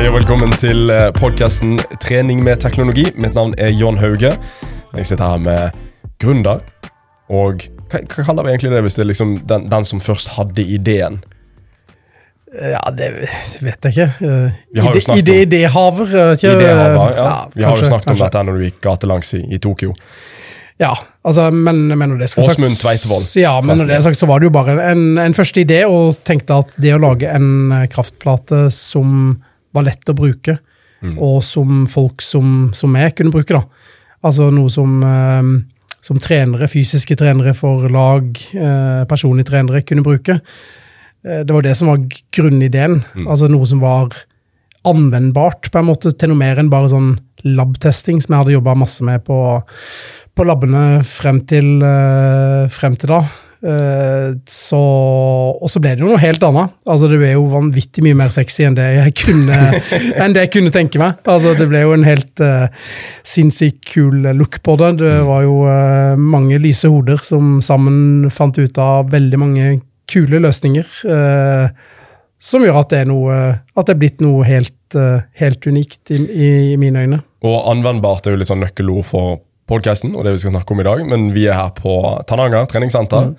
Hei 0.00 0.06
og 0.08 0.14
velkommen 0.14 0.48
til 0.56 0.88
podkasten 1.12 1.74
Trening 2.00 2.38
med 2.40 2.62
teknologi. 2.62 3.02
Mitt 3.20 3.34
navn 3.36 3.50
er 3.60 3.68
John 3.76 3.98
Hauge. 4.00 4.30
Jeg 4.96 5.04
sitter 5.10 5.34
her 5.34 5.42
med 5.44 5.74
gründer. 6.24 6.62
Og 7.28 7.66
hva, 7.92 8.00
hva 8.08 8.24
kaller 8.24 8.46
vi 8.46 8.54
egentlig 8.54 8.70
det 8.72 8.78
hvis 8.86 8.96
det 8.96 9.02
er 9.04 9.10
liksom 9.10 9.34
den, 9.50 9.66
den 9.68 9.84
som 9.84 10.00
først 10.00 10.30
hadde 10.38 10.64
ideen? 10.64 11.18
Ja, 12.48 12.80
det 12.96 13.10
vet 13.60 13.90
jeg 13.90 13.92
ikke. 13.92 14.06
Ide, 15.20 15.36
idéhaver. 15.44 16.08
ikke- 16.32 16.54
Idéhaver, 16.54 17.12
ja. 17.18 17.26
ja, 17.26 17.34
Vi 17.52 17.68
har 17.68 17.76
jo 17.76 17.90
snakket 17.92 18.08
om 18.08 18.16
kanskje. 18.16 18.24
dette 18.24 18.44
når 18.48 18.56
du 18.56 18.64
gikk 18.70 18.80
gatelangs 18.88 19.34
i, 19.36 19.42
i 19.52 19.60
Tokyo. 19.60 19.92
Ja, 20.80 20.94
altså, 21.28 21.50
men, 21.52 21.84
men 21.92 22.14
når 22.14 22.24
det 22.24 22.30
skal 22.32 22.48
Åsmund 22.48 22.80
Tveitvold. 22.80 23.28
Ja, 23.36 23.52
men 23.60 23.76
når 23.76 23.92
det 23.92 23.98
er 24.00 24.08
sagt, 24.08 24.16
så 24.16 24.30
var 24.32 24.40
det 24.40 24.48
jo 24.48 24.56
bare 24.56 24.80
en, 24.94 25.04
en 25.20 25.36
første 25.36 25.60
idé, 25.60 25.82
og 25.84 26.16
tenkte 26.24 26.56
at 26.64 26.72
det 26.80 26.96
å 26.96 27.02
lage 27.04 27.28
en 27.28 27.52
eh, 27.82 27.86
kraftplate 27.92 28.64
som 28.72 29.42
var 29.74 29.86
lett 29.86 30.08
å 30.12 30.14
bruke, 30.16 30.58
Mm. 31.02 31.14
og 31.16 31.42
som 31.42 31.86
folk 31.88 32.20
som, 32.20 32.72
som 32.74 32.92
jeg 32.94 33.14
kunne 33.16 33.32
bruke, 33.32 33.54
da. 33.56 33.62
Altså 34.22 34.50
noe 34.52 34.68
som, 34.68 35.02
eh, 35.02 35.42
som 36.02 36.18
trenere, 36.20 36.68
fysiske 36.68 37.16
trenere 37.16 37.54
for 37.56 37.88
lag, 37.88 38.36
eh, 38.52 39.04
personlige 39.08 39.48
trenere 39.48 39.80
kunne 39.82 40.04
bruke. 40.04 40.40
Eh, 41.24 41.42
det 41.42 41.50
var 41.50 41.62
det 41.62 41.74
som 41.76 41.88
var 41.88 42.04
grunnideen. 42.32 43.02
Mm. 43.16 43.26
Altså 43.26 43.48
noe 43.48 43.64
som 43.66 43.80
var 43.80 44.10
anvendbart, 44.84 45.70
på 45.70 45.78
en 45.78 45.88
måte, 45.88 46.12
til 46.16 46.28
noe 46.32 46.36
mer 46.40 46.60
enn 46.60 46.70
bare 46.72 46.88
sånn 46.92 47.18
lab-testing, 47.44 48.20
som 48.22 48.34
jeg 48.34 48.42
hadde 48.44 48.54
jobba 48.58 48.76
masse 48.76 49.00
med 49.04 49.24
på, 49.24 49.38
på 50.36 50.44
labbene 50.44 51.02
frem 51.04 51.40
til, 51.48 51.78
eh, 51.82 52.68
frem 52.68 52.96
til 53.00 53.08
da. 53.08 53.22
Eh, 53.60 54.30
så, 54.48 54.80
og 54.80 55.68
så 55.68 55.82
ble 55.84 55.92
det 55.92 56.04
jo 56.04 56.08
noe 56.08 56.20
helt 56.22 56.42
annet. 56.46 56.72
Altså 56.88 57.10
Det 57.10 57.18
ble 57.20 57.34
jo 57.34 57.44
vanvittig 57.52 58.04
mye 58.06 58.16
mer 58.16 58.32
sexy 58.32 58.64
enn 58.64 58.78
det 58.78 58.86
jeg 58.96 59.14
kunne, 59.20 59.58
det 60.34 60.46
jeg 60.46 60.52
kunne 60.54 60.72
tenke 60.74 61.00
meg. 61.02 61.20
Altså 61.28 61.52
Det 61.58 61.68
ble 61.68 61.84
jo 61.84 61.92
en 61.96 62.06
helt 62.06 62.44
uh, 62.44 62.72
sinnssykt 63.26 63.84
kul 63.92 64.24
look 64.38 64.62
på 64.64 64.76
det. 64.80 64.94
Det 65.02 65.14
var 65.28 65.44
jo 65.44 65.60
uh, 65.68 66.16
mange 66.16 66.60
lyse 66.62 66.88
hoder 66.88 67.20
som 67.26 67.58
sammen 67.64 68.30
fant 68.32 68.56
ut 68.56 68.80
av 68.80 69.12
veldig 69.12 69.40
mange 69.40 69.70
kule 70.10 70.40
løsninger. 70.42 70.88
Uh, 71.04 71.68
som 72.40 72.64
gjør 72.64 72.80
at 72.80 72.88
det 72.88 73.02
er 73.02 73.08
noe 73.10 73.34
At 73.76 73.84
det 73.84 73.92
er 73.92 73.98
blitt 74.00 74.22
noe 74.24 74.46
helt, 74.48 74.94
helt 75.36 75.66
unikt 75.68 76.08
i, 76.08 76.22
i, 76.24 76.48
i 76.72 76.76
mine 76.80 77.02
øyne. 77.04 77.18
Og 77.44 77.68
anvendbart 77.68 78.24
er 78.24 78.32
jo 78.32 78.40
litt 78.40 78.48
sånn 78.48 78.64
nøkkelord 78.64 79.04
for 79.04 79.42
podkasten 79.70 80.16
og 80.16 80.24
det 80.24 80.34
vi 80.34 80.40
skal 80.42 80.54
snakke 80.54 80.72
om 80.72 80.80
i 80.80 80.86
dag. 80.88 81.04
Men 81.12 81.28
vi 81.36 81.44
er 81.50 81.58
her 81.58 81.74
på 81.76 82.00
Tananger 82.28 82.64
treningssenter 82.72 83.34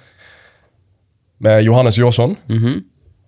med 1.41 1.63
Johannes 1.65 1.97
Jåsson. 1.97 2.35
Mhm. 2.49 2.81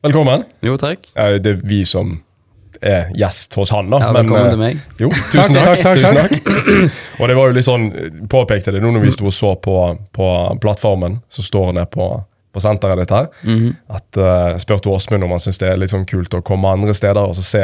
Velkommen. 0.04 0.44
Jo, 0.62 0.76
takk. 0.78 1.08
Eh, 1.16 1.38
Det 1.40 1.46
er 1.58 1.62
vi 1.64 1.84
som 1.88 2.18
er 2.82 3.08
gjest 3.16 3.56
hos 3.56 3.70
han, 3.72 3.90
da. 3.90 4.00
Ja, 4.04 4.10
velkommen 4.14 4.42
Men, 4.44 4.50
til 4.52 4.60
meg. 4.60 4.80
Jo, 5.00 5.08
tusen 5.10 5.56
Takk, 5.56 5.80
takk. 5.80 6.02
takk, 6.02 6.30
takk. 6.44 6.92
Og 7.22 7.28
det 7.32 7.36
var 7.38 7.48
jo 7.48 7.56
litt 7.56 7.66
sånn, 7.68 7.86
påpekte 8.28 8.74
det 8.76 8.82
nå 8.84 8.92
når 8.92 9.06
vi 9.06 9.14
sto 9.16 9.30
og 9.30 9.34
så 9.36 9.54
på, 9.64 9.78
på 10.12 10.28
plattformen 10.60 11.22
som 11.32 11.46
står 11.48 11.72
nede 11.78 11.88
på, 11.94 12.10
på 12.54 12.60
senteret 12.62 13.00
ditt 13.00 13.14
her, 13.16 13.30
Mhm. 13.48 13.70
at 13.90 14.18
uh, 14.20 14.58
spurte 14.60 14.92
Åsmund 14.92 15.24
om 15.24 15.30
han 15.32 15.40
syntes 15.40 15.60
det 15.64 15.70
er 15.72 15.78
litt 15.80 15.90
sånn 15.96 16.06
kult 16.06 16.36
å 16.36 16.44
komme 16.44 16.68
andre 16.74 16.94
steder 16.94 17.24
og 17.24 17.36
så 17.40 17.42
se 17.48 17.64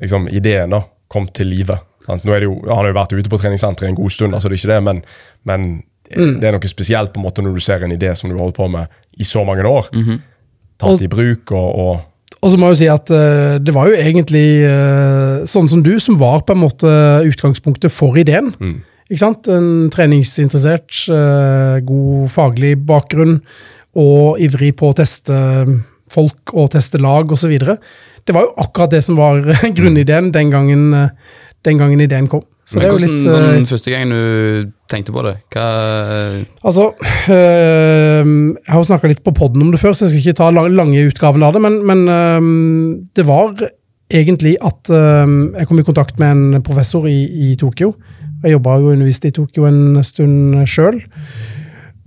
liksom, 0.00 0.28
ideen 0.30 0.70
da, 0.70 0.84
kom 1.10 1.26
til 1.34 1.46
live. 1.50 1.80
Han 2.06 2.20
har 2.22 2.40
jo 2.46 2.94
vært 2.94 3.12
ute 3.18 3.28
på 3.32 3.38
treningssenteret 3.42 3.88
en 3.90 3.98
god 3.98 4.12
stund, 4.14 4.32
altså 4.34 4.48
det 4.48 4.60
er 4.60 4.62
ikke 4.62 4.74
det, 4.76 4.82
men, 4.86 5.02
men 5.44 5.82
Mm. 6.10 6.36
det 6.40 6.48
er 6.48 6.54
noe 6.54 6.70
spesielt 6.70 7.12
på 7.12 7.20
en 7.20 7.26
måte 7.26 7.42
når 7.42 7.56
du 7.56 7.62
ser 7.64 7.82
en 7.82 7.94
idé 7.94 8.12
som 8.14 8.30
du 8.30 8.36
har 8.36 8.44
holdt 8.44 8.58
på 8.58 8.68
med 8.70 8.86
i 9.18 9.26
så 9.26 9.44
mange 9.46 9.64
år. 9.66 9.88
Mhm. 9.94 10.20
Tatt 10.76 11.00
i 11.00 11.08
bruk 11.08 11.50
og, 11.56 11.70
og 11.80 12.44
Og 12.44 12.50
så 12.52 12.58
må 12.60 12.68
jeg 12.68 12.74
jo 12.74 12.78
si 12.82 12.88
at 12.92 13.10
uh, 13.10 13.56
det 13.58 13.72
var 13.74 13.88
jo 13.88 13.96
egentlig 13.96 14.60
uh, 14.68 15.40
sånn 15.48 15.70
som 15.72 15.80
du, 15.82 15.96
som 15.98 16.18
var 16.20 16.44
på 16.44 16.52
en 16.52 16.60
måte 16.60 16.90
utgangspunktet 17.26 17.90
for 17.90 18.14
ideen. 18.20 18.52
Mm. 18.60 18.82
Ikke 19.08 19.22
sant? 19.22 19.48
En 19.48 19.88
treningsinteressert, 19.90 21.06
uh, 21.08 21.80
god 21.80 22.28
faglig 22.30 22.76
bakgrunn 22.86 23.40
og 23.96 24.42
ivrig 24.44 24.74
på 24.76 24.92
å 24.92 24.96
teste 24.98 25.34
folk 26.12 26.54
og 26.54 26.70
teste 26.74 27.00
lag 27.02 27.32
osv. 27.32 27.54
Det 28.26 28.34
var 28.34 28.46
jo 28.46 28.54
akkurat 28.62 28.92
det 28.94 29.02
som 29.06 29.18
var 29.18 29.42
grunnideen 29.78 30.32
den 30.34 30.52
gangen, 30.52 30.92
eh, 30.94 31.10
den 31.66 31.78
gangen 31.82 32.02
ideen 32.02 32.28
kom. 32.30 32.44
Så 32.66 32.80
Men 32.80 32.88
hvordan, 32.90 33.12
litt, 33.14 33.26
eh, 33.28 33.30
sånn, 33.30 33.68
første 33.70 33.92
gang 33.92 34.10
du 34.10 34.72
tenkte 34.90 35.12
på 35.14 35.22
det, 35.22 35.36
hva 35.54 35.66
Altså, 36.66 36.88
øh, 37.30 38.26
jeg 38.26 38.72
har 38.72 38.80
jo 38.80 38.88
snakka 38.88 39.10
litt 39.12 39.22
på 39.22 39.34
poden 39.38 39.62
om 39.62 39.70
det 39.70 39.78
før, 39.78 39.94
så 39.94 40.08
jeg 40.08 40.16
skal 40.16 40.24
ikke 40.24 40.40
ta 40.40 40.50
lang, 40.50 40.74
lange 40.74 41.04
utgaven 41.06 41.46
av 41.46 41.54
det, 41.54 41.62
men, 41.62 41.78
men 41.86 42.02
øh, 42.10 42.50
det 43.14 43.26
var 43.28 43.54
egentlig 44.10 44.56
at 44.58 44.90
øh, 44.90 45.54
jeg 45.60 45.70
kom 45.70 45.78
i 45.78 45.86
kontakt 45.86 46.18
med 46.18 46.34
en 46.34 46.66
professor 46.66 47.06
i, 47.06 47.20
i 47.52 47.54
Tokyo. 47.54 47.94
Jeg 48.42 48.58
jobba 48.58 48.80
jo 48.80 48.90
og 48.90 48.98
underviste 48.98 49.30
i 49.30 49.38
Tokyo 49.38 49.70
en 49.70 50.02
stund 50.04 50.66
sjøl. 50.66 51.00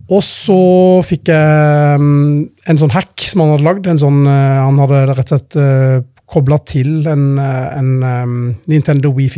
Og 0.09 0.23
så 0.25 0.61
fikk 1.05 1.29
jeg 1.31 1.99
en 2.01 2.79
sånn 2.81 2.95
hack 2.95 3.29
som 3.29 3.45
han 3.45 3.53
hadde 3.53 3.67
lagd. 3.67 3.87
En 3.87 3.99
sånn, 4.01 4.25
øh, 4.27 4.63
han 4.65 4.79
hadde 4.83 5.05
rett 5.07 5.23
og 5.23 5.37
slett 5.37 5.59
uh, 5.61 5.99
kobla 6.29 6.59
til 6.67 7.07
en, 7.09 7.37
en 7.39 7.93
Nintendo 8.67 9.15
Wii 9.15 9.29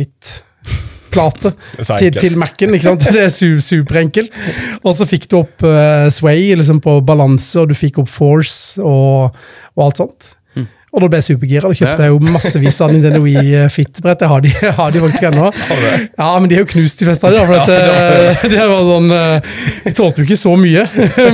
Det 1.76 1.86
så 1.86 1.96
til, 2.00 2.14
til 2.16 2.36
Mac-en. 2.40 2.74
ikke 2.76 2.88
sant? 2.90 3.08
Det 3.14 3.24
er 3.26 3.32
su 3.32 3.60
superenkelt. 3.62 4.34
Og 4.82 4.94
så 4.96 5.06
fikk 5.08 5.28
du 5.30 5.40
opp 5.42 5.64
uh, 5.66 6.08
Sway 6.12 6.52
liksom 6.58 6.82
på 6.84 6.98
balanse, 7.06 7.60
og 7.60 7.70
du 7.70 7.76
fikk 7.78 8.02
opp 8.02 8.10
Force 8.12 8.80
og, 8.82 9.36
og 9.76 9.84
alt 9.86 10.02
sånt. 10.02 10.30
Mm. 10.56 10.66
Og 10.92 11.04
da 11.04 11.08
ble 11.08 11.20
jeg 11.20 11.28
supergira. 11.30 11.68
Da 11.68 11.78
kjøpte 11.78 12.06
jeg 12.06 12.14
jo 12.14 12.32
massevis 12.34 12.80
av 12.84 12.92
Nintendo 12.92 13.22
Wii 13.24 13.54
eh, 13.62 13.70
Fit-brett. 13.72 14.24
Jeg 14.24 14.32
har 14.32 14.44
de, 14.44 14.52
har 14.80 14.94
de 14.94 15.04
faktisk 15.06 15.28
ennå. 15.30 15.50
Det? 15.52 15.94
Ja, 16.18 16.30
men 16.36 16.50
de 16.50 16.58
er 16.58 16.64
jo 16.64 16.70
knust, 16.74 17.00
de 17.00 17.08
fleste 17.08 17.28
av 17.28 17.36
dem. 17.36 17.48
For 17.48 17.62
at, 17.62 18.46
det 18.52 18.66
var 18.72 18.88
sånn 18.92 19.16
eh, 19.16 19.54
Jeg 19.86 19.96
tålte 19.98 20.22
jo 20.22 20.28
ikke 20.28 20.40
så 20.42 20.56
mye. 20.60 20.86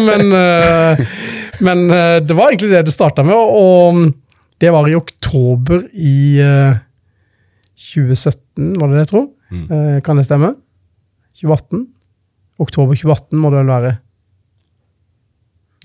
men 0.06 1.06
men 1.58 1.80
det 2.22 2.34
var 2.38 2.52
egentlig 2.52 2.68
det 2.70 2.84
det 2.86 2.92
starta 2.94 3.24
med, 3.26 3.34
og, 3.34 3.48
og 3.58 4.52
det 4.62 4.70
var 4.70 4.86
i 4.86 4.94
oktober 4.94 5.80
i 5.90 6.36
2017, 7.78 8.74
var 8.80 8.90
det 8.90 8.98
det 8.98 9.04
jeg 9.06 9.12
tror? 9.12 9.28
Mm. 9.54 9.64
Eh, 9.70 10.00
kan 10.04 10.18
det 10.18 10.26
stemme? 10.26 10.52
2018? 11.38 11.86
Oktober 12.58 12.98
2018 12.98 13.38
må 13.38 13.52
det 13.54 13.60
vel 13.62 13.70
være. 13.70 13.96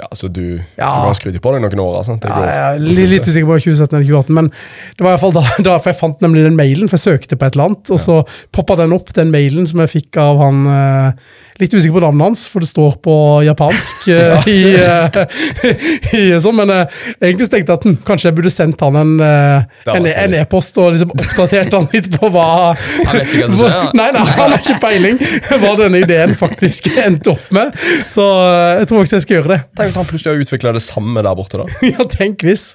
Ja, 0.02 0.08
så 0.18 0.28
du, 0.28 0.58
Ja. 0.78 0.90
du 0.90 1.06
har 1.06 1.14
skrytt 1.14 1.38
på 1.42 1.52
deg 1.54 1.62
noen 1.62 1.80
år. 1.80 2.02
Det 2.18 2.26
Ja, 2.26 2.40
jeg 2.42 2.76
er 2.76 2.80
litt, 2.81 3.28
usikker 3.28 3.46
på 3.46 3.59
2017 3.62 3.94
eller 3.94 4.08
2018, 4.09 4.34
men 4.34 4.50
det 4.50 5.06
var 5.06 5.12
i 5.12 5.14
hvert 5.14 5.22
fall 5.22 5.36
da, 5.38 5.44
da 5.70 5.78
for 5.78 5.92
jeg 5.92 6.00
fant 6.00 6.26
nemlig 6.26 6.44
den 6.48 6.58
mailen, 6.58 6.90
for 6.90 6.98
jeg 6.98 7.06
søkte 7.20 7.38
på 7.38 7.46
et 7.46 7.54
eller 7.54 7.70
annet, 7.70 7.92
og 7.94 8.02
så 8.02 8.24
poppa 8.52 8.75
den 8.81 8.96
opp, 8.98 9.14
den 9.14 9.30
mailen 9.31 9.70
som 9.70 9.84
jeg 9.84 9.94
fikk 9.94 10.18
av 10.18 10.42
han 10.42 10.66
eh, 10.66 11.14
Litt 11.62 11.74
usikker 11.74 11.94
på 11.94 12.02
navnet 12.02 12.25
hans, 12.25 12.46
for 12.50 12.64
det 12.64 12.69
står 12.72 12.96
på 13.03 13.16
japansk 13.46 14.08
eh, 14.14 14.47
i, 14.50 14.59
eh, 14.74 15.18
i 16.19 16.24
sånn, 16.41 16.58
men 16.58 16.74
eh, 16.74 17.00
egentlig 17.22 17.50
tenkte 17.52 17.75
jeg 17.75 17.81
at 17.81 17.88
hm, 17.88 17.97
kanskje 18.08 18.30
jeg 18.30 18.38
burde 18.40 18.53
sendt 18.53 18.81
han 18.81 18.97
en 18.97 19.14
eh, 19.22 20.40
e-post 20.42 20.80
og 20.81 20.94
liksom 20.96 21.13
oppdatert 21.13 21.78
han 21.78 21.90
litt 21.94 22.09
på 22.13 22.31
hva 22.34 22.47
Han 22.74 23.19
vet 23.19 23.36
ikke 23.36 23.47
hva 23.47 23.53
som 23.53 23.63
skjer. 23.63 23.90
Nei, 24.00 24.09
nei, 24.16 24.25
han 24.34 24.56
har 24.56 24.59
ikke 24.59 24.80
peiling 24.84 25.22
hva 25.63 25.74
denne 25.80 26.03
ideen 26.03 26.38
faktisk 26.40 26.90
endte 26.97 27.36
opp 27.36 27.52
med, 27.56 27.74
så 28.12 28.30
eh, 28.44 28.69
jeg 28.81 28.90
tror 28.90 29.03
faktisk 29.03 29.19
jeg 29.19 29.28
skal 29.28 29.40
gjøre 29.40 29.53
det. 29.53 29.59
Tenk 29.78 29.92
hvis 29.92 30.00
han 30.02 30.09
plutselig 30.09 30.34
har 30.34 30.47
utvikla 30.47 30.78
det 30.80 30.86
samme 30.86 31.25
der 31.25 31.38
borte, 31.38 31.62
da. 31.62 31.92
Ja, 31.94 32.08
tenk 32.09 32.46
hvis. 32.47 32.74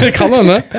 Det 0.00 0.12
kan 0.16 0.32
hende. 0.32 0.62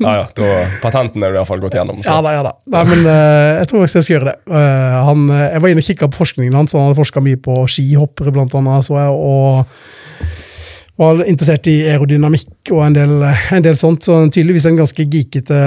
Ja, 0.00 0.14
ja, 0.16 0.26
da, 0.34 0.48
Patenten 0.82 1.22
er 1.22 1.34
i 1.34 1.38
hvert 1.38 1.48
fall 1.48 1.60
gått 1.62 1.76
gjennom. 1.76 2.00
Så. 2.00 2.08
Ja 2.08 2.18
da, 2.24 2.32
ja 2.34 2.42
da. 2.44 2.52
Nei, 2.72 2.82
men 2.88 3.04
uh, 3.06 3.60
jeg 3.60 3.70
tror 3.70 3.84
jeg 3.84 3.92
skal 3.92 4.06
gjøre 4.14 4.30
det. 4.30 4.36
Uh, 4.50 4.96
han, 5.06 5.24
eh, 5.30 5.46
jeg 5.54 5.62
var 5.62 5.72
inne 5.72 5.82
og 5.84 5.88
kikka 5.88 6.08
på 6.10 6.20
forskningen 6.22 6.56
hans. 6.56 6.74
Han 6.76 6.88
hadde 6.88 6.98
forska 6.98 7.22
mye 7.24 7.40
på 7.40 7.56
skihoppere, 7.70 8.34
blant 8.34 8.56
annet, 8.58 8.86
så 8.86 8.98
jeg, 8.98 9.12
og 9.14 11.00
var 11.00 11.22
interessert 11.24 11.68
i 11.70 11.76
aerodynamikk 11.88 12.72
og 12.74 12.82
en 12.88 12.96
del, 12.96 13.14
en 13.24 13.66
del 13.66 13.78
sånt. 13.78 14.04
Så 14.08 14.18
tydeligvis 14.28 14.66
en 14.70 14.80
ganske 14.80 15.06
geekete, 15.14 15.60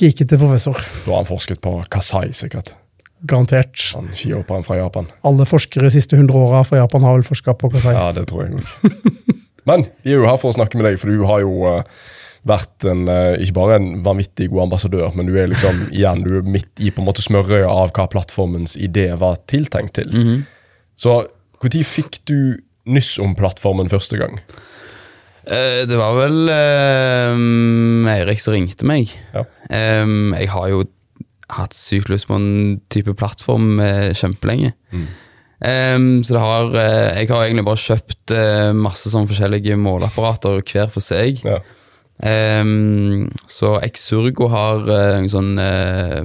geekete 0.00 0.38
professor. 0.40 0.78
Da 1.02 1.10
har 1.10 1.24
han 1.24 1.28
forsket 1.28 1.62
på 1.64 1.76
Kasai, 1.92 2.28
sikkert. 2.36 2.74
Garantert. 3.28 3.76
Han 3.96 4.10
skihopperen 4.18 4.64
fra 4.66 4.80
Japan. 4.80 5.10
Alle 5.28 5.46
forskere 5.46 5.86
de 5.88 5.94
siste 5.94 6.18
100 6.18 6.34
åra 6.38 6.64
fra 6.66 6.80
Japan 6.82 7.06
har 7.06 7.18
vel 7.18 7.26
forska 7.26 7.54
på 7.58 7.70
Kasai. 7.74 7.94
Ja, 7.94 8.10
det 8.16 8.26
tror 8.30 8.48
jeg. 8.48 8.62
Men 9.68 9.86
vi 10.02 10.12
er 10.12 10.20
jo 10.20 10.28
her 10.28 10.40
for 10.40 10.50
å 10.50 10.56
snakke 10.56 10.78
med 10.78 10.88
deg, 10.88 10.98
for 11.00 11.12
du 11.12 11.22
har 11.28 11.42
jo 11.44 11.52
eh, 11.70 12.00
vært 12.48 12.86
en, 12.90 13.04
eh, 13.10 13.36
ikke 13.44 13.56
bare 13.60 13.78
en 13.78 13.90
vanvittig 14.04 14.48
god 14.50 14.66
ambassadør, 14.66 15.12
men 15.18 15.30
du 15.30 15.36
er 15.38 15.50
liksom 15.52 15.86
igjen, 15.96 16.24
du 16.26 16.40
er 16.40 16.50
midt 16.56 16.82
i 16.82 16.90
på 16.90 17.02
en 17.02 17.08
måte 17.10 17.24
smørøyet 17.24 17.68
av 17.70 17.94
hva 17.94 18.08
plattformens 18.10 18.76
idé 18.80 19.10
var 19.20 19.40
tiltenkt 19.50 19.96
til. 20.00 20.10
Mhm. 20.12 20.42
Så 21.02 21.22
når 21.62 21.86
fikk 21.86 22.20
du 22.28 22.58
nyss 22.90 23.16
om 23.22 23.36
plattformen 23.38 23.90
første 23.90 24.18
gang? 24.18 24.40
Uh, 25.46 25.82
Det 25.88 25.98
var 25.98 26.14
vel 26.18 26.50
uh, 26.50 28.10
Eirik 28.12 28.42
som 28.42 28.54
ringte 28.54 28.86
meg. 28.86 29.10
Ja. 29.34 29.46
Um, 30.02 30.34
jeg 30.36 30.50
har 30.52 30.68
jo 30.70 30.84
hatt 31.52 31.74
sykt 31.76 32.10
lyst 32.12 32.28
på 32.30 32.38
en 32.38 32.80
type 32.92 33.14
plattform 33.18 33.80
uh, 33.82 34.10
kjempelenge. 34.14 34.72
Mm. 34.94 35.08
Eh, 35.62 35.98
så 36.26 36.40
har 36.42 36.72
uh, 36.74 37.12
Jeg 37.18 37.28
har 37.30 37.44
egentlig 37.44 37.66
bare 37.68 37.84
kjøpt 37.84 38.34
uh, 38.34 38.72
masse 38.74 39.12
sånn 39.12 39.28
forskjellige 39.30 39.78
måleapparater 39.78 40.60
hver 40.66 40.90
for 40.90 41.04
seg. 41.04 41.44
Ja. 41.46 41.60
Um, 42.22 43.32
så 43.50 43.80
Exurgo 43.82 44.46
har 44.52 44.84
uh, 44.86 45.16
en 45.18 45.30
sånn 45.32 45.56
eh, 45.58 46.20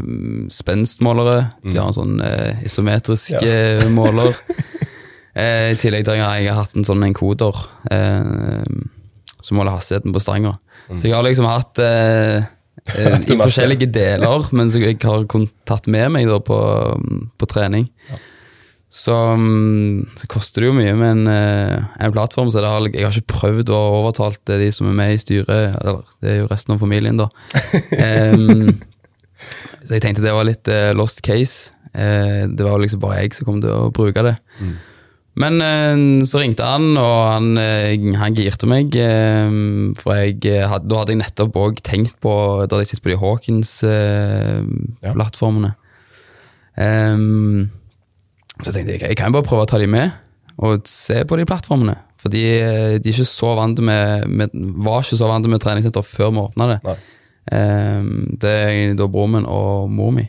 spenstmålere. 0.54 1.38
De 1.66 1.78
har 1.80 1.90
en 1.90 1.96
sånn 1.96 2.20
eh, 2.22 2.66
isometrisk 2.68 3.40
eh, 3.42 3.88
måler. 3.98 4.34
Eh, 5.38 5.68
I 5.70 5.78
tillegg 5.78 6.02
til 6.02 6.16
at 6.16 6.40
jeg 6.40 6.48
har 6.50 6.56
hatt 6.58 6.72
en 6.74 6.86
sånn 6.88 7.04
enkoder 7.06 7.54
eh, 7.94 8.64
som 9.46 9.60
måler 9.60 9.76
hastigheten 9.76 10.16
på 10.16 10.22
stanga. 10.24 10.56
Så 10.88 11.12
jeg 11.12 11.14
har 11.14 11.22
liksom 11.28 11.46
hatt 11.46 11.78
eh, 11.84 12.48
eh, 12.96 13.18
i 13.36 13.38
forskjellige 13.38 13.86
deler, 13.94 14.48
men 14.58 14.72
som 14.74 14.82
jeg 14.82 14.98
har 15.04 15.28
tatt 15.70 15.86
med 15.94 16.10
meg 16.16 16.26
da 16.26 16.40
på, 16.42 16.58
på 17.38 17.50
trening. 17.52 17.86
Så, 18.98 19.14
mm, 19.14 20.08
så 20.18 20.26
koster 20.32 20.64
det 20.64 20.70
jo 20.72 20.78
mye 20.78 20.96
med 20.98 21.10
en, 21.12 21.28
eh, 21.30 21.84
en 22.02 22.14
plattform, 22.16 22.50
så 22.50 22.64
det 22.64 22.72
har, 22.72 22.82
jeg 22.90 23.06
har 23.06 23.14
ikke 23.14 23.36
prøvd 23.36 23.70
å 23.70 23.82
overtalt 24.00 24.42
de 24.50 24.72
som 24.74 24.90
er 24.90 24.96
med 24.98 25.14
i 25.14 25.20
styret, 25.22 25.76
eller 25.78 26.02
det 26.24 26.32
er 26.32 26.40
jo 26.42 26.50
resten 26.50 26.74
av 26.74 26.82
familien, 26.82 27.20
da. 27.22 27.28
um, 28.34 28.74
så 29.86 29.96
jeg 29.96 30.04
tenkte 30.04 30.26
det 30.26 30.34
var 30.34 30.50
litt 30.50 30.68
uh, 30.74 30.96
lost 30.98 31.22
case. 31.26 31.58
Uh, 31.94 32.50
det 32.50 32.66
var 32.66 32.82
liksom 32.82 33.02
bare 33.04 33.22
jeg 33.22 33.38
som 33.38 33.46
kom 33.48 33.62
til 33.62 33.72
å 33.76 33.94
bruke 33.94 34.26
det. 34.26 34.36
Men 35.38 35.62
eh, 35.62 36.26
så 36.26 36.40
ringte 36.42 36.66
han, 36.66 36.98
og 36.98 37.28
han, 37.30 37.58
eh, 37.62 37.94
han 38.18 38.34
girte 38.38 38.66
meg. 38.70 38.96
eh, 38.98 39.50
for 40.02 40.14
jeg, 40.18 40.46
eh, 40.50 40.66
had, 40.66 40.88
da 40.90 40.98
hadde 41.02 41.12
jeg 41.14 41.22
nettopp 41.22 41.54
òg 41.62 41.76
tenkt 41.86 42.16
på 42.24 42.32
Da 42.66 42.72
hadde 42.74 42.84
jeg 42.86 42.92
sittet 42.96 43.06
på 43.06 43.14
de 43.14 43.22
Hawkins-plattformene. 43.22 45.72
Så 48.64 48.74
tenkte 48.74 48.96
jeg, 48.96 49.04
jeg 49.04 49.20
kan 49.20 49.36
bare 49.36 49.46
prøve 49.46 49.66
å 49.66 49.70
ta 49.70 49.80
de 49.82 49.90
med, 49.92 50.16
og 50.58 50.88
se 50.90 51.22
på 51.28 51.38
de 51.38 51.46
plattformene. 51.50 51.98
For 52.18 52.34
de, 52.34 52.44
eh, 52.58 52.96
de 53.02 53.12
er 53.12 53.22
ikke 53.22 53.86
med, 53.86 54.26
med, 54.28 54.56
var 54.84 55.06
ikke 55.06 55.20
så 55.20 55.30
vant 55.30 55.46
med 55.46 55.62
treningssenter 55.62 56.06
før 56.06 56.34
vi 56.34 56.44
åpna 56.48 56.70
det. 56.74 56.80
Eh, 57.54 58.08
det 58.42 58.54
er 58.54 58.96
da 58.98 59.08
broren 59.08 59.38
min 59.38 59.50
og 59.50 59.92
mor 59.94 60.12
mi. 60.16 60.26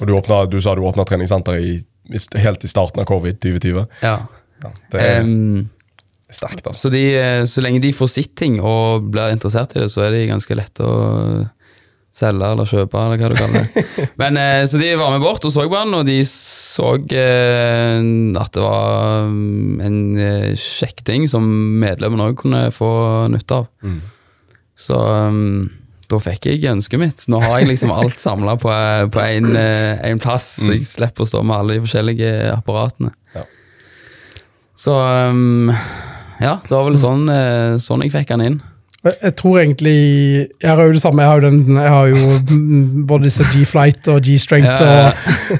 Og 0.00 0.06
du, 0.08 0.14
åpnet, 0.16 0.52
du 0.52 0.60
sa 0.62 0.76
du 0.76 0.84
åpna 0.86 1.04
treningssenter 1.04 1.58
i, 1.58 1.74
i, 1.80 2.22
helt 2.40 2.64
i 2.64 2.70
starten 2.70 3.02
av 3.02 3.10
covid 3.10 3.40
2020. 3.42 3.84
Ja. 4.06 4.16
Ja, 4.60 4.70
det 4.92 5.02
er 5.02 5.22
um, 5.24 5.68
sterkt, 6.30 6.66
altså. 6.68 6.86
Så, 6.86 6.92
de, 6.92 7.02
eh, 7.16 7.42
så 7.48 7.64
lenge 7.64 7.80
de 7.82 7.94
får 7.96 8.10
sitt 8.12 8.34
ting 8.38 8.58
og 8.60 9.08
blir 9.12 9.32
interessert 9.34 9.74
i 9.74 9.82
det, 9.82 9.90
så 9.92 10.04
er 10.04 10.14
de 10.14 10.26
ganske 10.30 10.56
lette 10.56 10.84
å 10.84 10.98
selge 12.14 12.46
eller 12.52 12.68
kjøpe, 12.68 13.00
eller 13.00 13.20
hva 13.20 13.30
du 13.30 13.36
kaller 13.38 13.66
det. 13.66 13.84
Men, 14.20 14.38
eh, 14.40 14.62
så 14.68 14.80
de 14.80 14.90
var 14.98 15.12
med 15.14 15.22
bort 15.22 15.44
og 15.46 15.52
så 15.54 15.66
på 15.70 15.78
han, 15.78 15.94
og 15.94 16.06
de 16.08 16.18
så 16.26 16.94
eh, 16.98 17.98
at 18.40 18.54
det 18.56 18.64
var 18.64 19.28
mm, 19.30 19.82
en 19.86 20.00
eh, 20.18 20.48
kjekk 20.58 21.04
ting 21.06 21.28
som 21.30 21.46
medlemmene 21.82 22.30
òg 22.30 22.40
kunne 22.42 22.64
få 22.74 22.90
nytte 23.32 23.62
av. 23.62 23.68
Mm. 23.86 24.00
Så 24.80 24.98
mm, 24.98 25.62
da 26.10 26.20
fikk 26.24 26.50
jeg 26.50 26.66
ønsket 26.72 27.02
mitt. 27.02 27.24
Nå 27.30 27.38
har 27.44 27.60
jeg 27.60 27.70
liksom 27.70 27.94
alt 27.94 28.18
samla 28.18 28.56
på 28.58 28.72
én 28.74 30.22
plass, 30.22 30.56
så 30.64 30.74
jeg 30.74 30.88
slipper 30.88 31.26
å 31.26 31.30
stå 31.30 31.44
med 31.46 31.58
alle 31.60 31.78
de 31.78 31.84
forskjellige 31.84 32.32
apparatene. 32.56 33.12
Ja. 33.36 33.44
Så 34.74 34.96
um, 34.96 35.70
ja, 36.40 36.56
det 36.64 36.72
var 36.72 36.88
vel 36.88 36.98
sånn, 36.98 37.30
sånn 37.84 38.02
jeg 38.02 38.14
fikk 38.16 38.34
han 38.34 38.42
inn. 38.42 38.58
Jeg 39.00 39.32
tror 39.36 39.58
egentlig 39.62 40.48
Jeg 40.60 40.74
har 40.76 40.82
jo 40.84 40.92
det 40.92 41.00
samme. 41.00 41.22
Jeg 41.22 41.30
har 41.30 41.40
jo, 41.40 41.50
den, 41.50 41.76
jeg 41.76 41.88
har 41.88 42.06
jo 42.10 42.16
mm, 42.50 43.06
både 43.10 43.24
disse 43.30 43.46
G-Flight 43.52 44.08
og 44.12 44.20
G-Strength 44.26 44.68
Ja, 44.68 45.12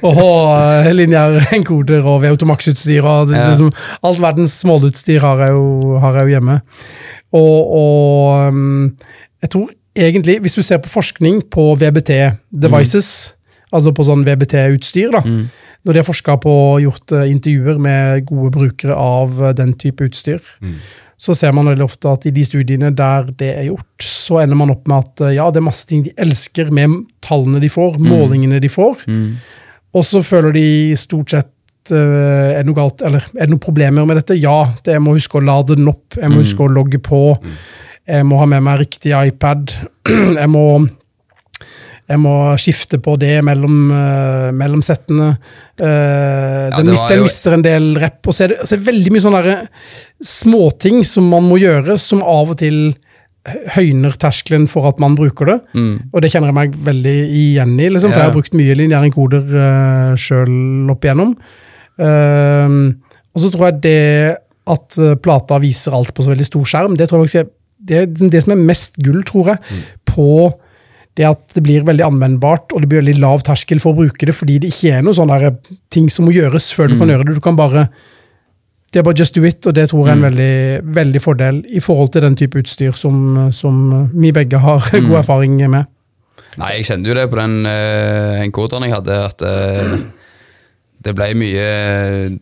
og, 0.03 0.21
og 0.21 0.85
H-linjer, 0.85 1.39
enkoder 1.57 2.05
og 2.05 2.21
V-Automax-utstyr. 2.23 3.01
og 3.05 3.33
Ja. 3.33 3.47
liksom, 3.49 3.73
Alt 4.05 4.21
verdens 4.21 4.59
smålutstyr 4.61 5.21
har 5.25 5.41
jeg 5.47 5.57
jo, 5.57 5.99
har 5.99 6.19
jeg 6.21 6.29
jo 6.29 6.35
hjemme. 6.37 6.61
Og, 7.33 7.59
og 7.81 8.49
um, 8.49 8.97
jeg 9.43 9.51
tror 9.51 9.69
egentlig, 9.97 10.41
hvis 10.41 10.55
du 10.59 10.63
ser 10.63 10.79
på 10.83 10.89
forskning 10.93 11.43
på 11.51 11.71
VBT-devices, 11.81 13.11
altså 13.73 13.93
på 13.95 14.05
sånn 14.07 14.25
VBT-utstyr, 14.27 15.11
da, 15.15 15.23
når 15.85 15.93
de 15.97 16.01
har 16.03 16.07
forska 16.07 16.37
på 16.43 16.51
og 16.75 16.81
gjort 16.85 17.13
eh, 17.17 17.31
intervjuer 17.33 17.79
med 17.81 18.27
gode 18.29 18.51
brukere 18.53 18.93
av 19.01 19.39
eh, 19.43 19.55
den 19.57 19.73
type 19.81 20.05
utstyr, 20.05 20.43
så 21.21 21.35
ser 21.37 21.53
man 21.53 21.69
veldig 21.69 21.85
ofte 21.85 22.09
at 22.09 22.27
i 22.29 22.33
de 22.33 22.43
studiene 22.49 22.91
der 22.97 23.29
det 23.39 23.51
er 23.53 23.67
gjort, 23.69 24.05
så 24.05 24.41
ender 24.41 24.57
man 24.57 24.73
opp 24.73 24.87
med 24.89 25.05
at 25.05 25.25
eh, 25.27 25.37
ja, 25.37 25.49
det 25.53 25.61
er 25.61 25.67
masse 25.69 25.89
ting 25.89 26.05
de 26.07 26.15
elsker 26.21 26.73
med 26.75 27.03
tallene 27.25 27.61
de 27.61 27.69
får, 27.73 27.99
målingene 28.01 28.61
de 28.63 28.71
får, 28.73 29.05
og 29.91 30.07
så 30.07 30.23
føler 30.25 30.57
de 30.57 30.69
stort 31.01 31.35
sett 31.35 31.93
eh, 31.93 32.55
er 32.55 32.63
det 32.63 32.71
noe 32.71 32.79
galt, 32.79 33.05
eller 33.05 33.27
er 33.35 33.45
det 33.45 33.53
noen 33.53 33.63
problemer 33.63 34.09
med 34.09 34.23
dette? 34.23 34.39
Ja, 34.41 34.63
det, 34.81 34.97
jeg 34.97 35.05
må 35.05 35.17
huske 35.19 35.41
å 35.41 35.45
lade 35.45 35.77
den 35.77 35.93
opp, 35.93 36.17
jeg 36.17 36.33
må 36.33 36.41
huske 36.41 36.65
å 36.65 36.73
logge 36.73 37.03
på, 37.05 37.23
jeg 38.09 38.27
må 38.27 38.41
ha 38.41 38.49
med 38.49 38.65
meg 38.65 38.81
riktig 38.87 39.13
iPad, 39.13 39.77
jeg 40.41 40.51
må 40.51 40.65
jeg 42.11 42.19
må 42.19 42.33
skifte 42.59 42.99
på 42.99 43.13
det 43.23 43.37
mellom, 43.47 43.77
uh, 43.95 44.49
mellom 44.57 44.81
settene. 44.83 45.29
Eh, 45.79 46.65
den, 46.75 46.89
det 46.89 46.95
mis- 46.97 47.05
den 47.09 47.21
jo- 47.21 47.27
mister 47.29 47.55
en 47.55 47.63
del 47.63 47.87
rep. 48.03 48.19
Og 48.27 48.35
så 48.35 48.45
er 48.49 48.53
det, 48.55 48.57
så 48.67 48.75
er 48.75 48.81
det 48.83 48.89
veldig 48.89 49.13
mye 49.15 49.23
sånne 49.23 49.55
småting 50.27 51.05
som 51.07 51.29
man 51.31 51.47
må 51.47 51.61
gjøre, 51.63 51.95
som 52.03 52.23
av 52.27 52.51
og 52.55 52.59
til 52.61 52.81
høyner 53.77 54.13
terskelen 54.21 54.67
for 54.69 54.85
at 54.91 54.99
man 55.01 55.15
bruker 55.17 55.49
det. 55.49 55.57
Og 56.13 56.19
det 56.21 56.29
kjenner 56.35 56.51
jeg 56.51 56.57
meg 56.59 56.75
veldig 56.91 57.15
igjen 57.41 57.73
i, 57.81 57.87
liksom, 57.95 58.11
for 58.13 58.19
Ja. 58.19 58.27
jeg 58.27 58.33
har 58.33 58.37
brukt 58.37 58.59
mye 58.59 58.75
lineære 58.77 59.13
koder 59.15 59.47
uh, 59.55 60.11
sjøl 60.21 60.91
opp 60.93 61.07
igjennom. 61.07 61.33
Uh, 62.01 62.93
og 63.31 63.45
så 63.45 63.51
tror 63.55 63.69
jeg 63.71 63.81
det 63.87 64.37
at 64.71 64.99
eh, 65.03 65.15
plata 65.19 65.57
viser 65.63 65.95
alt 65.97 66.13
på 66.15 66.23
så 66.23 66.31
veldig 66.31 66.47
stor 66.47 66.67
skjerm, 66.69 66.93
det 66.99 67.07
tror 67.11 67.23
jeg 67.25 67.31
faktisk 67.31 67.41
er 67.41 67.49
det, 67.81 68.31
det 68.31 68.43
som 68.45 68.53
er 68.55 68.61
mest 68.69 68.99
gull, 69.03 69.23
tror 69.27 69.49
jeg, 69.55 69.79
på 70.07 70.27
det 71.21 71.29
at 71.29 71.43
det 71.53 71.63
blir 71.67 71.85
veldig 71.85 72.07
anvendbart, 72.07 72.73
og 72.73 72.81
det 72.81 72.89
blir 72.89 73.03
veldig 73.03 73.21
lav 73.21 73.45
terskel 73.45 73.83
for 73.83 73.93
å 73.93 74.07
bruke 74.07 74.29
det, 74.29 74.35
fordi 74.37 74.57
det 74.63 74.73
ikke 74.73 74.97
er 74.97 75.05
noen 75.05 75.19
sånne 75.19 75.53
ting 75.93 76.09
som 76.13 76.27
må 76.27 76.33
gjøres 76.33 76.71
før 76.77 76.89
du 76.91 76.97
kan 77.01 77.13
gjøre 77.13 77.29
det. 77.29 77.37
Du 77.37 77.45
kan 77.45 77.59
bare 77.59 77.91
det 78.91 78.99
er 78.99 79.05
bare 79.07 79.21
just 79.21 79.37
do 79.37 79.45
it, 79.47 79.63
og 79.71 79.75
det 79.77 79.85
tror 79.91 80.09
jeg 80.09 80.11
er 80.11 80.19
en 80.19 80.25
veldig, 80.27 80.55
veldig 80.97 81.21
fordel 81.23 81.61
i 81.71 81.83
forhold 81.83 82.11
til 82.11 82.25
den 82.25 82.35
type 82.39 82.59
utstyr 82.59 82.97
som, 82.99 83.51
som 83.55 84.09
vi 84.11 84.33
begge 84.35 84.59
har 84.59 84.89
god 85.07 85.21
erfaring 85.21 85.61
med. 85.61 85.87
Nei, 86.59 86.73
jeg 86.81 86.89
kjente 86.89 87.13
jo 87.13 87.15
det 87.15 87.29
på 87.31 87.39
den 87.39 87.61
uh, 87.69 88.41
enkoderen 88.43 88.89
jeg 88.89 88.97
hadde, 88.97 89.19
at 89.29 89.45
eh, 89.47 89.93
det 91.01 91.15
ble 91.17 91.31
mye 91.39 91.69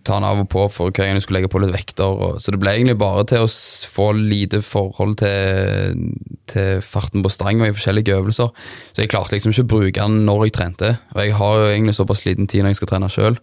ta 0.03 0.17
den 0.17 0.27
av 0.27 0.41
og 0.43 0.49
på 0.51 0.65
for 0.75 0.91
hver 0.91 1.07
gang 1.07 1.19
du 1.19 1.23
skulle 1.23 1.39
legge 1.39 1.51
på 1.53 1.61
litt 1.63 1.75
vekter. 1.75 2.11
Og, 2.11 2.41
så 2.43 2.51
det 2.51 2.59
ble 2.63 2.73
egentlig 2.75 2.97
bare 2.99 3.23
til 3.31 3.45
å 3.45 3.51
få 3.93 4.09
lite 4.19 4.63
forhold 4.67 5.21
til, 5.21 6.01
til 6.51 6.83
farten 6.83 7.23
på 7.23 7.31
stanga 7.31 7.69
i 7.69 7.77
forskjellige 7.77 8.17
øvelser. 8.19 8.51
Så 8.91 9.05
jeg 9.05 9.13
klarte 9.13 9.37
liksom 9.37 9.55
ikke 9.55 9.67
å 9.69 9.71
bruke 9.75 9.95
den 10.01 10.25
når 10.27 10.49
jeg 10.49 10.57
trente. 10.59 10.97
Og 11.15 11.23
jeg 11.23 11.37
har 11.39 11.61
jo 11.61 11.71
egentlig 11.71 11.95
såpass 12.01 12.25
liten 12.27 12.51
tid 12.51 12.65
når 12.65 12.75
jeg 12.75 12.81
skal 12.81 12.93
trene 12.95 13.13
sjøl. 13.15 13.39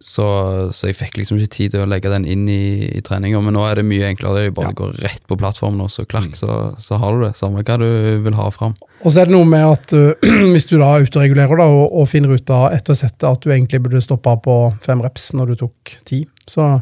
Så, 0.00 0.26
så 0.72 0.88
jeg 0.88 0.96
fikk 0.96 1.18
liksom 1.20 1.36
ikke 1.36 1.52
tid 1.52 1.74
til 1.74 1.82
å 1.84 1.88
legge 1.88 2.08
den 2.08 2.24
inn 2.24 2.46
i, 2.48 2.88
i 2.88 3.02
treninga. 3.04 3.42
Men 3.44 3.52
nå 3.58 3.66
er 3.68 3.80
det 3.80 3.84
mye 3.84 4.06
enklere. 4.08 4.46
Jeg 4.46 4.54
bare 4.56 4.72
går 4.78 4.94
rett 5.04 5.26
på 5.28 5.36
plattformen, 5.40 5.82
og 5.84 5.92
så 5.92 6.06
klakk, 6.08 6.32
så, 6.38 6.72
så 6.80 6.96
har 7.02 7.16
du 7.18 7.26
det. 7.26 7.34
Samme 7.36 7.60
hva 7.60 7.76
du 7.82 7.86
vil 8.24 8.38
ha 8.38 8.46
fram. 8.54 8.72
Og 9.04 9.12
så 9.12 9.20
er 9.22 9.28
det 9.28 9.36
noe 9.36 9.48
med 9.48 9.66
at 9.68 9.92
uh, 9.92 10.30
hvis 10.54 10.70
du 10.72 10.78
da 10.80 10.88
autoregulerer 10.96 11.60
da, 11.60 11.68
og, 11.68 11.92
og 12.00 12.08
finner 12.08 12.32
ut 12.32 12.52
av 12.56 12.70
etter 12.76 12.96
settet 12.96 13.28
at 13.28 13.44
du 13.44 13.52
egentlig 13.52 13.82
burde 13.84 14.00
stoppa 14.04 14.38
på 14.40 14.56
fem 14.86 15.04
reps 15.04 15.34
når 15.36 15.52
du 15.52 15.60
tok 15.66 15.94
ti, 16.08 16.22
så, 16.48 16.72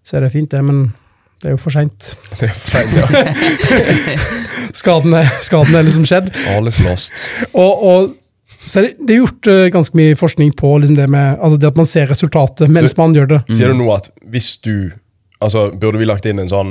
så 0.00 0.16
er 0.16 0.24
det 0.26 0.32
fint, 0.38 0.48
det, 0.56 0.64
men 0.64 0.86
det 1.44 1.50
er 1.52 1.58
jo 1.58 1.60
for 1.60 1.76
seint. 1.76 2.14
Det 2.40 2.48
er 2.48 2.56
for 2.56 2.72
sent, 2.72 2.96
ja. 2.96 4.16
Skaden, 4.80 5.12
er- 5.16 5.34
skaden 5.44 5.76
er 5.76 5.84
liksom 5.84 6.08
skjedd. 6.08 6.32
All 6.56 6.68
is 6.72 6.80
lost. 6.84 7.26
Og, 7.52 7.84
og 7.84 8.14
så 8.66 8.80
er 8.80 8.88
det, 8.88 9.06
det 9.06 9.14
er 9.14 9.22
gjort 9.22 9.48
uh, 9.50 9.62
ganske 9.72 9.98
mye 9.98 10.18
forskning 10.18 10.52
på 10.58 10.72
liksom 10.82 10.98
det 10.98 11.08
med 11.12 11.38
altså 11.38 11.58
det 11.62 11.70
at 11.70 11.78
man 11.78 11.88
ser 11.88 12.08
resultatet 12.10 12.72
mens 12.72 12.96
man 12.98 13.14
gjør 13.14 13.30
det. 13.36 13.40
Sier 13.54 13.70
du 13.72 13.78
nå 13.78 13.90
at 13.94 14.10
hvis 14.26 14.56
du 14.66 14.92
Altså, 15.36 15.66
burde 15.68 15.98
vi 16.00 16.06
lagt 16.08 16.24
inn 16.24 16.38
en 16.40 16.48
sånn 16.48 16.70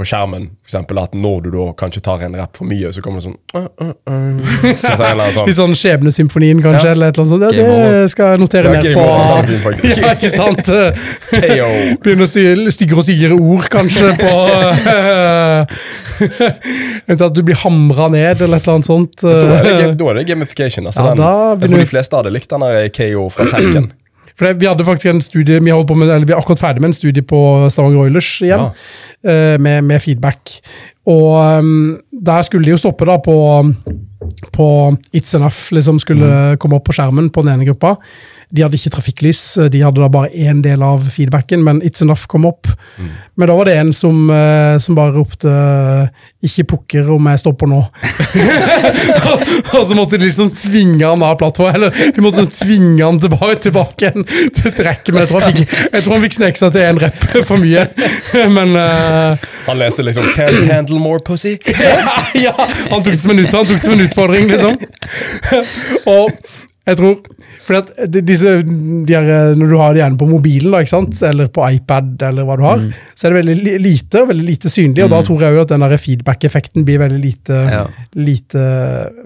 på 0.00 0.06
skjermen, 0.08 0.46
for 0.64 0.70
eksempel, 0.72 0.98
at 1.02 1.12
når 1.14 1.42
du 1.44 1.48
da 1.52 1.64
kanskje 1.76 2.00
tar 2.06 2.22
en 2.24 2.34
rap 2.40 2.56
for 2.56 2.64
mye, 2.70 2.88
så 2.94 3.02
kommer 3.04 3.20
det 3.20 3.26
sånn 3.28 3.36
uh, 3.54 3.68
uh, 3.84 3.92
uh. 4.08 4.40
Så, 4.72 4.94
sånn, 4.96 5.20
Litt 5.50 5.58
sånn 5.58 5.76
Skjebnesymfonien, 5.76 6.62
kanskje, 6.64 6.88
Ja. 6.88 6.94
eller 6.96 7.12
et 7.12 7.18
eller 7.20 7.26
annet 7.26 7.34
sånt. 7.34 7.60
Ja, 7.60 7.76
det 8.00 8.10
skal 8.14 8.32
jeg 8.34 8.40
notere 8.42 8.72
Ja, 8.72 8.80
ned 8.80 8.96
på. 8.96 9.04
over. 9.04 9.76
Ja, 10.00 10.14
ikke 10.16 10.32
sant? 10.32 10.64
Begynner 12.02 12.24
å 12.24 12.30
styre 12.30 12.72
styggere 12.74 13.02
og 13.02 13.06
styggere 13.06 13.36
ord, 13.36 13.68
kanskje, 13.72 14.10
på 14.20 14.32
Vent 17.06 17.22
at 17.24 17.34
du 17.36 17.40
blir 17.46 17.56
hamra 17.62 18.08
ned, 18.12 18.40
eller 18.44 18.58
et 18.60 18.66
eller 18.66 18.76
annet 18.78 18.88
sånt. 18.88 19.16
Da 19.22 19.36
er 19.60 19.64
det, 19.68 19.94
da 20.00 20.10
er 20.12 20.18
det 20.20 20.26
gamification. 20.28 20.88
Altså 20.90 21.04
Ja, 21.06 21.14
den, 21.14 21.22
da 21.22 21.30
jeg 21.54 21.68
tror 21.70 21.76
vi- 21.78 21.84
de 21.84 21.90
fleste 21.94 22.16
hadde 22.20 22.32
likt 22.34 22.50
den 22.52 22.60
der 22.66 22.88
KO 22.96 23.28
fra 23.32 23.46
Tekken. 23.52 23.90
For 24.40 24.56
Vi 24.56 24.68
hadde 24.70 24.86
faktisk 24.88 25.10
en 25.10 25.20
studie, 25.20 25.60
vi, 25.60 25.72
holdt 25.74 25.90
på 25.90 25.98
med, 26.00 26.08
eller 26.08 26.24
vi 26.24 26.32
er 26.32 26.40
akkurat 26.40 26.62
ferdig 26.62 26.80
med 26.80 26.94
en 26.94 26.96
studie 26.96 27.22
på 27.22 27.40
Stavanger 27.68 28.06
Oilers 28.06 28.30
igjen, 28.40 28.70
eh, 29.20 29.58
med, 29.60 29.84
med 29.84 30.00
feedback. 30.00 30.54
Og 31.06 31.58
um, 31.58 31.98
der 32.12 32.42
skulle 32.42 32.64
de 32.64 32.74
jo 32.74 32.80
stoppe 32.80 33.08
da 33.08 33.16
på 33.24 33.36
på 34.52 34.96
It's 35.16 35.34
Enough 35.36 35.72
liksom 35.72 36.00
skulle 36.00 36.56
komme 36.60 36.76
opp 36.76 36.84
på 36.90 36.92
skjermen 36.96 37.30
på 37.32 37.44
den 37.44 37.54
ene 37.54 37.64
gruppa. 37.64 37.96
De 38.50 38.64
hadde 38.64 38.74
ikke 38.74 38.90
trafikklys, 38.90 39.40
de 39.70 39.80
hadde 39.80 40.02
da 40.02 40.08
bare 40.10 40.32
én 40.34 40.58
del 40.64 40.82
av 40.82 41.04
feedbacken, 41.14 41.62
men 41.62 41.78
It's 41.86 42.02
Enough 42.02 42.26
kom 42.28 42.48
opp. 42.48 42.66
Men 43.38 43.46
da 43.46 43.54
var 43.54 43.68
det 43.70 43.76
en 43.78 43.92
som, 43.94 44.24
uh, 44.26 44.74
som 44.82 44.96
bare 44.98 45.14
ropte 45.14 45.52
'ikke 46.42 46.64
pukker 46.72 47.10
om 47.14 47.26
jeg 47.30 47.38
stopper 47.38 47.70
nå'. 47.70 47.84
og 49.78 49.84
så 49.86 49.94
måtte 49.94 50.18
de 50.18 50.26
liksom 50.26 50.50
tvinge 50.50 51.06
han 51.06 51.22
av 51.22 51.36
plattformen, 51.38 51.74
eller 51.78 52.12
de 52.16 52.24
måtte 52.24 52.42
sånn 52.42 52.50
tvinge 52.50 53.04
han 53.04 53.20
tilbake, 53.20 53.60
tilbake 53.68 54.12
til 54.58 54.72
trekket. 54.74 55.12
Men 55.14 55.22
jeg 55.22 55.30
tror 55.30 55.40
han 55.40 55.52
fikk, 55.52 55.76
jeg 55.92 56.02
tror 56.02 56.16
han 56.16 56.24
fikk 56.26 56.38
sneke 56.40 56.58
seg 56.58 56.72
til 56.74 56.88
en 56.88 57.00
rep 57.04 57.28
for 57.46 57.56
mye. 57.62 57.86
Men 58.56 58.74
uh, 58.74 59.38
Han 59.68 59.78
leser 59.78 60.02
liksom 60.02 60.26
'Can't 60.34 60.66
handle 60.72 60.89
more 60.98 61.20
pussy'. 61.20 61.58
ja, 62.46 62.54
han 62.90 63.02
tok 63.02 63.12
det 63.12 63.20
som 63.20 63.30
en, 63.30 63.38
ut, 63.44 63.52
han 63.52 63.64
tok 63.66 63.76
det 63.76 63.84
som 63.84 63.92
en 63.92 64.06
utfordring, 64.08 64.48
liksom. 64.48 64.78
og 66.16 66.30
jeg 66.86 66.96
tror 66.96 67.20
fordi 67.70 67.78
at 68.02 68.14
disse, 68.26 68.50
de 69.06 69.14
her, 69.14 69.54
Når 69.54 69.68
du 69.70 69.76
har 69.78 69.92
det 69.94 70.00
gjerne 70.00 70.18
på 70.18 70.26
mobilen, 70.26 70.72
da, 70.72 70.80
ikke 70.82 70.90
sant? 70.90 71.20
eller 71.22 71.46
på 71.54 71.62
iPad, 71.76 72.16
eller 72.26 72.42
hva 72.48 72.56
du 72.58 72.64
har, 72.66 72.80
så 73.14 73.26
er 73.28 73.30
det 73.30 73.38
veldig 73.44 73.54
li- 73.62 73.78
lite 73.84 74.24
veldig 74.26 74.46
lite 74.46 74.70
synlig. 74.72 75.04
og 75.04 75.10
Da 75.10 75.20
tror 75.22 75.40
jeg 75.44 75.54
jo 75.54 75.60
at 75.60 75.68
den 75.68 75.98
feedback-effekten 75.98 76.84
blir 76.84 76.98
veldig 76.98 77.20
lite, 77.22 77.52
Ja. 77.70 77.84
lite 78.16 78.64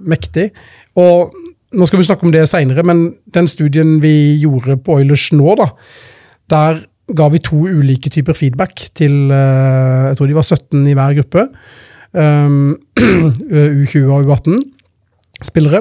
mektig. 0.03 0.51
Og 0.97 1.33
Nå 1.75 1.87
skal 1.89 1.99
vi 1.99 2.05
snakke 2.05 2.23
om 2.23 2.31
det 2.31 2.45
seinere, 2.49 2.85
men 2.85 3.17
den 3.35 3.49
studien 3.49 3.97
vi 4.01 4.39
gjorde 4.39 4.77
på 4.77 4.95
Oilers 5.01 5.33
nå, 5.33 5.57
da, 5.59 5.71
der 6.49 6.85
ga 7.13 7.27
vi 7.33 7.41
to 7.45 7.65
ulike 7.69 8.13
typer 8.13 8.37
feedback 8.37 8.87
til 8.97 9.33
eh, 9.33 10.11
Jeg 10.11 10.19
tror 10.19 10.31
de 10.31 10.37
var 10.39 10.47
17 10.47 10.87
i 10.87 10.95
hver 10.97 11.19
gruppe. 11.23 11.49
Um, 12.15 12.77
U20 12.95 14.05
og 14.07 14.29
U18 14.29 14.61
spillere. 15.43 15.81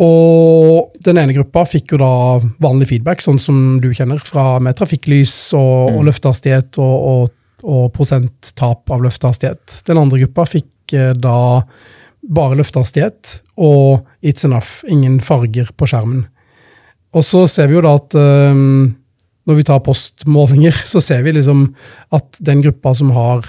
Og 0.00 0.94
den 1.04 1.18
ene 1.20 1.34
gruppa 1.36 1.66
fikk 1.68 1.92
jo 1.92 1.98
da 2.00 2.12
vanlig 2.64 2.88
feedback, 2.88 3.20
sånn 3.20 3.36
som 3.36 3.58
du 3.82 3.90
kjenner, 3.92 4.22
fra 4.24 4.56
med 4.64 4.78
trafikklys 4.78 5.34
og, 5.58 5.98
og 5.98 6.06
løftehastighet 6.08 6.80
og, 6.80 6.94
og, 7.10 7.34
og 7.60 7.84
prosenttap 7.92 8.88
av 8.88 9.04
løftehastighet. 9.04 9.82
Den 9.84 10.00
andre 10.00 10.24
gruppa 10.24 10.48
fikk 10.48 10.96
eh, 10.96 11.12
da 11.12 11.36
bare 12.24 12.56
løftehastighet 12.56 13.38
og 13.60 14.06
it's 14.24 14.48
enough, 14.48 14.80
ingen 14.88 15.20
farger 15.20 15.70
på 15.76 15.92
skjermen. 15.92 16.24
Og 17.14 17.22
så 17.22 17.44
ser 17.50 17.68
vi 17.70 17.76
jo 17.76 17.84
da 17.84 17.94
at 18.00 18.16
um, 18.16 18.94
når 19.44 19.58
vi 19.58 19.66
tar 19.68 19.84
postmålinger, 19.84 20.76
så 20.92 21.02
ser 21.04 21.24
vi 21.26 21.34
liksom 21.36 21.68
at 22.14 22.40
den 22.40 22.62
gruppa 22.64 22.94
som 22.96 23.12
har 23.16 23.46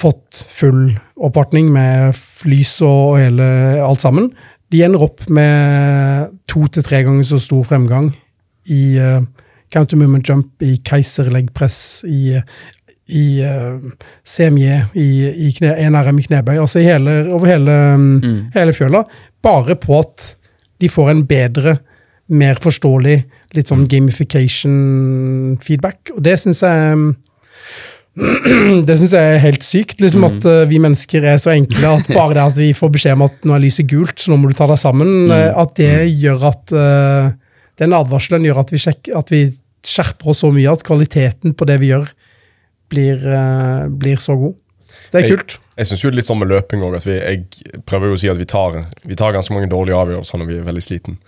fått 0.00 0.40
full 0.48 0.94
oppvartning 1.20 1.68
med 1.72 2.16
lys 2.48 2.78
og 2.86 3.18
hele 3.20 3.44
alt 3.84 4.02
sammen, 4.02 4.30
de 4.72 4.80
ender 4.86 5.04
opp 5.04 5.26
med 5.28 6.32
to 6.48 6.64
til 6.72 6.84
tre 6.86 7.02
ganger 7.04 7.26
så 7.28 7.38
stor 7.42 7.66
fremgang 7.68 8.08
i 8.72 8.96
uh, 8.96 9.20
counter 9.72 9.98
movement 10.00 10.28
jump, 10.28 10.62
i 10.64 10.78
keiserleggpress, 10.84 12.04
i, 12.08 12.38
i 13.12 13.24
uh, 13.44 13.76
CMJ, 14.24 14.78
i, 14.96 15.08
i 15.48 15.52
kne, 15.58 15.74
NRM 15.92 16.22
i 16.22 16.26
knebøy, 16.28 16.56
altså 16.62 16.80
i 16.80 16.88
hele, 16.88 17.18
over 17.32 17.52
hele, 17.52 17.78
mm. 17.98 18.38
hele 18.56 18.76
fjøla, 18.76 19.04
bare 19.44 19.76
på 19.80 19.98
at 20.00 20.28
de 20.82 20.90
får 20.90 21.12
en 21.12 21.24
bedre, 21.28 21.76
mer 22.32 22.60
forståelig, 22.62 23.18
litt 23.56 23.68
sånn 23.70 23.88
gamification-feedback. 23.90 25.98
Og 26.16 26.20
det 26.24 26.36
syns 26.42 26.60
jeg 26.64 26.80
det 28.86 28.94
syns 29.00 29.14
jeg 29.16 29.24
er 29.24 29.38
helt 29.40 29.64
sykt. 29.64 30.02
liksom 30.04 30.24
At 30.28 30.44
uh, 30.44 30.68
vi 30.68 30.76
mennesker 30.82 31.24
er 31.32 31.38
så 31.40 31.50
enkle 31.54 31.86
at 31.96 32.06
bare 32.16 32.34
det 32.36 32.44
at 32.44 32.56
vi 32.58 32.76
får 32.76 32.90
beskjed 32.96 33.16
om 33.16 33.26
at 33.28 33.36
nå 33.48 33.52
er 33.56 33.64
lyset 33.64 33.88
gult, 33.90 34.16
så 34.20 34.26
nå 34.32 34.36
må 34.40 34.46
du 34.50 34.56
ta 34.58 34.66
deg 34.70 34.80
sammen, 34.80 35.10
uh, 35.32 35.50
at 35.62 35.70
det 35.80 35.96
gjør 36.10 36.38
at 36.52 36.64
uh, 36.76 37.24
Den 37.80 37.96
advarselen 37.96 38.44
gjør 38.46 38.58
at 38.62 38.70
vi, 38.72 38.78
sjekker, 38.82 39.12
at 39.16 39.28
vi 39.32 39.40
skjerper 39.82 40.28
oss 40.30 40.40
så 40.44 40.48
mye 40.54 40.70
at 40.70 40.84
kvaliteten 40.86 41.50
på 41.56 41.64
det 41.66 41.76
vi 41.82 41.88
gjør, 41.90 42.06
blir, 42.92 43.18
blir 43.96 44.18
så 44.20 44.36
god. 44.36 44.54
Det 45.12 45.20
er 45.20 45.34
kult. 45.34 45.58
Jeg 45.76 45.88
syns 45.88 46.02
jo 46.04 46.10
litt 46.12 46.26
sånn 46.26 46.38
med 46.40 46.48
løping 46.48 46.82
òg, 46.84 46.94
at 46.98 47.06
vi, 47.06 47.14
jeg 47.16 47.80
prøver 47.88 48.10
jo 48.10 48.16
å 48.16 48.20
si 48.20 48.28
at 48.32 48.38
vi 48.40 48.46
tar, 48.48 48.78
vi 49.08 49.16
tar 49.18 49.34
ganske 49.36 49.52
mange 49.52 49.68
dårlige 49.72 49.96
avgjørelser 49.96 50.40
når 50.40 50.48
vi 50.48 50.56
er 50.58 50.66
veldig 50.66 50.84
sliten. 50.84 51.18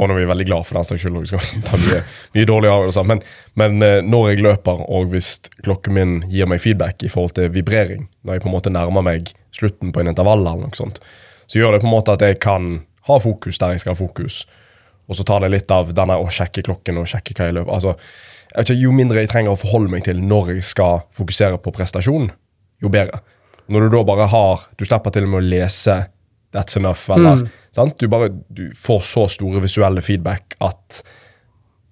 Og 0.00 0.02
når 0.08 0.16
vi 0.16 0.24
er 0.24 0.30
veldig 0.32 0.46
glad 0.48 0.68
for 0.68 0.78
den 0.78 0.88
saks 0.88 1.04
skyld. 1.04 1.18
Vi 1.24 1.30
skal 1.30 1.64
ta 1.68 1.80
mye, 1.80 2.00
mye 2.36 2.48
dårlige 2.48 2.74
avgjørelser. 2.74 3.08
Men, 3.10 3.22
men 3.60 3.84
eh, 3.84 3.98
når 4.04 4.30
jeg 4.30 4.44
løper, 4.48 4.84
og 4.88 5.12
hvis 5.12 5.30
klokken 5.64 5.96
min 5.96 6.14
gir 6.32 6.48
meg 6.48 6.62
feedback 6.64 7.04
i 7.04 7.12
forhold 7.12 7.36
til 7.36 7.52
vibrering, 7.52 8.08
når 8.24 8.38
jeg 8.38 8.44
på 8.44 8.50
en 8.50 8.56
måte 8.56 8.72
nærmer 8.72 9.04
meg 9.04 9.32
slutten 9.56 9.92
på 9.92 10.04
en 10.04 10.12
intervall, 10.12 10.44
eller 10.44 10.68
noe 10.68 10.80
sånt, 10.80 11.02
så 11.48 11.60
gjør 11.60 11.76
det 11.76 11.84
på 11.84 11.88
en 11.88 11.96
måte 11.96 12.16
at 12.16 12.24
jeg 12.24 12.40
kan 12.44 12.80
ha 13.08 13.20
fokus 13.24 13.60
der 13.60 13.76
jeg 13.76 13.84
skal 13.84 13.96
ha 13.96 14.00
fokus. 14.00 14.42
Og 15.08 15.16
så 15.16 15.24
tar 15.24 15.44
det 15.44 15.52
litt 15.54 15.70
av 15.72 15.94
denne 15.96 16.18
å 16.20 16.28
sjekke 16.32 16.64
klokken 16.66 17.00
og 17.00 17.08
sjekke 17.08 17.36
hva 17.36 17.48
jeg 17.48 17.56
løper. 17.56 17.72
Altså, 17.76 17.94
jeg 18.48 18.58
vet 18.58 18.70
ikke, 18.72 18.82
jo 18.82 18.92
mindre 18.96 19.22
jeg 19.24 19.32
trenger 19.32 19.54
å 19.54 19.60
forholde 19.60 19.92
meg 19.92 20.04
til 20.04 20.20
når 20.20 20.54
jeg 20.54 20.66
skal 20.68 21.02
fokusere 21.16 21.60
på 21.64 21.72
prestasjon, 21.76 22.28
jo 22.82 22.90
bedre. 22.92 23.20
Når 23.68 23.84
du 23.84 23.96
da 23.96 24.04
bare 24.08 24.28
har 24.32 24.62
Du 24.78 24.86
slipper 24.86 25.12
til 25.12 25.26
og 25.26 25.34
med 25.34 25.42
å 25.42 25.48
lese 25.48 25.98
That's 26.56 26.78
enough, 26.80 27.10
eller 27.12 27.42
sant? 27.76 27.98
Du 28.00 28.08
bare 28.08 28.30
du 28.48 28.70
får 28.72 29.02
så 29.04 29.26
store 29.28 29.60
visuelle 29.60 30.00
feedback 30.00 30.56
at 30.64 31.02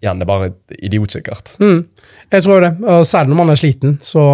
igjen, 0.01 0.21
det 0.21 0.25
er 0.25 0.31
bare 0.31 0.49
idiotsikkert. 0.79 1.57
Jeg 1.61 2.45
tror 2.47 2.65
det, 2.65 2.71
og 2.81 3.05
særlig 3.05 3.35
når 3.35 3.41
man 3.43 3.53
er 3.53 3.61
sliten, 3.61 3.99
så 4.01 4.25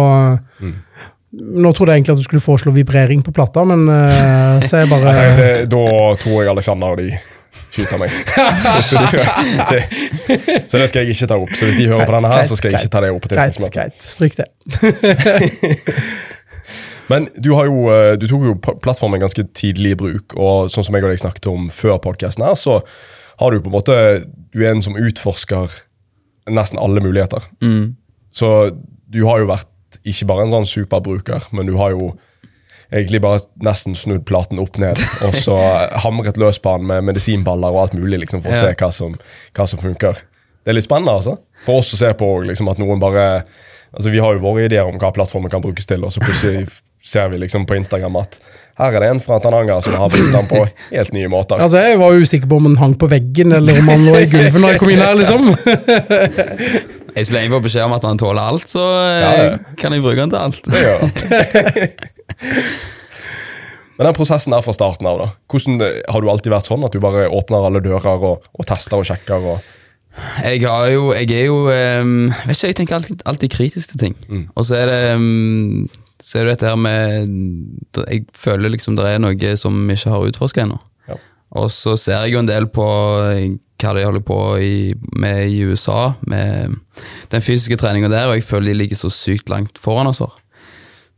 Nå 1.33 1.71
trodde 1.73 1.89
jeg 1.89 2.03
egentlig 2.03 2.13
at 2.13 2.19
du 2.21 2.25
skulle 2.27 2.43
foreslå 2.45 2.71
vibrering 2.75 3.23
på 3.25 3.31
plata, 3.33 3.63
men 3.65 3.87
uh, 3.89 4.61
så 4.67 4.83
jeg 4.83 4.89
bare 4.91 5.13
det, 5.39 5.47
da 5.71 5.85
tror 6.21 6.43
jeg 6.43 6.51
Alexander 6.51 6.93
og 6.93 6.99
de 7.01 7.07
skyter 7.73 7.97
meg. 7.97 8.13
så, 8.87 9.01
det, 9.71 9.81
så 10.69 10.77
det 10.77 10.91
skal 10.91 11.01
jeg 11.01 11.15
ikke 11.15 11.29
ta 11.31 11.39
opp. 11.41 11.55
Så 11.57 11.71
hvis 11.71 11.79
de 11.81 11.87
hører 11.89 12.05
på 12.05 12.13
denne 12.19 12.29
her, 12.35 12.45
så 12.45 12.59
skal 12.59 12.69
jeg 12.69 12.85
ikke 12.85 12.93
ta 12.93 13.01
det 13.01 13.09
opp 13.15 13.25
på 13.25 13.33
Greit, 13.33 13.57
greit. 13.73 14.05
Stryk 14.13 14.37
det. 14.37 14.45
Men 17.09 17.27
du, 17.35 17.51
har 17.57 17.65
jo, 17.67 17.87
eh, 17.91 18.13
du 18.17 18.27
tok 18.29 18.45
jo 18.47 18.53
plattformen 18.83 19.19
ganske 19.23 19.43
tidlig 19.57 19.91
i 19.95 19.99
bruk, 19.99 20.35
og 20.39 20.69
sånn 20.71 20.85
som 20.87 20.95
jeg 20.95 21.03
og 21.03 21.11
deg 21.11 21.19
snakket 21.23 21.47
om 21.51 21.69
før 21.73 21.97
podcasten 22.03 22.45
her, 22.45 22.55
så 22.59 22.79
har 23.41 23.51
du 23.51 23.59
på 23.59 23.71
en 23.71 23.75
måte 23.75 23.95
Du 24.53 24.61
er 24.63 24.69
en 24.71 24.81
som 24.85 24.95
utforsker 24.95 25.71
nesten 26.53 26.79
alle 26.79 27.01
muligheter. 27.01 27.41
Så 28.31 28.49
du 29.09 29.23
har 29.25 29.39
jo 29.41 29.47
vært 29.49 29.69
ikke 30.05 30.25
bare 30.29 30.43
en 30.45 30.51
sånn 30.53 30.65
superbruker, 30.69 31.47
men 31.51 31.65
du 31.69 31.75
har 31.79 31.91
jo 31.95 32.11
egentlig 32.93 33.21
bare 33.23 33.41
nesten 33.65 33.95
snudd 33.97 34.23
platen 34.29 34.59
opp 34.61 34.77
ned, 34.81 34.99
og 35.25 35.33
så 35.33 35.55
hamret 36.03 36.37
løs 36.37 36.59
på 36.61 36.75
den 36.77 36.85
med 36.91 37.07
medisinballer 37.09 37.73
og 37.73 37.81
alt 37.87 37.93
mulig, 37.97 38.19
liksom, 38.25 38.41
for 38.43 38.53
å 38.53 38.57
Ja. 38.57 38.67
se 38.69 38.75
hva 38.77 38.91
som, 38.93 39.15
hva 39.57 39.65
som 39.69 39.79
funker. 39.81 40.21
Det 40.63 40.71
er 40.71 40.77
litt 40.77 40.85
spennende, 40.85 41.11
altså. 41.17 41.37
For 41.65 41.81
oss 41.81 41.93
å 41.95 41.97
se 41.99 42.11
på 42.19 42.27
liksom, 42.47 42.69
at 42.71 42.77
noen 42.81 42.99
bare 43.01 43.43
Altså, 43.93 44.09
Vi 44.09 44.17
har 44.17 44.33
jo 44.33 44.39
våre 44.41 44.63
ideer 44.65 44.87
om 44.89 44.95
hva 44.97 45.11
plattformen 45.13 45.51
kan 45.53 45.61
brukes 45.61 45.85
til, 45.85 46.01
og 46.03 46.09
så 46.11 46.17
plutselig 46.23 46.63
ser 47.03 47.27
vi 47.33 47.37
liksom 47.41 47.65
på 47.69 47.75
Instagram 47.77 48.15
at 48.21 48.31
her 48.79 48.95
er 48.97 49.03
det 49.03 49.09
en 49.13 49.19
fra 49.21 49.35
Tananger 49.37 49.83
som 49.85 49.93
har 50.01 50.09
brukt 50.09 50.33
den 50.33 50.47
på 50.49 50.61
helt 50.65 51.11
nye 51.13 51.29
måter. 51.29 51.59
Altså, 51.61 51.77
Jeg 51.83 51.99
var 52.01 52.15
usikker 52.17 52.49
på 52.49 52.57
om 52.57 52.65
han 52.71 52.79
hang 52.79 52.95
på 52.97 53.05
veggen, 53.11 53.53
eller 53.53 53.77
om 53.83 53.89
han 53.91 54.05
lå 54.07 54.15
i 54.23 54.29
gulvet 54.31 54.57
når 54.57 54.69
jeg 54.73 54.81
kom 54.81 54.91
inn 54.93 55.03
her, 55.03 55.13
liksom. 55.19 55.41
Jeg 57.13 57.27
Så 57.29 57.33
lenge 57.35 57.45
jeg 57.45 57.53
får 57.53 57.65
beskjed 57.67 57.85
om 57.85 57.93
at 57.93 58.05
han 58.07 58.17
tåler 58.17 58.41
alt, 58.41 58.65
så 58.65 58.81
eh, 58.97 59.21
Ja, 59.21 59.53
kan 59.77 59.93
jeg 59.93 60.01
bruke 60.01 60.17
han 60.23 60.33
til 60.33 60.41
alt. 60.41 60.65
Det 60.65 60.81
gjør. 60.81 60.97
Men 63.99 64.07
den 64.09 64.17
prosessen 64.17 64.49
der 64.55 64.63
fra 64.65 64.73
starten 64.73 65.05
av, 65.05 65.21
da. 65.21 65.27
Hvordan, 65.53 65.77
har 66.09 66.17
du 66.23 66.31
alltid 66.33 66.49
vært 66.55 66.65
sånn 66.71 66.81
at 66.87 66.95
du 66.95 66.97
bare 67.03 67.27
åpner 67.29 67.67
alle 67.67 67.83
dører 67.85 68.17
og, 68.31 68.41
og 68.49 68.63
tester 68.65 68.97
og 68.97 69.05
sjekker? 69.05 69.37
og... 69.53 69.61
Jeg 70.41 70.61
har 70.65 70.89
jo, 70.93 71.13
jeg 71.13 71.29
er 71.33 71.45
jo 71.47 71.55
um, 71.69 72.31
Vet 72.45 72.57
ikke, 72.57 72.67
jeg 72.69 72.75
tenker 72.77 72.95
alltid, 72.99 73.21
alltid 73.29 73.49
kritisk 73.53 73.89
til 73.93 73.99
ting. 74.01 74.15
Og 74.53 74.65
så 74.65 74.73
er 74.81 74.85
det 74.89 74.99
ehm, 75.13 75.87
Så 76.23 76.39
er 76.39 76.47
det 76.47 76.55
dette 76.55 76.71
her 76.71 76.79
med 76.79 78.05
Jeg 78.07 78.25
føler 78.37 78.71
liksom 78.71 78.95
det 78.95 79.09
er 79.09 79.21
noe 79.21 79.55
som 79.59 79.75
vi 79.87 79.97
ikke 79.97 80.13
har 80.13 80.29
utforska 80.29 80.63
ennå. 80.63 80.79
Ja. 81.09 81.19
Og 81.59 81.69
så 81.73 81.97
ser 81.99 82.23
jeg 82.23 82.35
jo 82.37 82.43
en 82.43 82.49
del 82.49 82.69
på 82.71 82.87
eh, 83.27 83.57
hva 83.83 83.91
de 83.97 84.05
holder 84.07 84.23
på 84.23 84.37
i, 84.63 84.75
med 85.19 85.51
i 85.51 85.59
USA, 85.67 86.13
med 86.29 86.77
den 87.33 87.43
fysiske 87.43 87.75
treninga 87.81 88.07
der, 88.07 88.29
og 88.29 88.37
jeg 88.37 88.47
føler 88.47 88.71
de 88.71 88.77
ligger 88.79 89.01
så 89.01 89.11
sykt 89.11 89.51
langt 89.51 89.81
foran 89.81 90.07
oss. 90.07 90.23
her. 90.23 90.31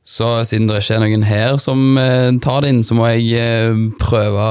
Så 0.06 0.28
siden 0.46 0.68
det 0.70 0.84
ikke 0.84 1.00
er 1.00 1.02
noen 1.02 1.24
her 1.26 1.56
som 1.58 1.96
eh, 1.98 2.28
tar 2.44 2.62
det 2.62 2.70
inn, 2.76 2.84
så 2.86 2.94
må 2.94 3.08
jeg 3.10 3.40
eh, 3.42 3.72
prøve, 3.98 4.50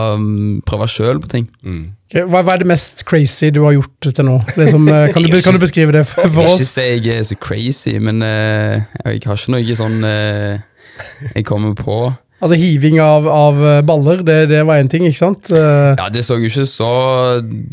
prøve 0.67 0.89
sjøl 0.91 1.21
på 1.23 1.31
ting. 1.31 1.47
Ok, 1.63 2.17
Hva, 2.27 2.41
hva 2.43 2.57
er 2.57 2.65
det 2.65 2.69
mest 2.73 3.05
crazy 3.07 3.53
du 3.55 3.61
har 3.63 3.77
gjort 3.77 4.09
til 4.19 4.27
nå? 4.27 4.41
Liksom, 4.59 4.91
eh, 4.91 5.07
kan, 5.15 5.23
du, 5.31 5.39
kan 5.47 5.55
du 5.55 5.63
beskrive 5.63 5.95
det 5.95 6.03
for, 6.11 6.27
for 6.27 6.43
Ikke 6.43 6.57
oss? 6.59 6.75
si 6.75 6.89
jeg 6.91 7.07
er 7.21 7.23
så 7.31 7.39
crazy, 7.39 7.95
men 8.03 8.19
eh, 8.27 8.83
jeg 9.05 9.23
har 9.29 9.39
ikke 9.39 9.55
noe 9.55 9.79
sånn 9.79 10.03
eh, 10.11 10.59
jeg 11.37 11.47
kommer 11.47 11.79
på. 11.79 12.01
Altså, 12.43 12.59
Hiving 12.59 12.99
av, 13.01 13.31
av 13.31 13.63
baller, 13.87 14.27
det, 14.27 14.41
det 14.51 14.67
var 14.67 14.83
én 14.83 14.91
ting, 14.91 15.07
ikke 15.07 15.23
sant? 15.23 15.55
Ja, 15.55 16.11
Det 16.13 16.27
så 16.27 16.37
jo 16.43 16.51
ikke 16.51 16.67
så 16.69 16.91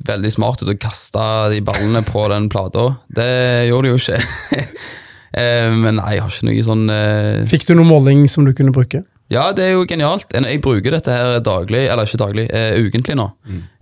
veldig 0.07 0.31
smart 0.37 0.61
ut 0.61 0.69
å 0.69 0.77
kaste 0.79 1.25
de 1.51 1.65
ballene 1.65 2.05
på 2.05 2.29
den 2.31 2.45
plata. 2.53 2.91
Det 3.09 3.31
gjorde 3.73 3.89
det 3.89 3.95
jo 3.97 4.01
ikke. 4.05 4.67
Eh, 5.31 5.71
men 5.71 5.95
nei, 5.95 6.17
jeg 6.17 6.25
har 6.25 6.33
ikke 6.33 6.47
noe 6.49 6.63
sånn 6.67 6.91
eh, 6.91 7.43
Fikk 7.47 7.63
du 7.69 7.75
noen 7.77 7.87
måling 7.87 8.25
som 8.31 8.43
du 8.43 8.51
kunne 8.55 8.73
bruke? 8.75 9.05
Ja, 9.31 9.45
det 9.55 9.63
er 9.63 9.77
jo 9.77 9.85
genialt. 9.87 10.33
Jeg 10.35 10.59
bruker 10.63 10.91
dette 10.91 11.13
her 11.15 11.37
daglig, 11.39 11.85
eller 11.87 12.03
ikke 12.03 12.19
daglig, 12.19 12.43
uh, 12.51 12.73
ukentlig 12.83 13.15
nå. 13.15 13.29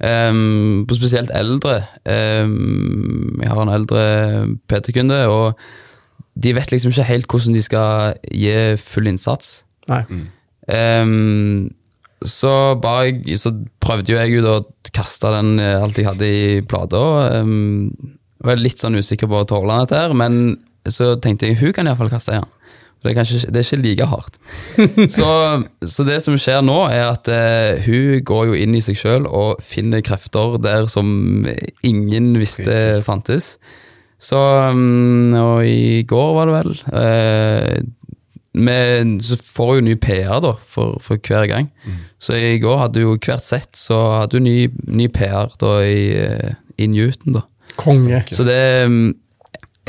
Em, 0.05 0.83
på 0.85 0.93
spesielt 0.93 1.31
eldre. 1.33 1.79
Um, 2.05 3.39
jeg 3.41 3.49
har 3.49 3.63
en 3.63 3.73
eldre 3.73 4.03
PT-kunde, 4.69 5.23
og 5.25 5.57
de 6.37 6.53
vet 6.53 6.69
liksom 6.69 6.93
ikke 6.93 7.07
helt 7.07 7.33
hvordan 7.33 7.57
de 7.57 7.65
skal 7.65 8.21
gi 8.29 8.53
full 8.77 9.09
innsats. 9.09 9.63
Nei. 9.89 10.03
Em, 10.69 11.73
så, 12.21 12.53
ba 12.77 12.99
jeg, 13.07 13.41
så 13.41 13.55
prøvde 13.81 14.13
jo 14.13 14.21
jeg 14.21 14.43
ut 14.43 14.53
å 14.53 14.93
kaste 14.93 15.33
den 15.33 15.55
alt 15.57 15.97
jeg 15.97 16.11
hadde 16.11 16.29
i 16.29 16.47
plata. 16.61 17.01
Um, 17.41 17.89
var 18.45 18.61
litt 18.61 18.85
sånn 18.85 19.01
usikker 19.01 19.25
på 19.25 19.41
å 19.41 19.49
tåle 19.49 19.81
dette 19.81 19.97
her, 19.97 20.13
men 20.13 20.59
så 20.93 21.13
tenkte 21.21 21.49
jeg 21.49 21.59
hun 21.61 21.75
kan 21.75 21.89
iallfall 21.89 22.11
kaste. 22.11 22.39
For 22.99 23.07
det 23.07 23.13
er, 23.13 23.17
kanskje, 23.21 23.39
det 23.47 23.61
er 23.61 23.67
ikke 23.67 23.83
like 23.85 24.07
hardt. 24.11 24.39
så, 25.17 25.27
så 25.87 26.03
det 26.03 26.17
som 26.25 26.35
skjer 26.35 26.63
nå, 26.67 26.81
er 26.91 27.05
at 27.07 27.29
eh, 27.31 27.85
hun 27.85 28.23
går 28.27 28.49
jo 28.49 28.57
inn 28.59 28.75
i 28.75 28.81
seg 28.83 28.99
sjøl 28.99 29.27
og 29.27 29.61
finner 29.63 30.03
krefter 30.03 30.57
der 30.59 30.89
som 30.91 31.47
ingen 31.87 32.33
visste 32.41 32.99
fantes. 33.07 33.53
Så 34.19 34.35
um, 34.35 35.31
Og 35.31 35.63
i 35.63 36.03
går, 36.03 36.33
var 36.35 36.49
det 36.49 36.55
vel 36.57 36.73
eh, 36.99 37.77
med, 38.59 39.21
Så 39.23 39.37
får 39.39 39.77
hun 39.77 39.87
ny 39.87 39.95
PR 39.95 40.41
da, 40.43 40.57
for, 40.67 40.99
for 40.99 41.21
hver 41.23 41.47
gang. 41.47 41.71
Så 42.19 42.35
i 42.35 42.57
går 42.59 42.81
hadde 42.81 43.05
jo 43.05 43.15
hvert 43.15 43.45
sett 43.47 43.79
så 43.79 43.99
hadde 44.17 44.41
hun 44.41 44.49
ny, 44.49 44.67
ny 44.91 45.07
PR 45.07 45.55
da 45.61 45.77
i, 45.87 46.09
eh, 46.19 46.51
i 46.75 46.91
Newton. 46.91 47.39
da. 47.39 47.45
Konge. 47.79 48.25
Så 48.27 48.43
det 48.43 48.59
um, 48.91 49.13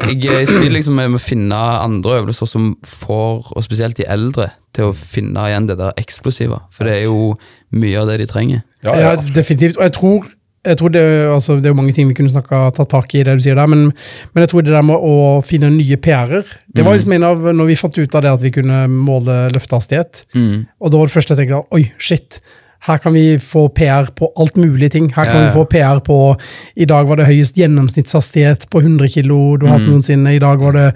jeg, 0.08 0.18
jeg 0.24 0.48
sliter 0.48 0.74
liksom 0.74 0.96
med 0.98 1.16
å 1.16 1.20
finne 1.22 1.60
andre 1.84 2.18
øvelser 2.22 2.48
som 2.48 2.72
får, 2.86 3.52
og 3.56 3.64
spesielt 3.66 3.98
de 4.00 4.08
eldre, 4.10 4.50
til 4.76 4.90
å 4.90 4.96
finne 4.96 5.48
igjen 5.50 5.66
det 5.70 5.78
der 5.80 5.96
eksplosive. 6.00 6.60
For 6.74 6.86
det 6.88 7.00
er 7.00 7.08
jo 7.08 7.32
mye 7.74 8.02
av 8.02 8.10
det 8.10 8.20
de 8.22 8.28
trenger. 8.30 8.60
Ja, 8.84 8.94
Ja, 8.94 9.00
ja. 9.14 9.24
definitivt. 9.34 9.76
Og 9.80 9.84
jeg 9.88 9.92
tror, 9.96 10.28
jeg 10.64 10.76
tror 10.76 10.92
det, 10.94 11.02
altså, 11.32 11.56
det 11.56 11.68
er 11.70 11.74
jo 11.74 11.78
mange 11.80 11.92
ting 11.96 12.08
vi 12.08 12.14
kunne 12.14 12.32
snakka, 12.32 12.70
tatt 12.76 12.90
tak 12.92 13.14
i, 13.14 13.22
det 13.26 13.34
du 13.38 13.44
sier 13.44 13.58
der, 13.58 13.66
men, 13.70 13.90
men 14.34 14.44
jeg 14.44 14.52
tror 14.52 14.64
det 14.64 14.72
der 14.76 14.86
med 14.86 14.96
å 15.10 15.40
finne 15.46 15.70
nye 15.72 15.96
PR-er 15.96 16.44
Det 16.68 16.84
var 16.84 16.96
liksom 16.96 17.12
en 17.16 17.26
av 17.30 17.50
når 17.56 17.70
vi 17.70 17.76
fant 17.80 17.98
ut 17.98 18.14
av 18.14 18.22
det 18.24 18.32
at 18.36 18.42
vi 18.44 18.52
kunne 18.54 18.84
måle 18.92 19.42
løftehastighet. 19.56 20.24
Og 20.36 20.90
da 20.92 20.96
var 21.00 21.10
det 21.10 21.16
første 21.16 21.34
jeg 21.36 21.42
tenkte 21.46 21.62
oi, 21.76 21.84
shit. 21.98 22.40
Her 22.86 23.00
kan 23.02 23.12
vi 23.12 23.38
få 23.42 23.66
PR 23.76 24.08
på 24.16 24.30
alt 24.40 24.56
mulig 24.56 24.92
ting. 24.94 25.10
Her 25.12 25.28
kan 25.28 25.42
Ja, 25.42 25.48
vi 25.48 25.58
få 25.58 25.66
PR 25.68 26.00
på 26.00 26.36
I 26.76 26.88
dag 26.88 27.08
var 27.08 27.20
det 27.20 27.28
høyest 27.28 27.58
gjennomsnittshastighet 27.60 28.70
på 28.70 28.80
100 28.80 29.08
kilo 29.08 29.56
du 29.60 29.66
har 29.66 29.78
hatt 29.78 29.88
noensinne. 29.88 30.32
I 30.34 30.40
dag 30.40 30.58
var 30.62 30.72
det 30.72 30.88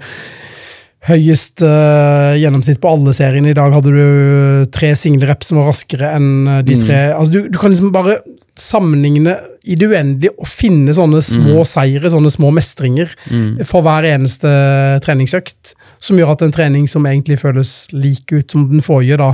høyest 1.05 1.61
uh, 1.61 2.33
gjennomsnitt 2.33 2.81
på 2.81 2.89
alle 2.89 3.13
seriene. 3.13 3.51
I 3.53 3.57
dag 3.57 3.75
hadde 3.75 3.93
du 3.93 4.65
tre 4.73 4.95
single 4.97 5.29
reps 5.29 5.51
som 5.51 5.59
var 5.61 5.69
raskere 5.69 6.09
enn 6.17 6.47
eh, 6.49 6.63
de 6.65 6.79
tre. 6.81 7.01
Altså, 7.13 7.35
du, 7.35 7.51
du 7.53 7.59
kan 7.61 7.69
liksom 7.69 7.91
bare 7.93 8.17
sammenligne 8.57 9.35
i 9.65 9.75
det 9.77 9.89
uendelige 9.91 10.33
og 10.39 10.47
finne 10.49 10.93
sånne 10.95 11.21
små 11.25 11.65
seire, 11.67 12.09
sånne 12.09 12.31
små 12.33 12.51
mestringer 12.55 13.11
for 13.67 13.85
hver 13.85 14.07
eneste 14.15 14.49
treningsøkt. 15.05 15.73
Som 16.05 16.19
gjør 16.21 16.35
at 16.35 16.43
en 16.45 16.53
trening 16.53 16.85
som 16.91 17.05
egentlig 17.09 17.39
føles 17.41 17.71
lik 17.95 18.29
ut 18.35 18.51
som 18.53 18.67
den 18.69 18.83
forrige, 18.85 19.17
da, 19.17 19.31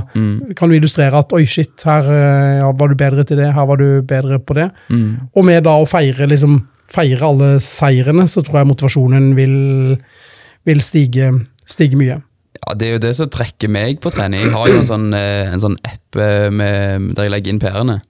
kan 0.56 0.70
du 0.72 0.76
illustrere 0.78 1.18
at 1.20 1.32
oi, 1.36 1.42
shit, 1.50 1.74
her 1.84 2.06
eh, 2.08 2.58
ja, 2.62 2.70
var 2.80 2.88
du 2.92 2.96
bedre 2.96 3.24
til 3.28 3.36
det, 3.42 3.50
her 3.52 3.66
var 3.68 3.80
du 3.82 4.00
bedre 4.08 4.38
på 4.40 4.56
det. 4.56 4.70
Og 5.36 5.44
med 5.44 5.66
da 5.68 5.74
å 5.82 5.88
feire, 5.90 6.28
liksom, 6.30 6.62
feire 6.92 7.24
alle 7.28 7.50
seirene, 7.64 8.24
så 8.28 8.40
tror 8.46 8.62
jeg 8.62 8.70
motivasjonen 8.72 9.32
vil, 9.36 9.56
vil 10.68 10.80
stige, 10.84 11.28
stige 11.68 12.00
mye. 12.00 12.16
Ja, 12.62 12.74
Det 12.78 12.88
er 12.88 12.92
jo 12.96 13.02
det 13.02 13.12
som 13.18 13.28
trekker 13.32 13.68
meg 13.72 14.00
på 14.00 14.12
trening. 14.14 14.44
Jeg 14.46 14.54
har 14.54 14.68
jo 14.70 14.80
en 14.80 14.88
sånn, 14.88 15.06
eh, 15.18 15.52
en 15.52 15.60
sånn 15.60 15.76
app 15.88 16.16
eh, 16.20 16.48
med, 16.52 17.12
der 17.16 17.26
jeg 17.28 17.34
legger 17.36 17.52
inn 17.52 17.62
PR-ene. 17.62 18.00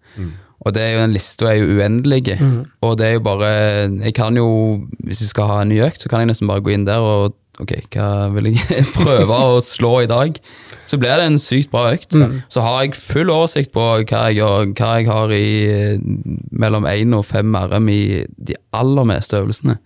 Og 0.63 0.75
det 0.77 0.83
er 0.85 0.91
jo 0.95 0.99
den 1.03 1.15
lista 1.17 1.49
er 1.51 1.57
jo 1.59 1.79
uendelig. 1.81 2.37
Og 2.87 2.93
det 3.01 3.07
er 3.09 3.13
jo 3.17 3.23
bare 3.27 3.49
Jeg 4.05 4.15
kan 4.15 4.37
jo, 4.39 4.47
hvis 5.03 5.25
jeg 5.25 5.33
skal 5.33 5.49
ha 5.51 5.57
en 5.65 5.73
ny 5.73 5.81
økt, 5.83 6.05
så 6.05 6.11
kan 6.13 6.23
jeg 6.23 6.31
nesten 6.31 6.47
bare 6.51 6.63
gå 6.63 6.71
inn 6.77 6.85
der 6.87 7.03
og 7.03 7.35
Ok, 7.63 7.73
hva 7.95 8.11
vil 8.35 8.51
jeg 8.53 8.85
prøve 8.99 9.39
å 9.55 9.57
slå 9.65 10.01
i 10.05 10.11
dag? 10.11 10.37
Så 10.91 10.99
blir 11.01 11.15
det 11.17 11.25
en 11.31 11.39
sykt 11.41 11.71
bra 11.73 11.87
økt. 11.95 12.13
Så 12.53 12.61
har 12.61 12.83
jeg 12.83 12.97
full 12.99 13.31
oversikt 13.33 13.71
på 13.73 13.81
hva 13.81 14.03
jeg, 14.29 14.41
gjør, 14.43 14.73
hva 14.77 14.89
jeg 14.99 15.07
har 15.09 15.31
i 15.33 15.45
mellom 16.53 16.85
1 16.91 17.15
og 17.17 17.25
5 17.25 17.55
RM 17.71 17.89
i 17.95 18.01
de 18.51 18.57
aller 18.77 19.07
meste 19.09 19.39
øvelsene. 19.39 19.79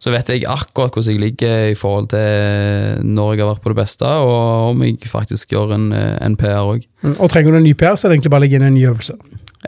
Så 0.00 0.10
vet 0.14 0.32
jeg 0.32 0.46
akkurat 0.50 0.96
hvordan 0.96 1.12
jeg 1.14 1.22
ligger 1.22 1.68
i 1.70 1.76
forhold 1.78 2.08
til 2.14 3.04
når 3.06 3.34
jeg 3.36 3.44
har 3.44 3.52
vært 3.52 3.64
på 3.66 3.72
det 3.74 3.80
beste, 3.82 4.10
og 4.26 4.72
om 4.72 4.82
jeg 4.86 4.98
faktisk 5.12 5.52
gjør 5.54 5.76
en, 5.76 5.88
en 5.94 6.38
PR 6.40 6.64
òg. 6.64 6.86
Mm, 7.04 7.14
Og 7.20 7.30
trenger 7.32 7.54
du 7.54 7.60
en 7.60 7.68
ny 7.68 7.74
PR, 7.78 7.94
så 8.00 8.08
er 8.08 8.12
det 8.14 8.18
egentlig 8.18 8.34
bare 8.34 8.42
å 8.42 8.46
legge 8.48 8.58
inn 8.58 8.66
en 8.66 8.74
ny 8.80 8.86
øvelse. 8.90 9.14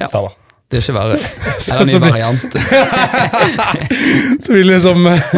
Ja. 0.00 0.08
Stemmer. 0.10 0.34
Det 0.72 0.78
er 0.78 0.86
ikke 0.86 0.94
verre. 0.96 1.16
Eller 1.68 1.82
en 1.82 1.90
ny 1.90 1.98
variant. 2.00 2.54
Så 4.42 4.54
blir 4.54 4.62
det 4.62 4.70
liksom 4.70 5.04
eh, 5.10 5.34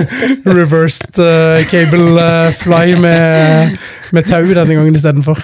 reversed 0.46 1.18
uh, 1.18 1.58
cable 1.66 2.12
uh, 2.14 2.52
fly 2.54 2.94
med, 3.02 3.74
med 4.14 4.28
tau 4.30 4.46
denne 4.46 4.76
gangen 4.78 4.94
istedenfor. 4.94 5.42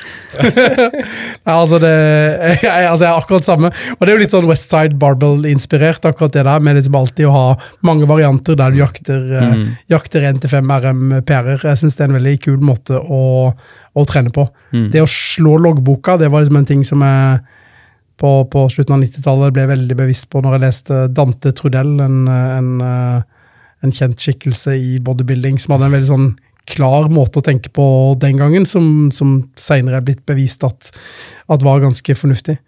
Nei, 1.48 1.56
altså 1.56 1.82
det 1.82 1.90
jeg, 1.90 2.70
altså 2.70 3.02
jeg 3.02 3.10
er 3.10 3.18
akkurat 3.18 3.50
samme. 3.50 3.74
Og 3.96 4.06
det 4.06 4.12
er 4.12 4.14
jo 4.14 4.22
litt 4.22 4.36
sånn 4.36 4.46
Westside 4.46 4.94
Barbell-inspirert, 5.02 6.06
akkurat 6.06 6.38
det 6.38 6.46
der, 6.46 6.62
med 6.62 6.78
liksom 6.78 7.02
alltid 7.02 7.26
å 7.26 7.34
ha 7.34 7.44
mange 7.90 8.06
varianter 8.06 8.62
der 8.62 8.70
du 8.70 8.78
jakter, 8.84 9.26
eh, 9.42 9.68
jakter 9.90 10.30
1-5 10.30 10.74
RM 10.86 11.06
PR-er. 11.26 11.66
Jeg 11.66 11.82
syns 11.82 11.98
det 11.98 12.06
er 12.06 12.12
en 12.12 12.20
veldig 12.20 12.40
kul 12.46 12.62
måte 12.62 12.94
å, 13.02 13.24
å 13.50 14.06
trene 14.06 14.30
på. 14.38 14.46
Det 14.70 15.02
å 15.02 15.10
slå 15.10 15.58
loggboka, 15.66 16.20
det 16.22 16.30
var 16.30 16.46
liksom 16.46 16.62
en 16.62 16.76
ting 16.76 16.86
som 16.86 17.02
jeg 17.02 17.40
på, 18.20 18.30
på 18.52 18.66
slutten 18.72 18.96
av 18.96 19.02
90-tallet 19.04 19.56
ble 19.56 19.66
veldig 19.70 19.96
bevisst 19.98 20.28
på 20.32 20.42
når 20.44 20.56
jeg 20.56 20.64
leste 20.66 21.00
Dante 21.16 21.54
Trudell, 21.56 21.96
en, 22.04 22.20
en, 22.28 22.70
eh, 22.84 23.48
en 23.86 23.96
kjent 23.96 24.20
skikkelse 24.20 24.76
i 24.76 24.98
bodybuilding, 25.04 25.58
som 25.60 25.76
hadde 25.76 25.88
en 25.88 25.96
veldig 25.98 26.10
sånn 26.10 26.30
klar 26.70 27.08
måte 27.10 27.40
å 27.40 27.44
tenke 27.44 27.72
på 27.74 27.84
den 28.20 28.38
gangen, 28.40 28.66
som, 28.68 29.08
som 29.14 29.38
senere 29.58 29.98
er 29.98 30.06
blitt 30.06 30.22
bevist 30.28 30.62
at, 30.66 30.92
at 31.50 31.64
var 31.66 31.82
ganske 31.82 32.14
fornuftig. 32.14 32.58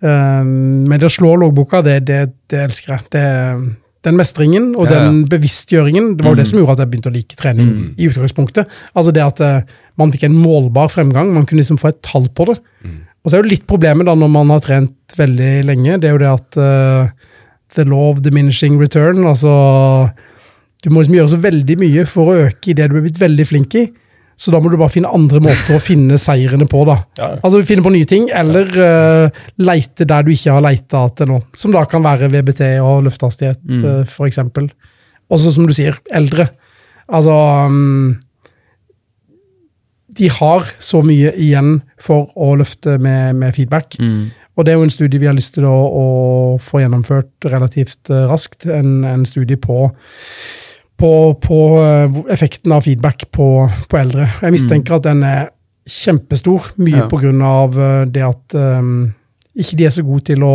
Um, 0.00 0.88
men 0.88 0.98
det 0.98 1.06
å 1.06 1.12
slå 1.12 1.36
loggboka, 1.38 1.82
det, 1.86 2.00
det, 2.08 2.20
det 2.50 2.64
elsker 2.64 2.96
jeg. 2.96 3.06
Det, 3.14 3.24
den 4.02 4.18
mestringen 4.18 4.72
og 4.74 4.88
Ja, 4.88 4.96
ja. 4.96 5.04
den 5.06 5.22
bevisstgjøringen, 5.30 6.16
det 6.18 6.26
var 6.26 6.34
jo 6.34 6.40
det 6.40 6.48
som 6.50 6.58
gjorde 6.58 6.74
at 6.74 6.82
jeg 6.82 6.92
begynte 6.94 7.12
å 7.12 7.14
like 7.14 7.38
trening 7.38 7.70
i 7.94 8.08
utgangspunktet. 8.10 8.80
Altså 8.98 9.14
det 9.14 9.22
at 9.22 9.42
eh, 9.44 9.78
man 10.00 10.10
fikk 10.14 10.26
en 10.26 10.38
målbar 10.42 10.90
fremgang, 10.90 11.30
man 11.30 11.46
kunne 11.46 11.62
liksom 11.62 11.78
få 11.78 11.92
et 11.92 12.02
tall 12.02 12.26
på 12.34 12.48
det. 12.50 12.58
Og 13.22 13.30
så 13.30 13.36
er 13.38 13.44
jo 13.44 13.52
litt 13.52 13.66
problemet 13.70 14.08
da 14.08 14.14
når 14.18 14.30
man 14.34 14.50
har 14.50 14.62
trent 14.64 15.16
veldig 15.16 15.50
lenge, 15.68 15.98
det 16.02 16.08
er 16.10 16.14
jo 16.16 16.22
det 16.22 16.30
at 16.32 16.56
uh, 16.58 17.32
the 17.76 17.84
law 17.88 18.10
of 18.10 18.22
diminishing 18.24 18.78
return, 18.80 19.22
altså 19.28 19.52
du 20.82 20.90
må 20.90 21.02
liksom 21.04 21.14
gjøre 21.20 21.30
så 21.30 21.38
veldig 21.44 21.76
mye 21.78 22.04
for 22.10 22.32
å 22.32 22.38
øke 22.48 22.72
i 22.72 22.74
det 22.74 22.88
du 22.90 22.96
er 22.98 23.04
blitt 23.04 23.20
veldig 23.22 23.44
flink 23.46 23.76
i. 23.78 23.84
Så 24.34 24.50
da 24.50 24.58
må 24.58 24.70
du 24.72 24.74
bare 24.80 24.90
finne 24.90 25.10
andre 25.14 25.38
måter 25.44 25.76
å 25.76 25.82
finne 25.82 26.16
seirene 26.18 26.66
på. 26.66 26.80
da. 26.88 26.96
Ja. 27.20 27.28
Altså 27.44 27.60
finne 27.68 27.84
på 27.84 27.92
nye 27.94 28.08
ting, 28.08 28.24
eller 28.34 28.66
uh, 28.74 29.42
leite 29.62 30.06
der 30.08 30.24
du 30.26 30.32
ikke 30.32 30.56
har 30.56 30.64
leita 30.64 31.04
til 31.14 31.30
nå. 31.30 31.38
Som 31.54 31.70
da 31.76 31.84
kan 31.86 32.02
være 32.02 32.30
VBT 32.32 32.64
og 32.82 33.04
løftehastighet, 33.06 33.60
Mm. 33.62 33.84
uh, 33.84 34.02
for 34.10 34.26
eksempel. 34.26 34.66
Også 35.30 35.52
som 35.54 35.68
du 35.68 35.72
sier, 35.76 35.94
eldre. 36.10 36.48
Altså 37.12 37.36
um, 37.70 38.16
De 40.18 40.28
har 40.28 40.68
så 40.82 41.00
mye 41.06 41.32
igjen 41.40 41.80
for 42.00 42.28
å 42.36 42.52
løfte 42.60 42.98
med, 43.00 43.36
med 43.40 43.54
feedback. 43.56 43.96
Mm. 44.00 44.30
Og 44.56 44.66
det 44.66 44.72
er 44.72 44.76
jo 44.76 44.84
en 44.84 44.92
studie 44.92 45.20
vi 45.22 45.28
har 45.30 45.36
lyst 45.36 45.54
til 45.56 45.64
å, 45.64 45.72
å 45.72 46.06
få 46.60 46.82
gjennomført 46.82 47.48
relativt 47.48 48.10
eh, 48.12 48.26
raskt. 48.28 48.66
En, 48.68 49.00
en 49.08 49.24
studie 49.28 49.56
på, 49.56 49.86
på, 51.00 51.12
på 51.40 51.60
eh, 51.80 52.20
effekten 52.34 52.74
av 52.76 52.84
feedback 52.84 53.30
på, 53.32 53.48
på 53.88 54.00
eldre. 54.02 54.28
Jeg 54.42 54.52
mistenker 54.58 54.98
at 54.98 55.08
den 55.08 55.24
er 55.24 55.48
kjempestor, 55.88 56.68
mye 56.78 57.08
Ja. 57.08 57.48
av 57.48 57.78
eh, 57.80 58.04
det 58.12 58.22
at 58.22 58.54
um, 58.54 59.12
ikke 59.56 59.76
de 59.80 59.86
er 59.88 59.94
så 59.96 60.04
gode 60.06 60.28
til 60.28 60.44
å 60.46 60.54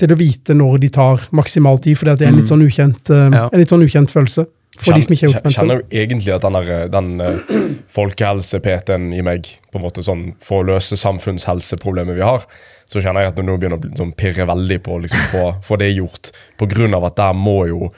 til 0.00 0.12
å 0.14 0.16
vite 0.16 0.54
når 0.56 0.78
de 0.80 0.88
tar 0.88 1.26
maksimal 1.36 1.76
tid, 1.82 1.98
for 1.98 2.08
det 2.08 2.24
er 2.24 2.30
en 2.30 2.38
litt 2.40 2.48
sånn 2.48 2.62
ukjent, 2.64 3.10
eh, 3.12 3.26
Ja. 3.34 3.48
en 3.52 3.60
litt 3.60 3.68
sånn 3.68 3.82
ukjent 3.84 4.08
følelse. 4.12 4.46
For 4.78 4.94
de 4.94 5.02
som 5.02 5.14
ikke 5.14 5.26
har 5.26 5.32
gjort 5.34 5.56
kjenner 5.56 5.80
jo 5.80 6.02
egentlig 6.02 6.34
at 6.34 6.44
den, 6.44 6.56
der, 6.56 6.84
den 6.92 7.08
eh, 7.24 7.54
folkehelse-PT-en 7.90 9.08
i 9.16 9.22
meg, 9.26 9.48
på 9.72 9.80
en 9.80 9.84
måte 9.84 10.04
sånn, 10.06 10.28
for 10.44 10.62
å 10.62 10.68
løse 10.68 10.98
samfunnshelseproblemet 11.00 12.16
vi 12.16 12.22
har, 12.22 12.46
så 12.90 13.02
kjenner 13.02 13.26
jeg 13.26 13.32
at 13.32 13.40
det 13.40 13.46
nå 13.46 13.56
begynner 13.58 13.82
å 13.82 13.90
sånn, 13.98 14.14
pirre 14.18 14.46
veldig 14.50 14.78
på 14.86 14.94
å 14.94 15.02
liksom, 15.02 15.26
få, 15.32 15.44
få 15.66 15.78
det 15.82 15.90
gjort. 15.92 16.30
På 16.58 16.70
grunn 16.70 16.94
av 16.96 17.08
at 17.10 17.18
der 17.18 17.36
må 17.36 17.64
jo 17.70 17.90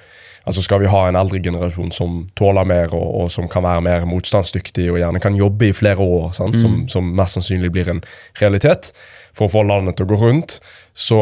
altså 0.43 0.59
Skal 0.65 0.81
vi 0.83 0.89
ha 0.91 1.05
en 1.07 1.15
eldre 1.15 1.39
generasjon 1.39 1.93
som 1.95 2.15
tåler 2.35 2.67
mer, 2.67 2.95
og, 2.99 3.05
og 3.21 3.29
som 3.31 3.47
kan 3.47 3.63
være 3.63 3.85
mer 3.87 4.07
motstandsdyktig 4.11 4.89
og 4.91 4.99
gjerne 4.99 5.21
kan 5.23 5.37
jobbe 5.39 5.69
i 5.69 5.77
flere 5.77 6.03
år, 6.03 6.33
sant, 6.35 6.59
som, 6.59 6.81
som 6.91 7.13
mest 7.15 7.39
sannsynlig 7.39 7.71
blir 7.71 7.93
en 7.93 8.01
realitet, 8.41 8.91
for 9.39 9.47
å 9.47 9.53
få 9.53 9.63
landet 9.69 10.01
til 10.01 10.09
å 10.09 10.11
gå 10.11 10.19
rundt, 10.19 10.57
så, 10.99 11.21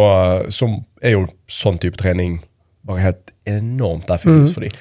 så 0.49 0.71
er 1.05 1.19
jo 1.19 1.27
sånn 1.53 1.77
type 1.83 2.01
trening 2.01 2.39
bare 2.89 3.11
helt 3.11 3.35
enormt 3.45 4.09
effektivt 4.09 4.55
for 4.55 4.65
dem. 4.65 4.81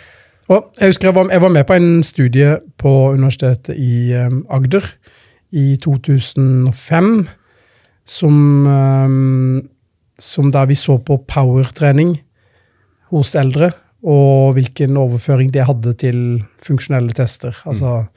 Og 0.50 0.72
jeg 0.80 0.90
husker 0.90 1.10
jeg 1.12 1.16
var, 1.16 1.28
jeg 1.30 1.42
var 1.44 1.52
med 1.54 1.66
på 1.70 1.76
en 1.78 1.90
studie 2.04 2.56
på 2.82 2.92
Universitetet 3.14 3.78
i 3.78 4.16
um, 4.18 4.42
Agder 4.50 4.86
i 5.54 5.76
2005, 5.82 7.12
som, 8.06 8.40
um, 8.66 9.62
som 10.18 10.50
der 10.54 10.66
vi 10.72 10.78
så 10.78 10.98
på 10.98 11.20
powertrening 11.30 12.16
hos 13.14 13.36
eldre, 13.38 13.72
og 14.02 14.56
hvilken 14.58 14.98
overføring 14.98 15.54
det 15.54 15.68
hadde 15.68 15.94
til 16.02 16.20
funksjonelle 16.66 17.14
tester. 17.14 17.54
Altså 17.70 18.08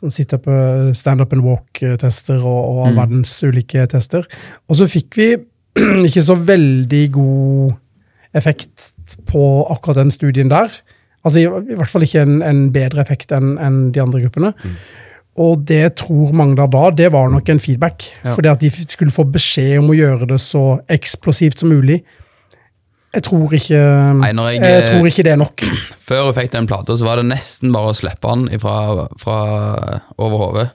sånn 0.00 0.94
stand 0.96 1.20
up 1.20 1.32
and 1.32 1.44
walk-tester 1.44 2.40
og, 2.40 2.60
og 2.60 2.86
all 2.88 2.96
verdens 2.96 3.34
ulike 3.44 3.84
tester. 3.92 4.24
Og 4.68 4.80
så 4.80 4.88
fikk 4.88 5.16
vi 5.16 5.30
ikke 6.08 6.24
så 6.24 6.36
veldig 6.36 7.04
god 7.14 7.76
effekt 8.36 8.94
på 9.28 9.44
akkurat 9.70 10.02
den 10.02 10.12
studien 10.14 10.52
der. 10.52 10.72
Altså 11.24 11.40
i, 11.42 11.44
i 11.44 11.76
hvert 11.76 11.90
fall 11.92 12.02
ikke 12.06 12.22
en, 12.24 12.38
en 12.42 12.60
bedre 12.72 13.02
effekt 13.04 13.32
enn 13.36 13.56
en 13.60 13.80
de 13.92 14.00
andre 14.00 14.22
gruppene. 14.24 14.54
Og 15.40 15.60
det 15.68 15.94
tror 16.00 16.32
mangla 16.36 16.66
da, 16.68 16.86
det 16.96 17.10
var 17.14 17.28
nok 17.32 17.48
en 17.52 17.60
feedback. 17.62 18.06
Ja. 18.24 18.32
Fordi 18.36 18.48
at 18.50 18.60
de 18.64 18.70
skulle 18.72 19.12
få 19.14 19.24
beskjed 19.30 19.78
om 19.82 19.92
å 19.92 19.96
gjøre 19.98 20.26
det 20.32 20.40
så 20.42 20.62
eksplosivt 20.90 21.60
som 21.62 21.70
mulig. 21.72 22.00
Jeg 23.14 23.24
tror 23.26 23.52
ikke 23.56 23.78
Nei, 24.20 24.32
jeg- 24.32 24.62
jeg 24.62 24.84
tror 24.86 25.06
ikke 25.10 25.22
det 25.26 25.32
er 25.32 25.40
nok. 25.40 25.64
Før 26.10 26.26
jeg 26.30 26.36
fikk 26.40 26.52
den 26.56 26.66
plata, 26.70 26.96
så 26.96 27.04
var 27.08 27.16
det 27.20 27.26
nesten 27.30 27.72
bare 27.74 27.90
å 27.92 27.96
slippe 27.96 28.34
den 28.36 28.60
fra, 28.62 29.08
fra 29.18 29.38
over 30.18 30.36
hodet. 30.44 30.68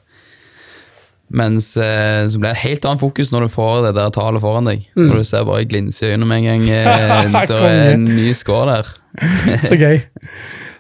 Mens 1.35 1.71
eh, 1.81 2.27
så 2.29 2.37
ble 2.39 2.51
det 2.53 2.61
helt 2.61 2.85
annet 2.85 3.01
fokus 3.01 3.31
når 3.33 3.47
du 3.47 3.53
får 3.55 3.79
det 3.87 3.93
der 3.97 4.11
tallet 4.13 4.43
foran 4.43 4.67
deg. 4.69 4.83
Mm. 4.93 5.07
Når 5.09 5.17
du 5.23 5.25
ser 5.25 5.47
bare 5.47 5.65
glinse 5.67 6.05
i 6.05 6.11
øynene 6.13 6.27
med 6.29 6.43
en 6.43 6.45
gang. 6.51 6.67
Eh, 6.69 7.39
det 7.49 7.57
er 7.65 7.93
en 7.95 8.05
ny 8.11 8.27
score 8.37 8.75
der. 8.75 8.91
Så 9.67 9.75
gøy. 9.79 10.01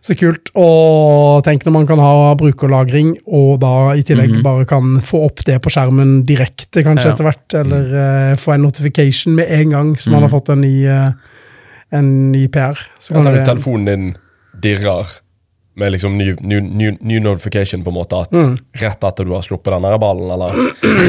Så 0.05 0.13
kult. 0.19 0.51
Og 0.53 1.41
tenk 1.47 1.63
når 1.65 1.73
man 1.73 1.87
kan 1.89 1.97
ha 1.99 2.35
brukerlagring, 2.37 3.15
og 3.25 3.59
da 3.63 3.71
i 3.97 4.03
tillegg 4.05 4.35
bare 4.45 4.65
kan 4.69 4.99
få 5.01 5.23
opp 5.25 5.41
det 5.47 5.55
på 5.65 5.71
skjermen 5.73 6.19
direkte, 6.29 6.83
kanskje 6.85 6.93
Mhm. 6.93 7.09
Ja. 7.09 7.13
etter 7.15 7.29
hvert. 7.29 7.55
Eller 7.61 7.95
uh, 7.95 8.35
få 8.37 8.53
en 8.53 8.61
notification 8.67 9.33
med 9.35 9.49
en 9.49 9.69
gang 9.73 9.95
som 9.99 10.13
man 10.13 10.21
Mhm. 10.21 10.29
har 10.29 10.39
fått 10.39 10.49
en 10.53 10.61
ny, 10.61 10.75
uh, 10.85 11.11
en 11.91 12.31
ny 12.31 12.47
PR. 12.47 12.77
Så 12.99 13.13
hvis 13.17 13.41
telefonen 13.45 13.85
din 13.85 14.17
dirrer 14.61 15.05
med 15.75 15.91
liksom 15.91 16.13
ny, 16.17 16.35
ny, 16.39 16.59
ny, 16.61 16.91
ny 17.01 17.19
notification, 17.19 17.81
på 17.83 17.89
en 17.91 17.97
måte, 17.97 18.21
at 18.21 18.31
Mm. 18.31 18.57
rett 18.79 19.03
etter 19.03 19.25
du 19.25 19.33
har 19.33 19.41
sluppet 19.41 19.73
den 19.73 19.99
ballen, 19.99 20.29
eller 20.31 20.53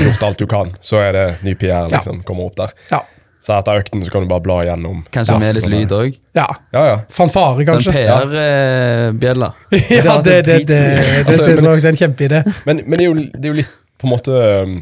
gjort 0.03 0.23
alt 0.27 0.39
du 0.39 0.47
kan, 0.47 0.73
så 0.83 0.99
er 1.05 1.13
det 1.13 1.43
ny 1.45 1.55
PR 1.55 1.87
liksom, 1.89 2.25
kommer 2.25 2.47
opp 2.49 2.57
der. 2.57 2.73
ja. 2.91 3.03
Så 3.47 3.55
etter 3.55 3.79
økten 3.79 4.03
så 4.03 4.11
kan 4.11 4.25
du 4.25 4.31
bare 4.31 4.43
bla 4.43 4.57
igjennom. 4.65 5.05
Kanskje 5.15 5.37
med 5.39 5.55
litt 5.61 5.69
lyd 5.71 5.93
òg. 5.95 6.17
ja. 6.35 6.49
Ja, 6.75 6.81
ja. 6.89 6.97
Fanfare, 7.15 7.61
Den 7.61 7.69
kanskje. 7.69 7.93
PR-bjella. 7.95 9.53
ja, 9.71 10.17
det, 10.25 10.43
det, 10.43 10.43
det, 10.43 10.67
det, 10.67 10.81
det, 10.83 11.23
Altså, 11.29 11.47
det 11.47 11.55
men- 11.63 11.71
er 11.71 11.89
en 11.93 12.01
kjempeidé. 12.03 12.43
Men, 12.67 12.83
men 12.89 12.99
det, 12.99 13.05
er 13.05 13.09
jo, 13.13 13.15
det 13.37 13.45
er 13.45 13.53
jo 13.55 13.59
litt 13.63 13.73
på 14.03 14.09
en 14.09 14.13
måte 14.17 14.33
um, 14.67 14.77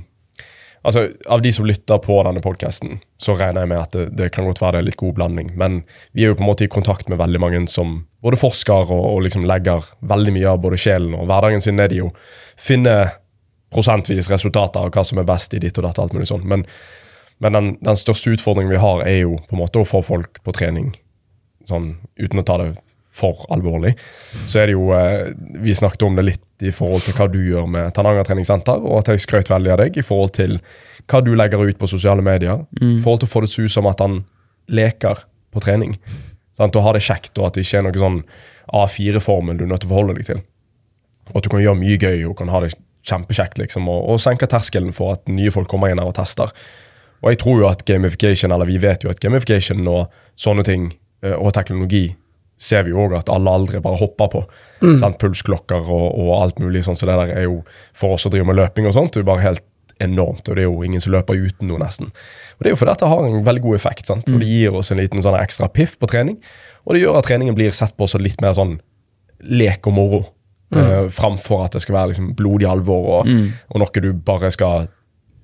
Altså, 0.84 1.06
Av 1.32 1.40
de 1.40 1.48
som 1.52 1.64
lytter 1.64 1.96
på 2.04 2.16
denne 2.26 2.42
podkasten, 2.44 2.98
så 3.16 3.32
regner 3.38 3.62
jeg 3.64 3.70
med 3.70 3.78
at 3.80 3.94
det, 3.96 4.02
det 4.18 4.26
kan 4.34 4.44
godt 4.44 4.58
være 4.60 4.74
det 4.76 4.80
er 4.82 4.86
litt 4.90 4.98
god 5.00 5.14
blanding. 5.16 5.52
Men 5.56 5.78
vi 6.12 6.26
er 6.26 6.32
jo 6.32 6.36
på 6.36 6.44
en 6.44 6.50
måte 6.50 6.66
i 6.66 6.68
kontakt 6.72 7.08
med 7.08 7.16
veldig 7.22 7.40
mange 7.40 7.62
som 7.72 7.94
både 8.24 8.36
forsker 8.36 8.90
og, 8.92 9.04
og 9.14 9.22
liksom 9.24 9.46
legger 9.48 9.86
veldig 10.04 10.34
mye 10.36 10.50
av 10.52 10.60
både 10.60 10.76
sjelen 10.80 11.14
og 11.16 11.24
hverdagen 11.30 11.64
sin 11.64 11.80
ned 11.80 11.94
i 11.96 12.02
å 12.04 12.10
finne 12.60 12.98
prosentvis 13.72 14.28
resultater 14.30 14.84
av 14.84 14.92
hva 14.92 15.06
som 15.08 15.22
er 15.22 15.28
best 15.28 15.56
i 15.56 15.62
ditt 15.64 15.80
og 15.80 15.88
datt. 15.88 16.02
alt 16.04 16.12
mulig 16.12 16.28
sånn. 16.28 16.44
Men, 16.52 16.66
men 17.44 17.56
den, 17.56 17.70
den 17.84 17.98
største 18.00 18.32
utfordringen 18.32 18.72
vi 18.72 18.80
har, 18.80 19.04
er 19.04 19.20
jo 19.26 19.36
på 19.44 19.56
en 19.56 19.60
måte 19.60 19.82
å 19.82 19.88
få 19.88 20.00
folk 20.04 20.40
på 20.44 20.54
trening 20.56 20.94
sånn, 21.68 21.94
uten 22.20 22.40
å 22.40 22.44
ta 22.46 22.58
det 22.60 22.70
for 23.14 23.44
alvorlig, 23.54 23.92
så 24.50 24.60
er 24.60 24.68
det 24.68 24.74
jo 24.74 24.88
eh, 24.96 25.30
Vi 25.62 25.74
snakket 25.76 26.02
om 26.02 26.16
det 26.18 26.24
litt 26.26 26.64
i 26.66 26.72
forhold 26.74 27.04
til 27.06 27.14
hva 27.14 27.28
du 27.30 27.38
gjør 27.46 27.68
med 27.70 27.92
Tananger 27.94 28.26
treningssenter, 28.26 28.80
og 28.82 29.02
at 29.02 29.12
jeg 29.12 29.22
skrøt 29.22 29.52
veldig 29.52 29.74
av 29.74 29.82
deg 29.84 29.98
i 30.00 30.04
forhold 30.06 30.34
til 30.34 30.56
hva 31.10 31.20
du 31.22 31.30
legger 31.36 31.62
ut 31.62 31.78
på 31.78 31.90
sosiale 31.90 32.24
medier. 32.26 32.64
I 32.80 32.96
forhold 33.04 33.22
til 33.22 33.30
å 33.30 33.34
få 33.34 33.44
det 33.44 33.52
til 33.52 33.54
å 33.54 33.68
se 33.68 33.68
ut 33.68 33.76
som 33.76 33.90
at 33.90 34.02
han 34.02 34.22
leker 34.66 35.22
på 35.54 35.62
trening. 35.62 35.94
Sant? 36.58 36.74
Og 36.74 36.86
ha 36.86 36.94
det 36.96 37.04
kjekt, 37.06 37.36
og 37.38 37.50
at 37.50 37.58
det 37.58 37.66
ikke 37.66 37.82
er 37.82 37.86
noe 37.86 38.02
sånn 38.02 38.18
A4-formel 38.74 39.60
du 39.60 39.66
er 39.66 39.70
nødt 39.74 39.84
til 39.84 39.92
å 39.92 39.94
forholde 39.94 40.18
deg 40.18 40.30
til. 40.32 40.42
Og 41.30 41.38
at 41.38 41.46
du 41.46 41.52
kan 41.52 41.62
gjøre 41.62 41.78
mye 41.78 42.00
gøy 42.00 42.24
og 42.30 42.38
kan 42.40 42.50
ha 42.50 42.64
det 42.64 42.74
kjempekjekt, 43.04 43.60
liksom, 43.60 43.86
og, 43.92 44.08
og 44.10 44.22
senke 44.24 44.48
terskelen 44.50 44.94
for 44.96 45.18
at 45.18 45.28
nye 45.30 45.52
folk 45.54 45.68
kommer 45.70 45.92
inn 45.92 46.00
her 46.00 46.10
og 46.10 46.16
tester. 46.16 46.50
Og 47.24 47.32
jeg 47.32 47.40
tror 47.40 47.62
jo 47.62 47.68
at 47.70 47.84
gamification, 47.88 48.52
eller 48.52 48.68
vi 48.68 48.76
vet 48.82 49.04
jo 49.04 49.10
at 49.10 49.20
gamification 49.24 49.80
og 49.88 50.12
sånne 50.36 50.64
ting, 50.66 50.90
eh, 51.24 51.32
og 51.34 51.54
teknologi, 51.56 52.10
ser 52.60 52.84
vi 52.86 52.92
jo 52.92 53.00
òg 53.08 53.16
at 53.18 53.30
alle 53.32 53.50
aldre 53.50 53.80
bare 53.82 53.98
hopper 53.98 54.28
på. 54.30 54.42
Sant? 55.00 55.16
Pulsklokker 55.18 55.80
og, 55.90 56.06
og 56.20 56.42
alt 56.42 56.60
mulig 56.62 56.84
sånn, 56.84 56.96
så 56.96 57.08
det 57.08 57.16
der 57.18 57.32
er 57.40 57.46
jo 57.48 57.62
for 57.96 58.14
oss 58.14 58.22
som 58.26 58.30
driver 58.34 58.52
med 58.52 58.60
løping 58.60 58.86
og 58.86 58.94
sånt, 58.94 59.14
det 59.14 59.22
er 59.22 59.24
jo 59.24 59.30
bare 59.32 59.42
helt 59.46 59.64
enormt, 60.02 60.48
og 60.50 60.56
det 60.58 60.62
er 60.64 60.68
jo 60.68 60.82
ingen 60.84 61.00
som 61.00 61.12
løper 61.14 61.38
uten 61.38 61.68
noe, 61.70 61.78
nesten. 61.80 62.10
Og 62.58 62.62
det 62.62 62.70
er 62.70 62.74
jo 62.74 62.78
fordi 62.80 62.92
at 62.92 63.02
det 63.02 63.08
har 63.08 63.26
en 63.26 63.44
veldig 63.46 63.62
god 63.62 63.74
effekt, 63.78 64.06
sant? 64.10 64.28
og 64.30 64.42
det 64.42 64.48
gir 64.50 64.74
oss 64.76 64.90
en 64.90 64.98
liten 65.00 65.22
sånn 65.22 65.38
ekstra 65.38 65.68
piff 65.70 65.96
på 65.98 66.06
trening, 66.10 66.38
og 66.84 66.94
det 66.94 67.02
gjør 67.04 67.18
at 67.20 67.28
treningen 67.30 67.54
blir 67.56 67.70
sett 67.74 67.96
på 67.96 68.06
som 68.10 68.22
litt 68.22 68.42
mer 68.44 68.54
sånn 68.58 68.76
lek 69.40 69.86
og 69.86 69.94
moro. 69.96 70.22
eh, 70.74 71.08
framfor 71.08 71.64
at 71.64 71.72
det 71.76 71.82
skal 71.84 71.94
være 71.94 72.08
liksom 72.10 72.32
blodig 72.34 72.66
alvor 72.66 73.04
og, 73.20 73.28
og 73.70 73.78
noe 73.78 74.00
du 74.02 74.12
bare 74.12 74.50
skal 74.50 74.88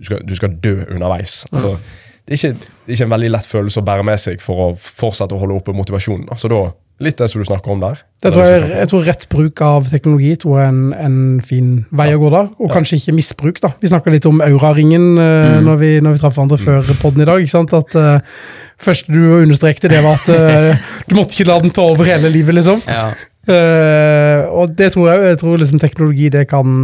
du 0.00 0.08
skal, 0.08 0.22
du 0.24 0.36
skal 0.36 0.54
dø 0.64 0.78
underveis. 0.88 1.42
Altså, 1.52 1.76
det, 2.24 2.32
er 2.32 2.38
ikke, 2.38 2.68
det 2.86 2.92
er 2.92 2.98
ikke 2.98 3.08
en 3.08 3.16
veldig 3.16 3.32
lett 3.36 3.48
følelse 3.48 3.82
å 3.82 3.88
bære 3.88 4.06
med 4.08 4.20
seg 4.22 4.44
for 4.44 4.64
å 4.64 4.68
fortsette 4.80 5.36
å 5.36 5.40
holde 5.42 5.58
oppe 5.60 5.74
motivasjonen. 5.76 6.30
Så 6.40 6.48
da, 6.48 6.62
litt 7.04 7.20
det 7.20 7.28
som 7.32 7.40
du 7.40 7.48
snakker 7.48 7.72
om 7.72 7.82
der. 7.82 8.00
Det 8.20 8.32
tror 8.34 8.46
jeg, 8.46 8.64
jeg 8.76 8.90
tror 8.90 9.06
rett 9.08 9.26
bruk 9.32 9.62
av 9.64 9.88
teknologi 9.92 10.34
tror 10.40 10.58
jeg 10.58 10.66
er 10.66 10.72
en, 10.72 10.82
en 11.00 11.20
fin 11.44 11.70
vei 11.96 12.10
å 12.16 12.20
gå 12.20 12.32
da, 12.32 12.42
og 12.60 12.72
kanskje 12.72 12.98
ikke 13.00 13.16
misbruk. 13.16 13.60
da. 13.64 13.72
Vi 13.80 13.92
snakka 13.92 14.12
litt 14.12 14.28
om 14.28 14.42
Auraringen 14.44 15.06
uh, 15.16 15.56
når, 15.64 15.80
vi, 15.80 15.90
når 16.04 16.16
vi 16.16 16.22
traff 16.22 16.36
hverandre 16.36 16.60
før 16.60 16.92
podden 17.00 17.24
i 17.24 17.28
dag. 17.30 17.40
ikke 17.40 17.56
sant? 17.56 17.76
At 17.76 17.96
uh, 17.96 18.44
første 18.80 19.12
du 19.12 19.20
understrekte, 19.40 19.92
det 19.92 20.04
var 20.04 20.20
at 20.20 20.32
uh, 20.32 20.92
du 21.08 21.16
måtte 21.16 21.36
ikke 21.36 21.48
la 21.48 21.58
den 21.64 21.76
ta 21.76 21.88
over 21.88 22.08
hele 22.08 22.32
livet, 22.32 22.60
liksom. 22.60 22.84
Ja. 22.88 23.10
Uh, 23.48 24.44
og 24.60 24.76
det 24.76 24.92
tror 24.92 25.08
jeg, 25.08 25.30
jeg 25.32 25.38
tror 25.40 25.60
liksom 25.62 25.80
teknologi 25.80 26.28
det 26.32 26.44
kan, 26.50 26.74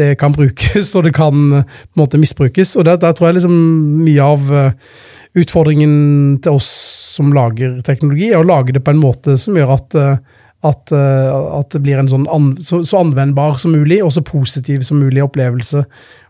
det 0.00 0.14
kan 0.20 0.34
brukes, 0.36 0.94
og 0.96 1.06
det 1.06 1.14
kan 1.16 1.48
eh, 1.60 1.64
på 1.64 1.96
en 1.96 2.04
måte 2.04 2.20
misbrukes. 2.20 2.76
Og 2.76 2.86
der, 2.88 3.00
der 3.00 3.16
tror 3.16 3.30
jeg 3.30 3.40
liksom 3.40 3.56
mye 4.02 4.28
av 4.34 4.52
eh, 4.56 5.00
utfordringen 5.42 6.38
til 6.44 6.60
oss 6.60 6.70
som 7.16 7.32
lager 7.36 7.80
teknologi, 7.86 8.30
er 8.32 8.40
å 8.40 8.48
lage 8.48 8.76
det 8.76 8.84
på 8.84 8.94
en 8.94 9.02
måte 9.02 9.38
som 9.40 9.56
gjør 9.56 9.74
at, 9.76 9.96
eh, 9.98 10.16
at, 10.62 10.92
at 10.94 11.72
det 11.74 11.80
blir 11.82 11.98
en 11.98 12.10
sånn 12.10 12.28
an, 12.30 12.52
så, 12.62 12.84
så 12.86 13.00
anvendbar 13.02 13.56
som 13.58 13.74
mulig, 13.74 14.02
og 14.04 14.12
så 14.14 14.22
positiv 14.24 14.84
som 14.86 15.00
mulig 15.02 15.24
opplevelse 15.24 15.82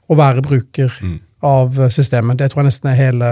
å 0.09 0.18
være 0.18 0.44
bruker 0.44 0.94
av 1.42 1.81
eh, 1.81 1.90
systemet. 1.92 2.38
Det 2.38 2.51
tror 2.53 2.62
jeg 2.62 2.70
nesten 2.70 2.92
er 2.92 2.98
hele, 2.98 3.31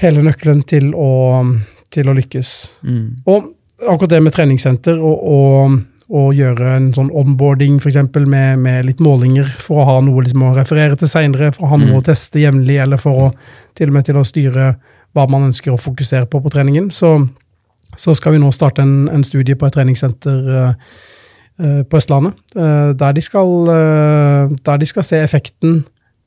hele 0.00 0.24
nøkkelen 0.26 0.64
til 0.68 0.90
å, 0.96 1.44
til 1.92 2.10
å 2.10 2.16
lykkes. 2.18 2.56
Mm. 2.84 3.06
Og 3.28 3.54
akkurat 3.86 4.16
det 4.16 4.24
med 4.24 4.36
treningssenter 4.36 4.98
og, 4.98 5.22
og, 5.22 5.78
og 6.08 6.32
gjøre 6.32 6.70
en 6.72 6.86
sånn 6.96 7.10
onboarding 7.12 7.76
for 7.82 7.90
eksempel, 7.90 8.24
med, 8.30 8.62
med 8.64 8.86
litt 8.86 9.00
målinger 9.04 9.48
for 9.60 9.82
å 9.82 9.88
ha 9.88 9.96
noe 10.04 10.24
liksom, 10.24 10.46
å 10.48 10.54
referere 10.56 10.96
til 10.96 11.10
seinere, 11.10 11.50
for 11.52 11.66
å 11.66 11.74
ha 11.74 11.80
noe 11.82 11.98
å 11.98 12.04
teste 12.04 12.40
jevnlig, 12.40 12.78
eller 12.80 13.00
for 13.00 13.26
å 13.26 13.28
til 13.76 13.90
og 13.90 13.98
med 13.98 14.08
til 14.08 14.16
å 14.16 14.24
styre 14.26 14.70
hva 15.16 15.26
man 15.28 15.50
ønsker 15.50 15.74
å 15.74 15.80
fokusere 15.80 16.28
på 16.30 16.40
på 16.40 16.52
treningen, 16.52 16.88
så, 16.94 17.12
så 17.96 18.14
skal 18.16 18.36
vi 18.36 18.40
nå 18.40 18.48
starte 18.56 18.84
en, 18.84 19.10
en 19.12 19.24
studie 19.26 19.56
på 19.58 19.68
et 19.68 19.76
treningssenter 19.76 20.48
uh, 20.56 20.72
på 21.58 22.00
Østlandet, 22.00 22.40
uh, 22.56 22.96
der, 22.96 23.12
de 23.16 23.24
skal, 23.24 23.52
uh, 23.68 24.56
der 24.64 24.80
de 24.80 24.88
skal 24.88 25.04
se 25.04 25.20
effekten 25.20 25.82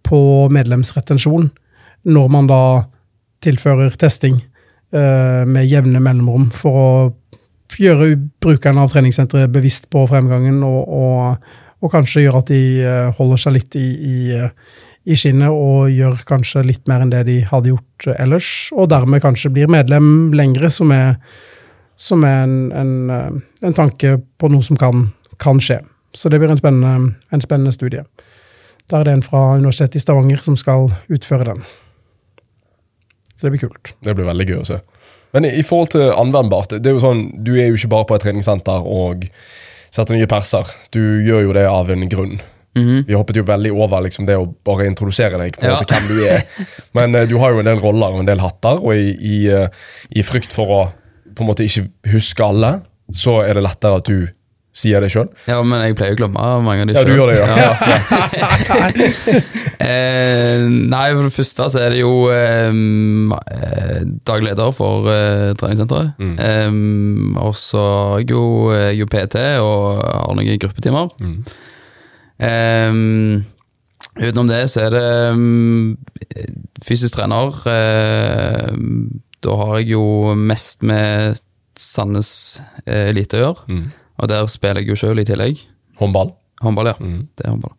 på 0.05 0.21
medlemsretensjon 0.53 1.49
når 2.09 2.31
man 2.33 2.49
da 2.49 2.63
tilfører 3.41 3.97
testing 3.97 4.41
med 4.91 5.69
jevne 5.71 6.01
mellomrom 6.03 6.49
for 6.51 6.75
å 6.75 6.87
gjøre 7.79 8.15
brukerne 8.43 8.83
av 8.83 8.91
treningssenteret 8.91 9.51
bevisst 9.53 9.89
på 9.93 10.03
fremgangen, 10.09 10.61
og, 10.65 10.81
og, 10.87 11.51
og 11.81 11.93
kanskje 11.93 12.25
gjøre 12.25 12.41
at 12.43 12.51
de 12.51 12.63
eh, 12.85 13.11
holder 13.17 13.43
seg 13.43 13.55
litt 13.57 13.77
i, 13.79 13.85
i, 13.85 14.17
i 15.11 15.17
skinnet 15.17 15.53
og 15.53 15.91
gjør 15.91 16.21
kanskje 16.29 16.65
litt 16.67 16.83
mer 16.91 17.05
enn 17.05 17.13
det 17.13 17.23
de 17.29 17.39
hadde 17.47 17.73
gjort 17.73 18.09
ellers, 18.17 18.51
og 18.75 18.91
dermed 18.93 19.23
kanskje 19.23 19.53
blir 19.53 19.71
medlem 19.71 20.31
lengre, 20.37 20.71
som 20.73 20.91
er, 20.95 21.15
som 21.95 22.25
er 22.27 22.43
en, 22.43 22.57
en, 22.75 22.93
eh, 23.15 23.39
en 23.67 23.77
tanke 23.77 24.17
på 24.41 24.51
noe 24.51 24.65
som 24.65 24.79
kan, 24.79 25.09
kan 25.41 25.61
skje. 25.63 25.81
Så 26.13 26.29
det 26.29 26.41
blir 26.41 26.51
en 26.51 26.59
spennende, 26.59 27.15
en 27.31 27.43
spennende 27.43 27.71
studie. 27.71 28.03
Der 28.91 28.99
er 28.99 29.07
det 29.07 29.13
en 29.13 29.23
fra 29.23 29.53
Universitetet 29.55 29.95
i 29.95 30.03
Stavanger 30.03 30.41
som 30.43 30.57
skal 30.59 30.89
utføre 31.07 31.47
den. 31.47 31.61
Så 33.35 33.47
det 33.47 33.55
blir 33.55 33.63
kult. 33.63 33.93
Det 34.03 34.13
blir 34.17 34.27
veldig 34.27 34.47
gøy 34.49 34.57
å 34.59 34.65
se. 34.67 34.81
Men 35.33 35.45
i, 35.47 35.53
i 35.59 35.63
forhold 35.63 35.93
til 35.95 36.09
anvendbart, 36.11 36.73
det 36.81 36.89
er 36.91 36.97
jo 36.97 37.03
sånn, 37.03 37.25
du 37.43 37.53
er 37.55 37.69
jo 37.71 37.77
ikke 37.79 37.91
bare 37.93 38.07
på 38.09 38.15
et 38.17 38.25
treningssenter 38.25 38.87
og 38.87 39.27
setter 39.91 40.15
nye 40.15 40.27
perser. 40.31 40.67
Du 40.91 40.99
gjør 41.25 41.45
jo 41.47 41.53
det 41.55 41.65
av 41.67 41.91
en 41.91 42.07
grunn. 42.11 42.39
Mhm. 42.77 43.01
Vi 43.07 43.15
hoppet 43.19 43.35
jo 43.35 43.43
veldig 43.43 43.71
over 43.75 43.99
liksom 44.05 44.25
det 44.29 44.37
å 44.39 44.45
bare 44.63 44.85
introdusere 44.87 45.35
deg 45.41 45.57
på 45.59 45.67
Ja. 45.67 45.75
måte 45.79 45.91
hvem 45.91 46.07
du 46.07 46.21
er. 46.23 46.45
Men 46.95 47.15
eh, 47.15 47.25
du 47.27 47.37
har 47.41 47.51
jo 47.51 47.59
en 47.59 47.67
del 47.67 47.81
roller 47.83 48.13
og 48.15 48.21
en 48.23 48.29
del 48.29 48.39
hatter, 48.39 48.79
og 48.79 48.93
i, 48.95 49.11
i, 49.19 49.39
eh, 49.51 49.67
i 50.15 50.23
frykt 50.23 50.53
for 50.55 50.71
å 50.71 50.81
på 51.35 51.43
en 51.43 51.47
måte 51.51 51.63
ikke 51.67 51.87
huske 52.11 52.43
alle, 52.43 52.81
så 53.11 53.41
er 53.43 53.55
det 53.55 53.63
lettere 53.63 53.99
at 53.99 54.07
du 54.07 54.29
Sier 54.71 55.03
det 55.03 55.09
sjøl? 55.11 55.27
Ja, 55.51 55.57
men 55.67 55.81
jeg 55.83 55.97
pleier 55.99 56.15
å 56.15 56.19
glemme 56.21 56.43
mange 56.63 56.85
av 56.85 56.87
de 56.87 56.93
Ja, 56.95 57.03
du 57.03 57.11
gjør 57.11 57.33
det, 57.33 57.39
ja. 57.43 57.73
Eh, 59.81 60.61
nei, 60.61 61.07
for 61.15 61.25
det 61.25 61.33
første 61.33 61.65
så 61.73 61.79
er 61.81 61.89
det 61.95 62.03
jo 62.03 62.27
eh, 62.29 62.69
eh, 62.69 64.03
daglig 64.29 64.51
leder 64.51 64.69
for 64.77 65.09
eh, 65.09 65.55
treningssenteret. 65.57 66.11
Mm. 66.21 66.35
Eh, 66.45 67.39
og 67.41 67.55
så 67.57 67.81
er 68.13 68.21
jeg 68.21 68.29
jo, 68.35 68.43
jeg 68.75 68.83
er 68.91 68.99
jo 68.99 69.07
PT 69.09 69.41
og 69.57 70.03
har 70.05 70.37
noen 70.37 70.61
gruppetimer. 70.61 71.09
Mm. 71.17 71.39
Eh, 72.47 72.91
utenom 74.21 74.51
det 74.53 74.61
så 74.69 74.85
er 74.85 74.95
det 74.95 75.09
fysisk 76.85 77.17
trener. 77.17 77.57
Eh, 77.73 78.69
da 79.41 79.57
har 79.63 79.79
jeg 79.81 79.95
jo 79.95 80.05
mest 80.37 80.85
med 80.85 81.41
Sandnes 81.81 82.61
eh, 82.85 83.09
Elite 83.09 83.39
å 83.39 83.43
gjøre. 83.47 83.65
Mm. 83.73 83.87
Og 84.21 84.29
der 84.29 84.47
spiller 84.51 84.83
jeg 84.83 84.93
jo 84.93 84.99
sjøl 85.01 85.21
i 85.21 85.27
tillegg. 85.27 85.61
Håndball. 85.99 86.33
Håndball, 86.61 86.91
ja. 86.93 86.97
Mm. 87.01 87.27
Det 87.37 87.45
er 87.45 87.55
håndball. 87.55 87.75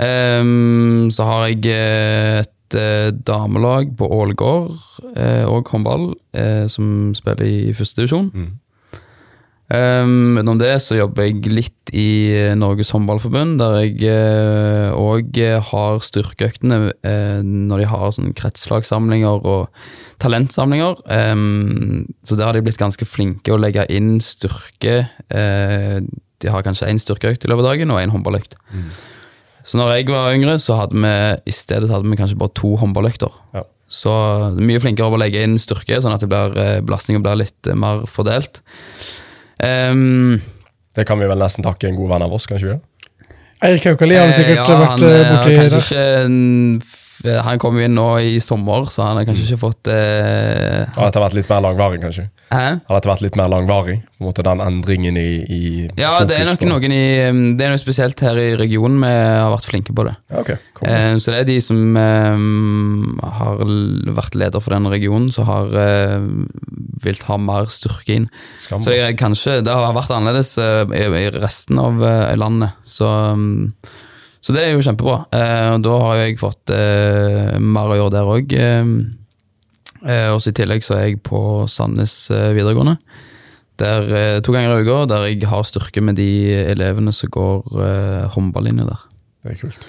Um, 0.00 1.10
så 1.12 1.26
har 1.28 1.46
jeg 1.50 1.66
eh, 1.74 2.40
et 2.40 2.78
eh, 2.78 3.10
damelag 3.26 3.92
på 3.98 4.08
Ålgård, 4.08 4.72
eh, 5.16 5.44
og 5.44 5.68
håndball, 5.68 6.14
eh, 6.34 6.66
som 6.72 7.12
spiller 7.14 7.46
i 7.46 7.74
første 7.76 8.00
divisjon. 8.00 8.30
Mm. 8.34 8.50
Um, 9.70 10.34
utenom 10.40 10.58
det 10.58 10.72
så 10.82 10.96
jobber 10.98 11.28
jeg 11.28 11.52
litt 11.52 11.92
i 11.94 12.32
eh, 12.34 12.54
Norges 12.58 12.90
håndballforbund, 12.90 13.60
der 13.60 13.76
jeg 13.84 14.94
òg 14.98 15.38
har 15.70 16.00
styrkeøktene 16.02 16.78
uh, 16.90 17.38
når 17.46 17.84
de 17.84 17.90
har 17.92 18.16
sånne 18.16 18.34
kretslagssamlinger 18.38 19.46
og 19.46 19.68
talentsamlinger. 20.22 20.98
Um, 21.06 22.08
så 22.26 22.34
der 22.34 22.50
har 22.50 22.58
de 22.58 22.64
blitt 22.66 22.80
ganske 22.82 23.06
flinke 23.06 23.54
å 23.54 23.60
legge 23.60 23.86
inn 23.94 24.18
styrke. 24.24 25.04
Uh, 25.30 26.02
de 26.40 26.50
har 26.50 26.66
kanskje 26.66 26.90
én 26.90 26.98
styrkeøkt 27.00 27.44
i 27.44 27.52
løpet 27.52 27.66
av 27.66 27.72
dagen 27.74 27.94
og 27.94 28.02
én 28.02 28.12
håndballøkt. 28.12 28.56
Så 29.62 29.78
når 29.78 29.92
jeg 29.98 30.08
var 30.08 30.34
yngre, 30.34 30.56
så 30.58 30.78
hadde 30.78 30.96
vi 30.96 31.12
i 31.50 31.54
stedet 31.54 31.90
hadde 31.92 32.08
vi 32.08 32.18
kanskje 32.18 32.38
bare 32.40 32.56
to 32.56 32.72
håndballøkter. 32.80 33.34
Ja. 33.54 33.66
Så 33.90 34.12
mye 34.54 34.80
flinkere 34.80 35.10
å 35.10 35.18
legge 35.20 35.42
inn 35.42 35.58
styrke, 35.60 35.98
sånn 36.00 36.14
at 36.14 36.22
det 36.22 36.30
blir, 36.30 36.54
eh, 36.56 37.34
litt 37.36 37.66
eh, 37.66 37.74
mer 37.74 38.06
fordelt. 38.06 38.62
Ehm, 39.64 40.40
Det 40.94 41.04
kan 41.06 41.18
vi 41.20 41.26
vel 41.30 41.38
nesten 41.38 41.62
takke 41.64 41.88
en 41.88 41.96
god 41.98 42.08
venn 42.14 42.22
av 42.26 42.32
oss, 42.34 42.46
kanskje 42.50 42.72
vi? 42.72 42.78
Eirik 43.62 43.84
Haukali 43.90 44.16
har 44.16 44.26
eh, 44.30 44.34
sikkert 44.34 44.56
ja, 44.56 44.64
vært 44.80 44.88
han, 44.88 45.02
eh, 45.04 45.10
eh, 45.10 45.24
har 45.24 45.36
borti 45.36 45.56
kanskje 45.58 45.80
ikke 45.84 46.04
en 46.24 46.38
f- 46.82 46.99
Han 47.20 47.58
kom 47.60 47.76
jo 47.76 47.84
inn 47.84 47.94
nå 47.96 48.06
i 48.24 48.38
sommer, 48.40 48.86
så 48.88 49.02
han 49.04 49.18
har 49.20 49.26
kanskje 49.28 49.44
ikke 49.50 49.60
fått 49.60 49.90
eh, 49.92 50.86
Har 50.94 51.10
dette 51.10 51.20
vært 51.20 51.34
litt 51.36 51.50
mer 51.52 51.60
langvarig, 51.66 51.98
kanskje? 52.00 52.24
Hæ? 52.50 52.62
Har 52.88 52.96
dette 52.96 53.10
vært 53.10 53.24
litt 53.26 53.36
mer 53.38 53.50
langvarig? 53.52 53.98
På 54.16 54.24
en 54.24 54.28
måte 54.30 54.44
Den 54.46 54.62
endringen 54.64 55.18
i, 55.20 55.26
i 55.46 55.60
Ja, 56.00 56.14
det 56.26 56.38
er 56.40 56.48
nok 56.48 56.62
på- 56.64 56.70
noen 56.70 56.94
i 56.96 57.02
um, 57.28 57.42
Det 57.58 57.66
er 57.66 57.74
noe 57.74 57.82
spesielt 57.82 58.20
her 58.24 58.40
i 58.40 58.48
regionen 58.58 58.98
vi 59.04 59.12
har 59.12 59.52
vært 59.52 59.68
flinke 59.70 59.94
på 59.96 60.06
det. 60.08 60.14
Okay, 60.32 60.56
ok, 60.58 60.72
cool. 60.80 60.88
Eh, 60.90 61.14
så 61.22 61.34
det 61.34 61.42
er 61.44 61.48
de 61.52 61.58
som 61.64 61.96
eh, 62.00 62.42
har 63.38 63.62
vært 64.18 64.36
leder 64.40 64.62
for 64.64 64.74
den 64.74 64.88
regionen, 64.92 65.30
som 65.34 65.48
har 65.48 65.72
eh, 65.84 66.18
vilt 67.04 67.24
ha 67.28 67.38
mer 67.40 67.68
styrke 67.72 68.16
inn. 68.20 68.28
Skam. 68.64 68.82
Så 68.84 68.92
det 68.92 69.00
er 69.04 69.16
kanskje 69.18 69.60
Det 69.64 69.72
har 69.72 69.94
vært 69.96 70.12
annerledes 70.16 70.54
eh, 70.60 70.84
i, 70.96 71.06
i 71.24 71.30
resten 71.40 71.80
av 71.80 72.00
eh, 72.04 72.34
landet. 72.40 72.76
Så, 72.88 73.08
um, 73.08 73.70
så 74.40 74.54
det 74.56 74.62
er 74.64 74.70
jo 74.72 74.84
kjempebra. 74.84 75.16
Eh, 75.36 75.66
og 75.74 75.82
da 75.84 75.96
har 76.06 76.20
jeg 76.22 76.38
fått 76.40 76.72
eh, 76.72 77.58
mer 77.60 77.90
å 77.92 77.98
gjøre 77.98 78.14
der 78.14 78.30
òg. 78.34 78.54
Eh, 78.56 80.28
også 80.32 80.52
I 80.52 80.56
tillegg 80.56 80.84
så 80.86 80.96
er 80.96 81.10
jeg 81.10 81.18
på 81.26 81.40
Sandnes 81.68 82.14
eh, 82.32 82.52
videregående. 82.56 82.96
Der, 83.80 84.08
eh, 84.16 84.38
to 84.44 84.52
ganger 84.56 84.78
i 84.78 84.84
uka, 84.84 85.02
der 85.12 85.26
jeg 85.28 85.44
har 85.48 85.64
styrke 85.68 86.00
med 86.04 86.16
de 86.20 86.30
elevene 86.72 87.12
som 87.16 87.32
går 87.32 87.68
eh, 87.84 88.24
håndballinje 88.32 88.88
der. 88.88 89.04
Det 89.44 89.54
er 89.54 89.60
kult. 89.60 89.82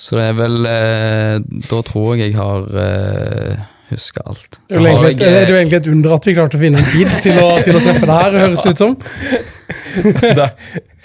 Så 0.00 0.16
det 0.16 0.24
er 0.30 0.36
vel 0.38 0.54
eh, 0.70 1.34
Da 1.68 1.78
tror 1.84 2.14
jeg 2.16 2.30
jeg 2.30 2.36
har 2.38 2.62
eh, 2.84 3.64
huska 3.90 4.22
alt. 4.28 4.60
Det 4.68 4.78
er 4.78 4.80
jo 4.80 4.86
egentlig, 4.86 5.10
jeg, 5.10 5.18
det 5.20 5.40
er 5.40 5.50
jo 5.50 5.56
egentlig 5.58 5.80
et 5.80 5.90
under 5.90 6.14
at 6.16 6.28
vi 6.28 6.36
klarte 6.36 6.56
å 6.60 6.62
finne 6.62 6.80
en 6.80 6.92
tid 6.92 7.10
til 7.24 7.40
å, 7.42 7.48
til 7.64 7.76
å 7.76 7.82
treffe 7.84 8.06
det 8.08 8.20
her, 8.20 8.38
høres 8.44 8.62
det 8.64 8.72
ut 8.76 8.84
som. 8.84 8.92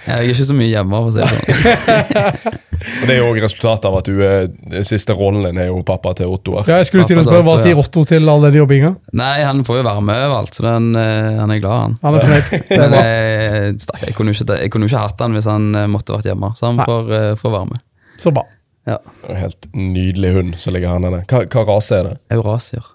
Jeg 0.05 0.15
er 0.15 0.29
ikke 0.29 0.45
så 0.45 0.55
mye 0.55 0.69
hjemme, 0.69 0.99
for 1.01 1.09
å 1.09 1.13
si 1.15 1.21
det 1.21 1.29
sånn. 1.33 2.57
og 3.01 3.07
det 3.07 3.13
er 3.15 3.17
jo 3.17 3.29
også 3.31 3.43
resultatet 3.45 3.87
av 3.89 3.95
at 3.97 4.09
du 4.09 4.19
er 4.21 4.83
siste 4.85 5.15
rollen 5.17 5.47
din 5.47 5.61
er 5.63 5.71
jo 5.71 5.79
pappa 5.87 6.13
til 6.17 6.29
Otto. 6.29 6.59
her. 6.59 6.69
Ja, 6.69 6.81
jeg 6.83 6.89
skulle 6.91 7.07
til 7.09 7.21
å 7.21 7.23
spørre, 7.25 7.45
Hva 7.47 7.55
sier 7.63 7.79
Otto 7.81 8.03
til 8.07 8.29
all 8.29 8.45
den 8.45 8.59
jobbinga? 8.59 8.91
Nei, 9.17 9.37
han 9.41 9.63
får 9.65 9.79
jo 9.79 9.85
være 9.87 10.03
med 10.05 10.21
overalt, 10.27 10.57
så 10.57 10.67
den, 10.67 10.91
eh, 11.01 11.31
han 11.39 11.55
er 11.55 11.61
glad, 11.63 11.81
han. 11.81 11.95
Han 12.03 12.19
er 12.19 12.27
fornøyd. 12.27 12.67
Men 12.83 12.97
jeg, 12.99 13.79
stakk, 13.87 14.03
jeg, 14.05 14.17
kunne 14.19 14.35
ikke, 14.35 14.59
jeg 14.61 14.73
kunne 14.75 14.91
ikke 14.91 15.05
hatt 15.07 15.25
han 15.25 15.37
hvis 15.37 15.49
han 15.49 15.71
eh, 15.73 15.87
måtte 15.91 16.17
vært 16.17 16.29
hjemme, 16.29 16.51
så 16.59 16.69
han 16.69 16.83
får, 16.83 17.13
eh, 17.19 17.31
får 17.41 17.55
være 17.57 17.71
med. 17.71 17.85
Så 18.21 18.33
bra. 18.35 18.45
Ja. 18.85 18.99
En 19.25 19.41
Helt 19.41 19.69
nydelig 19.73 20.35
hund 20.35 20.57
som 20.61 20.75
ligger 20.75 20.93
her 20.93 21.01
nede. 21.01 21.23
Hva, 21.31 21.41
hva 21.49 21.65
rase 21.71 21.97
er 21.97 22.11
det? 22.11 22.17
Eurasier. 22.35 22.85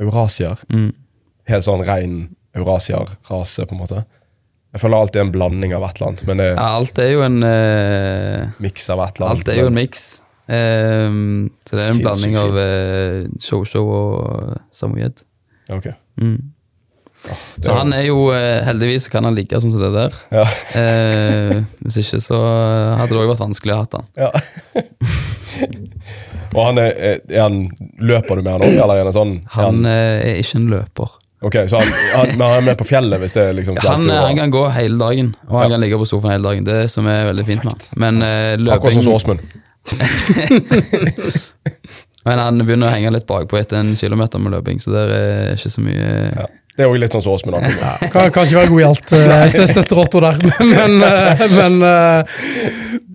Eurasier? 0.00 0.64
Mm. 0.72 0.94
Helt 1.50 1.66
sånn 1.66 1.84
rein 1.84 2.16
eurasier-rase, 2.56 3.66
på 3.68 3.76
en 3.76 3.82
måte? 3.82 4.04
Jeg 4.70 4.82
føler 4.84 5.02
alltid 5.02 5.20
en 5.24 5.32
blanding 5.34 5.72
av 5.74 5.84
et 5.88 5.98
eller 5.98 6.12
annet, 6.12 6.26
men 6.28 6.42
det 6.42 6.48
Ja, 6.52 6.66
alt 6.78 7.00
er 7.02 7.08
jo 7.10 7.24
en 7.26 7.40
uh, 7.42 8.60
miks 8.62 8.86
av 8.92 9.02
et 9.02 9.18
eller 9.18 9.32
annet. 9.32 9.40
Alt 9.42 9.50
er 9.50 9.58
jo 9.58 9.70
en 9.70 9.78
miks. 9.80 10.04
Um, 10.50 11.50
så 11.66 11.78
det 11.78 11.82
er 11.84 11.90
en 11.94 12.00
blanding 12.04 12.38
av 12.38 12.56
uh, 12.58 13.26
show-show 13.42 13.90
og 13.98 14.54
samoyed. 14.74 15.24
Ok. 15.74 15.90
Mm. 16.22 16.38
Oh, 17.28 17.40
Så 17.60 17.74
han 17.76 17.92
er 17.92 18.06
jo 18.06 18.30
eh, 18.32 18.62
Heldigvis 18.64 19.10
kan 19.12 19.26
han 19.28 19.34
ligge 19.36 19.58
sånn 19.60 19.74
som 19.74 19.82
det 19.82 19.90
der. 19.92 20.14
Ja. 20.32 20.44
Eh, 20.80 21.58
hvis 21.84 21.98
ikke 22.00 22.20
så 22.24 22.38
hadde 22.96 23.12
det 23.12 23.20
òg 23.20 23.28
vært 23.34 23.42
vanskelig 23.42 23.74
å 23.74 23.80
ha 23.82 23.88
han. 23.92 24.08
ja. 24.16 24.30
Og 26.50 26.64
han 26.64 26.80
er, 26.82 26.94
er, 26.96 27.18
han 27.36 27.58
Løper 28.00 28.40
du 28.40 28.42
med 28.46 28.54
han 28.56 28.64
òg, 28.64 28.72
eller 28.74 28.98
er 28.98 29.06
han 29.06 29.14
sånn 29.14 29.34
Han, 29.54 29.82
Han 29.84 29.90
eh, 29.90 30.30
er 30.32 30.40
ikke 30.40 30.58
en 30.58 30.70
løper. 30.72 31.12
Ok, 31.42 31.54
så 31.72 31.78
han, 31.80 31.88
han, 32.16 32.28
Men 32.36 32.42
han 32.46 32.58
er 32.58 32.64
med 32.66 32.76
på 32.76 32.84
fjellet 32.84 33.20
hvis 33.22 33.32
det 33.38 33.44
er 33.48 33.54
liksom 33.56 33.78
Han, 33.80 34.10
eh, 34.12 34.18
han 34.26 34.36
kan 34.36 34.50
gå 34.52 34.64
hele 34.76 34.98
dagen, 35.00 35.30
og 35.48 35.54
han 35.62 35.70
Ja. 35.70 35.74
kan 35.76 35.80
ligge 35.86 35.96
på 36.02 36.08
sofaen 36.10 36.34
hele 36.36 36.44
dagen. 36.50 36.64
Det 36.68 36.74
er 36.84 36.86
som 36.92 37.06
er 37.08 37.24
veldig 37.30 37.46
fint 37.48 37.64
med. 37.64 37.86
Men 37.96 38.20
uh, 38.20 38.28
Akkurat 38.28 38.60
løping 38.66 38.98
sånn 38.98 39.06
som 39.08 39.16
Åsmund. 39.16 39.40
Men 42.28 42.38
han 42.42 42.60
begynner 42.60 42.90
å 42.90 42.92
henge 42.92 43.10
litt 43.14 43.24
bakpå 43.28 43.56
etter 43.60 43.78
en 43.80 43.94
kilometer 43.96 44.38
med 44.42 44.52
løping, 44.52 44.80
så 44.82 44.92
det 44.92 45.04
er 45.16 45.54
ikke 45.56 45.70
så 45.72 45.80
mye 45.84 46.08
Ja. 46.36 46.46
Det 46.76 46.84
er 46.86 46.92
òg 46.92 47.00
litt 47.02 47.12
sånn 47.12 47.22
som 47.24 47.32
Åsmund. 47.34 47.56
akkurat. 47.58 48.12
Kan, 48.12 48.30
kan 48.32 48.46
ikke 48.46 48.56
være 48.60 48.70
god 48.70 48.80
i 48.80 48.84
alt. 48.86 49.10
eh, 49.12 49.40
jeg 49.52 49.68
støtter 49.68 49.98
Otto 50.00 50.20
der. 50.22 50.36
Men, 50.70 50.92
eh, 51.04 51.42
men, 51.58 51.74
eh, 51.84 52.22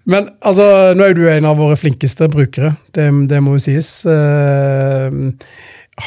men 0.05 0.27
altså, 0.45 0.65
nå 0.93 1.01
er 1.05 1.13
jo 1.13 1.17
du 1.21 1.29
en 1.31 1.47
av 1.49 1.57
våre 1.57 1.77
flinkeste 1.79 2.27
brukere. 2.29 2.73
Det, 2.93 3.07
det 3.31 3.39
må 3.41 3.55
jo 3.55 3.63
sies. 3.63 3.89
Eh, 4.05 5.09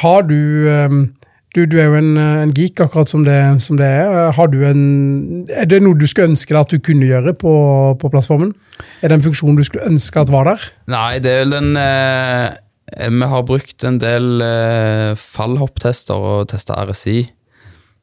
Har 0.02 0.22
du 0.28 0.37
eh, 0.70 0.94
du, 1.56 1.64
du 1.64 1.78
er 1.80 1.88
jo 1.88 1.96
en, 1.98 2.11
eh, 2.20 2.42
en 2.44 2.52
geek, 2.54 2.80
akkurat 2.84 3.08
som 3.11 3.24
det, 3.24 3.38
som 3.64 3.78
det 3.80 3.87
er. 3.87 4.32
Har 4.37 4.50
du 4.52 4.61
en, 4.68 4.82
er 5.48 5.68
det 5.70 5.80
noe 5.84 5.96
du 5.98 6.06
skulle 6.08 6.32
ønske 6.32 6.52
deg 6.52 6.61
at 6.61 6.74
du 6.74 6.82
kunne 6.84 7.08
gjøre 7.08 7.34
på, 7.40 7.52
på 8.00 8.11
plattformen? 8.12 8.52
Er 9.00 9.11
det 9.11 9.18
en 9.18 9.26
funksjon 9.28 9.56
du 9.58 9.64
skulle 9.66 9.88
ønske 9.88 10.20
at 10.20 10.32
var 10.32 10.50
der? 10.50 10.68
Nei, 10.92 11.18
det 11.24 11.32
er 11.32 11.42
vel 11.46 11.56
den 11.56 11.80
eh, 11.80 12.58
Vi 13.14 13.30
har 13.32 13.48
brukt 13.48 13.88
en 13.88 14.00
del 14.02 14.44
eh, 14.44 15.16
fallhopptester 15.18 16.28
og 16.32 16.50
testa 16.52 16.76
RSI. 16.84 17.22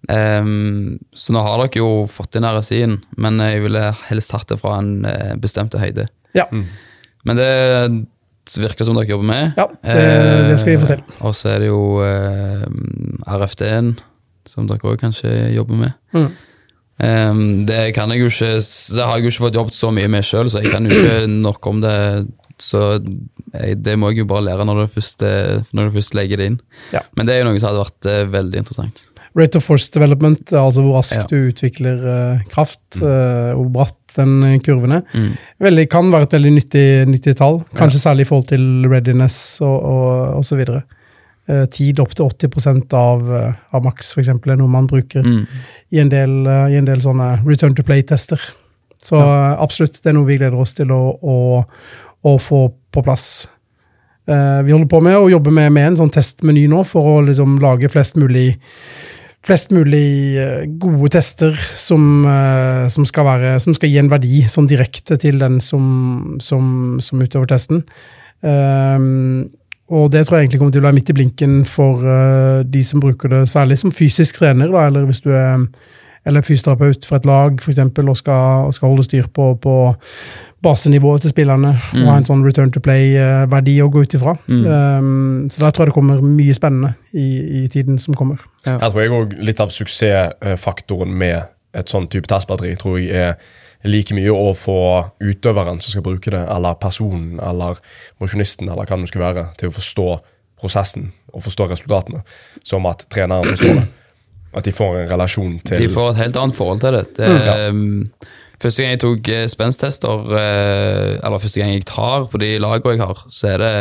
Ehm, 0.09 0.97
så 1.17 1.33
nå 1.33 1.41
har 1.45 1.61
dere 1.63 1.81
jo 1.81 2.05
fått 2.09 2.37
inn 2.37 2.45
RSI-en, 2.45 2.99
men 3.21 3.39
jeg 3.41 3.63
ville 3.63 3.87
helst 4.09 4.35
hatt 4.35 4.49
det 4.51 4.59
fra 4.61 4.79
en 4.81 5.05
eh, 5.09 5.33
bestemte 5.41 5.81
høyde. 5.81 6.05
Ja. 6.37 6.49
Men 7.25 7.39
det 7.39 7.49
virker 8.53 8.87
som 8.87 8.97
dere 8.97 9.09
jobber 9.09 9.29
med. 9.29 9.53
Ja, 9.57 9.67
det, 9.81 10.49
det 10.51 10.57
skal 10.61 10.75
vi 10.75 10.81
fortelle. 10.83 11.05
Eh, 11.09 11.21
og 11.25 11.37
så 11.37 11.53
er 11.53 11.63
det 11.63 11.69
jo 11.71 11.81
eh, 12.05 12.65
RFD-en, 13.35 13.95
som 14.49 14.67
dere 14.69 14.91
òg 14.91 14.99
kanskje 15.01 15.31
jobber 15.55 15.81
med. 15.81 15.95
Mm. 16.15 16.29
Eh, 17.05 17.41
det 17.67 17.81
kan 17.97 18.13
jeg 18.13 18.21
jo 18.23 18.29
ikke 18.31 18.53
Det 18.61 19.03
har 19.03 19.17
jeg 19.17 19.25
jo 19.25 19.33
ikke 19.33 19.45
fått 19.47 19.59
jobbet 19.59 19.77
så 19.77 19.91
mye 19.95 20.11
med 20.11 20.27
sjøl, 20.27 20.51
så 20.51 20.63
jeg 20.63 20.73
kan 20.75 20.87
jo 20.87 20.95
ikke 20.95 21.25
nok 21.47 21.71
om 21.71 21.81
det. 21.83 21.97
Så 22.61 22.85
jeg, 22.99 23.81
det 23.83 23.97
må 23.99 24.13
jeg 24.13 24.23
jo 24.23 24.29
bare 24.31 24.45
lære 24.47 24.67
når 24.67 24.85
du 24.85 24.93
først, 24.95 25.25
eh, 25.27 25.65
når 25.75 25.89
du 25.89 25.97
først 25.97 26.15
legger 26.15 26.39
det 26.39 26.51
inn. 26.51 26.61
Ja. 26.95 27.03
Men 27.17 27.27
det 27.27 27.35
er 27.35 27.43
jo 27.43 27.49
noe 27.49 27.59
som 27.59 27.71
hadde 27.71 27.83
vært 27.83 28.09
eh, 28.11 28.23
veldig 28.37 28.61
interessant. 28.63 29.03
Rate 29.35 29.57
of 29.59 29.65
force 29.67 29.89
development, 29.91 30.53
altså 30.55 30.81
hvor 30.85 30.95
raskt 31.01 31.17
Ja. 31.17 31.23
du 31.27 31.49
utvikler 31.51 31.97
uh, 32.07 32.43
kraft, 32.53 32.79
eh, 33.01 33.51
hvor 33.51 33.67
bratt 33.73 33.97
den 34.15 34.37
eh, 34.47 34.59
kurven 34.63 34.93
er. 34.95 35.01
Mm. 35.11 35.33
Veldig, 35.59 35.83
kan 35.91 36.07
være 36.13 36.23
et 36.29 36.35
veldig 36.37 36.51
nyttig, 36.55 36.83
nyttig 37.11 37.33
tall, 37.35 37.57
kanskje 37.75 37.99
særlig 37.99 38.23
i 38.23 38.29
forhold 38.29 38.45
til 38.47 38.85
readiness 38.87 39.59
og, 39.61 39.75
og, 39.83 40.37
og 40.37 40.45
så 40.47 40.55
videre. 40.55 40.83
Eh, 41.51 41.65
tid 41.67 41.99
opp 41.99 42.15
til 42.15 42.29
80% 42.47 42.95
av, 42.95 43.27
av 43.75 43.83
maks, 43.83 44.13
eksempel, 44.23 44.53
er 44.55 44.61
noe 44.61 44.71
man 44.71 44.87
bruker 44.87 45.21
Mm. 45.27 45.41
i, 45.91 45.99
en 45.99 46.09
del, 46.13 46.37
i 46.71 46.79
en 46.79 46.87
del 46.87 47.03
sånne 47.03 47.41
return 47.45 47.75
to 47.75 47.83
play-tester. 47.83 48.39
Så 49.03 49.19
eh, 49.19 49.51
absolutt, 49.61 49.99
det 50.01 50.13
er 50.13 50.15
noe 50.15 50.25
vi 50.31 50.39
gleder 50.39 50.55
oss 50.63 50.73
til 50.79 50.95
å, 50.95 51.01
å, 51.21 51.35
å 52.23 52.37
få 52.39 52.69
på 52.95 53.03
plass. 53.03 53.49
Vi 54.25 54.71
holder 54.73 54.87
på 54.89 55.03
med 55.05 55.13
å 55.19 55.27
jobbe 55.29 55.51
med, 55.53 55.69
med 55.75 55.91
en 55.91 55.97
sånn 55.99 56.09
testmeny 56.09 56.63
nå, 56.71 56.79
for 56.89 57.05
å 57.05 57.19
liksom 57.27 57.59
lage 57.61 57.91
flest 57.93 58.15
mulig 58.17 58.55
flest 59.45 59.73
mulig 59.75 60.37
eh, 60.41 60.63
gode 60.81 61.11
tester 61.13 61.53
som, 61.77 62.25
eh, 62.25 62.87
som, 62.89 63.05
skal 63.05 63.27
være, 63.27 63.51
som 63.63 63.75
skal 63.77 63.91
gi 63.91 63.99
en 64.01 64.09
verdi 64.11 64.41
sånn 64.49 64.69
direkte 64.69 65.19
til 65.21 65.37
den 65.41 65.59
som, 65.61 66.37
som, 66.41 66.97
utøver 67.21 67.49
testen. 67.51 67.83
Um, 68.41 69.51
og 69.89 70.09
det 70.13 70.25
tror 70.25 70.37
jeg 70.37 70.45
egentlig 70.45 70.59
kommer 70.61 70.73
til 70.73 70.83
å 70.83 70.87
være 70.87 70.97
midt 70.97 71.11
i 71.13 71.15
blinken 71.17 71.53
for 71.69 72.01
uh, 72.01 72.65
de 72.65 72.81
som 72.85 73.01
bruker 73.01 73.31
det, 73.31 73.43
særlig 73.49 73.77
som 73.81 73.93
fysisk 73.93 74.41
trener, 74.41 74.73
da, 74.73 74.87
eller 74.89 75.05
hvis 75.09 75.21
du 75.25 75.31
er 75.33 75.67
eller 76.25 76.41
fysioterapeut 76.41 77.05
for 77.05 77.19
et 77.19 77.27
lag 77.29 77.59
for 77.61 77.69
eksempel, 77.69 78.09
og 78.09 78.17
skal, 78.17 78.71
skal 78.73 78.89
holde 78.89 79.05
styr 79.05 79.27
på, 79.33 79.51
på 79.61 79.75
basenivået 80.65 81.25
til 81.25 81.33
spillerne. 81.33 81.75
Mm. 81.93 82.03
Og 82.03 82.11
ha 82.11 82.17
en 82.19 82.27
sånn 82.27 82.45
return 82.45 82.73
to 82.73 82.81
play-verdi 82.83 83.77
å 83.83 83.89
gå 83.93 84.05
ut 84.05 84.15
ifra. 84.17 84.35
Mm. 84.49 84.63
Um, 84.65 85.49
så 85.53 85.61
der 85.63 85.75
tror 85.75 85.85
jeg 85.85 85.93
det 85.93 85.97
kommer 85.97 86.23
mye 86.25 86.55
spennende 86.57 86.95
i, 87.13 87.27
i 87.61 87.67
tiden 87.71 87.99
som 88.01 88.17
kommer. 88.17 88.41
Ja. 88.65 88.79
Jeg 88.79 88.89
tror 88.89 89.03
jeg 89.03 89.15
òg 89.19 89.35
litt 89.45 89.61
av 89.61 89.73
suksessfaktoren 89.73 91.13
med 91.13 91.51
et 91.75 91.91
sånn 91.91 92.07
type 92.11 92.29
testbatteri 92.31 92.75
tror 92.79 92.99
jeg 93.01 93.35
er 93.35 93.37
like 93.85 94.15
mye 94.17 94.31
å 94.33 94.53
få 94.57 94.77
utøveren 95.21 95.81
som 95.83 95.93
skal 95.93 96.05
bruke 96.05 96.31
det, 96.33 96.41
eller 96.49 96.77
personen 96.81 97.41
eller 97.43 97.81
mosjonisten 98.21 98.69
eller 98.71 98.87
hva 98.87 98.97
det 99.01 99.11
skal 99.11 99.25
være, 99.27 99.43
til 99.59 99.69
å 99.69 99.75
forstå 99.75 100.07
prosessen 100.61 101.11
og 101.35 101.43
forstå 101.45 101.67
resultatene, 101.73 102.23
som 102.65 102.87
at 102.89 103.05
treneren 103.11 103.45
forstår 103.51 103.79
det. 103.81 103.85
At 104.55 104.63
de 104.63 104.71
får 104.71 105.01
en 105.01 105.09
relasjon 105.09 105.55
til 105.67 105.81
De 105.83 105.87
får 105.91 106.13
et 106.13 106.19
helt 106.21 106.37
annet 106.39 106.55
forhold 106.55 106.79
til 106.79 106.95
det. 106.95 107.01
det 107.17 107.27
mm. 107.27 107.41
ja. 107.43 108.29
Første 108.65 108.81
gang 108.81 108.95
jeg 108.95 109.01
tok 109.03 109.27
eh, 109.29 109.43
spensttester, 109.51 110.23
eh, 110.39 111.11
eller 111.19 111.41
første 111.41 111.61
gang 111.61 111.75
jeg 111.75 111.85
tar 111.85 112.25
på 112.31 112.41
de 112.41 112.55
lagene 112.57 112.95
jeg 112.95 113.05
har, 113.05 113.21
så 113.29 113.53
er 113.53 113.61
det 113.61 113.75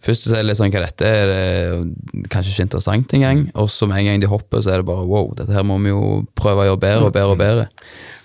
Først 0.00 0.24
så 0.24 0.32
er 0.32 0.40
det 0.40 0.48
litt 0.48 0.56
sånn 0.56 0.70
hva 0.72 0.80
dette 0.80 1.04
er, 1.04 1.28
det 1.28 2.28
kanskje 2.32 2.54
ikke 2.54 2.64
interessant 2.70 3.10
engang. 3.18 3.42
Og 3.60 3.66
så 3.68 3.84
med 3.84 4.00
en 4.00 4.06
gang 4.08 4.22
de 4.22 4.30
hopper, 4.32 4.62
så 4.64 4.72
er 4.72 4.80
det 4.80 4.88
bare 4.88 5.04
wow, 5.04 5.26
dette 5.36 5.52
her 5.52 5.66
må 5.68 5.76
vi 5.84 5.92
jo 5.92 6.22
prøve 6.32 6.64
å 6.64 6.70
gjøre 6.70 6.80
bedre 6.80 7.10
og 7.10 7.12
bedre 7.12 7.34
og 7.34 7.40
bedre. 7.42 7.66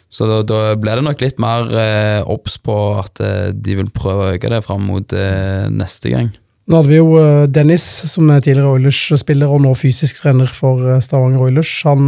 Så 0.08 0.24
da, 0.30 0.38
da 0.48 0.62
blir 0.80 0.96
det 0.96 1.04
nok 1.04 1.26
litt 1.26 1.42
mer 1.44 1.68
eh, 1.76 2.22
obs 2.32 2.56
på 2.64 2.78
at 3.02 3.20
eh, 3.20 3.50
de 3.52 3.76
vil 3.82 3.92
prøve 3.92 4.24
å 4.24 4.38
øke 4.38 4.54
det 4.54 4.62
fram 4.64 4.88
mot 4.88 5.18
eh, 5.20 5.68
neste 5.68 6.14
gang. 6.14 6.32
Nå 6.72 6.80
hadde 6.80 6.94
vi 6.94 7.02
jo 7.02 7.20
Dennis, 7.52 7.84
som 8.14 8.32
er 8.32 8.40
tidligere 8.40 8.78
Oilers-spiller 8.78 9.52
og 9.52 9.66
nå 9.68 9.76
fysisk 9.76 10.24
trener 10.24 10.48
for 10.56 10.96
Stavanger 11.04 11.44
Oilers. 11.50 11.76
Han, 11.86 12.08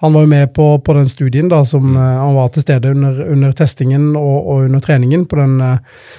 han 0.00 0.14
var 0.16 0.24
jo 0.24 0.30
med 0.32 0.52
på, 0.56 0.66
på, 0.80 0.94
den 0.96 1.10
studien, 1.12 1.50
da, 1.50 1.58
som 1.68 1.92
han 1.96 2.36
var 2.36 2.48
til 2.54 2.64
stede 2.64 2.92
under, 2.94 3.18
under 3.34 3.52
testingen 3.56 4.14
og, 4.16 4.38
og, 4.38 4.62
under 4.68 4.80
treningen 4.80 5.26
på 5.28 5.36
den 5.36 5.58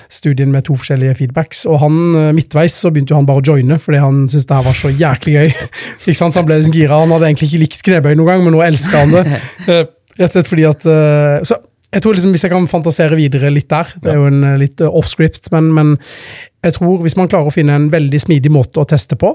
studien 0.05 0.51
med 0.53 0.67
to 0.67 0.75
forskjellige 0.77 1.15
feedbacks. 1.17 1.63
Og 1.65 1.79
han, 1.81 1.97
midtveis 2.37 2.77
så 2.77 2.91
begynte 2.93 3.15
jo 3.15 3.17
han 3.17 3.25
bare 3.29 3.41
å 3.41 3.47
joine, 3.53 3.79
fordi 3.81 4.03
han 4.03 4.21
syntes 4.27 4.45
det 4.51 4.59
her 4.59 4.67
var 4.69 4.77
så 4.77 4.93
jæklig 4.93 5.33
gøy. 5.33 5.49
ikke 6.05 6.19
sant? 6.19 6.37
Han 6.37 6.45
ble 6.45 6.59
liksom 6.61 6.77
gira. 6.77 7.01
Han 7.01 7.15
hadde 7.15 7.31
egentlig 7.31 7.49
ikke 7.49 7.63
likt 7.63 7.83
knebøy 7.89 8.13
noen 8.13 8.29
gang, 8.29 8.45
men 8.45 8.55
nå 8.57 8.61
elska 8.67 9.01
han 9.01 9.17
det. 9.17 9.41
Rett 10.21 10.29
og 10.29 10.37
slett 10.37 10.53
fordi 10.53 10.69
at 10.69 10.87
så 11.47 11.57
jeg 11.91 12.03
tror 12.03 12.15
liksom, 12.15 12.31
Hvis 12.31 12.45
jeg 12.45 12.53
kan 12.53 12.67
fantasere 12.71 13.17
videre 13.19 13.51
litt 13.51 13.69
der 13.71 13.89
Det 13.99 14.13
er 14.13 14.19
jo 14.19 14.29
en 14.29 14.45
litt 14.59 14.81
off-script, 14.85 15.51
men, 15.51 15.71
men, 15.75 15.97
jeg 16.61 16.77
tror 16.77 17.01
hvis 17.01 17.17
man 17.17 17.29
klarer 17.31 17.49
å 17.49 17.53
finne 17.53 17.73
en 17.75 17.89
veldig 17.89 18.19
smidig 18.21 18.51
måte 18.53 18.83
å 18.83 18.85
teste 18.85 19.17
på, 19.17 19.31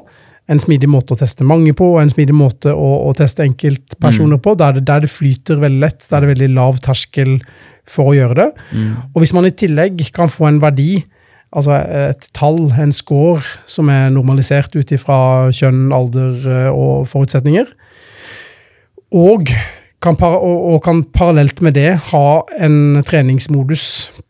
en 0.47 0.61
smidig 0.63 0.89
måte 0.91 1.15
å 1.15 1.19
teste 1.19 1.47
mange 1.47 1.75
på, 1.77 1.89
og 1.95 2.03
en 2.03 2.13
smidig 2.13 2.35
måte 2.37 2.71
å, 2.71 2.91
å 3.09 3.15
teste 3.19 3.45
enkeltpersoner 3.47 4.39
mm. 4.39 4.43
på, 4.45 4.55
der 4.61 4.77
det, 4.77 4.85
der 4.87 5.03
det, 5.03 5.11
flyter 5.11 5.59
veldig 5.63 5.83
lett, 5.83 6.07
der 6.07 6.23
det 6.23 6.29
er 6.29 6.35
veldig 6.35 6.51
lav 6.55 6.79
terskel 6.85 7.39
for 7.87 8.13
å 8.13 8.17
gjøre 8.17 8.39
det. 8.39 8.49
Mm. 8.71 8.93
Og 9.13 9.23
hvis 9.23 9.35
man 9.35 9.49
i 9.49 9.55
tillegg 9.55 10.05
kan 10.15 10.31
få 10.31 10.49
en 10.51 10.61
verdi, 10.63 11.01
altså 11.57 11.81
et 11.81 12.29
tall, 12.37 12.69
en 12.79 12.95
score, 12.95 13.43
som 13.71 13.91
er 13.91 14.13
normalisert 14.15 14.75
ut 14.79 14.95
ifra 14.95 15.19
kjønn, 15.55 15.89
alder 15.95 16.47
eh, 16.47 16.71
og 16.71 17.09
forutsetninger, 17.11 17.75
og 19.17 19.51
kan 20.07 20.17
og, 20.23 20.59
og, 20.75 20.79
kan 20.85 21.03
parallelt 21.15 21.61
med 21.65 21.75
det 21.77 21.91
ha 22.11 22.27
en 22.63 23.03
treningsmodus 23.07 23.87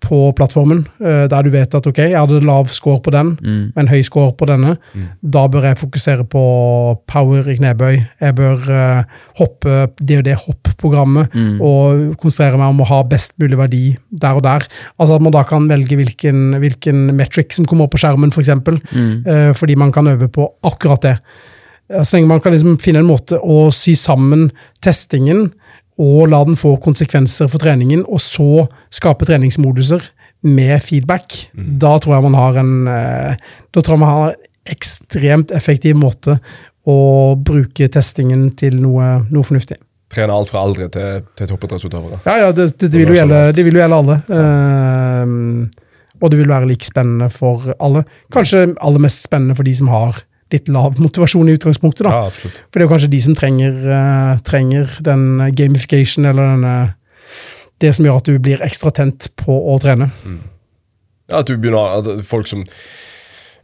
på 0.06 0.18
plattformen, 0.38 0.84
uh, 1.02 1.26
der 1.30 1.46
du 1.46 1.50
vet 1.52 1.74
at 1.74 1.86
ok, 1.88 1.98
jeg 2.06 2.16
hadde 2.16 2.42
lav 2.46 2.70
score 2.74 3.00
på 3.02 3.12
den, 3.14 3.34
mm. 3.42 3.62
men 3.76 3.90
høy 3.90 4.00
score 4.06 4.32
på 4.38 4.48
denne. 4.48 4.76
Mm. 4.94 5.08
Da 5.36 5.46
bør 5.50 5.68
jeg 5.70 5.80
fokusere 5.80 6.26
på 6.30 6.44
power 7.10 7.50
i 7.50 7.56
knebøy. 7.58 7.98
Jeg 8.22 8.36
bør 8.38 8.70
uh, 8.70 9.18
hoppe 9.40 9.78
det 10.00 10.20
og 10.20 10.28
det 10.28 10.38
hopp-programmet 10.44 11.34
mm. 11.34 11.58
og 11.64 12.06
konsentrere 12.22 12.60
meg 12.60 12.72
om 12.74 12.84
å 12.84 12.90
ha 12.92 13.02
best 13.08 13.36
mulig 13.42 13.58
verdi 13.60 13.82
der 14.10 14.38
og 14.38 14.46
der. 14.46 14.68
Altså 14.96 15.18
At 15.18 15.26
man 15.26 15.34
da 15.34 15.44
kan 15.48 15.68
velge 15.70 15.98
hvilken, 15.98 16.60
hvilken 16.62 17.10
metric 17.16 17.58
som 17.58 17.68
kommer 17.68 17.86
opp 17.86 17.96
på 17.96 18.02
skjermen, 18.04 18.32
f.eks., 18.32 18.38
for 18.38 18.46
eksempel, 18.46 18.80
mm. 18.92 19.12
uh, 19.26 19.52
fordi 19.56 19.76
man 19.78 19.92
kan 19.94 20.08
øve 20.14 20.30
på 20.32 20.48
akkurat 20.66 21.04
det. 21.10 21.18
Så 21.86 22.16
lenge 22.16 22.28
man 22.28 22.40
kan 22.42 22.54
liksom 22.54 22.80
finne 22.82 23.02
en 23.02 23.06
måte 23.06 23.38
å 23.38 23.68
sy 23.74 23.94
sammen 23.98 24.48
testingen 24.82 25.52
og 26.02 26.28
la 26.28 26.42
den 26.44 26.58
få 26.58 26.74
konsekvenser 26.82 27.48
for 27.48 27.62
treningen, 27.62 28.04
og 28.04 28.20
så 28.20 28.66
skape 28.92 29.28
treningsmoduser 29.28 30.04
med 30.46 30.82
feedback, 30.84 31.34
mm. 31.56 31.72
da 31.80 31.96
tror 32.02 32.16
jeg 32.16 32.26
man 32.26 32.36
har 32.38 32.58
en 32.60 32.74
eh, 32.92 33.54
Da 33.74 33.80
tror 33.80 33.96
jeg 33.96 34.02
man 34.02 34.12
har 34.12 34.34
en 34.34 34.44
ekstremt 34.66 35.52
effektiv 35.54 35.96
måte 35.98 36.38
å 36.86 36.98
bruke 37.38 37.88
testingen 37.90 38.48
til 38.58 38.78
noe, 38.82 39.26
noe 39.30 39.46
fornuftig. 39.46 39.78
Trene 40.12 40.34
alt 40.34 40.50
fra 40.52 40.62
aldre 40.62 40.86
til, 40.92 41.24
til 41.38 41.50
toppidrettsutøvere. 41.50 42.20
Ja, 42.26 42.36
ja 42.44 42.52
det, 42.54 42.68
det, 42.78 42.90
det, 42.92 43.00
vil 43.00 43.16
gjelde, 43.16 43.40
det, 43.54 43.64
vil 43.66 43.78
jo 43.78 43.82
gjelde, 43.82 43.98
alle. 44.00 44.18
Uh, 44.30 45.66
og 46.22 46.32
det 46.32 46.38
vil 46.40 46.50
være 46.50 46.70
like 46.70 46.86
spennende 46.86 47.28
for 47.34 47.72
alle. 47.82 48.04
Kanskje 48.34 48.68
aller 48.74 49.02
mest 49.02 49.26
spennende 49.26 49.56
for 49.58 49.66
de 49.66 49.74
som 49.78 49.90
har 49.92 50.22
litt 50.54 50.68
lav 50.70 51.00
motivasjon 51.02 51.48
i 51.50 51.56
utgangspunktet. 51.56 52.04
da. 52.06 52.12
Ja, 52.14 52.26
absolutt. 52.30 52.60
For 52.70 52.78
det 52.78 52.84
er 52.84 52.86
jo 52.86 52.92
kanskje 52.92 53.12
de 53.14 53.22
som 53.24 53.38
trenger, 53.38 53.80
uh, 53.90 54.36
trenger 54.46 54.98
den 55.06 55.24
gamification, 55.58 56.28
eller 56.28 56.52
denne, 56.52 56.76
det 57.82 57.94
som 57.96 58.06
gjør 58.06 58.20
at 58.20 58.30
du 58.30 58.38
blir 58.42 58.62
ekstra 58.64 58.92
tent 58.94 59.30
på 59.40 59.56
å 59.72 59.78
trene. 59.82 60.10
Mm. 60.24 60.44
Ja, 61.26 61.40
at 61.42 61.50
du 61.50 61.56
begynner, 61.58 61.98
at 61.98 62.26
folk 62.26 62.46
som 62.46 62.62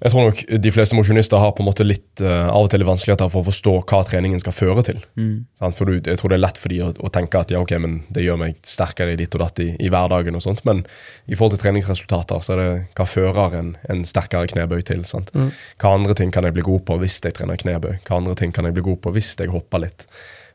jeg 0.02 0.10
tror 0.10 0.24
nok 0.26 0.40
de 0.64 0.70
fleste 0.74 0.96
mosjonister 0.98 1.38
har 1.38 1.52
på 1.54 1.62
en 1.62 1.68
måte 1.68 1.84
litt 1.86 2.22
uh, 2.24 2.48
av 2.50 2.66
og 2.66 2.70
til 2.72 2.82
vanskeligheter 2.86 3.28
for 3.30 3.44
å 3.44 3.46
forstå 3.46 3.74
hva 3.86 4.00
treningen 4.06 4.40
skal 4.42 4.54
føre 4.56 4.82
til. 4.88 4.98
Mm. 5.14 5.44
For 5.78 5.86
du, 5.86 6.00
Jeg 6.00 6.18
tror 6.18 6.32
det 6.32 6.38
er 6.40 6.42
lett 6.42 6.58
for 6.58 6.74
de 6.74 6.80
å, 6.82 6.88
å, 6.90 7.10
tenke 7.14 7.38
at 7.38 7.54
ja, 7.54 7.60
ok, 7.62 7.76
men 7.84 8.00
det 8.10 8.24
gjør 8.24 8.40
meg 8.40 8.58
sterkere 8.66 9.14
i 9.14 9.20
ditt 9.20 9.36
og 9.38 9.44
datt 9.44 9.62
i, 9.62 9.68
i, 9.78 9.92
hverdagen. 9.92 10.34
og 10.34 10.42
sånt, 10.42 10.64
Men 10.66 10.82
i 11.26 11.38
forhold 11.38 11.54
til 11.54 11.62
treningsresultater 11.62 12.42
så 12.42 12.56
er 12.56 12.62
det 12.62 12.68
hva 12.98 13.06
fører 13.06 13.58
en, 13.60 13.72
en 13.94 14.02
sterkere 14.08 14.50
knebøy 14.50 14.82
til. 14.90 15.06
Mm. 15.06 15.54
Hva 15.78 15.94
andre 15.94 16.18
ting 16.18 16.34
kan 16.34 16.48
jeg 16.48 16.58
bli 16.58 16.66
god 16.66 16.82
på 16.90 16.98
hvis 16.98 17.20
jeg 17.22 17.38
trener 17.38 17.62
knebøy? 17.62 18.00
Hva 18.02 18.18
andre 18.18 18.34
ting 18.42 18.54
kan 18.54 18.66
jeg 18.66 18.74
bli 18.74 18.88
god 18.90 19.04
på 19.06 19.14
hvis 19.14 19.36
jeg 19.38 19.54
hopper 19.54 19.86
litt? 19.86 20.08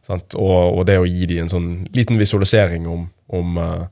Sant? 0.03 0.35
Og, 0.35 0.75
og 0.75 0.85
det 0.87 0.99
å 0.99 1.07
gi 1.07 1.23
dem 1.27 1.45
en 1.45 1.55
sånn 1.55 1.71
liten 1.95 2.19
visualisering 2.19 2.87
om, 2.87 3.07
om 3.31 3.59
uh, 3.59 3.87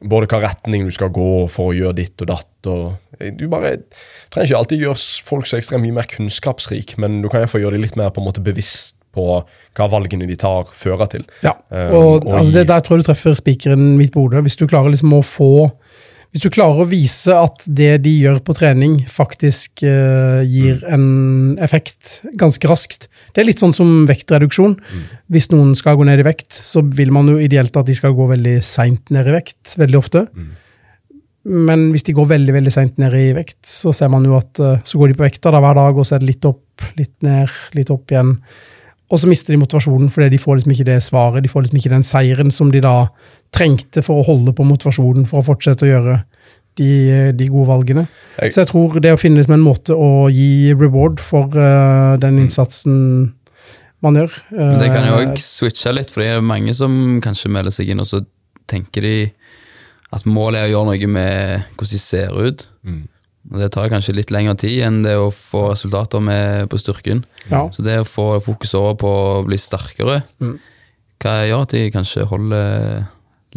både 0.00 0.28
hva 0.30 0.40
retning 0.46 0.86
du 0.88 0.94
skal 0.94 1.12
gå 1.14 1.46
for 1.52 1.70
å 1.70 1.76
gjøre 1.76 1.98
ditt 2.00 2.24
og 2.24 2.30
datt. 2.32 2.70
og 2.70 3.22
Du 3.38 3.46
bare 3.52 3.76
trenger 4.32 4.48
ikke 4.48 4.58
alltid 4.62 4.84
gjøre 4.86 5.26
folk 5.28 5.48
så 5.48 5.58
ekstremt 5.58 5.84
mye 5.84 5.98
mer 6.00 6.08
kunnskapsrik, 6.10 6.96
men 7.02 7.20
du 7.22 7.28
kan 7.28 7.42
iallfall 7.42 7.64
gjøre 7.64 7.78
dem 7.78 7.86
litt 7.86 7.98
mer 8.00 8.12
på 8.14 8.22
en 8.22 8.28
måte 8.30 8.44
bevisst 8.44 8.98
på 9.12 9.26
hva 9.76 9.86
valgene 9.92 10.26
de 10.28 10.38
tar, 10.40 10.70
fører 10.72 11.10
til. 11.12 11.26
Ja, 11.44 11.52
og, 11.68 12.24
um, 12.24 12.30
og 12.30 12.38
altså, 12.38 12.54
det, 12.56 12.68
Der 12.70 12.80
tror 12.80 12.96
jeg 12.96 13.04
du 13.04 13.10
treffer 13.10 13.36
spikeren 13.36 13.90
midt 13.98 14.14
på 14.14 14.24
hodet. 14.24 14.44
Hvis 14.46 14.56
du 14.56 14.64
klarer 14.66 14.92
liksom 14.92 15.12
å 15.12 15.20
få 15.26 15.52
hvis 16.32 16.46
du 16.46 16.48
klarer 16.48 16.80
å 16.80 16.88
vise 16.88 17.34
at 17.36 17.60
det 17.68 17.90
de 18.06 18.12
gjør 18.22 18.38
på 18.44 18.54
trening, 18.56 18.94
faktisk 19.12 19.82
uh, 19.84 20.40
gir 20.48 20.78
mm. 20.80 20.88
en 20.96 21.04
effekt 21.60 22.22
ganske 22.40 22.70
raskt 22.70 23.10
Det 23.34 23.42
er 23.42 23.50
litt 23.50 23.60
sånn 23.60 23.74
som 23.76 24.06
vektreduksjon. 24.08 24.78
Mm. 24.80 25.02
Hvis 25.36 25.50
noen 25.52 25.74
skal 25.76 25.98
gå 26.00 26.06
ned 26.08 26.22
i 26.22 26.26
vekt, 26.26 26.56
så 26.56 26.80
vil 26.80 27.12
man 27.12 27.28
jo 27.28 27.36
ideelt 27.36 27.76
at 27.76 27.88
de 27.88 27.96
skal 27.98 28.16
gå 28.16 28.30
veldig 28.32 28.56
seint 28.64 29.12
ned 29.12 29.28
i 29.28 29.34
vekt. 29.36 29.76
veldig 29.76 30.00
ofte. 30.00 30.24
Mm. 30.32 30.50
Men 31.68 31.84
hvis 31.92 32.08
de 32.08 32.16
går 32.16 32.30
veldig 32.32 32.56
veldig 32.56 32.72
seint 32.72 32.96
ned 33.02 33.18
i 33.18 33.28
vekt, 33.36 33.60
så 33.68 33.92
ser 33.92 34.08
man 34.14 34.24
jo 34.24 34.38
at 34.40 34.62
uh, 34.64 34.80
så 34.88 35.02
går 35.02 35.12
de 35.12 35.20
på 35.20 35.28
vekta 35.28 35.52
da 35.52 35.60
hver 35.60 35.76
dag, 35.82 36.00
og 36.00 36.08
så 36.08 36.16
er 36.16 36.24
det 36.24 36.32
litt 36.32 36.48
opp, 36.48 36.64
litt 36.96 37.16
ned, 37.28 37.52
litt 37.76 37.92
opp 37.92 38.08
igjen. 38.14 38.38
Og 39.12 39.20
så 39.20 39.28
mister 39.28 39.52
de 39.52 39.60
motivasjonen 39.60 40.08
fordi 40.08 40.32
de 40.32 40.40
får 40.40 40.62
liksom 40.62 40.72
ikke 40.72 40.88
det 40.88 40.98
svaret, 41.04 41.44
de 41.44 41.52
får 41.52 41.66
liksom 41.66 41.82
ikke 41.82 41.92
den 41.92 42.08
seieren 42.08 42.54
som 42.54 42.72
de 42.72 42.80
da 42.80 42.96
trengte 43.52 44.02
for 44.04 44.20
å 44.20 44.26
holde 44.26 44.54
på 44.56 44.66
motivasjonen 44.66 45.26
for 45.28 45.42
å 45.42 45.46
fortsette 45.52 45.86
å 45.86 45.90
gjøre 45.90 46.16
de, 46.80 47.32
de 47.36 47.48
gode 47.52 47.68
valgene. 47.68 48.06
Jeg, 48.38 48.54
så 48.54 48.62
jeg 48.62 48.70
tror 48.72 48.98
det 49.04 49.12
å 49.12 49.20
finne 49.20 49.40
liksom 49.40 49.58
en 49.58 49.64
måte 49.64 49.96
å 49.96 50.28
gi 50.32 50.72
reward 50.72 51.20
for 51.20 51.52
uh, 51.52 52.16
den 52.20 52.38
mm. 52.38 52.42
innsatsen 52.46 52.96
man 54.02 54.16
gjør 54.18 54.32
uh, 54.56 54.78
Det 54.80 54.88
kan 54.90 55.06
jo 55.06 55.18
òg 55.20 55.36
switche 55.42 55.92
litt, 55.94 56.10
for 56.10 56.24
det 56.24 56.32
er 56.32 56.44
mange 56.46 56.74
som 56.76 57.20
kanskje 57.22 57.52
melder 57.52 57.74
seg 57.74 57.92
inn, 57.92 58.02
og 58.02 58.08
så 58.08 58.24
tenker 58.70 59.04
de 59.04 59.16
at 60.12 60.24
målet 60.28 60.62
er 60.62 60.70
å 60.70 60.72
gjøre 60.74 60.88
noe 60.90 61.08
med 61.12 61.74
hvordan 61.76 61.92
de 61.92 62.00
ser 62.00 62.34
ut. 62.36 62.66
Mm. 62.84 63.04
Og 63.50 63.58
Det 63.58 63.70
tar 63.74 63.90
kanskje 63.90 64.14
litt 64.14 64.32
lengre 64.32 64.54
tid 64.60 64.82
enn 64.86 65.00
det 65.04 65.14
å 65.18 65.30
få 65.34 65.70
resultater 65.72 66.22
med 66.22 66.68
på 66.70 66.78
styrken. 66.78 67.22
Ja. 67.48 67.64
Så 67.74 67.84
det 67.84 67.98
å 68.02 68.08
få 68.08 68.26
fokus 68.44 68.74
over 68.78 68.98
på 69.00 69.08
å 69.10 69.40
bli 69.46 69.58
sterkere, 69.58 70.20
mm. 70.42 70.54
hva 71.24 71.34
gjør 71.48 71.64
at 71.66 71.74
de 71.74 71.88
kanskje 71.94 72.28
holder 72.30 73.08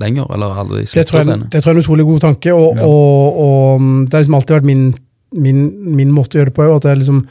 lenger, 0.01 0.29
eller 0.35 0.61
aldri 0.61 0.85
slutter 0.89 1.21
å 1.21 1.23
trene? 1.23 1.49
Det 1.49 1.61
tror 1.61 1.71
jeg 1.71 1.75
er 1.75 1.79
en 1.79 1.85
utrolig 1.85 2.05
god 2.09 2.23
tanke, 2.27 2.53
og, 2.53 2.79
ja. 2.79 2.87
og, 2.87 3.41
og, 3.45 3.89
det 4.05 4.17
har 4.17 4.25
liksom 4.25 4.39
alltid 4.39 4.57
vært 4.57 4.69
min 4.71 4.85
min, 5.35 5.65
min 5.95 6.11
måte 6.15 6.37
å 6.37 6.41
gjøre 6.41 6.51
det 6.51 6.55
på 6.57 6.63
er 6.65 6.73
at 6.75 6.87
jeg 6.87 7.01
liksom 7.01 7.21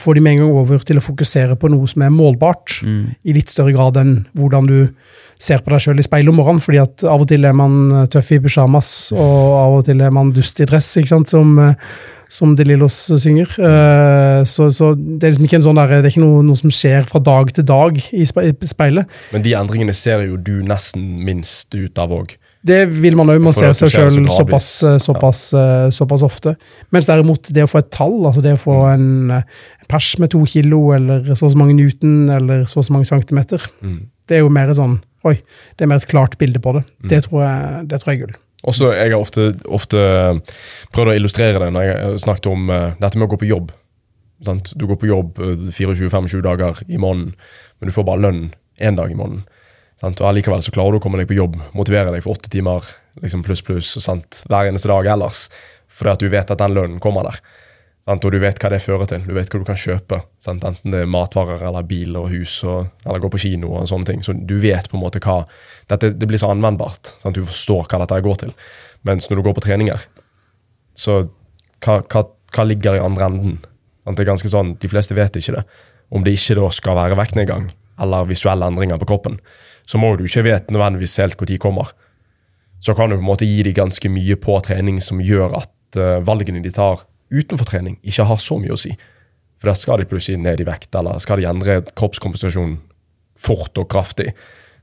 får 0.00 0.16
de 0.16 0.22
med 0.24 0.36
en 0.36 0.42
gang 0.44 0.56
over 0.62 0.84
til 0.84 1.00
å 1.00 1.04
fokusere 1.04 1.56
på 1.60 1.68
noe 1.72 1.88
som 1.90 2.04
er 2.06 2.12
målbart, 2.14 2.78
i 3.24 3.34
litt 3.36 3.52
større 3.52 3.74
grad 3.76 3.98
enn 4.00 4.14
hvordan 4.36 4.68
du 4.70 4.78
ser 5.44 5.60
på 5.64 5.72
deg 5.74 5.82
sjøl 5.82 5.98
i 6.00 6.04
speilet 6.06 6.30
om 6.30 6.36
morgenen. 6.38 6.62
fordi 6.62 6.78
at 6.80 7.04
av 7.04 7.24
og 7.24 7.28
til 7.28 7.44
er 7.44 7.52
man 7.56 7.74
eh, 7.92 8.06
tøff 8.08 8.30
i 8.32 8.38
pysjamas, 8.40 9.12
og 9.12 9.54
av 9.58 9.78
og 9.80 9.86
til 9.88 10.00
er 10.00 10.12
man 10.14 10.30
dust 10.32 10.60
i 10.62 10.66
dress, 10.70 10.92
ikke 10.96 11.10
sant, 11.10 11.28
som, 11.28 11.58
eh, 11.58 11.74
som 12.30 12.54
De 12.56 12.64
Lillos 12.64 12.96
synger. 13.20 13.50
Eh, 13.58 14.44
Så, 14.44 14.70
så 14.72 14.94
det 14.94 15.26
er 15.26 15.34
liksom 15.34 15.48
ikke 15.48 15.58
en 15.60 15.66
sånn 15.66 15.80
der, 15.80 15.96
det 15.98 16.08
er 16.08 16.12
ikke 16.14 16.24
noe, 16.24 16.42
noe 16.46 16.56
som 16.60 16.72
skjer 16.72 17.04
fra 17.10 17.20
dag 17.20 17.52
til 17.52 17.64
dag 17.64 17.98
i 18.12 18.24
i 18.24 18.70
speilet. 18.70 19.06
Men 19.32 19.42
de 19.42 19.54
endringene 19.58 19.94
ser 19.94 20.24
jo 20.24 20.36
du 20.36 20.62
nesten 20.62 21.24
minst 21.24 21.74
ut 21.74 21.98
av 21.98 22.14
òg. 22.14 22.36
Det 22.64 22.80
vil 22.88 23.16
man 23.18 23.28
òg. 23.28 23.42
Man 23.44 23.52
ser 23.56 23.74
seg 23.76 23.90
sjøl 23.92 24.14
såpass, 24.32 24.68
såpass, 25.04 25.40
ja. 25.52 25.90
såpass 25.92 26.22
ofte. 26.24 26.54
Mens 26.94 27.10
derimot 27.10 27.50
det 27.52 27.66
å 27.66 27.68
få 27.68 27.82
et 27.82 27.90
tall, 27.92 28.16
altså 28.24 28.40
det 28.44 28.54
å 28.56 28.60
få 28.62 28.76
Mm. 28.84 28.94
en 28.94 29.30
eh, 29.36 29.42
pers 29.88 30.14
med 30.18 30.30
to 30.32 30.44
kilo, 30.48 30.92
eller 30.96 31.34
så 31.34 31.44
og 31.46 31.52
så 31.52 31.58
mange 31.60 31.76
newton, 31.76 32.30
eller 32.30 32.64
så 32.64 32.78
og 32.80 32.86
så 32.88 32.92
mange 32.96 33.06
centimeter, 33.10 33.60
Mm. 33.82 34.08
det 34.28 34.38
er 34.38 34.40
jo 34.40 34.48
mer 34.48 34.72
sånn 34.72 35.02
Oi, 35.24 35.38
det 35.78 35.84
er 35.84 35.88
mer 35.88 35.96
et 35.96 36.06
klart 36.06 36.34
bilde 36.36 36.60
på 36.60 36.74
det. 36.74 36.82
Mm. 37.00 37.08
Det, 37.08 37.22
tror 37.24 37.40
jeg, 37.42 37.88
det 37.88 38.00
tror 38.00 38.10
jeg 38.12 38.18
er 38.20 38.26
gull. 38.26 38.34
Også, 38.64 38.90
jeg 38.92 39.10
har 39.10 39.20
ofte, 39.20 39.46
ofte 39.64 39.96
prøvd 40.92 41.10
å 41.12 41.14
illustrere 41.16 41.62
det 41.62 41.70
når 41.72 41.82
jeg 41.86 41.96
har 42.02 42.18
snakket 42.18 42.46
om 42.50 42.68
uh, 42.68 42.90
dette 43.00 43.16
med 43.16 43.24
å 43.24 43.30
gå 43.32 43.38
på 43.40 43.48
jobb. 43.48 43.72
Sant? 44.44 44.72
Du 44.76 44.86
går 44.86 44.98
på 45.00 45.08
jobb 45.08 45.40
uh, 45.40 45.54
24-25 45.72 46.42
dager 46.44 46.80
i 46.88 47.00
måneden, 47.00 47.34
men 47.80 47.88
du 47.88 47.94
får 47.96 48.04
bare 48.04 48.20
lønn 48.20 48.42
én 48.84 48.96
dag 48.98 49.10
i 49.12 49.16
måneden. 49.16 49.44
Sant? 50.02 50.20
Og 50.20 50.28
Allikevel 50.28 50.62
så 50.64 50.72
klarer 50.74 50.94
du 50.94 51.00
å 51.00 51.04
komme 51.04 51.20
deg 51.20 51.30
på 51.30 51.38
jobb, 51.38 51.58
motivere 51.76 52.12
deg 52.14 52.24
for 52.24 52.36
åtte 52.36 52.50
timer 52.52 52.86
liksom 53.22 53.44
pluss 53.46 53.62
pluss 53.62 53.94
hver 54.02 54.66
eneste 54.68 54.90
dag 54.90 55.06
ellers, 55.06 55.46
fordi 55.88 56.10
at 56.14 56.24
du 56.24 56.32
vet 56.32 56.50
at 56.50 56.60
den 56.60 56.74
lønnen 56.74 57.02
kommer 57.02 57.28
der. 57.28 57.38
Sant? 58.04 58.24
Og 58.26 58.34
du 58.34 58.40
vet 58.42 58.58
hva 58.60 58.70
det 58.72 58.82
fører 58.84 59.08
til. 59.08 59.22
Du 59.24 59.32
vet 59.36 59.48
hva 59.48 59.60
du 59.60 59.66
kan 59.68 59.78
kjøpe. 59.80 60.18
Sant? 60.42 60.64
Enten 60.66 60.92
det 60.92 61.04
er 61.04 61.10
matvarer 61.10 61.62
eller 61.64 61.86
bil 61.88 62.18
og 62.20 62.28
hus 62.34 62.58
og, 62.68 62.90
eller 63.06 63.22
gå 63.22 63.30
på 63.32 63.40
kino 63.46 63.70
og 63.78 63.88
sånne 63.88 64.10
ting. 64.10 64.24
Så 64.24 64.34
du 64.36 64.58
vet 64.60 64.90
på 64.90 64.98
en 64.98 65.04
måte 65.04 65.22
hva 65.24 65.40
dette, 65.88 66.12
Det 66.12 66.28
blir 66.28 66.40
så 66.40 66.50
anvendbart. 66.52 67.14
Sant? 67.22 67.38
Du 67.38 67.46
forstår 67.46 67.88
hva 67.88 68.02
dette 68.02 68.20
går 68.26 68.42
til. 68.44 68.52
Mens 69.08 69.30
når 69.30 69.40
du 69.40 69.46
går 69.46 69.56
på 69.56 69.64
treninger, 69.64 70.04
så 70.94 71.22
hva, 71.84 72.00
hva, 72.02 72.26
hva 72.54 72.66
ligger 72.68 72.98
i 72.98 73.04
andre 73.04 73.30
enden? 73.30 73.56
Sant? 74.04 74.18
Det 74.18 74.26
er 74.26 74.32
ganske 74.34 74.52
sånn, 74.52 74.76
De 74.80 74.90
fleste 74.90 75.16
vet 75.16 75.40
ikke 75.40 75.56
det. 75.56 75.64
Om 76.12 76.26
det 76.26 76.36
ikke 76.36 76.58
da 76.60 76.68
skal 76.76 77.00
være 77.00 77.16
vektnedgang 77.16 77.70
eller 78.04 78.26
visuelle 78.28 78.66
endringer 78.68 78.98
på 79.00 79.06
kroppen, 79.06 79.38
så 79.86 80.00
må 80.00 80.14
du 80.16 80.24
ikke 80.26 80.44
vite 80.46 80.74
nødvendigvis 80.74 81.18
helt 81.22 81.40
når 81.40 81.50
de 81.50 81.58
kommer. 81.60 81.92
Så 82.84 82.94
kan 82.96 83.10
du 83.10 83.16
på 83.16 83.22
en 83.22 83.30
måte 83.30 83.48
gi 83.48 83.62
dem 83.64 83.76
ganske 83.76 84.10
mye 84.12 84.36
på 84.40 84.58
trening 84.64 85.00
som 85.04 85.22
gjør 85.24 85.56
at 85.60 86.00
eh, 86.00 86.20
valgene 86.24 86.62
de 86.64 86.72
tar 86.74 87.06
utenfor 87.32 87.68
trening, 87.68 87.98
ikke 88.04 88.26
har 88.28 88.40
så 88.40 88.58
mye 88.60 88.74
å 88.74 88.80
si. 88.80 88.92
For 89.60 89.70
der 89.70 89.78
skal 89.80 90.00
de 90.00 90.08
plutselig 90.08 90.42
ned 90.42 90.60
i 90.60 90.66
vekt, 90.68 90.92
eller 90.98 91.20
skal 91.22 91.40
de 91.40 91.48
endre 91.48 91.80
kroppskomposisjonen 91.96 92.76
fort 93.40 93.80
og 93.80 93.88
kraftig, 93.90 94.34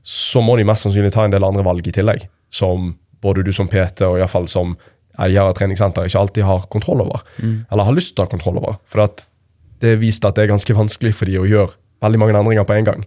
så 0.02 0.42
må 0.42 0.56
de 0.58 0.66
mest 0.66 0.84
sannsynlig 0.84 1.12
ta 1.14 1.24
en 1.24 1.32
del 1.32 1.46
andre 1.46 1.64
valg 1.64 1.86
i 1.86 1.94
tillegg, 1.94 2.26
som 2.50 2.96
både 3.22 3.44
du 3.46 3.52
som 3.54 3.70
PT 3.70 4.02
og 4.08 4.18
i 4.18 4.24
hvert 4.24 4.32
fall 4.32 4.48
som 4.50 4.74
eier 5.22 5.44
av 5.44 5.54
treningssenter 5.56 6.08
ikke 6.08 6.18
alltid 6.18 6.46
har 6.48 6.66
kontroll 6.72 7.04
over, 7.04 7.22
eller 7.70 7.86
har 7.86 7.94
lyst 7.94 8.16
til 8.16 8.24
å 8.24 8.26
ha 8.26 8.32
kontroll 8.32 8.58
over. 8.58 8.80
For 8.90 9.04
det 9.06 9.94
er 9.94 10.02
vist 10.02 10.24
at 10.26 10.36
det 10.36 10.46
er 10.46 10.52
ganske 10.54 10.76
vanskelig 10.76 11.14
for 11.18 11.30
de 11.30 11.38
å 11.38 11.46
gjøre 11.48 11.76
veldig 12.02 12.18
mange 12.18 12.38
endringer 12.38 12.66
på 12.66 12.76
en 12.76 12.88
gang. 12.88 13.06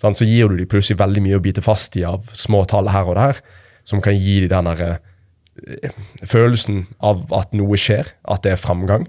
Sant? 0.00 0.18
Så 0.18 0.26
gir 0.28 0.50
du 0.50 0.58
dem 0.58 0.70
plutselig 0.70 0.98
veldig 1.00 1.22
mye 1.24 1.38
å 1.38 1.44
bite 1.44 1.64
fast 1.64 1.96
i 1.96 2.04
av 2.08 2.30
små 2.36 2.64
tall 2.70 2.90
her 2.92 3.08
og 3.10 3.18
der, 3.18 3.40
som 3.86 4.02
kan 4.04 4.16
gi 4.16 4.40
dem 4.44 4.50
den 4.52 4.70
derre 4.70 4.90
eh, 5.68 5.94
følelsen 6.26 6.84
av 7.04 7.26
at 7.36 7.54
noe 7.56 7.78
skjer, 7.80 8.10
at 8.28 8.44
det 8.44 8.54
er 8.54 8.60
framgang. 8.60 9.06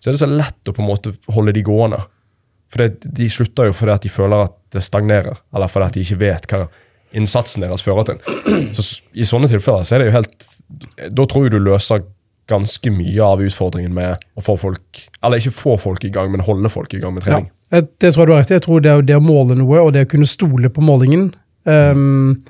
Så 0.00 0.10
er 0.10 0.16
det 0.16 0.22
så 0.22 0.30
lett 0.30 0.70
å 0.70 0.74
på 0.76 0.82
en 0.84 0.88
måte 0.88 1.14
holde 1.34 1.54
de 1.56 1.64
gående. 1.66 2.04
For 2.70 2.84
det, 2.84 3.02
De 3.02 3.26
slutter 3.28 3.68
jo 3.68 3.74
fordi 3.76 3.96
at 3.96 4.06
de 4.06 4.12
føler 4.12 4.46
at 4.46 4.56
det 4.72 4.84
stagnerer, 4.86 5.42
eller 5.54 5.68
fordi 5.72 5.88
at 5.88 5.98
de 5.98 6.04
ikke 6.06 6.20
vet 6.22 6.46
hva 6.52 6.68
innsatsen 7.18 7.64
deres 7.64 7.82
fører 7.82 8.06
til. 8.06 8.20
Så 8.76 8.86
I 9.18 9.26
sånne 9.26 9.50
tilfeller 9.50 9.86
så 9.86 9.96
er 9.96 10.04
det 10.04 10.10
jo 10.10 10.16
helt 10.20 10.48
Da 11.10 11.24
tror 11.26 11.48
jeg 11.48 11.56
du 11.56 11.58
løser 11.58 12.04
ganske 12.50 12.92
mye 12.94 13.24
av 13.24 13.42
utfordringen 13.42 13.94
med 13.94 14.22
å 14.38 14.42
få 14.44 14.56
folk 14.58 15.00
Eller 15.22 15.42
ikke 15.42 15.54
få 15.54 15.76
folk 15.82 16.04
i 16.06 16.12
gang, 16.14 16.30
men 16.30 16.44
holde 16.46 16.70
folk 16.72 16.94
i 16.94 17.00
gang 17.02 17.16
med 17.16 17.26
Ja, 17.26 17.40
trening. 17.40 17.50
Jeg- 17.72 17.88
det 18.00 18.12
tror 18.12 18.22
jeg 18.22 18.26
du 18.26 18.32
har 18.32 18.40
rett 18.42 18.50
i. 18.50 18.54
Jeg 18.58 18.62
tror 18.66 18.80
det, 18.82 19.06
det 19.06 19.16
å 19.16 19.22
måle 19.24 19.56
noe, 19.56 19.78
og 19.84 19.92
det 19.92 20.06
å 20.06 20.10
kunne 20.10 20.26
stole 20.26 20.68
på 20.70 20.82
målingen 20.82 21.32
um, 21.66 22.40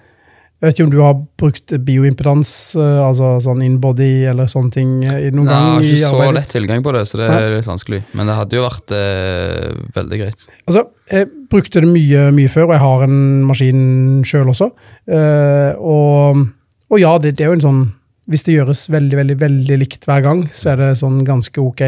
Jeg 0.60 0.66
vet 0.68 0.74
ikke 0.76 0.84
om 0.84 0.90
du 0.92 1.00
har 1.00 1.14
brukt 1.40 1.72
bioimpedans, 1.86 2.50
eh, 2.76 2.98
altså 3.00 3.38
sånn 3.40 3.62
in-body 3.64 4.26
eller 4.28 4.44
sånne 4.44 4.70
ting 4.74 4.90
i 5.08 5.30
noen 5.32 5.46
Nei, 5.48 5.54
gang 5.54 5.68
har 5.78 5.86
ikke 5.88 6.10
så 6.12 6.32
lett 6.36 6.50
tilgang 6.52 6.82
på 6.84 6.92
det, 6.92 7.06
så 7.08 7.16
det 7.16 7.28
Nei. 7.30 7.38
er 7.46 7.54
litt 7.54 7.64
vanskelig. 7.70 8.02
Men 8.12 8.28
det 8.28 8.34
hadde 8.36 8.58
jo 8.58 8.64
vært 8.66 8.92
uh, 8.92 9.78
veldig 9.96 10.18
greit. 10.20 10.44
Altså, 10.68 10.82
jeg 11.08 11.30
brukte 11.48 11.80
det 11.80 11.88
mye, 11.88 12.26
mye 12.36 12.52
før, 12.52 12.66
og 12.68 12.74
jeg 12.76 12.84
har 12.84 13.04
en 13.06 13.16
maskin 13.48 13.80
sjøl 14.28 14.52
også. 14.52 14.68
Uh, 15.08 15.72
og, 15.80 16.44
og 16.92 17.00
ja, 17.00 17.14
det, 17.24 17.38
det 17.40 17.46
er 17.46 17.54
jo 17.54 17.56
en 17.62 17.64
sånn 17.64 17.82
Hvis 18.30 18.44
det 18.46 18.54
gjøres 18.54 18.84
veldig, 18.92 19.16
veldig 19.18 19.36
veldig 19.40 19.76
likt 19.80 20.06
hver 20.06 20.22
gang, 20.22 20.44
så 20.54 20.72
er 20.72 20.78
det 20.78 20.90
sånn 21.00 21.18
ganske 21.26 21.58
ok 21.58 21.82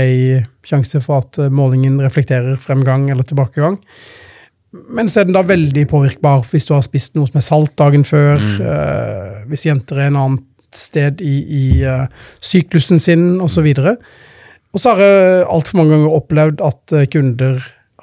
sjanse 0.66 0.98
for 1.04 1.22
at 1.22 1.38
eh, 1.38 1.52
målingen 1.52 2.00
reflekterer 2.02 2.58
fremgang 2.62 3.08
eller 3.12 3.26
tilbakegang. 3.28 3.78
Men 4.72 5.10
så 5.12 5.20
er 5.20 5.28
den 5.28 5.36
da 5.36 5.44
veldig 5.46 5.84
påvirkbar 5.90 6.46
hvis 6.50 6.66
du 6.66 6.72
har 6.74 6.82
spist 6.82 7.14
noe 7.14 7.28
som 7.28 7.38
er 7.38 7.46
salt 7.46 7.76
dagen 7.78 8.06
før. 8.08 8.40
eh, 8.72 9.44
hvis 9.52 9.68
jenter 9.68 10.00
er 10.00 10.10
en 10.10 10.18
annet 10.24 10.48
sted 10.72 11.20
i, 11.20 11.34
i 11.52 11.64
uh, 11.84 12.06
syklusen 12.40 12.96
sin, 12.96 13.26
osv. 13.44 13.66
Og 14.72 14.80
så 14.80 14.94
har 14.94 15.02
jeg 15.04 15.42
altfor 15.52 15.82
mange 15.82 15.92
ganger 15.92 16.14
opplevd 16.16 16.62
at 16.64 16.94
kunder 17.12 17.58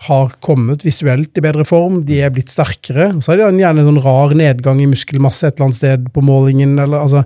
har 0.05 0.29
kommet 0.45 0.85
visuelt 0.85 1.35
i 1.35 1.43
bedre 1.43 1.65
form, 1.67 2.03
de 2.07 2.21
er 2.23 2.31
blitt 2.31 2.53
sterkere. 2.53 3.09
Og 3.15 3.23
så 3.25 3.33
har 3.33 3.41
de 3.41 3.63
gjerne 3.63 3.83
en 3.83 3.89
sånn 3.89 4.03
rar 4.05 4.35
nedgang 4.37 4.79
i 4.79 4.87
muskelmasse 4.87 5.49
et 5.49 5.57
eller 5.57 5.69
annet 5.71 5.79
sted 5.79 6.05
på 6.13 6.23
målingen. 6.23 6.77
eller 6.79 7.01
altså, 7.01 7.25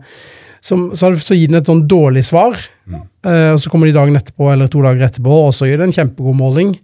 som, 0.63 0.89
så, 0.95 1.11
så 1.19 1.35
gir 1.35 1.51
den 1.51 1.59
et 1.59 1.69
sånn 1.69 1.85
dårlig 1.91 2.23
svar, 2.27 2.59
eh, 2.87 3.49
og 3.51 3.59
så 3.59 3.71
kommer 3.71 3.89
de 3.89 3.95
dagen 3.97 4.15
etterpå 4.19 4.51
eller 4.53 4.71
to 4.71 4.83
dager 4.85 5.09
etterpå, 5.09 5.39
og 5.49 5.55
så 5.55 5.67
gir 5.67 5.81
det 5.81 5.89
en 5.89 5.95
kjempegod 5.95 6.37
måling. 6.39 6.77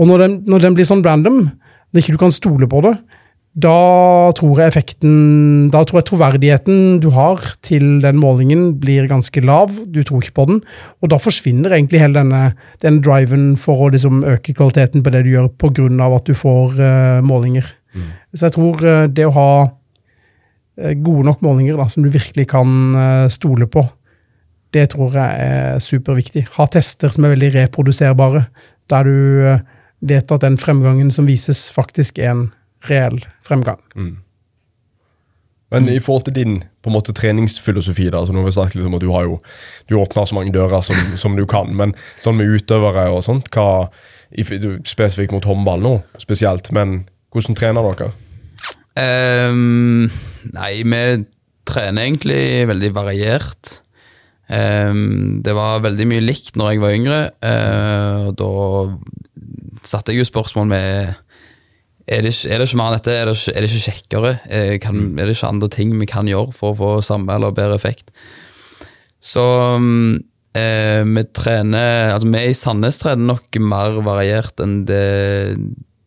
Og 0.00 0.08
når 0.08 0.24
den, 0.24 0.38
når 0.48 0.64
den 0.66 0.78
blir 0.78 0.88
sånn 0.88 1.04
random, 1.04 1.42
når 1.92 2.02
ikke 2.02 2.16
du 2.16 2.22
kan 2.22 2.32
stole 2.32 2.68
på 2.70 2.80
det, 2.86 2.96
da 3.52 4.32
tror 4.32 4.62
jeg 4.62 4.70
effekten 4.70 5.66
Da 5.68 5.82
tror 5.84 5.98
jeg 5.98 6.06
troverdigheten 6.08 7.02
du 7.04 7.10
har 7.12 7.42
til 7.60 8.00
den 8.00 8.16
målingen, 8.16 8.78
blir 8.80 9.04
ganske 9.10 9.42
lav. 9.44 9.74
Du 9.84 10.00
tror 10.00 10.22
ikke 10.24 10.38
på 10.38 10.46
den. 10.48 10.62
Og 11.04 11.12
da 11.12 11.18
forsvinner 11.20 11.74
egentlig 11.76 12.00
hele 12.00 12.16
denne, 12.16 12.54
denne 12.80 13.04
driven 13.04 13.50
for 13.60 13.84
å 13.84 13.90
liksom 13.92 14.24
øke 14.24 14.56
kvaliteten 14.56 15.04
på 15.04 15.12
det 15.12 15.26
du 15.26 15.34
gjør, 15.34 15.50
pga. 15.60 15.84
at 16.16 16.24
du 16.24 16.32
får 16.32 16.80
uh, 16.80 17.20
målinger. 17.20 17.68
Så 18.32 18.46
jeg 18.46 18.54
tror 18.54 18.84
eh, 18.88 19.06
det 19.12 19.26
å 19.28 19.34
ha 19.36 19.48
gode 20.76 21.26
nok 21.28 21.42
målinger 21.44 21.76
da, 21.76 21.88
som 21.88 22.04
du 22.04 22.10
virkelig 22.12 22.48
kan 22.52 22.94
eh, 22.96 23.28
stole 23.32 23.68
på, 23.68 23.84
det 24.72 24.88
tror 24.94 25.16
jeg 25.18 25.46
er 25.46 25.80
superviktig. 25.84 26.46
Ha 26.56 26.66
tester 26.72 27.12
som 27.12 27.26
er 27.26 27.34
veldig 27.34 27.52
reproduserbare, 27.58 28.46
der 28.90 29.08
du 29.08 29.48
eh, 29.50 29.64
vet 30.00 30.32
at 30.32 30.44
den 30.44 30.58
fremgangen 30.58 31.12
som 31.14 31.28
vises, 31.28 31.68
faktisk 31.74 32.18
er 32.18 32.32
en 32.32 32.44
reell 32.88 33.20
fremgang. 33.46 33.80
Men 35.72 35.88
i 35.88 36.00
forhold 36.04 36.26
til 36.26 36.34
din 36.36 36.56
på 36.82 36.90
en 36.90 36.96
måte 36.96 37.14
treningsfilosofi, 37.16 38.10
da, 38.10 38.20
altså, 38.20 38.34
nå 38.34 38.42
har 38.42 38.50
vi 38.50 38.56
snakket 38.56 38.80
liksom, 38.80 38.96
at 38.98 39.04
du 39.04 39.12
har 39.12 39.28
jo 39.28 39.38
du 39.88 39.94
åpner 40.00 40.26
så 40.28 40.36
mange 40.36 40.52
dører 40.52 40.82
som, 40.84 40.98
som 41.16 41.36
du 41.38 41.46
kan, 41.48 41.70
men 41.76 41.94
sånn 42.20 42.36
med 42.36 42.50
utøvere 42.58 43.06
og 43.12 43.22
sånt, 43.24 43.48
hva, 43.54 43.86
spesifikt 44.32 45.32
mot 45.32 45.46
håndball 45.48 45.84
nå 45.84 45.94
spesielt, 46.20 46.72
men 46.76 47.02
hvordan 47.32 47.56
trener 47.56 47.88
dere? 47.92 48.10
Ehm, 48.98 50.10
nei, 50.52 50.72
vi 50.84 51.02
trener 51.68 52.08
egentlig 52.08 52.68
veldig 52.68 52.92
variert. 52.96 53.78
Um, 54.52 55.40
det 55.40 55.54
var 55.56 55.84
veldig 55.84 56.06
mye 56.10 56.24
likt 56.24 56.58
når 56.60 56.74
jeg 56.74 56.80
var 56.82 56.96
yngre, 56.96 57.20
uh, 57.40 58.26
og 58.28 58.34
da 58.36 59.86
satte 59.86 60.12
jeg 60.12 60.20
jo 60.20 60.28
spørsmål 60.28 60.66
med 60.68 61.14
er 62.12 62.24
det, 62.26 62.32
er 62.50 62.58
det 62.58 62.66
ikke 62.66 62.80
mer 62.80 62.90
enn 62.90 62.98
dette? 62.98 63.14
Er 63.14 63.30
det 63.30 63.36
er 63.48 63.62
det 63.62 63.70
ikke 63.70 63.84
kjekkere? 63.86 64.32
Er, 64.50 64.74
Kan, 64.82 65.04
er 65.16 65.28
det 65.30 65.36
ikke 65.36 65.52
andre 65.54 65.70
ting 65.72 65.94
vi 66.00 66.08
kan 66.10 66.28
gjøre 66.28 66.52
for 66.56 66.74
å 66.74 66.78
få 66.80 66.90
samme 67.06 67.32
eller 67.32 67.54
bedre 67.54 67.78
effekt? 67.78 68.10
Så 69.22 69.44
um, 69.78 70.18
eh, 70.58 71.06
vi 71.06 71.24
trener 71.30 72.10
Altså, 72.12 72.28
vi 72.34 72.42
i 72.50 72.58
Sandnes 72.58 72.98
trener 73.00 73.30
nok 73.30 73.60
mer 73.62 74.02
variert 74.04 74.60
enn 74.60 74.82
det 74.88 75.06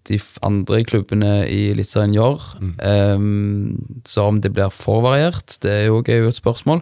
de 0.10 0.20
andre 0.46 0.84
klubbene 0.88 1.34
i 1.50 1.72
Eliteserien 1.74 2.16
gjør. 2.16 2.48
Ehm, 2.86 4.02
så 4.08 4.30
om 4.30 4.40
det 4.42 4.54
blir 4.56 4.74
for 4.74 5.04
variert, 5.06 5.58
det 5.66 5.72
er 5.72 5.86
jo 5.88 6.02
også 6.02 6.32
et 6.32 6.42
spørsmål. 6.42 6.82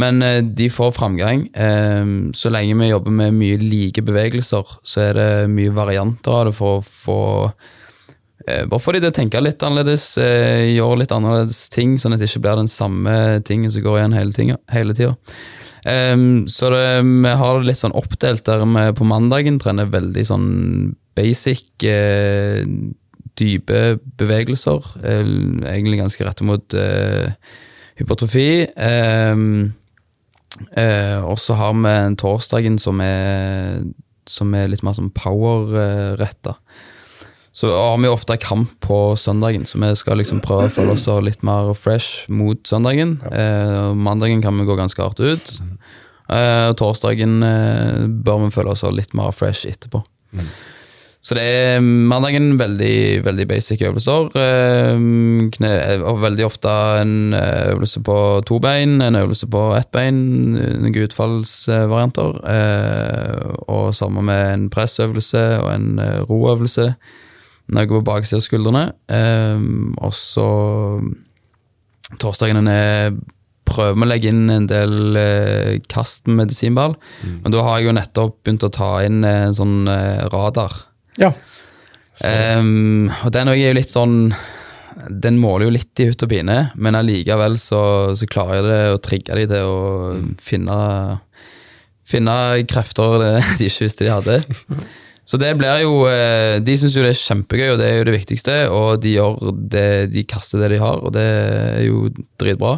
Men 0.00 0.22
uh, 0.22 0.40
de 0.42 0.66
får 0.74 0.96
framgang. 0.96 1.46
Um, 1.54 2.32
så 2.34 2.50
lenge 2.50 2.74
vi 2.80 2.90
jobber 2.90 3.14
med 3.14 3.36
mye 3.38 3.60
like 3.62 4.02
bevegelser, 4.02 4.76
så 4.82 5.08
er 5.08 5.18
det 5.18 5.30
mye 5.54 5.74
varianter 5.74 6.34
av 6.34 6.48
det 6.48 6.54
for 6.58 6.80
å 6.80 6.84
få 6.84 7.18
uh, 7.46 8.64
Bare 8.68 8.82
få 8.82 8.92
de 8.92 9.04
til 9.04 9.12
å 9.12 9.14
tenke 9.14 9.40
litt 9.40 9.62
annerledes, 9.62 10.08
uh, 10.18 10.64
gjøre 10.66 11.04
litt 11.04 11.14
annerledes 11.14 11.68
ting, 11.72 11.94
sånn 12.00 12.16
at 12.16 12.22
det 12.22 12.28
ikke 12.28 12.42
blir 12.44 12.58
den 12.58 12.70
samme 12.70 13.14
tingen 13.46 13.70
som 13.72 13.86
går 13.86 14.00
igjen 14.00 14.18
hele, 14.18 14.34
tinga- 14.36 14.58
hele 14.74 14.98
tida. 14.98 15.14
Um, 15.84 16.44
så 16.48 16.72
det, 16.72 16.84
vi 17.04 17.32
har 17.38 17.60
det 17.60 17.68
litt 17.68 17.80
sånn 17.80 17.94
oppdelt 17.96 18.44
der 18.48 18.64
vi 18.64 18.84
på 18.98 19.06
mandagen 19.08 19.60
trener 19.62 19.90
veldig 19.92 20.26
sånn 20.26 20.46
basic, 21.16 21.66
eh, 21.82 22.64
dype 23.38 23.98
bevegelser. 24.18 24.84
Eh, 25.02 25.22
egentlig 25.74 26.00
ganske 26.02 26.26
rette 26.26 26.46
mot 26.46 26.74
eh, 26.78 27.34
hypertrofi. 27.98 28.66
Ehm, 28.76 29.74
eh, 30.76 31.20
og 31.22 31.38
så 31.42 31.58
har 31.58 31.74
vi 31.74 31.92
en 31.92 32.18
torsdagen 32.20 32.78
som 32.82 33.00
er, 33.02 33.84
som 34.26 34.54
er 34.54 34.70
litt 34.70 34.84
mer 34.86 34.96
som 34.96 35.12
power-retta. 35.14 36.56
Så 37.54 37.70
har 37.70 38.00
vi 38.02 38.10
ofte 38.10 38.34
kamp 38.42 38.72
på 38.82 39.14
søndagen, 39.14 39.62
så 39.66 39.78
vi 39.78 39.92
skal 39.94 40.18
liksom 40.18 40.40
prøve 40.42 40.66
å 40.66 40.74
føle 40.74 40.96
oss 40.96 41.06
litt 41.22 41.44
mer 41.46 41.70
fresh 41.78 42.26
mot 42.26 42.58
søndagen. 42.66 43.20
Eh, 43.30 43.92
mandagen 43.94 44.42
kan 44.42 44.58
vi 44.58 44.66
gå 44.66 44.74
ganske 44.74 44.98
hardt 44.98 45.22
ut. 45.22 45.52
Eh, 46.34 46.72
torsdagen 46.74 47.42
eh, 47.46 48.06
bør 48.26 48.46
vi 48.46 48.54
føle 48.56 48.74
oss 48.74 48.82
litt 48.90 49.14
mer 49.14 49.30
fresh 49.30 49.70
etterpå. 49.70 50.02
Så 51.24 51.36
det 51.38 51.44
er 51.48 51.80
mandagen 51.80 52.58
veldig, 52.60 53.24
veldig 53.24 53.46
basic 53.48 53.80
øvelser. 53.88 54.26
Eh, 54.36 54.98
kne, 55.54 55.70
veldig 56.20 56.44
ofte 56.44 56.74
en 57.00 57.32
eh, 57.32 57.70
øvelse 57.72 58.02
på 58.04 58.16
to 58.44 58.58
bein, 58.60 59.00
en 59.00 59.16
øvelse 59.16 59.48
på 59.48 59.62
ett 59.78 59.88
bein, 59.94 60.18
noen 60.52 60.98
utfallsvarianter. 61.06 62.40
Eh, 62.54 63.54
og 63.72 63.94
sammen 63.96 64.28
med 64.28 64.42
en 64.52 64.70
pressøvelse 64.72 65.44
og 65.62 65.70
en 65.72 65.92
eh, 65.98 66.20
roøvelse. 66.28 66.90
Noe 67.72 67.88
på 67.88 68.04
baksiden 68.04 68.42
av 68.42 68.44
skuldrene. 68.44 68.88
Um, 69.08 69.94
og 69.96 70.12
så 70.12 70.48
Torsdagen 72.20 72.68
er 72.68 73.14
prøver 73.64 73.96
vi 73.96 74.04
å 74.04 74.08
legge 74.08 74.32
inn 74.32 74.50
en 74.52 74.66
del 74.68 75.16
eh, 75.18 75.76
kast 75.88 76.28
med 76.28 76.44
medisinball. 76.44 76.98
Men 77.42 77.54
da 77.54 77.62
har 77.64 77.80
jeg 77.80 77.88
jo 77.88 77.94
nettopp 77.96 78.42
begynt 78.44 78.66
å 78.66 78.72
ta 78.74 78.90
inn 79.06 79.24
eh, 79.24 79.46
en 79.48 79.56
sånn 79.56 79.88
eh, 79.90 80.26
radar. 80.32 80.76
Ja. 81.20 81.32
Um, 82.24 83.10
og 83.24 83.32
den 83.34 83.50
er 83.50 83.58
jo 83.58 83.70
litt 83.74 83.90
sånn 83.90 84.28
Den 85.10 85.40
måler 85.42 85.66
jo 85.66 85.72
litt 85.74 85.98
i 85.98 86.06
hutt 86.06 86.22
og 86.22 86.30
pine, 86.30 86.68
men 86.78 86.94
allikevel 86.94 87.56
så, 87.58 87.80
så 88.14 88.28
klarer 88.30 88.60
jeg 88.60 88.66
det 88.68 88.82
å 88.92 89.00
trigge 89.02 89.38
de 89.40 89.46
til 89.50 89.66
å 89.66 89.78
finne 90.42 90.76
Finne 92.04 92.36
krefter 92.68 93.24
de 93.58 93.66
ikke 93.66 93.86
visste 93.86 94.04
de 94.04 94.12
hadde. 94.12 94.36
Så 95.24 95.38
det 95.40 95.54
blir 95.56 95.80
jo 95.80 96.02
eh, 96.10 96.60
De 96.60 96.74
syns 96.76 96.96
jo 96.96 97.04
det 97.04 97.14
er 97.14 97.20
kjempegøy, 97.22 97.68
og 97.72 97.78
det 97.80 97.86
er 97.88 97.96
jo 97.96 98.08
det 98.08 98.16
viktigste. 98.18 98.56
Og 98.68 98.88
de 99.00 99.14
gjør 99.16 99.54
det, 99.72 99.86
de 100.12 100.26
kaster 100.28 100.60
det 100.60 100.74
de 100.74 100.82
har, 100.82 101.00
og 101.00 101.14
det 101.16 101.24
er 101.24 101.86
jo 101.86 102.10
dritbra. 102.40 102.76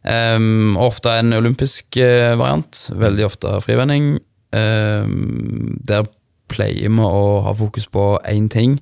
Um, 0.00 0.78
ofte 0.80 1.12
en 1.20 1.36
olympisk 1.36 1.98
eh, 2.00 2.32
variant, 2.40 2.86
veldig 2.96 3.26
ofte 3.28 3.58
frivending. 3.66 4.14
Um, 4.56 5.76
der 5.86 6.08
pleier 6.50 6.90
vi 6.90 7.06
å 7.06 7.40
ha 7.46 7.54
fokus 7.56 7.88
på 7.90 8.12
én 8.28 8.50
ting, 8.52 8.78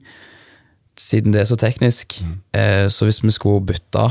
siden 0.99 1.35
det 1.35 1.45
er 1.45 1.51
så 1.51 1.59
teknisk. 1.61 2.19
Eh, 2.57 2.89
så 2.91 3.07
hvis 3.07 3.23
vi 3.23 3.35
skulle 3.35 3.67
bytte 3.69 4.09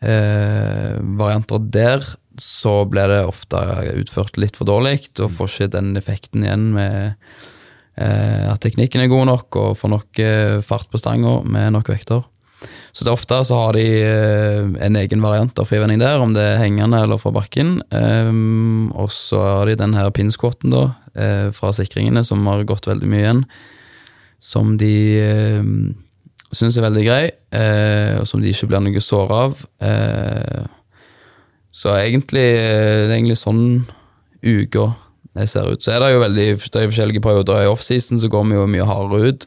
eh, 0.00 0.96
varianter 1.18 1.62
der, 1.72 2.06
så 2.40 2.82
blir 2.88 3.10
det 3.12 3.24
ofte 3.28 3.60
utført 4.00 4.38
litt 4.40 4.56
for 4.56 4.68
dårlig, 4.68 5.10
og 5.20 5.34
får 5.36 5.50
ikke 5.50 5.72
den 5.76 5.92
effekten 6.00 6.46
igjen 6.46 6.70
med 6.76 6.98
eh, 8.00 8.48
at 8.48 8.62
teknikken 8.64 9.04
er 9.04 9.12
god 9.12 9.28
nok 9.28 9.60
og 9.60 9.78
får 9.80 9.92
nok 9.92 10.22
eh, 10.22 10.58
fart 10.64 10.88
på 10.90 11.00
stanga 11.00 11.40
med 11.44 11.74
nok 11.76 11.92
vekter. 11.92 12.24
Så 12.92 13.04
det 13.04 13.10
er 13.10 13.16
ofte 13.16 13.38
så 13.48 13.58
har 13.58 13.76
de 13.76 13.84
eh, 14.04 14.66
en 14.86 14.98
egen 15.00 15.22
variant 15.24 15.58
av 15.58 15.68
frivending 15.70 16.00
der, 16.02 16.20
om 16.20 16.34
det 16.36 16.44
er 16.44 16.60
hengende 16.60 17.00
eller 17.04 17.20
fra 17.20 17.32
bakken. 17.34 17.78
Um, 17.88 18.90
og 18.92 19.08
så 19.14 19.40
har 19.40 19.70
de 19.70 19.78
den 19.80 19.96
her 19.96 20.12
pinnskvotten 20.14 20.74
da, 20.74 20.84
eh, 21.16 21.48
fra 21.56 21.72
sikringene, 21.76 22.24
som 22.26 22.44
har 22.50 22.66
gått 22.68 22.88
veldig 22.90 23.08
mye 23.08 23.22
igjen. 23.24 23.44
Som 24.42 24.76
de 24.80 24.94
eh, 25.22 25.72
syns 26.52 26.76
er 26.76 26.84
veldig 26.84 27.06
grei, 27.06 27.24
eh, 27.56 28.20
og 28.20 28.28
som 28.28 28.44
de 28.44 28.52
ikke 28.52 28.68
blir 28.70 28.84
noe 28.84 29.04
såra 29.04 29.46
av. 29.48 29.64
Så 31.72 31.94
egentlig, 31.96 32.44
det 32.52 33.08
er 33.08 33.16
egentlig 33.16 33.38
sånn 33.40 33.64
uka 34.44 34.90
det 35.32 35.48
ser 35.48 35.70
ut. 35.72 35.80
Så 35.80 35.94
er 35.94 36.02
det 36.02 36.12
jo 36.12 36.20
veldig 36.20 36.46
det 36.60 36.76
er 36.76 36.90
forskjellige 36.90 37.24
perioder. 37.24 37.62
I 37.64 37.70
offseason 37.70 38.20
så 38.20 38.28
går 38.28 38.44
vi 38.50 38.58
jo 38.58 38.68
mye 38.68 38.88
hardere 38.88 39.32
ut. 39.32 39.46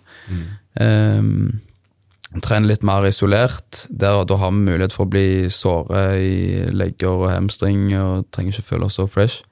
Um, 0.81 1.59
trener 2.43 2.67
litt 2.71 2.83
mer 2.83 3.05
isolert. 3.07 3.85
Der, 3.89 4.23
da 4.27 4.37
har 4.41 4.51
vi 4.51 4.65
mulighet 4.65 4.93
for 4.95 5.05
å 5.05 5.11
bli 5.13 5.47
såre 5.53 6.03
i 6.19 6.35
legger 6.75 7.09
og 7.13 7.29
hamstring 7.31 7.87
og 7.99 8.25
trenger 8.35 8.55
ikke 8.57 8.69
føle 8.73 8.89
oss 8.89 8.97
så 8.99 9.07
fresh. 9.07 9.43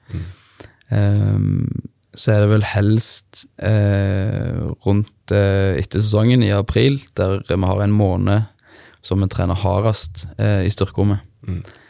Um, 0.90 1.68
så 2.14 2.30
er 2.34 2.44
det 2.44 2.50
vel 2.52 2.66
helst 2.70 3.44
eh, 3.58 4.60
rundt 4.86 5.32
eh, 5.34 5.74
etter 5.80 5.98
sesongen, 5.98 6.44
i 6.46 6.52
april, 6.54 7.00
der 7.18 7.40
vi 7.48 7.56
har 7.66 7.80
en 7.82 7.96
måned 7.96 8.44
som 9.02 9.20
vi 9.20 9.26
trener 9.32 9.58
hardest 9.58 10.28
eh, 10.38 10.62
i 10.66 10.70
styrkerommet. 10.70 11.24
Før- 11.44 11.80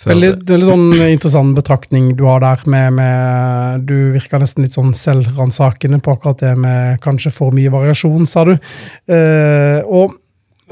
Veldig, 0.00 0.30
veldig 0.48 0.68
sånn 0.68 0.86
interessant 1.10 1.56
betraktning 1.58 2.14
du 2.16 2.24
har 2.24 2.40
der. 2.40 2.62
Med, 2.70 2.94
med, 2.96 3.84
du 3.88 4.12
virka 4.14 4.40
nesten 4.40 4.64
litt 4.64 4.76
sånn 4.76 4.94
selvransakende 4.96 6.00
på 6.00 6.14
akkurat 6.16 6.40
det 6.40 6.54
med 6.60 7.02
kanskje 7.04 7.32
for 7.34 7.52
mye 7.56 7.72
variasjon, 7.72 8.24
sa 8.28 8.46
du. 8.48 8.54
Eh, 9.12 9.80
og 9.84 10.16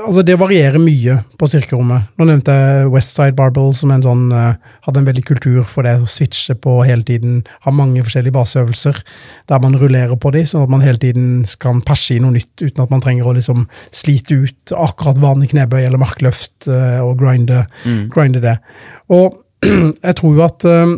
altså, 0.05 0.23
det 0.27 0.37
varierer 0.41 0.79
mye 0.83 1.19
på 1.39 1.49
styrkerommet. 1.51 2.11
Nå 2.19 2.27
nevnte 2.29 2.55
jeg 2.55 2.91
Westside 2.93 3.37
Barbell, 3.39 3.73
som 3.77 3.93
en 3.95 4.05
sånn, 4.05 4.25
eh, 4.33 4.55
hadde 4.87 5.03
en 5.03 5.09
veldig 5.09 5.25
kultur 5.27 5.63
for 5.69 5.87
det 5.87 5.97
å 6.01 6.09
switche 6.09 6.55
på 6.55 6.79
hele 6.87 7.05
tiden. 7.07 7.43
Ha 7.67 7.73
mange 7.75 8.05
forskjellige 8.07 8.37
baseøvelser 8.37 9.03
der 9.51 9.61
man 9.65 9.77
rullerer 9.81 10.17
på 10.21 10.33
de, 10.35 10.45
sånn 10.47 10.65
at 10.67 10.73
man 10.73 10.85
hele 10.85 11.01
tiden 11.03 11.45
kan 11.61 11.83
perse 11.83 12.15
i 12.15 12.23
noe 12.23 12.37
nytt 12.37 12.63
uten 12.63 12.85
at 12.85 12.95
man 12.95 13.05
trenger 13.05 13.29
å 13.29 13.35
liksom 13.37 13.67
slite 13.91 14.41
ut 14.45 14.75
akkurat 14.77 15.21
vanlig 15.23 15.53
knebøy 15.55 15.83
eller 15.85 16.01
markløft 16.01 16.71
eh, 16.71 16.99
og 17.03 17.19
grinde, 17.21 17.67
grinde 18.15 18.43
det. 18.45 18.59
Og 19.11 19.45
jeg 20.07 20.19
tror 20.21 20.35
jo 20.37 20.45
at 20.47 20.69
eh, 20.69 20.97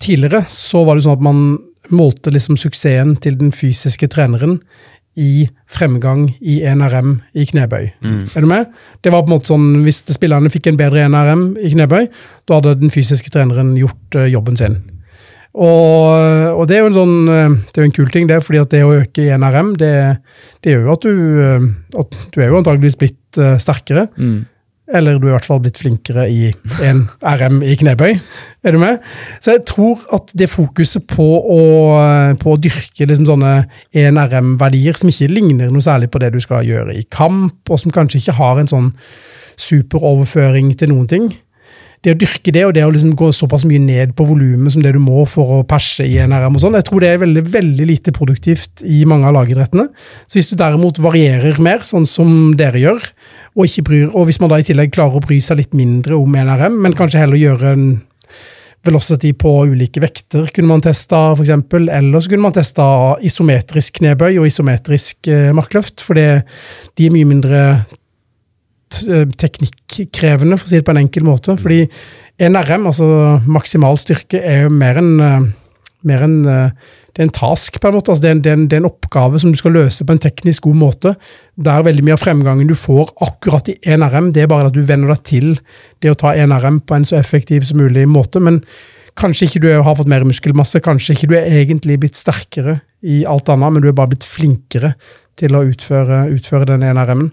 tidligere 0.00 0.44
så 0.48 0.84
var 0.86 0.96
det 0.96 1.06
sånn 1.06 1.18
at 1.18 1.26
man 1.26 1.42
målte 1.94 2.32
liksom 2.32 2.58
suksessen 2.60 3.16
til 3.22 3.38
den 3.40 3.52
fysiske 3.54 4.10
treneren 4.12 4.58
i 5.18 5.48
fremgang 5.74 6.28
i 6.38 6.60
NRM 6.62 7.16
i 7.34 7.46
knebøy. 7.48 7.88
Er 8.36 8.44
du 8.44 8.48
med? 8.50 8.68
Det 9.02 9.12
var 9.12 9.24
på 9.24 9.32
en 9.32 9.34
måte 9.36 9.50
sånn, 9.50 9.66
Hvis 9.84 10.04
spillerne 10.14 10.52
fikk 10.52 10.70
en 10.70 10.78
bedre 10.78 11.08
NRM 11.10 11.50
i 11.58 11.72
knebøy, 11.74 12.06
da 12.46 12.60
hadde 12.60 12.78
den 12.80 12.94
fysiske 12.94 13.32
treneren 13.34 13.74
gjort 13.80 14.18
uh, 14.18 14.28
jobben 14.30 14.56
sin. 14.60 14.78
Og, 15.58 16.54
og 16.54 16.68
det 16.68 16.76
er 16.76 16.84
jo 16.84 16.90
en 16.90 16.98
sånn, 16.98 17.16
eh, 17.32 17.56
det 17.72 17.80
er 17.80 17.86
jo 17.86 17.88
en 17.88 17.96
kul 17.96 18.12
ting, 18.14 18.28
det, 18.30 18.42
fordi 18.46 18.60
at 18.60 18.74
det 18.74 18.84
å 18.86 18.92
øke 19.00 19.24
i 19.24 19.32
NRM, 19.34 19.72
det, 19.80 19.94
det 20.62 20.74
gjør 20.74 20.84
jo 20.84 20.92
at 20.94 21.06
du, 21.06 21.16
eh, 21.46 21.66
at 22.04 22.18
du 22.34 22.38
er 22.38 22.52
jo 22.52 22.60
antageligvis 22.60 22.98
blitt 23.00 23.40
uh, 23.40 23.56
sterkere. 23.60 24.06
Eller 24.94 25.18
du 25.18 25.26
er 25.26 25.32
i 25.32 25.36
hvert 25.36 25.48
fall 25.48 25.60
blitt 25.60 25.78
flinkere 25.80 26.24
i 26.32 26.48
en 26.84 27.02
RM 27.20 27.60
i 27.66 27.74
knebøy. 27.76 28.14
Er 28.64 28.74
du 28.74 28.78
med? 28.80 29.02
Så 29.44 29.56
jeg 29.56 29.66
tror 29.68 30.00
at 30.16 30.32
det 30.38 30.48
fokuset 30.48 31.04
på 31.10 31.26
å, 31.26 31.58
på 32.40 32.54
å 32.54 32.60
dyrke 32.60 33.08
liksom 33.08 33.28
sånne 33.28 33.52
1RM-verdier 33.92 34.96
som 34.98 35.12
ikke 35.12 35.28
ligner 35.32 35.72
noe 35.72 35.84
særlig 35.84 36.08
på 36.12 36.22
det 36.22 36.32
du 36.34 36.40
skal 36.44 36.66
gjøre 36.66 36.96
i 36.96 37.04
kamp, 37.12 37.60
og 37.68 37.82
som 37.82 37.92
kanskje 37.94 38.22
ikke 38.22 38.38
har 38.40 38.62
en 38.62 38.72
sånn 38.72 38.88
superoverføring 39.58 40.72
til 40.78 40.92
noen 40.94 41.10
ting, 41.10 41.28
det 42.06 42.14
å 42.14 42.18
dyrke 42.18 42.52
det, 42.54 42.62
og 42.66 42.74
det 42.76 42.84
å 42.86 42.90
liksom 42.94 43.14
gå 43.18 43.30
såpass 43.34 43.64
mye 43.66 43.80
ned 43.82 44.12
på 44.18 44.26
volumet 44.28 44.70
som 44.70 44.82
det 44.84 44.92
du 44.94 45.00
må 45.02 45.24
for 45.30 45.56
å 45.56 45.64
perse 45.66 46.04
i 46.06 46.18
en 46.22 46.34
RM 46.34 46.58
og 46.58 46.62
sånn, 46.62 46.76
jeg 46.78 46.86
tror 46.86 47.02
det 47.02 47.10
er 47.10 47.22
veldig, 47.24 47.42
veldig 47.56 47.88
lite 47.90 48.14
produktivt 48.14 48.84
i 48.86 49.00
mange 49.08 49.26
av 49.26 49.34
lagidrettene. 49.34 49.88
Så 50.30 50.38
hvis 50.38 50.52
du 50.52 50.58
derimot 50.60 51.00
varierer 51.02 51.58
mer, 51.62 51.82
sånn 51.86 52.06
som 52.06 52.54
dere 52.58 52.84
gjør, 52.84 53.10
og, 53.58 53.64
ikke 53.66 53.86
bryr, 53.88 54.10
og 54.14 54.28
hvis 54.28 54.38
man 54.38 54.52
da 54.52 54.60
i 54.60 54.66
tillegg 54.66 54.92
klarer 54.94 55.18
å 55.18 55.24
bry 55.24 55.40
seg 55.42 55.58
litt 55.58 55.74
mindre 55.76 56.14
om 56.14 56.36
NRM, 56.38 56.78
men 56.84 56.94
kanskje 56.94 57.24
heller 57.24 57.40
gjøre 57.40 57.72
en 57.74 57.88
velocity 58.86 59.32
på 59.34 59.52
ulike 59.72 60.00
vekter, 60.00 60.46
kunne 60.54 60.70
man 60.70 60.84
testa 60.84 61.32
f.eks., 61.34 61.50
eller 61.74 62.22
så 62.22 62.30
kunne 62.30 62.46
man 62.46 62.54
testa 62.54 62.86
isometrisk 63.26 63.98
knebøy 63.98 64.38
og 64.38 64.46
isometrisk 64.46 65.30
eh, 65.32 65.50
markløft, 65.56 66.04
for 66.06 66.14
de 66.14 66.28
er 66.38 67.14
mye 67.14 67.28
mindre 67.28 67.62
eh, 67.74 69.26
teknikkrevende, 69.42 70.60
for 70.60 70.68
å 70.68 70.70
si 70.70 70.78
det 70.78 70.86
på 70.86 70.94
en 70.94 71.02
enkel 71.02 71.26
måte. 71.26 71.58
Fordi 71.58 71.82
NRM, 72.38 72.86
altså 72.86 73.08
maksimal 73.50 73.98
styrke, 73.98 74.38
er 74.38 74.68
jo 74.68 74.74
mer 74.78 75.02
enn 75.02 75.14
eh, 75.18 75.48
enn, 76.06 76.38
eh, 76.46 76.70
det 77.18 77.24
er 77.24 77.26
en 77.32 77.34
task, 77.34 77.80
på 77.82 77.90
en 77.90 77.96
måte. 77.96 78.12
Altså, 78.12 78.22
det, 78.22 78.28
er 78.28 78.36
en, 78.36 78.40
det, 78.44 78.50
er 78.50 78.56
en, 78.60 78.66
det 78.70 78.76
er 78.76 78.82
en 78.84 78.92
oppgave 78.92 79.40
som 79.42 79.50
du 79.50 79.58
skal 79.58 79.72
løse 79.74 80.04
på 80.06 80.14
en 80.14 80.20
teknisk 80.22 80.68
god 80.68 80.76
måte. 80.78 81.14
Der 81.58 81.82
veldig 81.82 82.04
mye 82.06 82.14
av 82.14 82.22
fremgangen 82.22 82.68
du 82.70 82.76
får 82.78 83.10
akkurat 83.26 83.72
i 83.72 83.74
NRM, 83.98 84.28
det 84.36 84.44
er 84.44 84.52
bare 84.52 84.70
at 84.70 84.76
du 84.76 84.84
venner 84.86 85.10
deg 85.10 85.24
til 85.26 85.48
det 85.98 86.12
å 86.12 86.18
ta 86.20 86.36
NRM 86.38 86.78
på 86.86 86.94
en 86.94 87.08
så 87.08 87.18
effektiv 87.18 87.66
som 87.66 87.82
mulig 87.82 88.06
måte. 88.06 88.38
Men 88.38 88.60
kanskje 89.18 89.48
ikke 89.48 89.64
du 89.64 89.68
har 89.74 89.98
fått 89.98 90.12
mer 90.14 90.22
muskelmasse, 90.28 90.78
kanskje 90.84 91.16
ikke 91.16 91.32
du 91.32 91.34
er 91.40 91.50
egentlig 91.64 91.98
blitt 92.04 92.20
sterkere 92.20 92.78
i 93.02 93.24
alt 93.26 93.50
annet, 93.50 93.74
men 93.74 93.82
du 93.82 93.90
er 93.90 93.98
bare 93.98 94.12
blitt 94.14 94.26
flinkere 94.26 94.94
til 95.38 95.54
å 95.56 95.64
utføre, 95.68 96.26
utføre 96.34 96.68
den 96.68 96.84
NRM-en. 96.86 97.30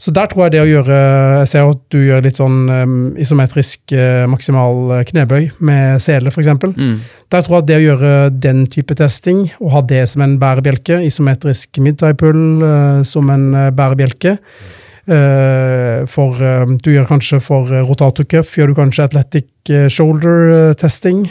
Så 0.00 0.12
der 0.16 0.30
tror 0.30 0.46
jeg 0.46 0.54
det 0.54 0.62
å 0.62 0.68
gjøre 0.68 0.98
Jeg 1.40 1.48
ser 1.50 1.68
at 1.68 1.80
du 1.92 1.98
gjør 2.00 2.22
litt 2.24 2.38
sånn 2.40 2.58
um, 2.70 2.94
isometrisk 3.20 3.92
uh, 3.92 4.24
maksimal 4.30 4.94
eh, 4.96 5.04
knebøy 5.08 5.50
med 5.66 6.00
sele, 6.02 6.32
f.eks. 6.32 6.50
Mm. 6.64 6.94
Der 7.32 7.44
tror 7.44 7.58
jeg 7.58 7.64
at 7.64 7.68
det 7.68 7.78
å 7.78 7.84
gjøre 7.84 8.12
den 8.46 8.64
type 8.72 8.96
testing, 8.96 9.44
og 9.60 9.74
ha 9.74 9.82
det 9.92 10.04
som 10.12 10.24
en 10.24 10.38
bærebjelke, 10.40 11.02
isometrisk 11.06 11.80
mid-tie 11.82 12.16
pull 12.18 12.64
uh, 12.64 13.02
som 13.06 13.28
en 13.32 13.50
bærebjelke 13.76 14.36
uh, 14.38 16.06
for 16.10 16.40
Du 16.80 16.90
gjør 16.92 17.08
kanskje 17.10 17.42
for 17.44 17.68
uh, 17.72 17.84
rotator 17.86 18.28
cuff, 18.30 18.56
gjør 18.56 18.72
du 18.72 18.80
kanskje 18.80 19.10
athletic 19.10 19.50
shoulder 19.92 20.72
testing. 20.80 21.26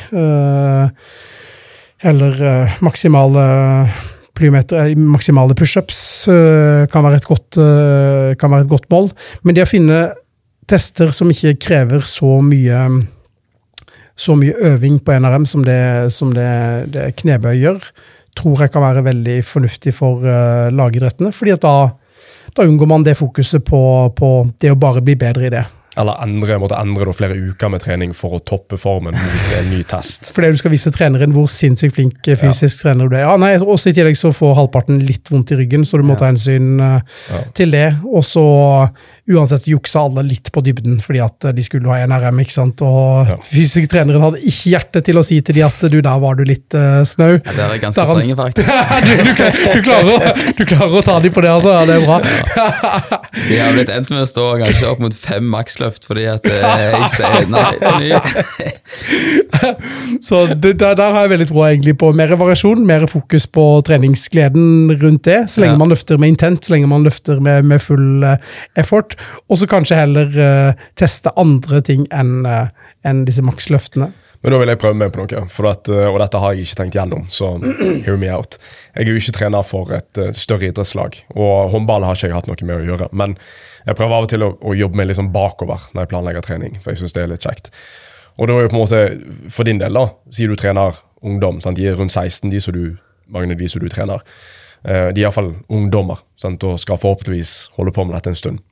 Eller 1.99 2.37
maksimale 2.85 3.43
plyometer, 4.39 4.81
eh, 4.81 4.97
maksimale 4.97 5.55
pushups 5.57 5.99
uh, 6.31 6.87
kan, 6.91 7.05
uh, 7.05 8.35
kan 8.39 8.51
være 8.51 8.65
et 8.65 8.71
godt 8.71 8.89
mål. 8.91 9.11
Men 9.43 9.57
det 9.57 9.65
å 9.65 9.69
finne 9.69 10.01
tester 10.69 11.13
som 11.15 11.31
ikke 11.31 11.57
krever 11.61 12.05
så 12.05 12.39
mye 12.45 12.83
så 14.19 14.35
mye 14.35 14.51
øving 14.67 14.97
på 14.99 15.15
NRM 15.15 15.45
som 15.47 15.63
det, 15.63 16.11
som 16.11 16.33
det, 16.35 16.49
det 16.91 17.05
knebøy 17.21 17.53
gjør, 17.55 17.79
tror 18.35 18.65
jeg 18.65 18.73
kan 18.73 18.83
være 18.83 19.05
veldig 19.05 19.37
fornuftig 19.47 19.93
for 19.95 20.25
lagidrettene. 20.75 21.31
fordi 21.31 21.53
at 21.55 21.63
da, 21.63 21.75
da 22.51 22.65
unngår 22.67 22.89
man 22.91 23.05
det 23.07 23.15
fokuset 23.15 23.63
på, 23.63 23.79
på 24.11 24.31
det 24.59 24.73
å 24.73 24.79
bare 24.79 24.99
bli 25.07 25.15
bedre 25.15 25.47
i 25.47 25.53
det. 25.55 25.63
Eller 25.97 26.19
endre, 26.21 26.59
måtte 26.61 26.77
endre 26.77 27.07
da, 27.09 27.13
flere 27.17 27.35
uker 27.35 27.71
med 27.73 27.81
trening 27.81 28.11
for 28.15 28.37
å 28.37 28.39
toppe 28.45 28.77
formen 28.79 29.17
mot 29.17 29.55
en 29.57 29.71
ny 29.73 29.81
test. 29.89 30.29
Fordi 30.35 30.51
du 30.53 30.59
skal 30.61 30.73
vise 30.73 30.91
treneren 30.93 31.33
hvor 31.35 31.49
sinnssykt 31.51 31.95
flink 31.97 32.19
fysisk 32.29 32.59
fysisk 32.59 32.83
trener 32.83 33.09
du 33.09 33.15
er. 33.17 33.25
Ja, 33.25 33.35
nei, 33.41 33.55
også 33.57 33.91
I 33.91 33.95
tillegg 33.97 34.17
så 34.19 34.31
får 34.35 34.55
halvparten 34.59 35.01
litt 35.05 35.31
vondt 35.31 35.53
i 35.55 35.59
ryggen, 35.59 35.85
så 35.87 35.99
du 35.99 36.05
må 36.07 36.17
ta 36.19 36.29
hensyn 36.29 36.77
uh, 36.79 36.99
Ja. 37.29 37.41
til 37.57 37.73
det. 37.73 37.87
Og 38.05 38.23
så 38.27 38.43
uansett 39.29 39.67
juksa 39.69 40.01
alle 40.07 40.23
litt 40.25 40.49
på 40.55 40.61
dybden 40.65 40.97
fordi 41.03 41.19
at 41.21 41.45
eh, 41.45 41.53
de 41.53 41.63
skulle 41.65 41.89
ha 41.91 41.99
NRM. 42.09 42.39
ikke 42.43 42.55
sant? 42.55 42.81
Og 42.85 43.29
Ja. 43.29 43.35
fysisk 43.45 43.89
treneren 43.91 44.21
hadde 44.25 44.39
ikke 44.41 44.71
hjerte 44.73 45.01
til 45.05 45.19
å 45.19 45.23
si 45.25 45.39
til 45.45 45.55
de 45.59 45.63
at 45.67 45.79
du, 45.91 45.99
der 46.01 46.19
var 46.23 46.35
du 46.39 46.43
litt 46.47 46.73
uh, 46.73 47.03
snau. 47.05 47.35
Ja, 47.37 47.51
det 47.53 47.65
er 47.67 47.81
ganske 47.83 48.05
strenge, 48.09 48.35
faktisk. 48.39 48.67
du, 49.05 49.11
du, 49.23 49.33
du, 49.75 49.81
klarer 49.85 50.11
å, 50.13 50.33
du 50.57 50.63
klarer 50.65 50.97
å 50.97 51.03
ta 51.05 51.19
dem 51.23 51.33
på 51.35 51.43
det, 51.45 51.51
altså. 51.53 51.75
Ja, 51.77 51.85
det 51.85 51.95
er 51.99 52.05
bra. 52.07 52.17
De 53.49 53.59
har 53.61 53.73
blitt 53.77 53.91
endt 53.93 54.09
med 54.13 54.23
å 54.23 54.29
stå 54.29 54.45
kanskje 54.63 54.89
opp 54.89 55.03
mot 55.03 55.15
fem 55.15 55.45
maksløft 55.53 56.07
fordi 56.09 56.25
at 56.31 56.45
eh, 56.49 56.85
jeg 56.95 57.11
sier 57.17 57.49
nei. 57.53 57.73
ny. 58.01 58.09
Så 60.25 60.45
det, 60.55 60.73
der, 60.79 60.95
der 60.97 61.11
har 61.13 61.25
jeg 61.27 61.33
veldig 61.35 61.47
tro 61.51 61.63
egentlig 61.67 61.95
på 62.01 62.11
mer 62.15 62.33
variasjon, 62.39 62.81
mer 62.87 63.05
fokus 63.09 63.45
på 63.51 63.65
treningsgleden 63.87 64.93
rundt 65.01 65.23
det. 65.27 65.39
Så 65.51 65.61
lenge 65.63 65.75
Ja. 65.77 65.77
man 65.83 65.91
løfter 65.93 66.17
med 66.19 66.33
intent, 66.33 66.65
så 66.65 66.73
lenge 66.75 66.87
man 66.91 67.03
løfter 67.05 67.39
med, 67.43 67.65
med 67.69 67.81
full 67.83 68.23
eh, 68.23 68.37
effort. 68.79 69.15
Og 69.49 69.59
så 69.59 69.67
kanskje 69.69 69.99
heller 69.99 70.33
uh, 70.39 70.87
teste 70.99 71.33
andre 71.39 71.83
ting 71.85 72.07
enn 72.15 72.41
uh, 72.47 72.67
en 73.07 73.23
disse 73.27 73.43
maksløftene. 73.45 74.11
Men 74.39 74.53
da 74.53 74.59
vil 74.61 74.71
jeg 74.71 74.79
prøve 74.79 74.95
meg 74.95 75.11
på 75.11 75.19
noe, 75.19 75.41
at, 75.69 75.89
eh, 75.91 76.05
og 76.07 76.19
dette 76.21 76.39
har 76.39 76.53
jeg 76.55 76.67
ikke 76.67 76.77
tenkt 76.79 76.95
gjennom. 76.95 77.25
Så 77.33 77.49
hear 78.05 78.19
me 78.19 78.29
out. 78.31 78.55
Jeg 78.93 79.03
er 79.03 79.11
jo 79.11 79.19
ikke 79.19 79.35
trener 79.35 79.65
for 79.67 79.91
et 79.95 80.21
eh, 80.21 80.31
større 80.35 80.69
idrettslag, 80.69 81.17
og 81.35 81.73
håndball 81.73 82.07
har 82.07 82.15
ikke 82.15 82.29
jeg 82.29 82.37
hatt 82.37 82.47
noe 82.47 82.69
med 82.69 82.77
å 82.77 82.87
gjøre. 82.87 83.09
Men 83.19 83.35
jeg 83.83 83.97
prøver 83.99 84.15
av 84.15 84.27
og 84.27 84.31
til 84.31 84.45
å, 84.47 84.53
å 84.63 84.77
jobbe 84.79 84.99
meg 84.99 85.09
liksom 85.11 85.33
bakover 85.35 85.89
når 85.91 86.05
jeg 86.05 86.11
planlegger 86.13 86.47
trening, 86.47 86.79
for 86.79 86.93
jeg 86.93 87.01
syns 87.01 87.17
det 87.17 87.25
er 87.25 87.33
litt 87.33 87.49
kjekt. 87.49 87.73
Og 88.39 88.47
da 88.47 88.55
er 88.55 88.63
jo 88.63 88.71
på 88.71 88.77
en 88.77 88.83
måte, 88.85 89.03
for 89.51 89.67
din 89.67 89.81
del, 89.81 89.99
da, 89.99 90.05
sier 90.31 90.51
du 90.51 90.55
trener 90.59 91.03
ungdom, 91.25 91.59
sant? 91.63 91.75
de 91.75 91.89
er 91.91 91.99
rundt 91.99 92.15
16, 92.15 92.47
de 92.53 92.63
som 92.63 92.75
du, 92.75 92.95
av 93.35 93.43
de 93.43 93.67
som 93.71 93.83
du 93.83 93.91
trener. 93.91 94.23
Eh, 94.87 95.09
De 95.11 95.19
er 95.19 95.25
iallfall 95.25 95.51
ungdommer 95.67 96.23
sant? 96.39 96.63
og 96.63 96.79
skal 96.79 97.01
forhåpentligvis 97.01 97.73
holde 97.75 97.91
på 97.91 98.07
med 98.07 98.15
dette 98.15 98.31
en 98.31 98.39
stund. 98.39 98.63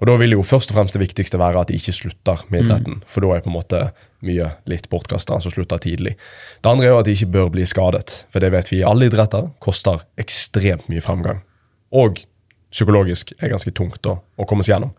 Og 0.00 0.06
Da 0.08 0.16
vil 0.20 0.34
jo 0.36 0.44
først 0.46 0.72
og 0.72 0.78
fremst 0.78 0.96
det 0.96 1.02
viktigste 1.02 1.38
være 1.40 1.60
at 1.60 1.68
de 1.70 1.78
ikke 1.78 1.94
slutter 1.96 2.44
med 2.48 2.64
idretten. 2.64 3.02
For 3.06 3.24
da 3.24 3.36
er 3.36 3.44
på 3.44 3.50
en 3.52 3.56
måte 3.58 3.82
mye 4.26 4.50
litt 4.70 4.88
bortkasta 4.92 5.40
som 5.40 5.52
slutter 5.52 5.80
tidlig. 5.80 6.16
Det 6.60 6.70
andre 6.70 6.88
er 6.88 6.94
jo 6.94 7.00
at 7.00 7.08
de 7.08 7.16
ikke 7.16 7.32
bør 7.36 7.52
bli 7.54 7.66
skadet. 7.68 8.24
For 8.32 8.42
det 8.42 8.52
vet 8.54 8.70
vi 8.72 8.80
i 8.80 8.86
alle 8.86 9.08
idretter 9.10 9.50
koster 9.62 10.04
ekstremt 10.20 10.88
mye 10.92 11.04
fremgang. 11.04 11.42
Og 11.90 12.22
psykologisk 12.70 13.32
er 13.40 13.52
ganske 13.52 13.72
tungt 13.74 14.06
å, 14.06 14.20
å 14.20 14.48
komme 14.48 14.66
seg 14.66 14.76
gjennom. 14.76 14.94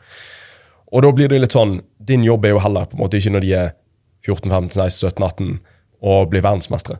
Og 0.91 1.05
da 1.05 1.11
blir 1.15 1.31
det 1.31 1.39
litt 1.39 1.55
sånn 1.55 1.77
Din 2.03 2.25
jobb 2.25 2.43
er 2.43 2.51
jo 2.51 2.63
heller 2.63 2.89
på 2.89 2.97
en 2.97 3.03
måte 3.05 3.19
ikke 3.21 3.31
når 3.31 3.45
de 3.45 3.51
er 3.55 3.69
14, 4.27 4.49
15, 4.49 4.71
16, 4.75 5.13
17, 5.15 5.23
18 5.23 5.51
og 6.01 6.31
blir 6.31 6.43
verdensmestere. 6.43 6.97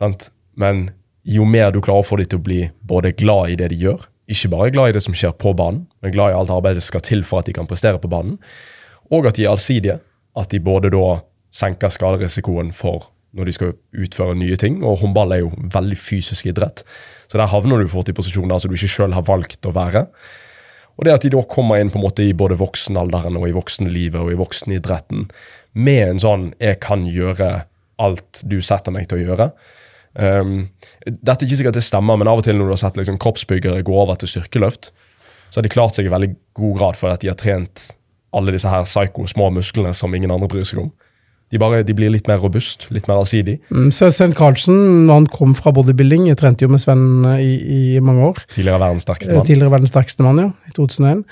Sant? 0.00 0.30
Men 0.56 0.88
jo 1.28 1.44
mer 1.44 1.70
du 1.72 1.80
klarer 1.84 2.02
å 2.02 2.06
få 2.06 2.16
dem 2.20 2.30
til 2.32 2.40
å 2.40 2.44
bli 2.44 2.60
både 2.80 3.12
glad 3.16 3.52
i 3.52 3.58
det 3.60 3.70
de 3.72 3.78
gjør, 3.82 4.06
ikke 4.30 4.50
bare 4.52 4.72
glad 4.74 4.90
i 4.90 4.96
det 4.96 5.02
som 5.04 5.16
skjer 5.16 5.34
på 5.38 5.52
banen, 5.58 5.86
men 6.02 6.14
glad 6.14 6.32
i 6.32 6.38
alt 6.38 6.52
arbeidet 6.54 6.84
som 6.84 6.94
skal 6.94 7.06
til 7.06 7.24
for 7.26 7.42
at 7.42 7.48
de 7.50 7.54
kan 7.56 7.68
prestere 7.70 8.00
på 8.00 8.10
banen, 8.10 8.38
og 9.10 9.26
at 9.26 9.38
de 9.38 9.46
er 9.46 9.52
allsidige, 9.52 9.98
at 10.38 10.52
de 10.52 10.60
både 10.62 10.92
da 10.94 11.20
senker 11.50 11.90
skaderisikoen 11.90 12.70
for 12.76 13.10
når 13.34 13.46
de 13.46 13.54
skal 13.54 13.74
utføre 13.94 14.34
nye 14.38 14.58
ting, 14.58 14.80
og 14.82 15.00
håndball 15.02 15.34
er 15.34 15.42
jo 15.44 15.50
veldig 15.74 15.98
fysisk 15.98 16.48
idrett, 16.50 16.82
så 17.30 17.38
der 17.38 17.50
havner 17.50 17.82
du 17.82 17.90
fort 17.90 18.10
i 18.10 18.14
posisjoner 18.14 18.58
som 18.58 18.70
du 18.70 18.78
ikke 18.78 18.90
sjøl 18.90 19.14
har 19.14 19.26
valgt 19.26 19.66
å 19.66 19.74
være. 19.74 20.06
Og 20.98 21.06
det 21.06 21.14
at 21.14 21.24
de 21.24 21.32
da 21.32 21.42
kommer 21.48 21.80
inn 21.80 21.92
på 21.92 22.00
en 22.00 22.04
måte 22.04 22.26
i 22.26 22.34
både 22.36 22.58
voksenalderen 22.60 23.38
og 23.38 23.46
i 23.48 23.54
voksenlivet 23.56 24.18
og 24.20 24.32
i 24.34 24.38
voksenidretten 24.38 25.28
med 25.78 26.02
en 26.08 26.18
sånn 26.18 26.54
'jeg 26.58 26.80
kan 26.80 27.06
gjøre 27.06 27.64
alt 27.98 28.42
du 28.44 28.60
setter 28.60 28.92
meg 28.92 29.08
til 29.08 29.18
å 29.18 29.24
gjøre'. 29.24 29.52
Um, 30.18 30.68
dette 31.06 31.44
er 31.44 31.46
ikke 31.48 31.60
sikkert 31.60 31.76
det 31.78 31.84
stemmer, 31.86 32.16
men 32.18 32.26
av 32.28 32.40
og 32.40 32.44
til 32.46 32.56
når 32.58 32.66
du 32.66 32.74
har 32.74 32.80
sett 32.82 32.96
liksom, 32.98 33.18
kroppsbyggere 33.22 33.82
gå 33.86 33.94
over 33.94 34.18
til 34.18 34.28
styrkeløft, 34.32 34.90
så 35.50 35.58
har 35.60 35.66
de 35.66 35.70
klart 35.72 35.94
seg 35.98 36.06
i 36.08 36.10
veldig 36.12 36.32
god 36.58 36.74
grad 36.78 36.98
for 36.98 37.10
at 37.14 37.22
de 37.22 37.30
har 37.30 37.38
trent 37.38 37.88
alle 38.34 38.52
disse 38.54 38.70
her 38.70 38.84
psyko 38.86 39.24
små 39.30 39.48
musklene 39.54 39.94
som 39.94 40.12
ingen 40.14 40.30
andre 40.34 40.48
bryr 40.50 40.66
seg 40.66 40.82
om. 40.84 40.90
De, 41.50 41.58
bare, 41.58 41.80
de 41.82 41.94
blir 41.98 42.12
litt 42.14 42.28
mer 42.30 42.38
robust, 42.38 42.84
litt 42.94 43.08
mer 43.10 43.18
allsidig. 43.18 43.56
Mm, 43.74 43.88
Så 43.90 44.06
Svein 44.14 44.30
Karlsen, 44.38 44.76
når 45.08 45.16
han 45.16 45.26
kom 45.34 45.54
fra 45.58 45.72
bodybuilding, 45.74 46.28
jeg 46.30 46.38
trente 46.38 46.62
jo 46.62 46.70
med 46.70 46.78
Sven 46.78 47.24
eh, 47.26 47.40
i, 47.42 47.54
i 47.96 48.02
mange 48.06 48.22
år. 48.28 48.38
Tidligere 48.54 48.78
verdens 48.78 49.02
sterkeste 49.02 49.34
Eh, 49.34 49.40
mann. 49.40 49.46
Tidligere 49.48 49.72
verdens 49.74 49.90
sterkeste 49.90 50.22
mann, 50.22 50.38
ja. 50.38 50.52
I 50.70 50.76
2001. 50.78 51.24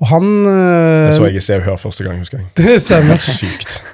Og 0.00 0.08
han 0.14 0.30
eh, 0.48 1.04
Det 1.10 1.12
så 1.18 1.28
jeg 1.28 1.36
i 1.36 1.44
Se 1.44 1.58
og 1.60 1.66
Hør 1.68 1.76
første 1.84 2.04
gang, 2.08 2.16
husker 2.24 2.40
jeg. 2.40 2.48
Det 2.56 2.78
stemmer. 2.86 3.20
Sykt. 3.20 3.76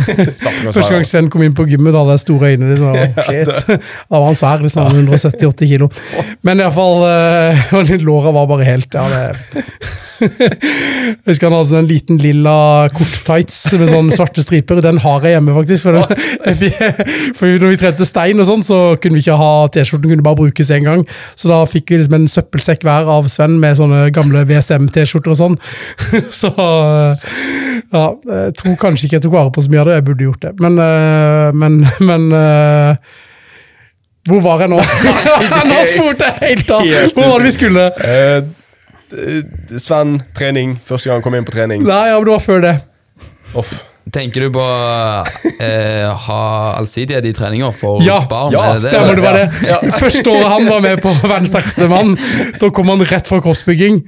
Første 0.72 0.92
gang. 0.94 1.06
Sven 1.06 1.30
kom 1.32 1.44
inn 1.46 1.56
på 1.56 1.66
gymmet, 1.70 1.94
da 1.94 2.02
hadde 2.02 2.16
jeg 2.16 2.24
store 2.26 2.52
øyne. 2.52 2.72
Liksom. 2.72 2.92
Da 4.12 4.20
var 4.20 4.26
han 4.28 4.38
svær, 4.38 4.62
liksom 4.62 5.02
170-80 5.08 5.68
kilo. 5.72 5.88
Men 6.46 6.62
iallfall 6.62 7.04
uh, 7.06 7.92
Låra 8.02 8.32
var 8.34 8.48
bare 8.50 8.66
helt 8.66 8.94
ja, 8.94 9.04
det, 9.08 9.62
Jeg 10.22 11.16
husker 11.26 11.48
han 11.48 11.56
hadde 11.56 11.70
sånn 11.70 11.80
en 11.82 11.90
liten 11.90 12.18
lilla 12.22 12.54
kort 12.94 13.16
tights 13.26 13.56
med 13.74 13.90
sånne 13.90 14.14
svarte 14.14 14.44
striper. 14.44 14.82
Den 14.84 15.00
har 15.02 15.24
jeg 15.26 15.36
hjemme, 15.36 15.54
faktisk. 15.56 15.88
For, 15.88 15.98
den, 15.98 17.32
for 17.38 17.56
når 17.62 17.74
vi 17.74 17.80
trente 17.80 18.06
stein 18.08 18.42
og 18.42 18.48
sånn, 18.48 18.62
så 18.66 18.80
kunne 19.02 19.18
vi 19.18 19.24
ikke 19.24 19.38
ha 19.40 19.50
T-skjorten, 19.74 20.12
kunne 20.12 20.26
bare 20.26 20.38
brukes 20.38 20.70
én 20.74 20.86
gang. 20.86 21.04
Så 21.34 21.50
da 21.50 21.62
fikk 21.68 21.90
vi 21.90 22.00
liksom 22.00 22.18
en 22.20 22.28
søppelsekk 22.30 22.86
hver 22.86 23.10
av 23.16 23.30
Sven 23.32 23.58
med 23.62 23.80
sånne 23.80 24.04
gamle 24.14 24.44
VSM-T-skjorter 24.50 25.34
og 25.34 25.40
sånn. 25.40 25.58
Så 26.42 26.52
ja, 27.92 28.04
jeg 28.14 28.54
tror 28.60 28.78
kanskje 28.80 29.08
ikke 29.08 29.18
jeg 29.18 29.26
tok 29.26 29.36
vare 29.36 29.52
på 29.54 29.64
så 29.64 29.72
mye 29.72 29.81
av 29.82 29.90
det. 29.90 29.98
Jeg 29.98 30.06
burde 30.08 30.26
gjort 30.28 30.46
det. 30.46 30.52
Men, 30.62 30.78
øh, 30.78 31.52
men, 31.62 31.78
men 32.08 32.26
øh, 32.38 32.96
Hvor 34.30 34.42
var 34.44 34.64
jeg 34.64 34.72
nå? 34.72 34.80
nå 35.72 35.78
spurte 35.90 36.28
jeg 36.30 36.50
helt 36.54 36.74
av! 36.78 36.90
Hvor 37.16 37.30
var 37.32 37.38
det 37.42 37.48
vi 37.50 37.54
skulle? 37.58 37.86
Eh, 38.06 39.78
Sven, 39.82 40.20
trening. 40.38 40.76
Første 40.86 41.10
gang 41.10 41.18
han 41.20 41.24
kom 41.26 41.34
inn 41.36 41.44
på 41.48 41.54
trening. 41.54 41.82
Nei, 41.84 42.04
ja, 42.08 42.18
men 42.20 42.28
det 42.28 42.36
var 42.38 42.44
før 42.44 42.62
det. 42.64 42.76
Off. 43.58 43.72
Tenker 44.12 44.46
du 44.46 44.48
på 44.56 44.62
eh, 45.62 46.08
ha 46.26 46.38
allsidighet 46.74 47.26
i 47.28 47.32
treninger 47.36 47.70
for 47.76 48.02
Ja, 48.02 48.18
barn? 48.28 48.50
ja, 48.54 48.72
det? 48.74 48.82
Stemmer, 48.88 49.14
det 49.14 49.22
var 49.22 49.36
det. 49.38 49.92
Første 50.00 50.32
året 50.32 50.48
han 50.50 50.66
var 50.66 50.82
med 50.82 51.02
på 51.04 51.12
Verdens 51.22 51.52
sterkeste 51.52 51.86
mann, 51.90 52.16
da 52.58 52.70
kom 52.74 52.90
han 52.90 53.04
rett 53.06 53.30
fra 53.30 53.38
kroppsbygging. 53.44 54.02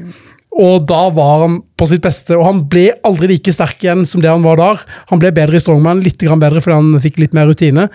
Og 0.55 0.85
da 0.87 1.09
var 1.11 1.41
han 1.43 1.57
på 1.75 1.87
sitt 1.91 2.05
beste, 2.05 2.37
og 2.39 2.45
han 2.47 2.61
ble 2.71 2.85
aldri 3.07 3.33
like 3.33 3.51
sterk 3.51 3.81
igjen 3.83 4.05
som 4.07 4.23
det 4.23 4.31
han 4.31 4.45
var 4.45 4.61
der. 4.61 4.83
Han 5.11 5.19
ble 5.19 5.33
bedre 5.35 5.59
i 5.59 5.63
strongman, 5.63 6.03
litt 6.05 6.21
bedre 6.23 6.63
fordi 6.63 6.77
han 6.79 7.01
fikk 7.03 7.19
litt 7.19 7.35
mer 7.35 7.49
rutine. 7.51 7.89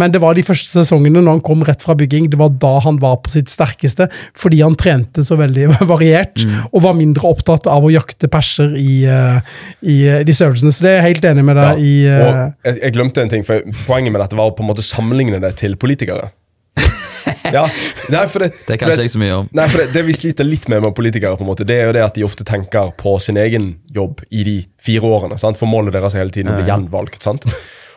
Men 0.00 0.14
det 0.14 0.22
var 0.22 0.32
de 0.38 0.44
første 0.46 0.70
sesongene 0.72 1.20
når 1.20 1.36
han 1.36 1.44
kom 1.44 1.64
rett 1.68 1.84
fra 1.84 1.96
bygging, 1.98 2.30
det 2.32 2.40
var 2.40 2.54
da 2.56 2.78
han 2.86 2.96
var 3.02 3.18
på 3.20 3.34
sitt 3.34 3.52
sterkeste. 3.52 4.08
Fordi 4.36 4.62
han 4.64 4.78
trente 4.80 5.24
så 5.28 5.36
veldig 5.36 5.68
variert, 5.92 6.40
og 6.72 6.86
var 6.86 6.96
mindre 6.96 7.28
opptatt 7.28 7.68
av 7.68 7.84
å 7.84 7.92
jakte 7.92 8.30
perser 8.32 8.72
i, 8.80 9.04
eh, 9.04 9.52
i 9.84 9.98
de 10.06 10.24
disse 10.30 10.48
øvelsene. 10.48 10.72
Så 10.72 10.86
det 10.86 10.94
er 10.94 10.98
jeg 11.02 11.16
helt 11.16 11.28
enig 11.34 11.44
med 11.50 11.60
deg 11.60 11.84
i. 11.84 11.94
eh, 12.08 12.24
Og 12.24 12.70
jeg, 12.70 12.80
jeg 12.80 12.96
glemte 12.96 13.22
en 13.26 13.32
ting, 13.36 13.44
for 13.46 13.60
Poenget 13.86 14.12
med 14.14 14.24
dette 14.24 14.36
var 14.38 14.50
å 14.50 14.56
på 14.56 14.64
en 14.64 14.72
måte 14.72 14.84
sammenligne 14.84 15.38
det 15.44 15.52
til 15.60 15.76
politikere. 15.76 16.30
Ja, 17.56 17.64
nei, 18.12 18.24
det, 18.26 18.50
Det 18.66 18.76
kan 18.78 18.90
ikke 18.90 19.06
jeg 19.06 19.12
så 19.12 19.20
mye 19.22 19.36
om. 19.40 19.48
Nei, 19.56 19.66
for 19.70 19.82
det, 19.82 19.86
det 19.94 20.02
vi 20.06 20.14
sliter 20.16 20.46
litt 20.46 20.68
med 20.72 20.84
med 20.84 20.94
politikere, 20.98 21.38
på 21.38 21.46
en 21.46 21.50
måte, 21.50 21.66
det 21.68 21.78
er 21.80 21.88
jo 21.90 21.94
det 21.96 22.04
at 22.04 22.18
de 22.18 22.26
ofte 22.26 22.46
tenker 22.46 22.92
på 22.98 23.16
sin 23.22 23.38
egen 23.40 23.72
jobb 23.94 24.22
i 24.30 24.44
de 24.46 24.56
fire 24.82 25.08
årene. 25.08 25.38
Sant? 25.42 25.58
For 25.60 25.70
målet 25.70 25.94
deres 25.96 26.14
er 26.16 26.24
hele 26.24 26.34
tiden 26.34 26.52
å 26.52 26.58
bli 26.58 26.68
gjenvalgt. 26.68 27.22
Sant? 27.26 27.46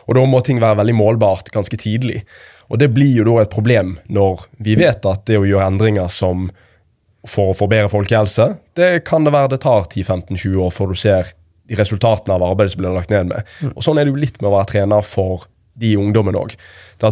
Og 0.06 0.16
da 0.18 0.24
må 0.26 0.40
ting 0.46 0.62
være 0.62 0.80
veldig 0.80 0.96
målbart 0.98 1.52
ganske 1.54 1.78
tidlig. 1.78 2.24
Og 2.70 2.78
det 2.82 2.90
blir 2.94 3.12
jo 3.20 3.26
da 3.26 3.40
et 3.42 3.52
problem 3.52 3.96
når 4.10 4.46
vi 4.62 4.76
vet 4.78 5.06
at 5.06 5.26
det 5.26 5.38
å 5.38 5.46
gjøre 5.46 5.68
endringer 5.72 6.10
som 6.10 6.48
for 7.28 7.52
å 7.52 7.56
forbedre 7.56 7.90
folkehelse, 7.92 8.46
det 8.78 9.04
kan 9.04 9.26
det 9.26 9.34
være 9.34 9.52
det 9.54 9.60
tar 9.66 9.84
10-15-20 9.90 10.56
år 10.64 10.70
før 10.72 10.94
du 10.94 10.98
ser 10.98 11.34
resultatene 11.78 12.34
av 12.38 12.44
arbeidet 12.46 12.72
som 12.74 12.80
blir 12.82 12.94
lagt 12.96 13.12
ned 13.12 13.28
med. 13.30 13.50
Og 13.74 13.84
Sånn 13.84 14.00
er 14.00 14.06
det 14.06 14.14
jo 14.14 14.22
litt 14.22 14.40
med 14.40 14.48
å 14.50 14.54
være 14.56 14.70
trener 14.72 15.06
for 15.06 15.44
de 15.80 15.94
ungdommen 15.98 16.36
òg. 16.38 16.54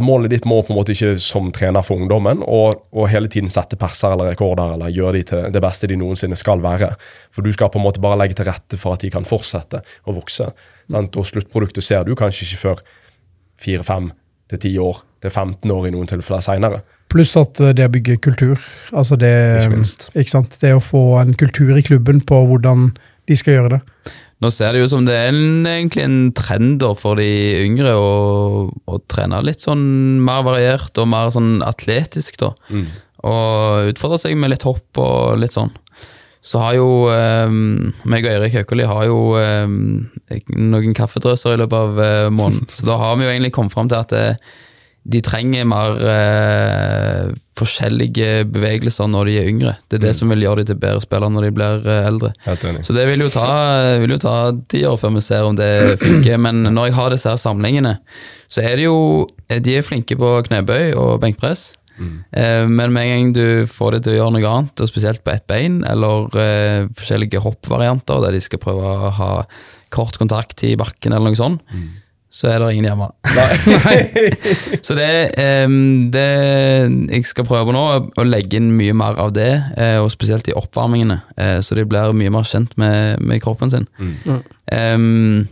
Målet 0.05 0.35
ditt 0.35 0.47
må 0.49 0.61
på 0.63 0.75
en 0.75 0.79
måte 0.79 0.93
ikke 0.93 1.15
som 1.23 1.49
trener 1.55 1.85
for 1.87 1.97
ungdommen 1.97 2.43
og, 2.45 2.83
og 2.93 3.09
hele 3.09 3.31
tiden 3.33 3.49
sette 3.53 3.79
perser 3.81 4.13
eller 4.13 4.31
rekorder 4.35 4.75
eller 4.75 4.93
gjøre 4.93 5.17
de 5.17 5.23
til 5.31 5.49
det 5.55 5.63
beste 5.65 5.89
de 5.89 5.97
noensinne 5.97 6.37
skal 6.37 6.61
være. 6.65 6.93
For 7.33 7.47
du 7.47 7.53
skal 7.57 7.73
på 7.73 7.81
en 7.81 7.87
måte 7.87 8.03
bare 8.05 8.21
legge 8.21 8.37
til 8.39 8.51
rette 8.51 8.81
for 8.81 8.97
at 8.97 9.05
de 9.05 9.13
kan 9.15 9.27
fortsette 9.29 9.81
å 10.05 10.17
vokse. 10.17 10.51
Sant? 10.93 11.17
Og 11.17 11.29
sluttproduktet 11.29 11.85
ser 11.85 12.05
du 12.05 12.15
kanskje 12.19 12.49
ikke 12.49 12.63
før 12.67 12.85
fire-fem 13.59 14.13
til 14.49 14.63
ti 14.63 14.77
år 14.81 15.03
til 15.25 15.33
15 15.33 15.73
år 15.73 15.89
i 15.89 15.93
noen 15.93 16.09
tilfeller 16.09 16.45
seinere. 16.45 16.83
Pluss 17.13 17.35
at 17.41 17.61
eh, 17.65 17.75
det 17.77 17.89
å 17.89 17.93
bygge 17.93 18.19
kultur. 18.25 18.61
Altså 18.93 19.17
det, 19.21 19.33
Ikke 19.63 19.77
minst. 19.79 20.11
ikke 20.15 20.35
sant? 20.35 20.59
det 20.63 20.75
å 20.77 20.83
få 20.85 21.03
en 21.23 21.35
kultur 21.39 21.77
i 21.77 21.85
klubben 21.85 22.21
på 22.25 22.43
hvordan 22.51 22.91
de 23.29 23.37
skal 23.37 23.59
gjøre 23.59 23.77
det. 23.77 23.81
Nå 24.39 24.51
ser 24.55 24.75
det 24.75 24.85
jo 24.85 24.91
som 24.91 25.07
det 25.07 25.17
er 25.19 25.33
en, 25.33 25.67
egentlig 25.67 26.05
en 26.05 26.19
trend 26.37 26.85
for 27.01 27.19
de 27.19 27.27
yngre 27.65 27.95
å, 27.99 28.11
å 28.71 29.01
trene 29.11 29.41
litt 29.43 29.65
sånn 29.65 29.83
mer 30.23 30.45
variert 30.47 31.01
og 31.01 31.11
mer 31.11 31.33
sånn 31.35 31.59
atletisk, 31.67 32.39
da. 32.45 32.53
Mm. 32.71 32.87
Og 33.27 33.91
utfordre 33.91 34.21
seg 34.23 34.39
med 34.39 34.53
litt 34.55 34.67
hopp 34.69 35.01
og 35.03 35.41
litt 35.43 35.57
sånn. 35.57 35.75
Så 36.39 36.61
har 36.63 36.77
jo 36.79 36.87
um, 37.11 37.91
meg 38.07 38.29
og 38.29 38.31
Eirik 38.31 38.55
Haukeli 38.61 38.87
har 38.87 39.09
jo 39.09 39.19
um, 39.35 40.07
noen 40.55 40.95
kaffedrøser 40.95 41.57
i 41.57 41.59
løpet 41.59 41.79
av 41.81 41.99
uh, 41.99 42.31
måneden. 42.31 42.71
Så 42.71 42.87
da 42.87 42.99
har 43.01 43.19
vi 43.19 43.27
jo 43.27 43.33
egentlig 43.33 43.53
kommet 43.57 43.75
fram 43.75 43.91
til 43.91 43.99
at 43.99 44.15
eh, 44.15 44.55
de 45.09 45.21
trenger 45.25 45.65
mer 45.69 46.03
eh, 46.05 47.31
forskjellige 47.59 48.45
bevegelser 48.53 49.09
når 49.09 49.31
de 49.31 49.37
er 49.41 49.49
yngre. 49.49 49.73
Det 49.89 49.99
er 49.99 50.05
det 50.05 50.15
som 50.19 50.29
vil 50.33 50.45
gjøre 50.45 50.63
de 50.63 50.69
til 50.71 50.81
bedre 50.83 51.01
spillere 51.05 51.33
når 51.33 51.47
de 51.47 51.53
blir 51.57 51.89
eh, 51.89 52.09
eldre. 52.11 52.33
Så 52.85 52.97
det 52.97 53.07
vil 53.09 53.25
jo 53.25 53.31
ta, 53.33 53.49
vil 54.03 54.13
jo 54.13 54.21
ta 54.21 54.37
ti 54.69 54.85
år 54.89 55.01
før 55.01 55.17
vi 55.17 55.25
ser 55.25 55.49
om 55.49 55.57
det 55.59 55.73
funker. 56.05 56.37
Men 56.47 56.63
når 56.69 56.91
jeg 56.91 56.99
har 57.01 57.17
disse 57.17 57.33
her 57.33 57.41
samlingene, 57.41 57.97
så 58.53 58.65
er 58.65 58.79
det 58.81 58.87
jo 58.89 59.27
De 59.49 59.75
er 59.77 59.85
flinke 59.85 60.17
på 60.17 60.31
knebøy 60.45 60.93
og 60.97 61.19
benkpress. 61.25 61.71
Eh, 61.99 62.67
men 62.69 62.93
med 62.93 63.03
en 63.03 63.11
gang 63.11 63.31
du 63.35 63.47
får 63.71 63.97
det 63.97 64.03
til 64.05 64.15
å 64.15 64.19
gjøre 64.19 64.35
noe 64.37 64.51
annet, 64.53 64.83
og 64.83 64.91
spesielt 64.91 65.25
på 65.25 65.33
ett 65.33 65.47
bein, 65.51 65.81
eller 65.89 66.29
eh, 66.39 66.83
forskjellige 66.99 67.43
hoppvarianter 67.45 68.23
der 68.25 68.37
de 68.37 68.43
skal 68.45 68.63
prøve 68.63 68.85
å 68.85 69.13
ha 69.19 69.33
kort 69.95 70.19
kontakt 70.21 70.63
i 70.69 70.77
bakken, 70.79 71.15
eller 71.17 71.33
noe 71.33 71.39
sånt, 71.39 71.65
så 72.29 72.51
er 72.51 72.61
det 72.61 72.73
ingen 72.75 72.89
hjemme. 72.91 73.09
så 74.87 74.97
det, 74.99 75.11
um, 75.65 76.09
det 76.13 76.25
jeg 77.09 77.29
skal 77.29 77.47
prøve 77.49 77.73
nå, 77.73 77.85
er 77.95 78.21
å 78.21 78.27
legge 78.29 78.61
inn 78.61 78.73
mye 78.77 78.97
mer 78.97 79.17
av 79.21 79.33
det, 79.37 79.51
eh, 79.81 79.97
og 80.03 80.11
spesielt 80.13 80.49
i 80.51 80.57
oppvarmingene, 80.57 81.23
eh, 81.41 81.59
så 81.65 81.79
de 81.79 81.87
blir 81.89 82.17
mye 82.17 82.33
mer 82.35 82.49
kjent 82.49 82.75
med, 82.81 83.23
med 83.25 83.41
kroppen 83.45 83.73
sin. 83.73 83.89
Em, 84.73 85.47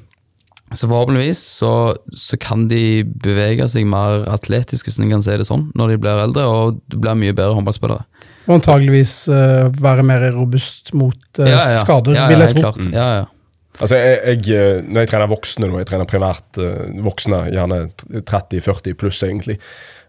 så 0.74 0.88
forhåpentligvis 0.90 1.40
så, 1.62 1.72
så 2.12 2.36
kan 2.42 2.66
de 2.68 3.06
bevege 3.06 3.68
seg 3.70 3.86
mer 3.88 4.26
atletisk, 4.34 4.88
hvis 4.88 4.98
en 5.00 5.12
kan 5.14 5.24
si 5.24 5.36
det 5.38 5.46
sånn, 5.48 5.70
når 5.78 5.94
de 5.94 6.00
blir 6.02 6.24
eldre, 6.26 6.44
og 6.44 6.82
blir 6.92 7.16
mye 7.16 7.36
bedre 7.36 7.54
håndballspillere. 7.56 8.04
Og 8.46 8.58
antageligvis 8.60 9.14
uh, 9.30 9.72
være 9.82 10.04
mer 10.06 10.28
robust 10.34 10.92
mot 10.94 11.40
eh, 11.42 11.56
skader, 11.80 12.14
Ja, 12.14 12.26
ja, 12.26 12.28
vil 12.30 12.44
jeg 12.44 12.54
tro. 12.54 12.66
Klart. 12.66 12.92
Ja, 12.92 13.08
ja. 13.22 13.24
Altså, 13.80 13.96
jeg, 13.98 14.20
jeg, 14.24 14.56
eh, 14.56 14.84
Når 14.84 15.04
jeg 15.04 15.12
trener 15.12 15.30
voksne, 15.30 15.70
jeg 15.80 15.88
trener 15.90 16.08
primært 16.08 16.60
eh, 16.62 17.00
voksne, 17.04 17.42
gjerne 17.52 17.80
30-40 18.28 18.96
pluss, 18.98 19.22
egentlig. 19.26 19.58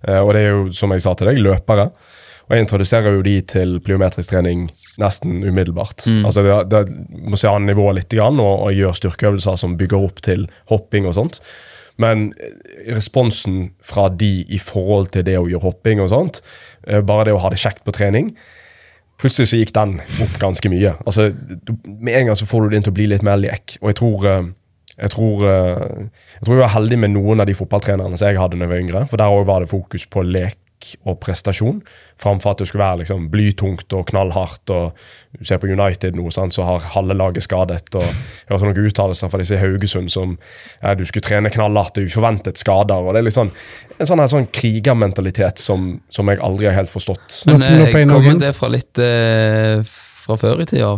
Eh, 0.07 0.19
og 0.21 0.33
det 0.35 0.43
er 0.43 0.53
jo, 0.53 0.67
som 0.75 0.93
jeg 0.95 1.03
sa 1.03 1.15
til 1.17 1.31
deg, 1.31 1.41
løpere. 1.43 1.89
Og 2.47 2.55
jeg 2.55 2.63
introduserer 2.63 3.17
jo 3.17 3.23
de 3.25 3.35
til 3.43 3.79
plyometrisk 3.83 4.31
trening 4.31 4.67
nesten 5.01 5.41
umiddelbart. 5.43 6.05
Altså, 6.23 6.45
det, 6.45 6.59
det 6.71 7.25
må 7.27 7.39
se 7.39 7.49
an 7.51 7.67
nivået 7.67 7.99
litt, 7.99 8.13
grann, 8.13 8.39
og, 8.39 8.69
og 8.69 8.77
gjør 8.77 8.95
styrkeøvelser 9.01 9.59
som 9.59 9.75
bygger 9.79 10.05
opp 10.07 10.21
til 10.23 10.47
hopping 10.71 11.09
og 11.09 11.17
sånt. 11.19 11.41
Men 11.99 12.29
responsen 12.87 13.73
fra 13.83 14.05
de 14.13 14.45
i 14.53 14.61
forhold 14.61 15.11
til 15.15 15.25
det 15.27 15.35
å 15.35 15.47
gjøre 15.49 15.65
hopping 15.65 15.99
og 15.99 16.11
sånt, 16.13 16.39
bare 16.85 17.25
det 17.27 17.33
å 17.35 17.41
ha 17.41 17.49
det 17.51 17.59
kjekt 17.59 17.81
på 17.83 17.95
trening, 17.97 18.29
plutselig 19.21 19.49
så 19.51 19.59
gikk 19.61 19.73
den 19.75 19.97
opp 20.23 20.37
ganske 20.41 20.69
mye. 20.71 20.95
Altså, 21.05 21.31
Med 21.85 22.13
en 22.13 22.29
gang 22.29 22.37
så 22.39 22.45
får 22.49 22.63
du 22.63 22.69
det 22.69 22.79
inn 22.79 22.87
til 22.87 22.93
å 22.95 22.99
bli 22.99 23.09
litt 23.13 23.25
mer 23.25 23.39
lek. 23.41 23.77
Og 23.81 23.91
jeg 23.91 23.99
tror, 24.01 24.27
eh, 24.29 24.51
jeg 24.97 25.13
tror, 25.13 25.47
eh, 25.47 26.07
jeg 26.37 26.45
tror 26.45 26.55
jeg 26.55 26.65
var 26.65 26.75
heldig 26.75 26.99
med 26.99 27.15
noen 27.15 27.41
av 27.41 27.49
de 27.49 27.57
fotballtrenerne 27.57 28.17
som 28.17 28.27
jeg 28.27 28.37
hadde 28.37 28.57
da 28.57 28.65
jeg 28.65 28.73
var 28.73 28.83
yngre. 28.83 29.09
For 29.09 29.17
der 29.17 29.33
òg 29.33 29.45
var 29.49 29.59
det 29.65 29.69
fokus 29.73 30.05
på 30.05 30.25
lek 30.25 30.57
og 31.05 31.17
prestasjon, 31.23 31.79
framfor 32.21 32.53
at 32.53 32.61
det 32.61 32.67
skulle 32.69 32.83
være 32.83 33.01
liksom 33.01 33.27
blytungt 33.33 33.93
og 33.97 34.05
knallhardt. 34.11 34.69
og 34.69 34.93
Du 35.37 35.45
ser 35.45 35.59
på 35.61 35.69
United 35.69 36.17
nå, 36.17 36.29
sant, 36.31 36.53
så 36.53 36.65
har 36.67 36.85
halve 36.93 37.17
laget 37.17 37.45
skadet. 37.45 37.95
og 37.95 38.05
Jeg 38.05 38.51
hørte 38.51 38.69
noen 38.69 38.89
uttalelser 38.89 39.31
fra 39.31 39.41
disse 39.41 39.57
i 39.57 39.61
Haugesund 39.61 40.11
som 40.13 40.37
ja, 40.83 40.93
du 40.93 41.05
skulle 41.05 41.25
trene 41.25 41.51
knallhardt 41.53 41.97
og 41.97 42.09
uforventet 42.09 42.61
skader. 42.61 42.95
og 42.95 43.13
det 43.13 43.23
er 43.23 43.29
litt 43.29 43.37
sånn, 43.37 43.51
En 43.99 44.05
sånn, 44.05 44.19
her, 44.21 44.29
sånn 44.29 44.49
krigermentalitet 44.53 45.57
som, 45.59 45.95
som 46.13 46.29
jeg 46.29 46.41
aldri 46.45 46.69
har 46.69 46.77
helt 46.77 46.93
forstått. 46.93 47.43
Men 47.49 47.63
eh, 47.65 47.91
kommer 48.05 48.31
gain. 48.31 48.41
det 48.41 48.53
fra 48.53 48.69
litt 48.69 48.99
eh, 49.01 49.81
fra 50.27 50.37
før 50.37 50.61
i 50.61 50.67
tida? 50.69 50.97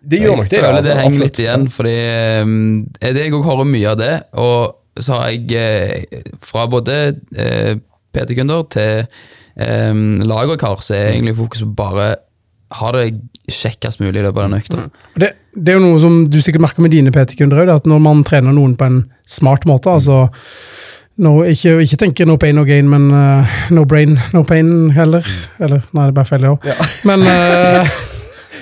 Det 0.00 0.20
gjør 0.22 0.38
nok 0.38 0.48
det. 0.48 0.56
Jeg 0.56 0.64
føler 0.64 0.76
det 0.76 0.78
altså, 0.78 0.94
henger 0.96 1.10
absolutt. 1.10 1.26
litt 1.26 1.40
igjen, 1.42 1.70
fordi 1.74 1.96
eh, 1.98 3.14
det 3.14 3.24
jeg 3.26 3.34
òg 3.36 3.48
hører 3.50 3.68
mye 3.68 3.90
av 3.90 3.98
det. 4.00 4.14
Og 4.40 5.02
så 5.04 5.18
har 5.18 5.32
jeg 5.34 5.60
eh, 5.60 6.22
fra 6.44 6.66
både 6.70 6.98
eh, 7.36 7.74
PT-kunder 8.16 8.66
til 8.74 9.04
eh, 9.04 10.02
lag 10.26 10.50
og 10.50 10.58
kar, 10.60 10.82
så 10.84 10.96
er 10.96 11.14
egentlig 11.14 11.38
fokus 11.38 11.64
på 11.64 11.76
bare 11.82 12.10
ha 12.78 12.90
det 12.94 13.06
kjekkest 13.50 13.98
mulig 14.02 14.20
i 14.20 14.24
løpet 14.24 14.38
av 14.38 14.44
den 14.46 14.58
økta. 14.60 14.82
Mm. 14.84 15.06
Det, 15.22 15.30
det 15.56 15.72
er 15.72 15.80
jo 15.80 15.86
noe 15.88 16.02
som 16.02 16.20
du 16.30 16.38
sikkert 16.42 16.62
merker 16.68 16.84
med 16.84 16.94
dine 16.94 17.12
PT-kunder 17.14 17.64
òg, 17.64 17.72
at 17.80 17.88
når 17.90 18.02
man 18.04 18.22
trener 18.26 18.54
noen 18.54 18.76
på 18.78 18.86
en 18.86 19.00
smart 19.26 19.66
måte 19.66 19.90
altså 19.90 20.28
no, 21.20 21.40
ikke, 21.42 21.80
ikke 21.84 21.98
tenke 22.04 22.26
no 22.28 22.38
pain, 22.40 22.54
no 22.56 22.64
gain, 22.68 22.86
men 22.90 23.08
uh, 23.10 23.58
no 23.74 23.84
brain, 23.88 24.16
no 24.36 24.44
pain 24.46 24.92
heller. 24.94 25.26
Eller, 25.58 25.82
nei, 25.90 26.06
det 26.06 26.14
er 26.14 26.16
bare 26.20 26.30
feil, 26.30 26.46
det 26.46 26.54
òg. 26.54 26.70
Men 27.10 27.26
uh, 27.26 27.98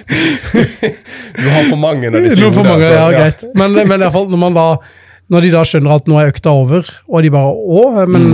Du 1.38 1.44
har 1.52 1.66
for 1.68 1.76
mange 1.80 2.08
når 2.08 2.24
de 2.24 2.30
sier 2.32 2.54
for 2.54 2.64
mange, 2.64 2.86
så, 2.86 2.94
ja, 2.96 3.08
greit. 3.12 3.44
Men, 3.58 3.76
men 3.76 3.98
i 3.98 4.06
hvert 4.06 4.14
fall, 4.14 4.30
når, 4.32 4.40
man 4.40 4.56
da, 4.56 4.68
når 5.32 5.44
de 5.44 5.52
da 5.52 5.64
skjønner 5.68 5.98
at 5.98 6.08
nå 6.08 6.16
er 6.20 6.32
økta 6.32 6.54
over, 6.56 6.88
og 7.08 7.24
de 7.24 7.32
bare 7.34 7.52
Å, 7.52 8.06
men, 8.08 8.30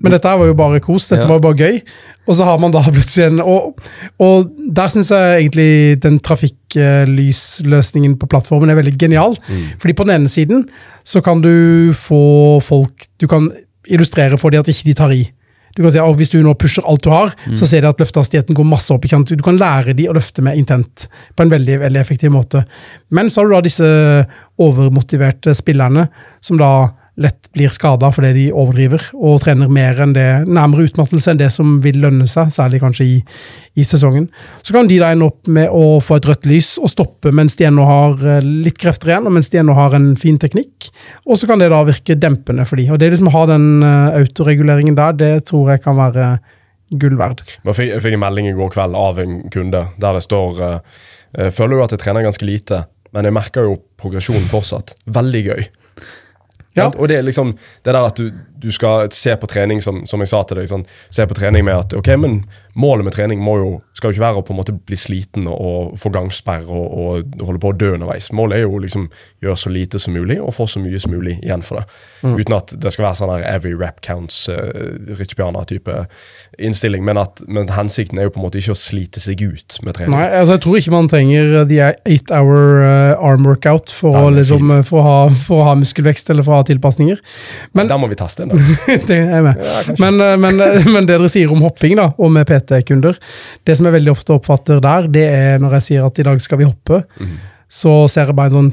men 0.00 0.12
dette 0.12 0.32
var 0.38 0.46
jo 0.48 0.54
bare 0.56 0.80
kos, 0.80 1.08
dette 1.10 1.22
Ja. 1.22 1.28
var 1.28 1.36
jo 1.38 1.44
bare 1.48 1.60
gøy. 1.60 1.80
Og 2.28 2.36
så 2.36 2.44
har 2.44 2.58
man 2.62 2.70
da 2.70 2.82
plutselig 2.82 3.26
en 3.26 3.40
Og, 3.40 3.74
og 4.20 4.50
der 4.74 4.88
syns 4.92 5.08
jeg 5.10 5.40
egentlig 5.42 6.00
den 6.02 6.18
trafikklysløsningen 7.10 8.16
på 8.20 8.28
plattformen 8.30 8.70
er 8.70 8.78
veldig 8.78 8.96
genial. 9.00 9.36
Fordi 9.80 9.94
på 9.96 10.04
den 10.06 10.20
ene 10.20 10.28
siden 10.32 10.66
så 11.04 11.22
kan 11.24 11.40
du 11.42 11.92
få 11.96 12.60
folk 12.62 13.06
Du 13.20 13.26
kan 13.28 13.50
illustrere 13.90 14.38
for 14.38 14.50
dem 14.50 14.60
at 14.60 14.68
ikke 14.68 14.84
de 14.90 14.94
tar 14.94 15.10
i. 15.12 15.22
Du 15.76 15.82
kan 15.82 15.90
si 15.92 15.98
at 16.02 16.16
Hvis 16.16 16.30
du 16.30 16.42
nå 16.42 16.54
pusher 16.58 16.82
alt 16.86 17.02
du 17.04 17.10
har, 17.10 17.34
så 17.54 17.66
ser 17.66 17.80
de 17.82 17.88
at 17.88 17.98
løftehastigheten 17.98 18.54
går 18.54 18.64
masse 18.66 18.90
opp. 18.92 19.04
i 19.04 19.08
kant. 19.08 19.28
Du 19.36 19.42
kan 19.42 19.56
lære 19.58 19.94
de 19.96 20.08
å 20.08 20.14
løfte 20.14 20.42
med 20.42 20.56
intent 20.58 21.08
på 21.36 21.42
en 21.42 21.50
veldig 21.50 21.78
veldig 21.80 22.00
effektiv 22.00 22.30
måte. 22.30 22.64
Men 23.10 23.30
så 23.30 23.40
har 23.40 23.48
du 23.48 23.54
da 23.54 23.60
disse 23.60 24.26
overmotiverte 24.58 25.54
spillerne 25.54 26.08
som 26.42 26.58
da 26.58 26.90
lett 27.20 27.50
blir 27.54 27.72
skada 27.74 28.08
fordi 28.14 28.30
de 28.36 28.44
overdriver 28.52 29.02
og 29.18 29.40
trener 29.42 29.70
mer 29.72 29.98
enn 30.00 30.14
det, 30.16 30.26
nærmere 30.48 30.86
utmattelse 30.88 31.32
enn 31.32 31.40
det 31.40 31.50
som 31.52 31.78
vil 31.84 32.00
lønne 32.02 32.26
seg, 32.30 32.52
særlig 32.54 32.80
kanskje 32.82 33.06
i, 33.06 33.16
i 33.80 33.84
sesongen. 33.86 34.28
Så 34.64 34.74
kan 34.76 34.88
de 34.88 35.00
da 35.02 35.10
ende 35.12 35.28
opp 35.28 35.50
med 35.50 35.68
å 35.72 35.98
få 36.04 36.20
et 36.20 36.28
rødt 36.30 36.48
lys 36.48 36.72
og 36.80 36.92
stoppe 36.92 37.32
mens 37.36 37.58
de 37.58 37.66
ennå 37.68 37.84
har 37.88 38.24
eh, 38.24 38.46
litt 38.66 38.80
krefter 38.80 39.12
igjen, 39.12 39.28
og 39.28 39.36
mens 39.36 39.52
de 39.52 39.60
ennå 39.60 39.76
har 39.76 39.96
en 39.96 40.12
fin 40.20 40.38
teknikk. 40.40 40.90
Og 41.26 41.40
så 41.40 41.50
kan 41.50 41.60
det 41.60 41.70
da 41.72 41.82
virke 41.88 42.16
dempende 42.18 42.66
for 42.68 42.80
de. 42.80 42.88
Og 42.90 43.00
det 43.02 43.12
liksom 43.12 43.30
å 43.32 43.36
ha 43.36 43.44
den 43.52 43.68
eh, 43.86 44.20
autoreguleringen 44.22 44.98
der, 44.98 45.18
det 45.20 45.34
tror 45.50 45.74
jeg 45.74 45.84
kan 45.84 45.98
være 46.00 46.30
gull 47.00 47.18
verd. 47.20 47.44
Jeg 47.62 47.76
fikk, 47.76 47.92
jeg 47.92 48.04
fikk 48.06 48.16
en 48.16 48.24
melding 48.24 48.48
i 48.50 48.54
går 48.56 48.72
kveld 48.74 48.96
av 48.98 49.20
en 49.22 49.42
kunde 49.52 49.84
der 50.02 50.16
det 50.16 50.24
står 50.26 50.64
eh, 50.66 51.50
føler 51.54 51.78
jo 51.78 51.84
at 51.84 51.94
jeg 51.94 52.02
trener 52.02 52.26
ganske 52.26 52.48
lite, 52.48 52.84
men 53.14 53.28
jeg 53.28 53.36
merker 53.36 53.68
jo 53.68 53.76
progresjonen 54.00 54.48
fortsatt. 54.50 54.96
Veldig 55.10 55.44
gøy. 55.50 55.68
Ja. 56.76 56.88
Og 56.88 57.08
det 57.08 57.16
er 57.16 57.22
liksom 57.26 57.52
det 57.84 57.94
der 57.94 58.00
at 58.06 58.18
du, 58.18 58.30
du 58.62 58.70
skal 58.74 59.10
se 59.14 59.36
på 59.36 59.48
trening, 59.50 59.82
som, 59.84 60.02
som 60.06 60.22
jeg 60.22 60.32
sa 60.32 60.42
til 60.46 60.60
deg, 60.60 60.70
sånn, 60.70 60.86
se 61.12 61.26
på 61.26 61.36
trening 61.38 61.66
med 61.66 61.86
at 61.86 61.96
ok, 61.96 62.12
men 62.20 62.42
målet 62.78 63.04
med 63.04 63.14
trening 63.14 63.40
må 63.42 63.56
jo, 63.58 63.70
skal 63.98 64.10
jo 64.10 64.16
ikke 64.16 64.24
være 64.24 64.40
å 64.40 64.44
på 64.46 64.54
en 64.54 64.60
måte 64.60 64.74
bli 64.74 64.98
sliten 64.98 65.48
og, 65.50 65.96
få 66.00 66.12
gangsperre 66.14 66.70
og, 66.70 66.86
og 67.02 67.46
holde 67.46 67.62
på 67.62 67.72
å 67.72 67.76
dø 67.76 67.92
underveis. 67.96 68.30
Målet 68.36 68.60
er 68.60 68.64
jo 68.66 68.78
liksom 68.82 69.08
gjøre 69.42 69.58
så 69.58 69.72
lite 69.72 70.00
som 70.02 70.14
mulig 70.14 70.38
og 70.40 70.54
få 70.54 70.68
så 70.70 70.82
mye 70.82 71.00
som 71.02 71.14
mulig 71.14 71.38
igjen 71.40 71.64
for 71.66 71.80
det. 71.80 71.86
Uten 72.22 72.56
at 72.56 72.74
det 72.78 72.92
skal 72.94 73.08
være 73.08 73.18
sånn 73.20 73.32
her 73.34 73.46
every 73.48 73.72
rep 73.74 74.00
counts, 74.06 74.44
uh, 74.52 74.70
Rich 75.18 75.34
Piana-type 75.38 76.04
innstilling, 76.60 77.04
men 77.06 77.18
at 77.20 77.42
men 77.48 77.70
hensikten 77.74 78.20
er 78.20 78.28
jo 78.28 78.34
på 78.34 78.40
en 78.40 78.46
måte 78.46 78.60
ikke 78.60 78.74
å 78.76 78.78
slite 78.78 79.22
seg 79.22 79.42
ut 79.42 79.80
med 79.86 79.96
trening. 79.96 80.14
Nei, 80.14 80.28
altså 80.38 80.56
jeg 80.56 80.64
tror 80.66 80.78
ikke 80.80 80.94
man 80.94 81.10
trenger 81.10 81.64
de 81.70 81.80
eight 81.82 82.32
hour 82.34 82.84
eh, 82.84 83.14
arm 83.16 83.46
workout 83.48 83.92
for, 83.94 84.14
Nei, 84.14 84.24
å, 84.26 84.32
liksom, 84.38 84.70
eh, 84.76 84.84
for, 84.86 85.02
å 85.02 85.06
ha, 85.06 85.18
for 85.46 85.64
å 85.64 85.68
ha 85.70 85.76
muskelvekst 85.80 86.30
eller 86.32 86.46
for 86.46 86.56
å 86.56 86.60
ha 86.60 86.68
tilpasninger. 86.68 87.20
Men 87.78 87.90
Der 87.90 88.00
må 88.00 88.10
vi 88.10 88.18
teste 88.20 88.46
en 88.46 88.49
det 89.08 89.18
er 89.20 89.44
med. 89.44 89.62
Ja. 89.64 89.96
Men, 90.02 90.20
eh, 90.24 90.36
men, 90.40 90.60
eh, 90.64 90.86
men 90.90 91.06
det 91.08 91.16
dere 91.16 91.30
sier 91.32 91.52
om 91.52 91.64
hopping, 91.64 91.96
da, 91.98 92.10
og 92.18 92.32
med 92.34 92.48
PT-kunder 92.48 93.18
Det 93.66 93.76
som 93.76 93.88
jeg 93.88 93.96
veldig 93.98 94.12
ofte 94.12 94.36
oppfatter 94.36 94.82
der, 94.84 95.08
det 95.12 95.26
er 95.30 95.62
når 95.62 95.78
jeg 95.78 95.88
sier 95.88 96.06
at 96.06 96.20
i 96.20 96.26
dag 96.26 96.40
skal 96.42 96.60
vi 96.60 96.68
hoppe, 96.68 97.02
mm. 97.20 97.34
så 97.80 97.94
ser 98.10 98.30
jeg 98.30 98.38
bare 98.38 98.52
en 98.52 98.58
sånn 98.58 98.72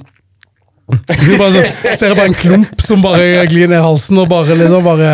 bare 0.88 1.52
så, 1.52 1.62
ser 2.00 2.14
jeg 2.14 2.16
bare 2.16 2.30
en 2.30 2.36
klump 2.38 2.80
som 2.80 3.02
bare 3.04 3.42
glir 3.52 3.68
ned 3.68 3.82
halsen, 3.84 4.22
og 4.22 4.30
bare, 4.32 4.56
liksom, 4.56 4.86
bare 4.86 5.10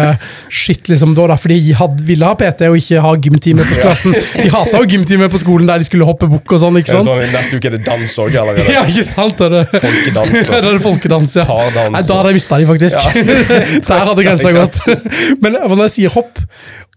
Shit, 0.53 0.85
liksom. 0.91 1.15
Det 1.15 1.23
var 1.23 1.33
derfor 1.33 1.49
de 1.49 1.73
hadde, 1.79 2.05
ville 2.05 2.27
ha 2.29 2.35
PT 2.37 2.67
og 2.67 2.77
ikke 2.77 3.01
ha 3.01 3.13
gymtime 3.17 3.65
på 3.65 3.79
klassen. 3.79 4.13
De 4.13 4.51
hata 4.53 4.83
jo 4.83 4.89
gymtime 4.91 5.29
på 5.33 5.41
skolen 5.41 5.69
der 5.69 5.81
de 5.81 5.87
skulle 5.87 6.05
hoppe 6.05 6.29
bukk 6.29 6.53
og 6.53 6.61
sånn, 6.61 6.77
ikke 6.77 6.93
sant? 6.93 7.09
sånn, 7.09 7.25
neste 7.33 7.57
uke 7.57 7.71
er 7.71 7.77
det 7.79 7.81
dans 7.87 8.19
òg, 8.21 8.37
eller 8.43 8.61
er 8.61 8.69
Ja, 8.75 8.85
ikke 8.85 9.07
sant? 9.07 9.41
Er 9.41 9.55
det. 9.55 9.63
folkedans? 9.73 10.37
Ja, 10.43 10.59
er 10.59 10.69
det 10.69 10.83
folkedans, 10.85 11.35
ja. 11.41 11.47
Nei, 11.49 12.05
da 12.05 12.19
hadde 12.19 12.35
jeg 12.35 12.37
mista 12.37 12.61
de, 12.61 12.69
faktisk. 12.69 13.09
der 13.89 14.07
hadde 14.11 14.29
grensa 14.29 14.53
gått. 14.53 14.83
Men 15.41 15.57
når 15.57 15.87
jeg 15.87 15.95
sier 15.97 16.13
hopp, 16.13 16.45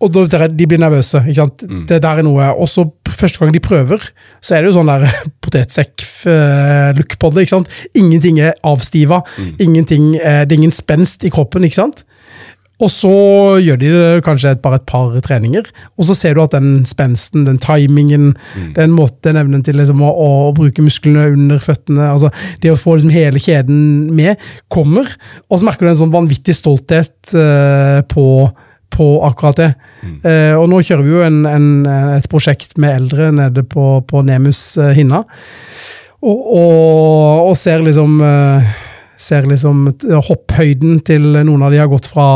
og 0.00 0.12
da, 0.12 0.46
de 0.52 0.66
blir 0.68 0.80
nervøse 0.82 1.22
ikke 1.24 1.38
sant? 1.40 1.62
Mm. 1.64 1.84
Det 1.88 2.02
der 2.04 2.18
er 2.20 2.26
noe 2.26 2.50
Og 2.60 2.68
så 2.68 2.84
første 3.08 3.40
gang 3.40 3.54
de 3.54 3.62
prøver, 3.64 4.02
så 4.44 4.56
er 4.56 4.60
det 4.60 4.68
jo 4.72 4.76
sånn 4.76 4.90
der 4.90 5.06
potetsekk-look 5.44 7.16
på 7.18 7.30
det. 7.32 7.46
ikke 7.46 7.56
sant? 7.56 7.70
Ingenting 7.96 8.40
er 8.44 8.58
avstiva. 8.66 9.22
Mm. 9.38 9.54
Ingenting, 9.68 10.10
eh, 10.20 10.42
det 10.44 10.52
er 10.52 10.60
ingen 10.60 10.76
spenst 10.76 11.24
i 11.24 11.32
kroppen, 11.32 11.64
ikke 11.64 11.80
sant? 11.80 12.04
Og 12.76 12.90
så 12.92 13.10
gjør 13.64 13.78
de 13.80 13.90
det 13.94 14.24
kanskje 14.26 14.50
et, 14.52 14.60
bare 14.60 14.76
et 14.76 14.84
par 14.84 15.14
treninger, 15.24 15.64
og 15.96 16.04
så 16.04 16.12
ser 16.18 16.34
du 16.36 16.42
at 16.42 16.52
den 16.52 16.82
spensten, 16.84 17.46
den 17.46 17.56
timingen, 17.56 18.34
Mm. 18.52 18.74
den 18.76 18.92
måten, 18.92 19.36
evnen 19.40 19.64
til 19.64 19.78
liksom 19.80 20.02
å, 20.04 20.10
å 20.12 20.52
bruke 20.52 20.84
musklene 20.84 21.32
under 21.32 21.58
føttene, 21.58 22.10
altså 22.12 22.28
det 22.60 22.74
å 22.74 22.76
få 22.76 22.98
liksom 22.98 23.14
hele 23.14 23.40
kjeden 23.40 24.12
med, 24.12 24.36
kommer. 24.68 25.08
Og 25.48 25.58
så 25.58 25.64
merker 25.64 25.86
du 25.86 25.94
en 25.94 26.02
sånn 26.04 26.12
vanvittig 26.12 26.52
stolthet 26.58 27.16
uh, 27.32 28.02
på, 28.12 28.26
på 28.92 29.06
akkurat 29.26 29.60
det. 29.60 29.70
Eh, 30.24 30.54
og 30.56 30.68
nå 30.70 30.80
kjører 30.84 31.04
vi 31.04 31.14
jo 31.14 31.22
en, 31.26 31.40
en, 31.50 31.70
et 32.16 32.28
prosjekt 32.32 32.76
med 32.80 33.02
eldre 33.02 33.30
nede 33.34 33.64
på, 33.66 34.00
på 34.08 34.24
Nemus 34.26 34.76
eh, 34.80 34.94
Hinna, 34.96 35.24
og, 36.26 36.44
og, 36.58 37.48
og 37.50 37.56
ser 37.60 37.84
liksom 37.84 38.20
eh, 38.24 38.76
ser 39.16 39.46
liksom 39.48 39.86
hopphøyden 40.26 40.98
til 41.06 41.24
noen 41.34 41.62
av 41.64 41.72
de 41.72 41.80
har 41.80 41.88
gått 41.90 42.08
fra 42.10 42.26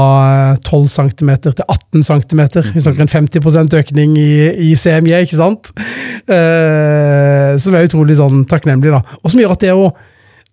eh, 0.55 0.61
12 0.65 0.87
cm 0.95 1.33
til 1.45 1.65
18 1.67 2.07
cm. 2.09 2.43
Vi 2.75 2.85
snakker 2.85 3.05
en 3.05 3.13
50% 3.13 3.77
økning 3.81 4.17
i, 4.21 4.31
i 4.71 4.71
CMJ, 4.79 5.25
ikke 5.27 5.41
sant? 5.41 5.73
Eh, 6.25 7.57
som 7.61 7.77
er 7.77 7.89
utrolig 7.89 8.17
sånn 8.21 8.47
takknemlig, 8.49 8.95
da. 8.95 9.03
Og 9.21 9.33
som 9.33 9.43
gjør 9.43 9.57
at 9.57 9.67
det 9.67 9.77
å 9.77 9.91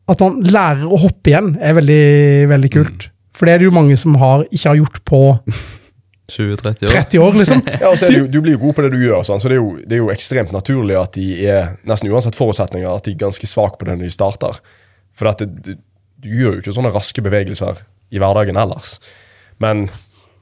at 0.08 0.22
man 0.24 0.38
lærer 0.48 0.86
å 0.88 1.00
hoppe 1.02 1.34
igjen, 1.34 1.50
er 1.60 1.76
veldig, 1.76 2.04
veldig 2.48 2.70
kult. 2.72 3.10
For 3.36 3.48
det 3.48 3.54
er 3.54 3.60
det 3.60 3.68
jo 3.68 3.76
mange 3.76 3.98
som 4.00 4.16
har, 4.22 4.46
ikke 4.48 4.70
har 4.70 4.80
gjort 4.80 5.02
på 5.08 5.20
20-30 6.32 6.88
år. 6.88 6.92
30 6.92 7.20
år, 7.24 7.38
liksom. 7.40 7.62
Ja, 7.82 7.90
og 7.92 7.98
så 8.00 8.08
er 8.08 8.12
det 8.16 8.20
jo, 8.20 8.28
Du 8.32 8.42
blir 8.44 8.58
jo 8.58 8.62
god 8.66 8.76
på 8.78 8.84
det 8.86 8.92
du 8.96 9.00
gjør, 9.06 9.22
sånn, 9.28 9.40
så 9.44 9.48
det 9.52 9.56
er, 9.58 9.62
jo, 9.64 9.78
det 9.84 9.96
er 9.98 10.02
jo 10.04 10.10
ekstremt 10.14 10.52
naturlig 10.56 10.98
at 11.00 11.14
de 11.16 11.28
er 11.48 11.70
nesten 11.88 12.12
uansett 12.12 12.36
forutsetninger, 12.36 12.90
at 12.92 13.08
de 13.08 13.14
er 13.16 13.22
ganske 13.26 13.48
svake 13.48 13.80
på 13.80 13.88
det 13.88 13.96
når 13.98 14.10
de 14.10 14.16
starter. 14.18 14.60
For 15.18 15.32
at 15.32 15.40
det, 15.44 15.48
du, 15.64 15.72
du 16.26 16.30
gjør 16.34 16.58
jo 16.58 16.64
ikke 16.66 16.76
sånne 16.76 16.92
raske 16.96 17.24
bevegelser 17.26 17.80
i 18.12 18.20
hverdagen 18.22 18.60
ellers. 18.60 18.98
Men 19.64 19.88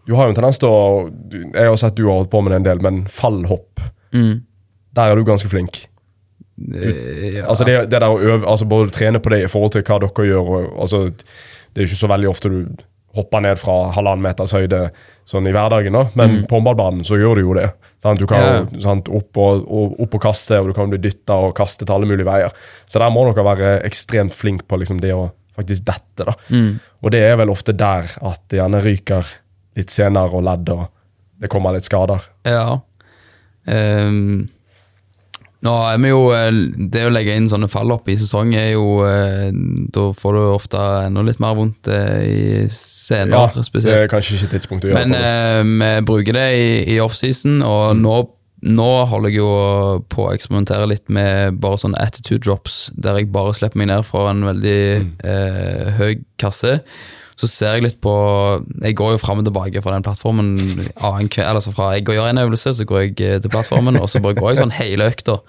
du 0.06 0.14
har 0.18 0.28
jo 0.28 0.34
en 0.34 0.38
tendens 0.38 0.60
til 0.62 0.70
å 0.70 1.08
Jeg 1.32 1.66
har 1.66 1.78
sett 1.82 1.96
du 1.98 2.04
har 2.06 2.20
holdt 2.20 2.30
på 2.34 2.42
med 2.46 2.52
det 2.54 2.60
en 2.62 2.68
del, 2.72 2.82
men 2.86 3.04
fallhopp, 3.10 3.86
Mm. 4.16 4.44
der 4.96 5.12
er 5.12 5.18
du 5.20 5.26
ganske 5.28 5.50
flink. 5.52 5.82
Ja. 6.56 7.46
Altså 7.52 7.66
det, 7.68 7.74
det 7.92 8.00
der 8.00 8.08
å 8.08 8.20
øve, 8.22 8.46
altså 8.48 8.64
både 8.70 8.94
trene 8.96 9.20
på 9.20 9.30
det 9.34 9.42
i 9.44 9.50
forhold 9.52 9.74
til 9.76 9.84
hva 9.84 9.98
dere 10.00 10.28
gjør. 10.30 10.52
Og, 10.56 10.68
altså, 10.86 11.02
det 11.10 11.82
er 11.82 11.84
jo 11.84 11.90
ikke 11.90 12.00
så 12.00 12.08
veldig 12.14 12.30
ofte 12.32 12.52
du 12.54 12.60
hopper 13.16 13.44
ned 13.46 13.60
fra 13.62 13.76
halvannen 13.96 14.26
meters 14.26 14.54
høyde 14.56 14.90
sånn 15.26 15.48
i 15.50 15.54
hverdagen, 15.56 15.96
da. 15.96 16.06
men 16.20 16.44
på 16.46 16.60
håndballbanen 16.60 17.06
så 17.08 17.18
gjør 17.18 17.40
du 17.40 17.46
jo 17.48 17.56
det. 17.58 17.70
Sant? 18.04 18.22
Du 18.22 18.28
kan 18.30 18.44
jo 18.44 18.82
sant, 18.84 19.10
opp, 19.10 19.32
og, 19.42 19.64
og, 19.66 19.96
opp 20.06 20.18
og 20.20 20.22
kaste, 20.28 20.60
og 20.62 20.70
du 20.70 20.76
kan 20.78 20.92
bli 20.92 21.00
dytta 21.02 21.40
og 21.48 21.56
kaste 21.58 21.88
til 21.88 21.96
alle 21.96 22.10
mulige 22.10 22.28
veier. 22.28 22.54
Så 22.86 23.02
der 23.02 23.14
må 23.14 23.24
dere 23.32 23.48
være 23.48 23.72
ekstremt 23.88 24.36
flink 24.38 24.68
på 24.70 24.78
liksom, 24.82 25.02
det 25.02 25.16
å 25.16 25.32
faktisk 25.56 25.88
dette. 25.88 26.28
da. 26.28 26.36
Mm. 26.50 26.76
Og 27.02 27.14
det 27.16 27.24
er 27.26 27.40
vel 27.40 27.54
ofte 27.54 27.76
der 27.78 28.10
at 28.28 28.42
det 28.52 28.60
gjerne 28.60 28.84
ryker 28.84 29.32
litt 29.80 29.94
senere 29.94 30.38
og 30.38 30.46
ledd, 30.46 30.70
og 30.72 30.86
det 31.42 31.52
kommer 31.52 31.76
litt 31.76 31.88
skader. 31.88 32.28
Ja. 32.48 32.80
Ehm, 33.66 34.48
nå 35.64 35.74
er 35.88 36.00
vi 36.04 36.12
jo 36.12 36.22
eh, 36.36 36.52
Det 36.92 37.06
å 37.08 37.12
legge 37.14 37.36
inn 37.38 37.48
sånne 37.50 37.70
fall 37.72 37.94
opp 37.96 38.10
i 38.12 38.18
sesong 38.20 38.54
er 38.58 38.74
jo 38.74 39.00
eh, 39.08 39.50
Da 39.96 40.10
får 40.18 40.38
du 40.38 40.42
ofte 40.52 40.82
enda 41.06 41.24
litt 41.26 41.40
mer 41.44 41.56
vondt 41.58 41.90
eh, 41.92 42.22
i 42.28 42.46
senere, 42.72 43.48
Ja, 43.48 43.66
det 43.88 43.96
er 43.96 44.12
kanskje 44.12 44.40
ikke 44.40 44.52
tidspunktet 44.56 44.90
å 44.90 44.94
gjøre 44.94 45.04
Men 45.06 45.16
det. 45.16 45.24
Men 45.66 45.86
eh, 45.88 46.00
vi 46.00 46.08
bruker 46.12 46.38
det 46.38 46.48
i, 46.60 46.70
i 46.96 47.00
offseason, 47.04 47.62
og 47.66 47.96
nå, 48.02 48.16
nå 48.76 48.90
holder 49.12 49.34
jeg 49.34 49.42
jo 49.42 49.50
på 50.12 50.28
å 50.28 50.32
eksperimentere 50.36 50.90
litt 50.92 51.06
med 51.14 51.60
bare 51.64 51.80
sånne 51.82 52.02
attitude 52.04 52.44
drops, 52.46 52.90
der 52.98 53.22
jeg 53.22 53.32
bare 53.34 53.56
slipper 53.58 53.82
meg 53.82 53.94
ned 53.94 54.06
fra 54.08 54.28
en 54.32 54.46
veldig 54.48 54.80
eh, 55.24 55.94
høy 56.00 56.12
kasse. 56.42 56.80
Så 57.36 57.50
ser 57.52 57.74
jeg 57.76 57.84
litt 57.84 57.98
på 58.00 58.12
Jeg 58.82 58.96
går 58.96 59.12
jo 59.16 59.18
fram 59.20 59.42
og 59.42 59.46
tilbake 59.46 59.82
fra 59.84 59.92
den 59.92 60.04
plattformen. 60.06 60.54
annen 60.96 61.28
kve- 61.30 61.44
Altså 61.50 61.74
fra 61.76 61.90
jeg 61.98 62.06
gjør 62.06 62.30
en 62.30 62.38
øvelse, 62.46 62.72
så 62.78 62.86
går 62.88 63.02
jeg 63.02 63.22
eh, 63.22 63.40
til 63.44 63.50
plattformen, 63.52 63.98
og 64.00 64.08
så 64.10 64.22
bare 64.24 64.36
går 64.40 64.54
jeg 64.54 64.62
sånn 64.64 64.72
hele 64.78 65.10
økta. 65.12 65.40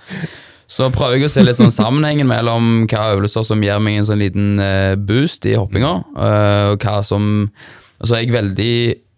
Så 0.69 0.89
prøver 0.91 1.15
jeg 1.21 1.29
å 1.29 1.31
se 1.31 1.45
litt 1.47 1.57
sånn 1.61 1.71
sammenhengen 1.71 2.27
mellom 2.27 2.87
hva 2.91 3.13
øvelser 3.15 3.45
som 3.47 3.63
gir 3.63 3.79
meg 3.79 4.01
en 4.01 4.09
sånn 4.09 4.19
liten 4.19 4.59
eh, 4.59 4.97
boost 4.99 5.47
i 5.47 5.55
hoppinga, 5.55 5.93
eh, 6.19 6.73
og 6.73 6.83
hva 6.83 7.05
som 7.07 7.51
så 8.03 8.17
er 8.17 8.25
jeg 8.27 8.35
veldig 8.35 8.73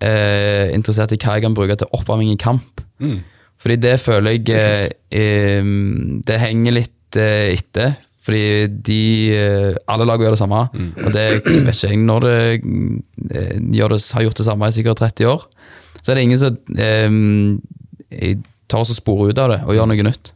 eh, 0.05 0.69
interessert 0.77 1.11
i 1.13 1.17
hva 1.19 1.39
jeg 1.39 1.43
kan 1.49 1.55
bruke 1.57 1.75
til 1.81 1.89
oppvarming 1.97 2.31
i 2.35 2.37
kamp. 2.37 2.83
Mm. 3.01 3.23
Fordi 3.59 3.77
det 3.81 3.97
føler 3.99 4.37
jeg 4.37 4.93
eh, 5.11 5.65
Det 6.29 6.37
henger 6.39 6.73
litt 6.77 7.17
etter. 7.17 7.97
Fordi 8.29 8.69
de 8.85 9.03
eh, 9.33 9.77
Alle 9.89 10.05
lag 10.05 10.21
gjør 10.21 10.37
det 10.37 10.43
samme. 10.43 10.65
Og 11.01 11.13
det 11.15 11.27
vet 11.47 11.73
ikke 11.73 11.89
jeg 11.89 12.01
når 12.03 12.27
det, 12.27 12.39
eh, 13.33 13.55
gjør 13.73 13.95
det 13.95 14.03
har 14.13 14.27
gjort 14.27 14.43
det 14.43 14.49
samme 14.51 14.69
i 14.69 14.77
sikkert 14.77 15.01
30 15.01 15.31
år. 15.33 15.47
Så 16.03 16.13
er 16.13 16.19
det 16.19 16.27
ingen 16.27 16.41
som 16.41 16.59
eh, 16.77 18.35
tar 18.69 18.85
oss 18.85 18.93
og 18.93 19.01
sporer 19.01 19.33
ut 19.33 19.41
av 19.41 19.55
det 19.55 19.63
og 19.65 19.79
gjør 19.79 19.89
noe 19.89 20.09
nytt. 20.11 20.33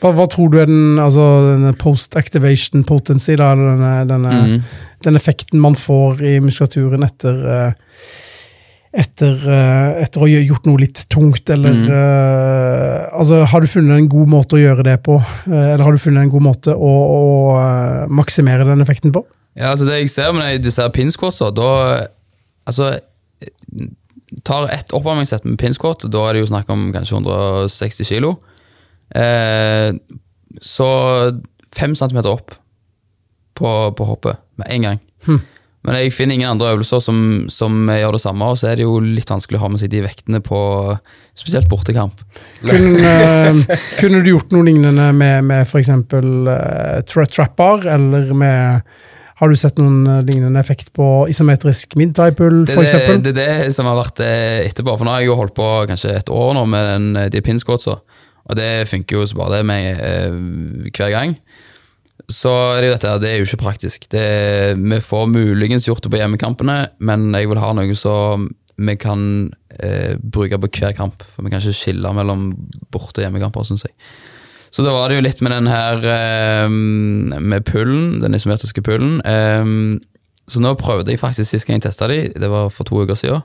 Hva, 0.00 0.14
hva 0.16 0.24
tror 0.32 0.48
du 0.48 0.56
er 0.62 0.68
den, 0.68 0.96
altså, 1.00 1.24
den 1.50 1.76
post-activation 1.80 2.86
potency, 2.88 3.34
da, 3.36 3.52
denne, 3.58 3.92
denne, 4.08 4.36
mm. 4.48 4.86
den 5.04 5.18
effekten 5.18 5.60
man 5.60 5.76
får 5.76 6.22
i 6.24 6.38
muskulaturen 6.40 7.04
etter 7.04 7.42
eh, 7.52 7.72
etter, 8.90 9.36
eh, 9.46 10.02
etter 10.02 10.18
å 10.18 10.26
ha 10.26 10.38
gjort 10.42 10.64
noe 10.66 10.80
litt 10.82 11.04
tungt, 11.12 11.50
eller 11.52 11.74
mm. 11.76 11.84
uh, 11.94 13.18
altså, 13.20 13.44
Har 13.46 13.62
du 13.62 13.70
funnet 13.70 14.00
en 14.00 14.08
god 14.10 14.32
måte 14.32 14.56
å 14.58 14.62
gjøre 14.62 14.86
det 14.88 14.96
på? 15.06 15.14
Eh, 15.46 15.68
eller 15.74 15.84
har 15.86 15.94
du 15.94 16.02
funnet 16.02 16.26
en 16.26 16.32
god 16.32 16.46
måte 16.48 16.74
å, 16.74 16.90
å 16.90 17.20
maksimere 18.10 18.66
den 18.66 18.82
effekten 18.82 19.14
på? 19.14 19.22
Ja, 19.54 19.70
altså 19.72 19.86
det 19.86 20.00
jeg 20.00 20.10
ser 20.10 20.34
med 20.34 20.62
disse 20.64 20.86
pinsquatsa, 20.94 21.50
da 21.54 21.70
Altså 22.68 22.92
Tar 24.46 24.68
ett 24.70 24.92
oppvarmingssett 24.94 25.46
med 25.46 25.56
pinsquat, 25.58 26.04
da 26.12 26.20
er 26.28 26.36
det 26.36 26.42
jo 26.44 26.50
snakk 26.52 26.68
om 26.70 26.90
kanskje 26.94 27.16
160 27.16 28.06
kilo. 28.06 28.34
Eh, 29.10 29.90
så 30.62 30.90
fem 31.74 31.96
centimeter 31.98 32.30
opp 32.30 32.54
på, 33.58 33.72
på 33.96 34.06
hoppet 34.06 34.38
med 34.60 34.70
en 34.76 34.86
gang. 34.86 35.00
Men 35.86 35.96
jeg 35.96 36.12
finner 36.12 36.36
ingen 36.36 36.50
andre 36.50 36.74
øvelser 36.74 37.00
som, 37.00 37.20
som 37.48 37.88
gjør 37.88 38.18
det 38.18 38.20
samme, 38.20 38.50
og 38.52 38.58
så 38.60 38.68
er 38.68 38.76
det 38.76 38.84
jo 38.84 38.98
litt 39.00 39.30
vanskelig 39.32 39.56
å 39.56 39.62
ha 39.62 39.70
med 39.72 39.80
seg 39.80 39.92
de 39.94 40.02
vektene 40.04 40.42
på 40.44 40.58
spesielt 41.38 41.70
bortekamp. 41.70 42.20
Kunne, 42.60 43.12
eh, 43.14 43.78
kunne 44.00 44.20
du 44.20 44.34
gjort 44.34 44.52
noe 44.52 44.66
lignende 44.66 45.08
med, 45.16 45.46
med 45.48 45.64
f.eks. 45.64 45.88
Uh, 46.12 47.00
tra 47.08 47.24
trap-bar, 47.24 47.88
eller 47.96 48.34
med 48.36 48.98
Har 49.40 49.48
du 49.48 49.56
sett 49.56 49.78
noen 49.80 50.02
eh, 50.04 50.24
lignende 50.28 50.60
effekt 50.60 50.90
på 50.92 51.04
isometrisk 51.32 51.94
mid-tie-pull, 51.96 52.66
Det 52.68 52.74
er 52.76 53.22
det, 53.24 53.32
det 53.38 53.70
som 53.72 53.88
har 53.88 53.96
vært 53.96 54.20
eh, 54.20 54.66
etterpå. 54.66 54.98
For 54.98 55.08
nå 55.08 55.14
har 55.14 55.22
jeg 55.22 55.30
jo 55.30 55.38
holdt 55.38 55.54
på 55.56 55.68
kanskje 55.88 56.12
et 56.18 56.28
år 56.28 56.52
nå 56.58 56.66
med 56.68 56.84
den, 56.90 57.06
eh, 57.16 57.30
de 57.32 57.40
pinscotsa, 57.46 57.94
og 58.44 58.58
det 58.60 58.84
funker 58.90 59.16
jo 59.16 59.24
så 59.24 59.40
bare 59.40 59.62
det 59.62 59.70
med 59.70 60.04
eh, 60.04 60.90
hver 60.92 61.14
gang. 61.16 61.38
Så 62.30 62.50
er 62.76 62.80
det 62.80 62.88
jo 62.88 62.94
dette, 62.94 63.12
det 63.24 63.30
er 63.30 63.40
jo 63.40 63.48
ikke 63.48 63.64
praktisk. 63.64 64.06
Det, 64.12 64.24
vi 64.78 64.98
får 65.02 65.30
muligens 65.32 65.88
gjort 65.88 66.04
det 66.04 66.12
på 66.12 66.20
hjemmekampene, 66.20 66.78
men 67.02 67.30
jeg 67.34 67.50
vil 67.50 67.62
ha 67.62 67.72
noe 67.74 67.96
som 67.98 68.48
vi 68.80 68.94
kan 68.96 69.22
eh, 69.76 70.14
bruke 70.16 70.58
på 70.62 70.70
hver 70.78 70.94
kamp. 70.96 71.24
For 71.34 71.44
vi 71.44 71.52
kan 71.52 71.62
ikke 71.62 71.76
skille 71.76 72.12
mellom 72.16 72.46
borte- 72.92 73.20
og 73.20 73.26
hjemmekamper, 73.26 73.66
syns 73.66 73.84
jeg. 73.88 73.96
Så 74.70 74.84
da 74.86 74.92
var 74.94 75.10
det 75.10 75.18
jo 75.18 75.24
litt 75.26 75.42
med 75.42 75.52
den 75.56 75.66
her 75.66 76.06
eh, 76.06 76.70
med 76.70 77.66
pullen, 77.66 78.20
den 78.22 78.38
isometriske 78.38 78.84
pullen. 78.86 79.18
Eh, 79.26 79.98
så 80.50 80.62
nå 80.62 80.76
prøvde 80.78 81.12
jeg 81.12 81.22
faktisk 81.22 81.50
sist 81.50 81.66
gang 81.66 81.80
jeg 81.80 81.88
testa 81.88 82.08
de, 82.10 82.22
det 82.30 82.50
var 82.50 82.70
for 82.74 82.86
to 82.86 83.02
uker 83.02 83.18
siden. 83.18 83.42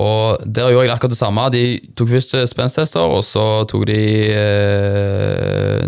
Og 0.00 0.40
der 0.46 0.70
gjorde 0.70 0.86
jeg 0.86 0.94
akkurat 0.94 1.12
det 1.12 1.18
samme. 1.18 1.46
De 1.52 1.64
tok 1.98 2.12
først 2.12 2.36
spensttester, 2.52 3.02
og 3.02 3.24
så 3.26 3.64
tok 3.68 3.88
de 3.90 4.02
eh, 4.30 5.86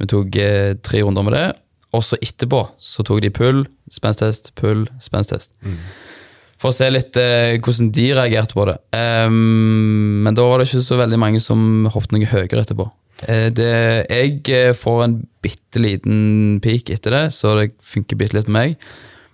Vi 0.00 0.08
tok 0.10 0.38
eh, 0.40 0.76
tre 0.82 1.02
runder 1.04 1.26
med 1.26 1.36
det. 1.36 1.48
Og 1.96 2.04
så 2.06 2.18
etterpå 2.22 2.62
så 2.78 3.02
tok 3.06 3.20
de 3.24 3.32
pull, 3.34 3.64
spenstest, 3.90 4.52
pull, 4.58 4.86
spenstest. 5.02 5.50
For 6.60 6.70
å 6.70 6.76
se 6.76 6.90
litt 6.92 7.16
eh, 7.18 7.56
hvordan 7.58 7.90
de 7.96 8.06
reagerte 8.14 8.56
på 8.56 8.66
det. 8.68 8.76
Um, 8.94 10.20
men 10.26 10.36
da 10.36 10.44
var 10.46 10.60
det 10.60 10.68
ikke 10.68 10.84
så 10.84 10.98
veldig 11.00 11.18
mange 11.20 11.40
som 11.42 11.88
hoppet 11.90 12.14
noe 12.14 12.28
høyere 12.30 12.62
etterpå. 12.62 12.86
Eh, 13.28 13.48
det, 13.52 13.70
jeg 14.08 14.42
eh, 14.54 14.74
får 14.76 15.04
en 15.06 15.16
bitte 15.44 15.82
liten 15.82 16.60
peak 16.64 16.92
etter 16.92 17.16
det, 17.16 17.24
så 17.36 17.56
det 17.58 17.72
funker 17.84 18.20
bitte 18.20 18.38
litt 18.38 18.52
med 18.52 18.58
meg. 18.60 18.90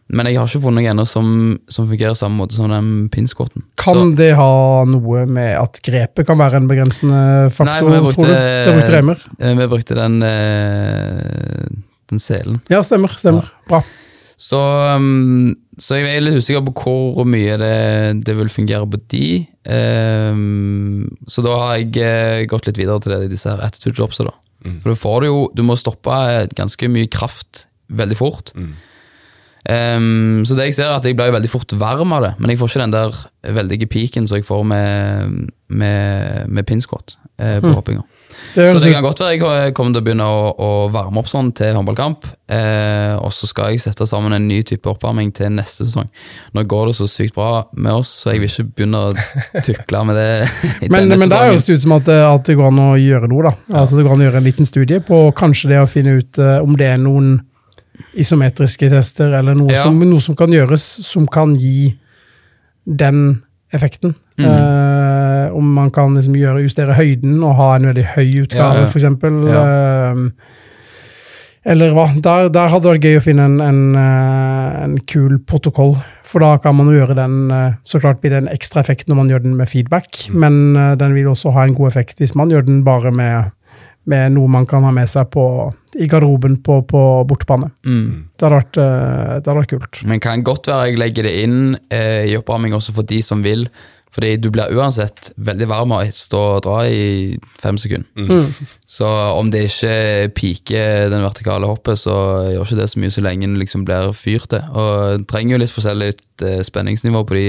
Men 0.08 0.28
jeg 0.30 0.38
har 0.38 0.46
ikke 0.46 0.60
funnet 0.62 0.84
noe 0.84 0.90
ennå 0.92 1.04
som, 1.10 1.30
som 1.72 1.88
fungerer 1.90 2.14
samme 2.14 2.38
måte 2.38 2.54
som 2.54 2.70
den 2.70 3.08
pinnskorten. 3.10 3.64
Kan 3.80 4.12
det 4.18 4.36
ha 4.38 4.84
noe 4.86 5.24
med 5.26 5.56
at 5.58 5.80
grepet 5.82 6.28
kan 6.28 6.38
være 6.38 6.60
en 6.60 6.68
begrensende 6.70 7.22
faktor, 7.50 7.88
Nei, 7.90 7.96
vi 7.96 8.04
brukte- 8.04 8.22
tror 8.22 8.30
du? 8.30 8.36
Det 8.36 8.76
brukte 8.76 8.94
Reimer. 8.94 9.24
Eh, 9.40 9.54
Vi 9.58 9.66
brukte 9.72 9.98
den, 9.98 10.22
eh, 10.22 11.66
den 12.12 12.22
selen. 12.22 12.60
Ja, 12.70 12.82
stemmer. 12.86 13.16
stemmer. 13.18 13.50
Bra. 13.68 13.82
Så, 14.38 14.58
um, 14.94 15.56
så 15.80 15.96
jeg 15.96 16.12
er 16.14 16.20
litt 16.20 16.36
usikker 16.36 16.62
på 16.68 16.74
hvor 17.16 17.24
mye 17.26 17.56
det, 17.58 18.24
det 18.28 18.36
vil 18.36 18.48
fungere 18.52 18.86
på 18.86 19.00
de. 19.08 19.46
Um, 19.66 21.16
så 21.26 21.42
da 21.42 21.54
har 21.56 21.78
jeg 21.80 21.96
eh, 22.04 22.44
gått 22.46 22.68
litt 22.68 22.78
videre 22.78 23.00
til 23.02 23.14
det, 23.16 23.30
disse 23.32 23.50
her 23.50 23.62
attitude 23.64 23.96
jobsa. 23.98 24.28
da. 24.28 24.34
For 24.82 24.92
du 25.22 25.26
jo, 25.30 25.38
du 25.54 25.62
må 25.66 25.76
stoppe 25.78 26.12
eh, 26.12 26.46
ganske 26.54 26.88
mye 26.90 27.08
kraft 27.10 27.66
veldig 27.90 28.16
fort. 28.18 28.52
Um, 29.66 30.44
så 30.46 30.54
det 30.54 30.68
jeg 30.68 30.74
ser 30.76 30.90
er 30.90 30.98
at 31.00 31.06
jeg 31.08 31.16
blir 31.18 31.32
veldig 31.34 31.50
fort 31.50 31.72
varm 31.80 32.12
av 32.14 32.22
det, 32.22 32.34
men 32.38 32.52
jeg 32.52 32.60
får 32.60 32.68
ikke 32.70 32.84
den 32.84 32.92
der 32.94 33.16
veldige 33.56 33.88
peaken 33.90 34.28
som 34.30 34.38
jeg 34.38 34.46
får 34.46 34.62
med, 34.68 35.48
med, 35.68 36.44
med 36.48 36.66
pinsquat 36.68 37.16
eh, 37.40 37.58
på 37.64 37.72
hoppinga. 37.74 38.04
Så 38.54 38.78
det 38.82 38.90
kan 38.92 39.02
godt 39.04 39.20
være 39.22 39.38
jeg 39.64 39.72
kommer 39.74 39.94
til 39.96 40.02
å 40.02 40.04
begynne 40.04 40.26
å, 40.28 40.40
å 40.60 40.68
varme 40.92 41.18
opp 41.22 41.28
sånn 41.30 41.48
til 41.56 41.72
håndballkamp. 41.74 42.26
Eh, 42.52 43.14
og 43.16 43.32
så 43.34 43.48
skal 43.48 43.72
jeg 43.72 43.80
sette 43.82 44.06
sammen 44.06 44.34
en 44.36 44.46
ny 44.48 44.60
type 44.66 44.86
oppvarming 44.92 45.32
til 45.34 45.50
neste 45.56 45.86
sesong. 45.86 46.06
Nå 46.54 46.64
går 46.68 46.90
det 46.90 46.96
så 46.98 47.08
sykt 47.10 47.34
bra 47.38 47.64
med 47.72 47.96
oss, 48.02 48.12
så 48.22 48.34
jeg 48.34 48.42
vil 48.44 48.50
ikke 48.52 48.66
begynne 48.76 49.02
å 49.08 49.62
tukle 49.66 50.04
med 50.10 50.20
det. 50.20 50.28
i 50.84 50.92
Men, 50.92 51.08
men 51.16 51.26
det 51.32 51.40
høres 51.42 51.70
ut 51.72 51.82
som 51.86 51.96
at, 51.96 52.06
det- 52.10 52.22
at 52.28 52.46
det 52.50 52.58
går 52.60 52.70
an 52.70 52.82
å 52.86 52.88
gjøre 53.00 53.30
noe, 53.32 53.50
da. 53.50 53.54
Altså 53.82 53.98
Det 53.98 54.06
går 54.06 54.14
an 54.18 54.22
å 54.24 54.28
gjøre 54.28 54.42
en 54.44 54.48
liten 54.50 54.68
studie 54.68 55.02
på 55.10 55.22
kanskje 55.38 55.72
det 55.74 55.82
å 55.82 55.90
finne 55.90 56.18
ut 56.20 56.42
uh, 56.42 56.58
om 56.62 56.76
det 56.78 56.92
er 56.92 57.02
noen 57.02 57.38
isometriske 58.16 58.88
tester, 58.90 59.32
eller 59.38 59.54
noe, 59.58 59.72
Ja. 59.72 59.84
som, 59.84 59.98
noe 60.00 60.20
som 60.24 60.36
kan 60.36 60.50
gjøres 60.52 60.82
som 61.06 61.26
kan 61.26 61.54
gi 61.60 61.94
den 62.86 63.42
effekten. 63.74 64.14
Mm. 64.38 64.44
Uh, 64.46 65.56
om 65.56 65.72
man 65.74 65.90
kan 65.90 66.14
liksom 66.14 66.34
gjøre, 66.36 66.62
justere 66.66 66.94
høyden 66.98 67.38
og 67.44 67.56
ha 67.56 67.70
en 67.76 67.86
veldig 67.88 68.04
høy 68.16 68.42
utgave, 68.44 68.82
Ja, 68.82 68.84
ja. 68.84 68.90
eksempel. 68.90 69.38
Eh, 69.48 70.20
eller 71.66 71.90
hva. 71.96 72.04
Der, 72.22 72.48
der 72.54 72.68
hadde 72.70 72.84
det 72.86 72.92
vært 72.94 73.06
gøy 73.08 73.16
å 73.18 73.24
finne 73.24 73.46
en, 73.48 73.56
en, 73.64 73.80
eh, 73.98 74.76
en 74.84 74.98
kul 75.10 75.38
protokoll. 75.48 75.96
For 76.26 76.42
da 76.42 76.52
kan 76.62 76.76
man 76.78 76.90
jo 76.90 76.98
gjøre 76.98 77.14
den 77.18 77.34
Så 77.86 78.00
klart 78.02 78.20
blir 78.20 78.32
det 78.34 78.40
en 78.42 78.50
ekstra 78.52 78.80
effekt 78.82 79.06
når 79.08 79.16
man 79.20 79.28
gjør 79.30 79.42
den 79.44 79.56
med 79.58 79.70
feedback, 79.70 80.28
men 80.34 80.76
eh, 80.76 80.94
den 81.00 81.14
vil 81.16 81.30
også 81.32 81.52
ha 81.56 81.64
en 81.66 81.74
god 81.78 81.88
effekt 81.94 82.18
hvis 82.22 82.34
man 82.38 82.50
gjør 82.50 82.66
den 82.66 82.84
bare 82.86 83.10
med, 83.14 83.52
med 84.06 84.32
noe 84.36 84.48
man 84.50 84.66
kan 84.66 84.84
ha 84.86 84.92
med 84.94 85.08
seg 85.10 85.30
på, 85.34 85.46
i 85.96 86.08
garderoben 86.10 86.58
på, 86.62 86.80
på 86.90 87.02
bortebane. 87.28 87.70
Mm. 87.86 88.26
Det 88.36 88.46
hadde 88.46 88.60
vært, 88.60 88.80
eh, 88.82 89.34
det 89.40 89.48
hadde 89.48 89.58
vært 89.60 89.74
kult. 89.74 90.00
Men 90.08 90.22
kan 90.22 90.44
godt 90.46 90.70
være 90.70 90.90
jeg 90.90 91.00
legger 91.00 91.28
det 91.28 91.34
inn 91.44 91.60
eh, 91.92 92.24
i 92.30 92.36
oppvarming 92.38 92.76
også 92.76 92.94
for 92.96 93.08
de 93.08 93.20
som 93.24 93.44
vil. 93.46 93.66
Fordi 94.16 94.30
du 94.40 94.46
blir 94.48 94.72
uansett 94.72 95.28
veldig 95.36 95.66
varm 95.68 95.92
av 95.92 96.06
å 96.06 96.12
stå 96.16 96.38
og 96.56 96.62
dra 96.64 96.76
i 96.88 97.36
fem 97.60 97.76
sekunder. 97.76 98.06
Mm. 98.16 98.46
Så 98.88 99.04
om 99.36 99.50
det 99.52 99.66
ikke 99.68 100.30
piker 100.32 101.10
den 101.12 101.20
vertikale 101.26 101.68
hoppet, 101.68 102.00
så 102.00 102.14
gjør 102.48 102.64
ikke 102.64 102.78
det 102.80 102.88
så 102.94 103.02
mye 103.02 103.12
så 103.12 103.24
lenge 103.26 103.44
den 103.44 103.58
liksom 103.60 103.84
blir 103.84 104.14
fyrt 104.16 104.48
det. 104.54 104.62
Og 104.72 105.20
det 105.20 105.28
trenger 105.28 105.56
jo 105.58 105.60
litt 105.60 105.74
forskjellig 105.74 106.08
eh, 106.48 106.62
spenningsnivå 106.64 107.22
på 107.28 107.36
de 107.36 107.46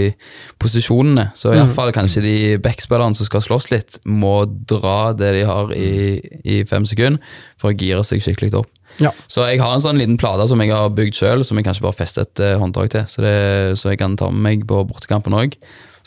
posisjonene. 0.59 1.30
Så 1.36 1.51
Mm. 1.53 1.57
iallfall 1.61 1.93
kanskje 1.95 2.22
de 2.22 2.57
backspillerne 2.59 3.15
som 3.15 3.26
skal 3.26 3.41
slåss 3.41 3.72
litt, 3.72 3.99
må 4.05 4.45
dra 4.68 5.13
det 5.13 5.32
de 5.39 5.45
har 5.47 5.72
i, 5.74 6.20
i 6.43 6.63
fem 6.68 6.86
sekunder 6.86 7.22
for 7.57 7.72
å 7.72 7.78
gire 7.78 8.03
seg 8.03 8.22
skikkelig 8.22 8.53
opp. 8.59 8.68
Ja. 8.99 9.11
Så 9.30 9.43
jeg 9.45 9.59
har 9.61 9.74
en 9.76 9.82
sånn 9.84 9.99
liten 9.99 10.18
plate 10.18 10.47
som 10.49 10.59
jeg 10.63 10.72
har 10.74 10.89
bygd 10.89 11.13
sjøl, 11.13 11.43
som 11.45 11.57
jeg 11.59 11.65
kanskje 11.68 11.84
bare 11.86 11.93
fester 11.99 12.26
et 12.26 12.39
eh, 12.43 12.57
håndtak 12.57 12.89
til. 12.89 13.05
Så, 13.07 13.22
det, 13.22 13.78
så 13.78 13.91
jeg 13.93 13.99
kan 13.99 14.18
ta 14.18 14.32
med 14.32 14.41
meg 14.41 14.68
på 14.68 14.84
bortekampen 14.89 15.36
òg. 15.38 15.53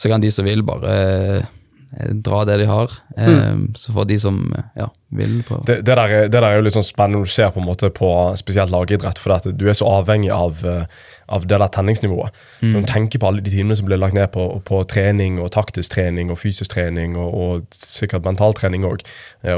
Så 0.00 0.08
kan 0.08 0.22
de 0.24 0.30
som 0.32 0.46
vil, 0.48 0.62
bare 0.64 0.94
eh, 0.96 2.12
dra 2.24 2.44
det 2.48 2.54
de 2.62 2.66
har. 2.70 2.92
Mm. 3.18 3.64
Så 3.76 3.92
får 3.92 4.06
de 4.08 4.16
som 4.22 4.36
eh, 4.56 4.68
ja, 4.80 4.86
vil 5.18 5.40
prøve. 5.44 5.66
Det, 5.68 5.80
det, 5.84 5.96
der, 5.98 6.02
er- 6.06 6.28
det 6.30 6.38
der 6.38 6.46
er 6.48 6.56
jo 6.60 6.64
litt 6.64 6.76
sånn 6.78 6.86
spennende 6.86 7.20
når 7.20 7.28
du 7.28 7.32
ser 7.34 7.50
på 7.52 7.60
en 7.60 7.66
måte 7.68 7.90
på 7.92 8.10
spesielt 8.40 8.72
lagidrett, 8.72 9.20
for 9.20 9.34
at 9.36 9.48
du 9.50 9.64
er 9.68 9.76
så 9.76 9.90
avhengig 9.98 10.30
av, 10.32 10.62
eh, 10.64 10.86
av 11.28 11.44
det 11.50 11.58
der 11.60 11.68
tenningsnivået. 11.74 12.32
Så 12.62 12.80
du 12.80 12.88
tenker 12.88 13.20
på 13.22 13.28
alle 13.28 13.42
de 13.44 13.52
timene 13.52 13.76
som 13.78 13.86
blir 13.90 14.00
lagt 14.00 14.16
ned 14.16 14.30
på, 14.34 14.46
på 14.66 14.80
trening 14.90 15.36
og 15.42 15.52
taktisk 15.54 15.92
trening 15.98 16.32
og 16.32 16.40
fysisk 16.40 16.72
trening 16.72 17.18
og, 17.20 17.34
og 17.44 17.76
sikkert 17.76 18.24
mentaltrening 18.26 18.86
òg, 18.88 19.04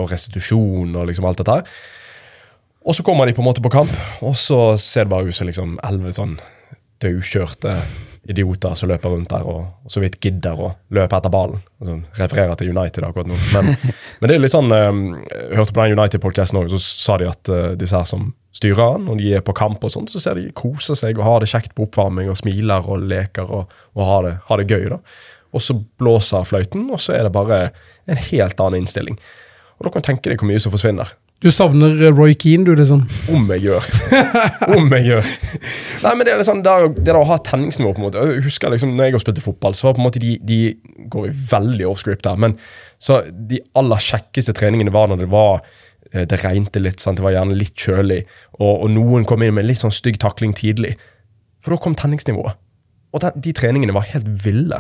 og 0.01 0.11
restitusjon 0.12 0.97
og 0.99 1.07
liksom 1.09 1.28
alt 1.30 1.40
dette 1.40 1.61
her. 1.61 1.70
Og 2.82 2.97
så 2.99 3.05
kommer 3.07 3.28
de 3.30 3.32
på 3.36 3.40
en 3.45 3.47
måte 3.47 3.62
på 3.62 3.70
kamp, 3.72 3.93
og 4.26 4.34
så 4.36 4.74
ser 4.82 5.07
det 5.07 5.12
bare 5.14 5.30
ut 5.30 5.36
som 5.38 5.47
liksom 5.49 5.76
elleve 5.86 6.12
sånn 6.16 6.34
daukjørte 7.05 7.76
idioter 8.29 8.77
som 8.79 8.91
løper 8.91 9.11
rundt 9.11 9.33
der 9.33 9.47
og, 9.49 9.64
og 9.83 9.91
så 9.91 10.03
vidt 10.03 10.20
gidder 10.23 10.61
å 10.61 10.68
løpe 10.95 11.18
etter 11.18 11.33
ballen. 11.33 11.62
Altså, 11.83 11.97
refererer 12.20 12.59
til 12.59 12.70
United 12.70 13.07
akkurat 13.07 13.31
nå. 13.31 13.39
Men, 13.57 13.73
men 14.20 14.31
det 14.31 14.37
er 14.37 14.45
litt 14.45 14.55
sånn 14.55 14.70
um, 14.70 15.03
Jeg 15.27 15.59
hørte 15.59 15.75
på 15.75 15.83
den 15.83 15.99
United-podkasten 15.99 16.61
òg, 16.61 16.70
så 16.70 16.81
sa 16.83 17.18
de 17.18 17.29
at 17.31 17.51
uh, 17.51 17.73
disse 17.79 17.99
her 17.99 18.07
som 18.09 18.31
styrer 18.55 18.95
han, 18.95 19.09
når 19.09 19.18
de 19.18 19.35
er 19.39 19.45
på 19.45 19.57
kamp 19.57 19.83
og 19.83 19.95
sånn, 19.95 20.07
så 20.11 20.23
ser 20.23 20.39
de 20.39 20.53
koser 20.55 20.99
seg 20.99 21.18
og 21.18 21.27
har 21.27 21.43
det 21.43 21.51
kjekt 21.51 21.75
på 21.75 21.89
oppvarming 21.89 22.31
og 22.31 22.39
smiler 22.39 22.87
og 22.87 23.07
leker 23.11 23.49
og, 23.49 23.73
og 23.97 24.05
har, 24.07 24.29
det, 24.29 24.35
har 24.51 24.61
det 24.61 24.68
gøy. 24.70 24.91
da. 24.93 25.01
Og 25.53 25.64
så 25.64 25.77
blåser 26.01 26.47
fløyten, 26.49 26.87
og 26.93 27.01
så 27.03 27.16
er 27.16 27.27
det 27.27 27.35
bare 27.35 27.64
en 28.09 28.20
helt 28.31 28.61
annen 28.61 28.85
innstilling. 28.85 29.18
Og 29.79 29.89
da 29.89 29.93
kan 29.93 30.05
du 30.05 30.07
tenke 30.07 30.31
deg 30.31 30.41
hvor 30.41 30.49
mye 30.53 30.62
som 30.62 30.73
forsvinner. 30.73 31.11
Du 31.43 31.51
savner 31.51 31.97
eh, 32.07 32.12
Roy 32.14 32.34
Keane, 32.38 32.64
du, 32.68 32.72
liksom. 32.78 33.01
Om 33.34 33.49
jeg 33.55 33.64
gjør. 33.66 33.86
Om 34.76 34.93
jeg 34.95 35.07
gjør. 35.09 35.30
Nei, 36.05 36.12
men 36.14 36.26
Det 36.28 36.32
er 36.34 36.40
liksom, 36.43 36.61
det, 36.62 36.70
er- 36.72 36.93
det 36.95 37.05
der 37.09 37.18
å 37.18 37.24
ha 37.28 37.38
tenningsnivå 37.43 37.93
på 37.97 38.03
en 38.03 38.07
måte. 38.07 38.22
Jeg 38.30 38.45
husker 38.47 38.70
liksom, 38.72 38.93
når 38.99 39.11
jeg 39.11 39.22
spilte 39.24 39.45
fotball, 39.45 39.74
så 39.74 39.88
var 39.88 39.97
på 39.99 40.03
en 40.05 40.07
måte 40.09 40.22
de, 40.22 40.36
de 40.47 40.61
går 41.12 41.32
veldig 41.53 41.88
offscript 41.90 42.24
der. 42.28 42.38
Men 42.40 42.55
så 43.03 43.22
de 43.32 43.59
aller 43.78 44.05
kjekkeste 44.05 44.55
treningene 44.59 44.95
var 44.95 45.11
når 45.11 45.24
det 45.24 45.30
var 45.32 45.64
eh, 46.12 46.26
det 46.30 46.38
regnet 46.45 46.78
litt, 46.82 47.03
sant? 47.03 47.18
det 47.18 47.26
var 47.26 47.34
gjerne 47.34 47.59
litt 47.59 47.74
kjølig, 47.74 48.20
og, 48.61 48.70
og 48.86 48.93
noen 48.95 49.26
kom 49.28 49.43
inn 49.43 49.57
med 49.59 49.66
litt 49.66 49.82
sånn 49.82 49.95
stygg 49.95 50.20
takling 50.22 50.55
tidlig. 50.59 50.95
For 51.62 51.74
da 51.74 51.82
kom 51.82 51.99
tenningsnivået. 51.99 52.59
Og 53.12 53.20
den, 53.26 53.43
de 53.45 53.53
treningene 53.59 53.95
var 53.99 54.07
helt 54.14 54.30
ville. 54.47 54.78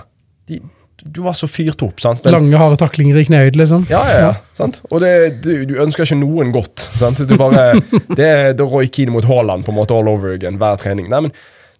De, 0.48 0.62
du 1.04 1.22
var 1.24 1.32
så 1.34 1.48
fyrt 1.50 1.82
opp. 1.82 1.98
sant? 2.00 2.22
Men- 2.24 2.34
Lange, 2.36 2.58
harde 2.60 2.76
taklinger 2.78 3.16
i 3.18 3.24
knehøyde, 3.26 3.56
liksom. 3.58 3.86
ja, 3.90 4.02
ja, 4.10 4.18
ja. 4.28 4.34
Sant? 4.54 4.82
Og 4.90 5.00
det, 5.02 5.42
du, 5.42 5.64
du 5.66 5.74
ønsker 5.82 6.04
ikke 6.06 6.20
noen 6.20 6.52
godt. 6.54 6.84
Sant? 7.00 7.18
Du 7.26 7.34
bare, 7.36 7.72
det 8.18 8.28
er 8.28 8.52
det 8.54 8.66
Roy 8.70 8.86
Keane 8.86 9.12
mot 9.14 9.24
Haaland 9.26 9.64
på 9.66 9.72
en 9.74 9.78
måte 9.80 9.96
all 9.96 10.08
over 10.12 10.32
again 10.36 10.58
hver 10.62 10.78
trening. 10.78 11.08
Nei, 11.10 11.20
men 11.28 11.32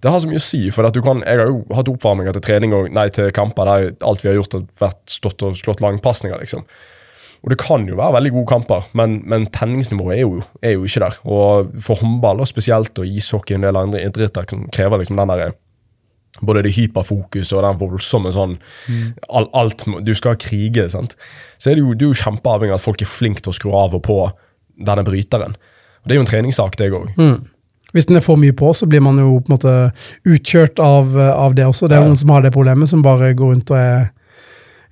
Det 0.02 0.10
har 0.10 0.18
så 0.18 0.26
mye 0.26 0.40
å 0.40 0.42
si. 0.42 0.64
for 0.74 0.82
at 0.88 0.94
du 0.96 1.02
kan, 1.02 1.20
Jeg 1.22 1.38
har 1.38 1.46
jo 1.46 1.60
hatt 1.78 1.86
oppvarminger 1.92 2.32
til 2.34 2.42
trening 2.42 2.72
og 2.74 2.88
nei, 2.90 3.04
til 3.14 3.30
kamper 3.30 3.68
der 3.70 3.92
alt 4.02 4.24
vi 4.24 4.32
har 4.32 4.40
gjort, 4.40 4.52
har 4.58 4.64
vært 4.88 5.02
stått 5.06 5.42
og 5.46 5.54
slått 5.54 5.80
langpasninger. 5.84 6.40
liksom. 6.42 6.64
Og 7.44 7.50
Det 7.50 7.58
kan 7.58 7.86
jo 7.86 7.96
være 7.98 8.14
veldig 8.18 8.32
gode 8.34 8.46
kamper, 8.50 8.84
men, 8.98 9.20
men 9.26 9.46
tenningsnivået 9.54 10.16
er 10.16 10.20
jo, 10.22 10.42
er 10.62 10.74
jo 10.76 10.84
ikke 10.86 11.00
der. 11.04 11.16
Og 11.26 11.70
For 11.82 11.98
håndball, 12.02 12.40
og 12.42 12.46
spesielt 12.50 12.98
og 12.98 13.06
ishockey 13.06 13.54
og 13.54 13.60
en 13.60 13.66
del 13.68 13.78
andre 13.80 14.02
idretter, 14.06 14.44
som 14.50 14.66
krever 14.74 14.98
liksom 15.02 15.16
den 15.18 15.28
der, 15.32 15.54
både 16.40 16.62
det 16.64 16.72
hyperfokuset 16.76 17.52
og 17.58 17.62
den 17.66 17.78
voldsomme 17.82 18.32
sånn 18.32 18.54
all, 19.28 19.48
alt, 19.52 19.84
Du 20.02 20.14
skal 20.14 20.36
krige, 20.40 20.88
sant. 20.90 21.16
Så 21.58 21.70
er 21.70 21.74
det 21.76 21.84
jo, 21.84 21.92
du 21.94 22.06
er 22.08 22.14
jo 22.14 22.22
kjempeavhengig 22.22 22.72
av 22.72 22.80
at 22.80 22.86
folk 22.86 23.02
er 23.04 23.10
flinke 23.10 23.42
til 23.44 23.52
å 23.52 23.56
skru 23.58 23.74
av 23.76 23.94
og 23.94 24.02
på 24.06 24.16
denne 24.80 25.04
bryteren. 25.04 25.52
Og 26.02 26.08
Det 26.08 26.14
er 26.16 26.20
jo 26.22 26.24
en 26.24 26.30
treningssak, 26.32 26.76
det 26.80 26.90
òg. 26.92 27.12
Hvis 27.92 28.06
den 28.08 28.16
er 28.16 28.24
for 28.24 28.36
mye 28.40 28.54
på, 28.56 28.72
så 28.74 28.86
blir 28.88 29.02
man 29.04 29.18
jo 29.20 29.36
på 29.44 29.52
en 29.52 29.58
måte 29.58 29.92
utkjørt 30.24 30.80
av, 30.80 31.12
av 31.18 31.54
det 31.54 31.66
også. 31.68 31.88
Det 31.88 31.98
er 31.98 32.00
Ja. 32.00 32.06
noen 32.08 32.16
som 32.16 32.30
har 32.30 32.40
det 32.42 32.52
problemet, 32.54 32.88
som 32.88 33.02
bare 33.02 33.34
går 33.34 33.52
rundt 33.52 33.70
og 33.70 33.76
er 33.76 34.10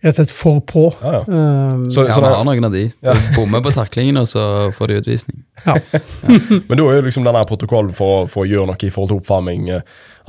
rett 0.04 0.18
og 0.18 0.26
slett 0.26 0.30
for 0.30 0.60
på. 0.60 0.84
Ja, 1.02 1.12
ja. 1.12 1.20
Um, 1.26 1.90
Så, 1.90 2.04
Ja, 2.06 2.12
så 2.14 2.20
det 2.20 2.28
er 2.30 2.36
har 2.36 2.44
noen 2.44 2.64
av 2.64 2.72
de. 2.72 2.90
Ja. 3.02 3.12
De 3.14 3.34
bommer 3.36 3.60
på 3.64 3.72
taklingen, 3.72 4.16
og 4.20 4.26
så 4.28 4.70
får 4.76 4.86
de 4.88 5.00
utvisning. 5.00 5.42
ja. 5.66 5.74
men 6.68 6.76
da 6.78 6.84
er 6.84 7.00
jo 7.00 7.06
liksom 7.08 7.24
denne 7.24 7.42
protokollen 7.48 7.92
for, 7.94 8.26
for 8.28 8.44
å 8.44 8.48
gjøre 8.48 8.66
noe 8.66 8.76
i 8.86 8.90
forhold 8.90 9.08
til 9.10 9.18
oppvarming 9.20 9.68
eh, 9.70 9.80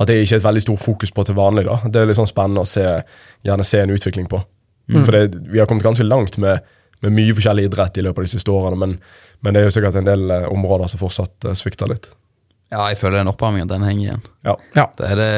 At 0.02 0.10
det 0.10 0.18
ikke 0.18 0.38
er 0.38 0.42
et 0.42 0.48
veldig 0.48 0.64
stort 0.64 0.82
fokus 0.82 1.12
på 1.14 1.24
til 1.28 1.38
vanlig. 1.38 1.64
da. 1.68 1.78
Det 1.86 2.00
er 2.00 2.08
litt 2.10 2.18
sånn 2.18 2.30
spennende 2.30 2.64
å 2.64 2.68
se, 2.68 2.84
gjerne 3.46 3.66
se 3.66 3.82
en 3.84 3.94
utvikling 3.94 4.26
på. 4.30 4.40
For 4.92 5.14
det, 5.14 5.38
vi 5.52 5.60
har 5.60 5.68
kommet 5.70 5.86
ganske 5.86 6.04
langt 6.04 6.38
med, 6.42 6.64
med 7.04 7.14
mye 7.16 7.36
forskjellig 7.36 7.68
idrett 7.68 7.98
i 7.98 8.04
løpet 8.04 8.22
av 8.22 8.26
de 8.26 8.32
siste 8.32 8.52
årene, 8.52 8.78
men, 8.82 8.96
men 9.40 9.54
det 9.54 9.62
er 9.62 9.68
jo 9.68 9.76
sikkert 9.76 10.00
en 10.00 10.08
del 10.08 10.34
eh, 10.34 10.48
områder 10.50 10.90
som 10.90 11.00
fortsatt 11.00 11.46
eh, 11.48 11.56
svikter 11.58 11.90
litt. 11.92 12.10
Ja, 12.72 12.88
jeg 12.90 12.98
føler 13.00 13.20
den 13.20 13.30
oppvarmingen, 13.32 13.70
den 13.70 13.86
henger 13.86 14.04
igjen. 14.04 14.26
Ja. 14.48 14.56
ja. 14.76 14.86
Det 14.98 15.08
er 15.12 15.20
det 15.20 15.32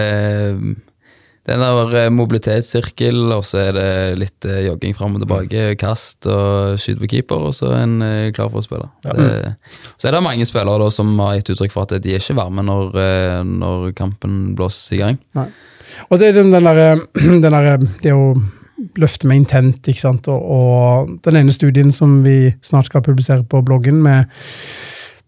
den 1.44 1.60
er 1.60 1.94
en 2.06 2.14
mobilitetssirkel, 2.16 3.18
og 3.34 3.42
så 3.44 3.58
er 3.66 3.74
det 3.76 3.88
litt 4.16 4.46
eh, 4.48 4.62
jogging 4.68 4.94
fram 4.96 5.18
og 5.18 5.24
tilbake, 5.26 5.66
kast 5.80 6.24
og 6.30 6.78
skyte 6.80 7.02
på 7.02 7.10
keeper, 7.12 7.44
og 7.50 7.52
så 7.56 7.68
er 7.74 7.82
en 7.84 7.98
eh, 8.06 8.30
klar 8.36 8.48
for 8.48 8.62
å 8.62 8.64
spille. 8.64 8.88
Det, 9.04 9.52
så 10.00 10.08
er 10.08 10.16
det 10.16 10.22
mange 10.24 10.46
spillere 10.48 10.80
da 10.86 10.88
som 10.94 11.12
har 11.20 11.36
gitt 11.36 11.52
uttrykk 11.52 11.74
for 11.74 11.84
at 11.84 11.96
de 12.04 12.14
er 12.16 12.22
ikke 12.24 12.38
varme 12.40 12.64
når, 12.64 12.96
eh, 12.96 13.38
når 13.44 13.90
kampen 13.98 14.54
blåses 14.56 14.88
i 14.96 15.02
gang. 15.02 15.20
Nei. 15.36 15.48
Og 16.08 16.18
det 16.18 16.30
er 16.32 16.40
den, 16.40 16.50
den 16.54 16.64
derre 16.64 16.88
den 17.20 17.44
derre- 17.44 17.76
Det 18.02 18.16
å 18.16 18.32
løfte 18.98 19.28
med 19.30 19.44
intent, 19.44 19.86
ikke 19.88 20.02
sant, 20.02 20.26
og, 20.32 20.40
og 20.50 21.12
den 21.28 21.38
ene 21.42 21.52
studien 21.54 21.92
som 21.94 22.22
vi 22.24 22.54
snart 22.64 22.88
skal 22.90 23.04
publisere 23.06 23.44
på 23.48 23.60
bloggen, 23.64 24.00
med 24.04 24.26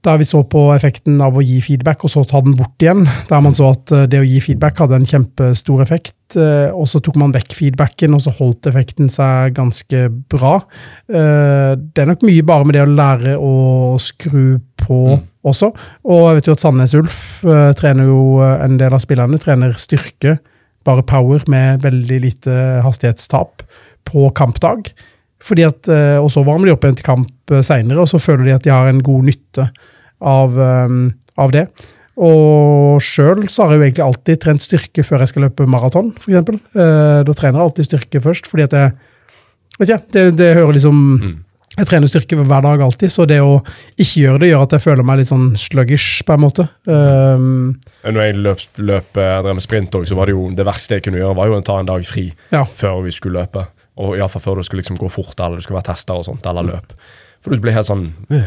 der 0.07 0.21
vi 0.21 0.27
så 0.27 0.43
på 0.47 0.61
effekten 0.75 1.19
av 1.25 1.37
å 1.37 1.43
gi 1.45 1.59
feedback, 1.65 2.05
og 2.07 2.13
så 2.13 2.23
ta 2.29 2.41
den 2.45 2.55
bort 2.59 2.83
igjen. 2.83 3.05
Der 3.29 3.43
man 3.43 3.57
så 3.57 3.73
at 3.75 3.93
eh, 3.95 4.07
det 4.11 4.21
å 4.23 4.27
gi 4.27 4.41
feedback 4.45 4.79
hadde 4.83 5.01
en 5.01 5.09
kjempestor 5.09 5.83
effekt, 5.83 6.37
eh, 6.39 6.69
og 6.71 6.87
så 6.91 7.01
tok 7.03 7.19
man 7.21 7.35
vekk 7.35 7.57
feedbacken, 7.59 8.15
og 8.15 8.23
så 8.23 8.35
holdt 8.39 8.69
effekten 8.71 9.11
seg 9.13 9.57
ganske 9.57 10.07
bra. 10.33 10.61
Eh, 11.11 11.73
Det 11.77 12.05
er 12.05 12.11
nok 12.11 12.23
mye 12.27 12.45
bare 12.47 12.67
med 12.67 12.77
det 12.79 12.85
å 12.85 12.93
lære 12.93 13.35
å 13.41 13.55
skru 14.03 14.61
på 14.79 15.01
også. 15.47 15.73
Og 16.07 16.23
jeg 16.29 16.39
vet 16.39 16.51
jo 16.51 16.55
at 16.55 16.63
Sandnes 16.63 16.95
Ulf 16.99 17.19
trener 17.79 18.09
jo 18.11 18.39
en 18.43 18.79
del 18.79 18.95
av 18.95 19.03
spillerne, 19.03 19.39
trener 19.43 19.75
styrke, 19.79 20.39
bare 20.87 21.05
power, 21.07 21.43
med 21.51 21.83
veldig 21.83 22.19
lite 22.23 22.55
hastighetstap 22.85 23.63
på 24.07 24.31
kampdag. 24.39 24.91
Fordi 25.43 25.67
at, 25.67 25.89
Og 26.23 26.31
så 26.33 26.43
varmer 26.47 26.67
de 26.67 26.75
opp 26.75 26.85
igjen 26.87 26.99
til 26.99 27.07
kamp 27.07 27.55
seinere, 27.63 28.03
og 28.03 28.11
så 28.11 28.19
føler 28.23 28.45
de 28.45 28.55
at 28.57 28.67
de 28.67 28.75
har 28.75 28.91
en 28.91 29.03
god 29.03 29.29
nytte 29.31 29.69
av, 30.21 30.57
eh, 30.61 30.97
av 31.37 31.53
det. 31.53 31.67
Og 32.17 33.03
sjøl 33.05 33.45
så 33.53 33.67
har 33.67 33.75
jeg 33.75 33.79
jo 33.79 33.87
egentlig 33.89 34.07
alltid 34.07 34.41
trent 34.41 34.65
styrke 34.65 35.05
før 35.05 35.21
jeg 35.21 35.35
skal 35.35 35.45
løpe 35.49 35.67
maraton, 35.69 36.15
f.eks. 36.17 36.63
Da 36.73 37.35
trener 37.37 37.61
jeg 37.61 37.67
alltid 37.67 37.89
styrke 37.91 38.23
først, 38.25 38.49
fordi 38.49 38.65
at 38.65 38.77
jeg 38.79 38.95
Vet 39.77 39.91
ikke, 39.91 40.13
det, 40.15 40.23
det 40.39 40.55
hører 40.57 40.77
liksom 40.77 41.01
Jeg 41.77 41.89
trener 41.91 42.09
styrke 42.09 42.39
hver 42.41 42.63
dag 42.65 42.81
alltid, 42.87 43.13
så 43.13 43.27
det 43.29 43.43
å 43.45 43.59
ikke 44.01 44.23
gjøre 44.23 44.41
det, 44.41 44.49
gjør 44.49 44.63
at 44.65 44.75
jeg 44.79 44.85
føler 44.87 45.05
meg 45.05 45.19
litt 45.21 45.29
sånn 45.29 45.51
sluggish, 45.61 46.23
på 46.25 46.33
en 46.33 46.41
måte. 46.41 46.65
Um, 46.89 47.75
Når 48.07 48.23
jeg 48.23 48.39
løp, 48.47 48.63
løp 48.81 49.21
eh, 49.21 49.33
drev 49.45 49.59
med 49.59 49.65
sprint 49.65 49.99
òg, 49.99 50.07
så 50.09 50.17
var 50.17 50.31
det 50.31 50.39
jo 50.39 50.47
det 50.57 50.65
verste 50.65 50.97
jeg 50.97 51.05
kunne 51.05 51.21
gjøre, 51.21 51.37
var 51.37 51.51
jo 51.51 51.59
å 51.59 51.67
ta 51.67 51.77
en 51.83 51.91
dag 51.91 52.07
fri 52.09 52.31
ja. 52.55 52.63
før 52.65 53.03
vi 53.05 53.13
skulle 53.13 53.43
løpe. 53.43 53.67
Og 54.01 54.17
iallfall 54.17 54.45
før 54.47 54.63
du 54.63 54.65
skulle 54.65 54.81
liksom 54.81 54.97
gå 55.01 55.11
fort, 55.13 55.37
eller 55.37 55.61
du 55.61 55.67
skulle 55.67 55.83
være 55.83 55.91
tester 55.91 56.17
og 56.17 56.25
sånt, 56.25 56.49
eller 56.49 56.65
løp. 56.71 56.97
For 57.47 57.55
du 57.55 57.63
blir 57.63 57.77
helt 57.77 57.87
sånn 57.87 58.09
øh. 58.35 58.47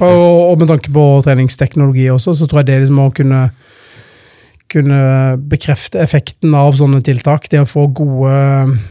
Og, 0.00 0.28
og 0.48 0.54
med 0.62 0.70
tanke 0.70 0.92
på 0.94 1.02
treningsteknologi 1.26 2.06
også, 2.08 2.32
så 2.34 2.46
tror 2.48 2.62
jeg 2.62 2.70
det 2.70 2.78
liksom 2.86 3.02
å 3.04 3.10
kunne 3.14 3.42
kunne 4.68 5.00
bekrefte 5.48 6.00
effekten 6.02 6.52
av 6.56 6.74
sånne 6.76 7.00
tiltak. 7.04 7.48
Det 7.48 7.62
å 7.62 7.68
få 7.68 7.86
gode 7.96 8.32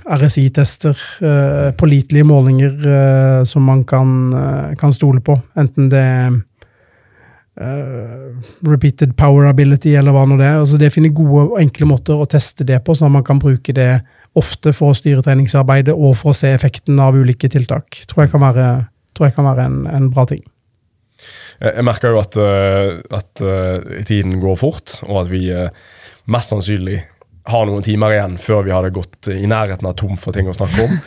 RSI-tester, 0.10 0.98
eh, 1.22 1.70
pålitelige 1.78 2.26
målinger 2.26 2.88
eh, 2.94 3.44
som 3.46 3.68
man 3.70 3.84
kan, 3.86 4.34
eh, 4.34 4.76
kan 4.80 4.94
stole 4.94 5.22
på. 5.22 5.38
Enten 5.56 5.90
det 5.94 6.02
er 6.02 6.34
eh, 7.62 8.34
repeated 8.66 9.16
power 9.18 9.46
ability 9.52 9.94
eller 9.96 10.16
hva 10.16 10.26
nå 10.26 10.40
det 10.42 10.50
er. 10.50 10.60
Altså 10.64 10.82
det 10.82 10.94
finner 10.94 11.14
gode 11.14 11.46
og 11.46 11.62
enkle 11.62 11.90
måter 11.94 12.18
å 12.18 12.30
teste 12.30 12.66
det 12.66 12.82
på, 12.84 12.98
sånn 12.98 13.12
at 13.12 13.20
man 13.20 13.28
kan 13.28 13.42
bruke 13.42 13.74
det 13.74 14.02
ofte 14.38 14.74
for 14.74 14.94
å 14.94 14.98
styre 14.98 15.24
treningsarbeidet 15.26 15.94
og 15.94 16.18
for 16.18 16.34
å 16.34 16.38
se 16.38 16.52
effekten 16.54 17.00
av 17.02 17.18
ulike 17.18 17.50
tiltak. 17.50 18.02
Tror 18.10 18.26
jeg 18.26 18.34
kan 18.34 18.46
være, 18.46 18.68
tror 19.18 19.30
jeg 19.30 19.38
kan 19.38 19.50
være 19.50 19.66
en, 19.68 19.82
en 19.90 20.10
bra 20.14 20.28
ting. 20.30 20.46
Jeg, 21.58 21.84
merker 21.86 22.14
jo 22.14 22.22
at, 22.22 22.38
øh, 22.38 23.00
at 23.18 23.42
øh, 23.42 24.04
tiden 24.06 24.38
går 24.42 24.60
fort, 24.62 25.00
og 25.08 25.24
at 25.24 25.32
vi 25.32 25.48
øh, 25.50 25.70
mest 26.30 26.54
sannsynlig 26.54 27.02
har 27.48 27.68
noen 27.68 27.86
timer 27.86 28.14
igjen 28.14 28.38
før 28.42 28.66
vi 28.68 28.74
hadde 28.76 28.94
gått 28.96 29.30
i 29.34 29.48
nærheten 29.50 29.88
av 29.88 29.96
tom 30.00 30.18
for 30.20 30.36
ting 30.36 30.50
å 30.50 30.58
snakke 30.58 30.88
om. 30.90 31.00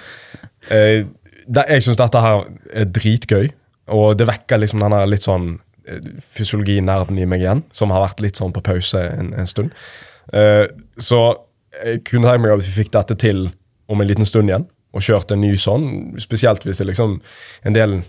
Eh, 0.70 1.06
jeg 1.48 1.82
syns 1.82 1.96
dette 1.96 2.20
her 2.20 2.42
er 2.76 2.90
dritgøy, 2.92 3.46
og 3.96 4.18
det 4.20 4.26
vekker 4.28 4.60
liksom 4.60 4.82
denne 4.84 4.98
litt 5.08 5.24
sånn 5.24 5.46
eh, 5.88 6.02
fysiologinerden 6.36 7.16
i 7.16 7.24
meg 7.24 7.40
igjen, 7.40 7.62
som 7.72 7.94
har 7.94 8.04
vært 8.04 8.20
litt 8.20 8.36
sånn 8.36 8.52
på 8.52 8.60
pause 8.66 9.00
en, 9.00 9.32
en 9.40 9.48
stund. 9.48 9.72
Eh, 10.36 10.66
så 11.00 11.22
jeg 11.80 12.02
kunne 12.10 12.28
tenkt 12.28 12.44
meg 12.44 12.52
at 12.58 12.66
vi 12.66 12.74
fikk 12.76 12.92
dette 12.92 13.16
til 13.24 13.46
om 13.90 14.04
en 14.04 14.10
liten 14.12 14.28
stund 14.28 14.52
igjen, 14.52 14.68
og 14.90 15.04
kjørt 15.04 15.30
en 15.30 15.42
ny 15.44 15.54
sånn, 15.60 16.16
spesielt 16.22 16.64
hvis 16.66 16.80
det 16.80 16.88
liksom 16.90 17.20
en 17.66 17.76
del 17.76 18.00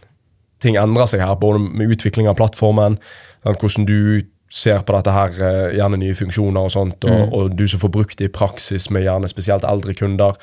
ting 0.62 0.78
endrer 0.78 1.10
seg 1.10 1.24
her, 1.24 1.36
både 1.42 1.62
med 1.64 1.94
utvikling 1.94 2.30
av 2.30 2.38
plattformen, 2.40 3.00
hvordan 3.44 3.88
du 3.90 4.24
ser 4.52 4.82
på 4.84 4.94
dette 4.94 5.14
her, 5.16 5.36
eh, 5.42 5.76
gjerne 5.78 6.00
nye 6.02 6.16
funksjoner 6.18 6.68
og 6.68 6.74
sånt, 6.74 7.06
og, 7.08 7.34
og 7.34 7.54
du 7.56 7.68
som 7.72 7.80
får 7.82 7.94
brukt 7.94 8.18
det 8.20 8.30
i 8.30 8.34
praksis 8.36 8.90
med 8.92 9.06
gjerne 9.06 9.30
spesielt 9.32 9.66
eldre 9.68 9.96
kunder, 9.98 10.36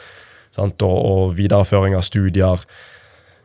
sant, 0.56 0.82
og, 0.82 0.96
og 0.96 1.34
videreføring 1.36 1.96
av 1.96 2.06
studier. 2.06 2.64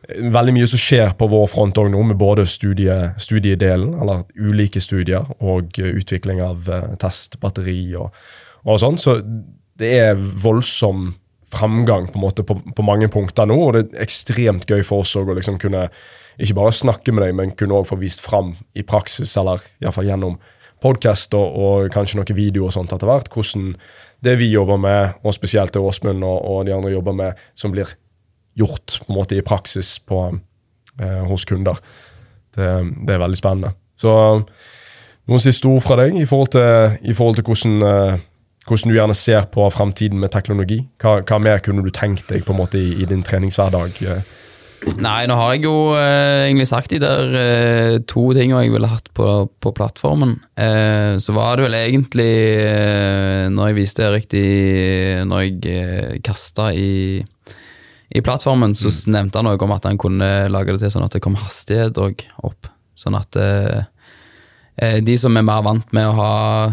Veldig 0.08 0.54
mye 0.56 0.68
som 0.68 0.80
skjer 0.80 1.12
på 1.20 1.28
vår 1.32 1.46
front 1.52 1.78
òg 1.80 1.90
nå, 1.92 2.00
med 2.08 2.18
både 2.20 2.46
studie, 2.48 2.96
studiedelen, 3.20 3.92
eller 4.00 4.24
ulike 4.40 4.80
studier, 4.80 5.28
og 5.44 5.76
eh, 5.78 5.92
utvikling 6.00 6.40
av 6.44 6.70
eh, 6.72 6.96
testbatteri 7.00 7.78
og, 8.00 8.16
og 8.64 8.80
sånn. 8.80 8.98
Så 9.00 9.18
det 9.80 9.92
er 10.00 10.16
voldsom 10.16 11.12
framgang 11.54 12.10
på, 12.12 12.20
måte 12.22 12.44
på, 12.46 12.58
på 12.76 12.86
mange 12.86 13.08
punkter 13.12 13.48
nå, 13.48 13.56
og 13.56 13.76
det 13.76 13.84
er 13.86 14.04
ekstremt 14.04 14.68
gøy 14.70 14.82
for 14.86 15.04
oss 15.04 15.14
å 15.16 15.24
liksom 15.30 15.58
kunne 15.62 15.88
ikke 16.34 16.56
bare 16.58 16.74
snakke 16.74 17.14
med 17.14 17.26
deg, 17.26 17.36
men 17.38 17.54
kunne 17.54 17.78
også 17.78 17.94
få 17.94 18.00
vist 18.00 18.24
fram 18.24 18.56
i 18.74 18.82
praksis, 18.86 19.36
eller 19.38 19.62
iallfall 19.82 20.08
gjennom 20.08 20.38
podkast 20.84 21.34
og, 21.38 21.58
og 21.64 21.92
kanskje 21.94 22.18
noen 22.18 22.36
videoer 22.36 22.68
og 22.68 22.74
sånt 22.74 22.92
etter 22.92 23.08
hvert, 23.08 23.30
hvordan 23.32 23.74
det 24.24 24.38
vi 24.40 24.50
jobber 24.52 24.80
med, 24.80 25.20
og 25.22 25.36
spesielt 25.36 25.74
det 25.74 25.82
Åsmund 25.82 26.24
og, 26.24 26.38
og 26.42 26.64
de 26.66 26.74
andre 26.74 26.92
jobber 26.94 27.16
med, 27.16 27.40
som 27.54 27.72
blir 27.74 27.94
gjort 28.58 28.98
på 29.02 29.12
en 29.12 29.18
måte 29.18 29.38
i 29.38 29.44
praksis 29.44 29.96
på, 30.06 30.26
eh, 31.00 31.22
hos 31.28 31.44
kunder. 31.48 31.80
Det, 32.54 32.68
det 33.06 33.16
er 33.16 33.22
veldig 33.22 33.40
spennende. 33.40 33.74
Så 33.98 34.12
noen 35.28 35.42
siste 35.42 35.68
ord 35.70 35.82
fra 35.84 35.98
deg 36.02 36.16
i 36.20 36.26
forhold 36.28 36.54
til, 36.54 36.96
i 37.02 37.16
forhold 37.16 37.38
til 37.38 37.48
hvordan, 37.48 37.76
eh, 37.88 38.24
hvordan 38.68 38.92
du 38.92 38.96
gjerne 38.96 39.16
ser 39.18 39.48
på 39.52 39.66
fremtiden 39.72 40.20
med 40.22 40.32
teknologi? 40.32 40.80
Hva, 41.02 41.18
hva 41.26 41.40
mer 41.42 41.60
kunne 41.64 41.84
du 41.84 41.92
tenkt 41.94 42.30
deg 42.32 42.46
på 42.46 42.54
en 42.54 42.62
måte 42.62 42.80
i, 42.80 42.94
i 43.02 43.08
din 43.08 43.24
treningshverdag? 43.26 44.00
eh? 44.08 44.24
Nei, 45.00 45.24
nå 45.28 45.36
har 45.38 45.54
jeg 45.54 45.64
jo 45.64 45.94
eh, 45.96 46.44
egentlig 46.44 46.66
sagt 46.68 46.92
de 46.92 47.00
der 47.00 47.36
eh, 47.40 47.94
to 48.08 48.26
tinga 48.36 48.60
jeg 48.64 48.72
ville 48.74 48.90
hatt 48.90 49.08
på, 49.16 49.28
på 49.64 49.72
plattformen. 49.76 50.36
Eh, 50.60 51.16
så 51.22 51.34
var 51.36 51.56
det 51.56 51.68
vel 51.68 51.76
egentlig, 51.78 52.32
eh, 52.60 53.46
når 53.52 53.70
jeg 53.70 53.78
viste 53.78 54.04
det 54.04 54.12
riktig, 54.12 54.44
når 55.28 55.44
jeg 55.46 55.72
eh, 55.72 56.12
kasta 56.24 56.70
i, 56.76 57.22
i 58.12 58.24
plattformen, 58.24 58.76
så 58.76 58.92
nevnte 59.12 59.40
han 59.40 59.48
noe 59.48 59.60
om 59.64 59.74
at 59.76 59.88
han 59.88 60.00
kunne 60.00 60.30
lage 60.52 60.74
det 60.74 60.84
til 60.84 60.94
sånn 60.96 61.08
at 61.08 61.16
det 61.16 61.24
kom 61.24 61.40
hastighet 61.40 62.00
òg 62.00 62.26
opp. 62.44 62.68
Sånn 62.98 63.16
at 63.18 63.40
eh, 63.40 63.88
de 64.76 65.14
som 65.20 65.36
er 65.38 65.44
mer 65.46 65.60
vant 65.62 65.92
med 65.94 66.08
å 66.08 66.14
ha 66.18 66.30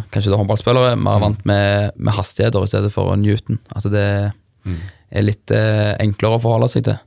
Kanskje 0.10 0.32
det 0.32 0.34
er 0.34 0.39
håndballspillere, 0.41 0.95
mer 0.97 1.20
vant 1.22 1.43
med, 1.45 1.91
med 2.02 2.16
hastigheter 2.18 2.64
i 2.66 2.70
stedet 2.72 2.89
for 2.93 3.14
Newton. 3.20 3.60
At 3.78 3.86
det 3.93 4.06
er 5.12 5.26
litt 5.28 5.52
eh, 5.54 5.91
enklere 6.02 6.39
å 6.39 6.41
forholde 6.41 6.70
seg 6.72 6.86
til. 6.88 6.97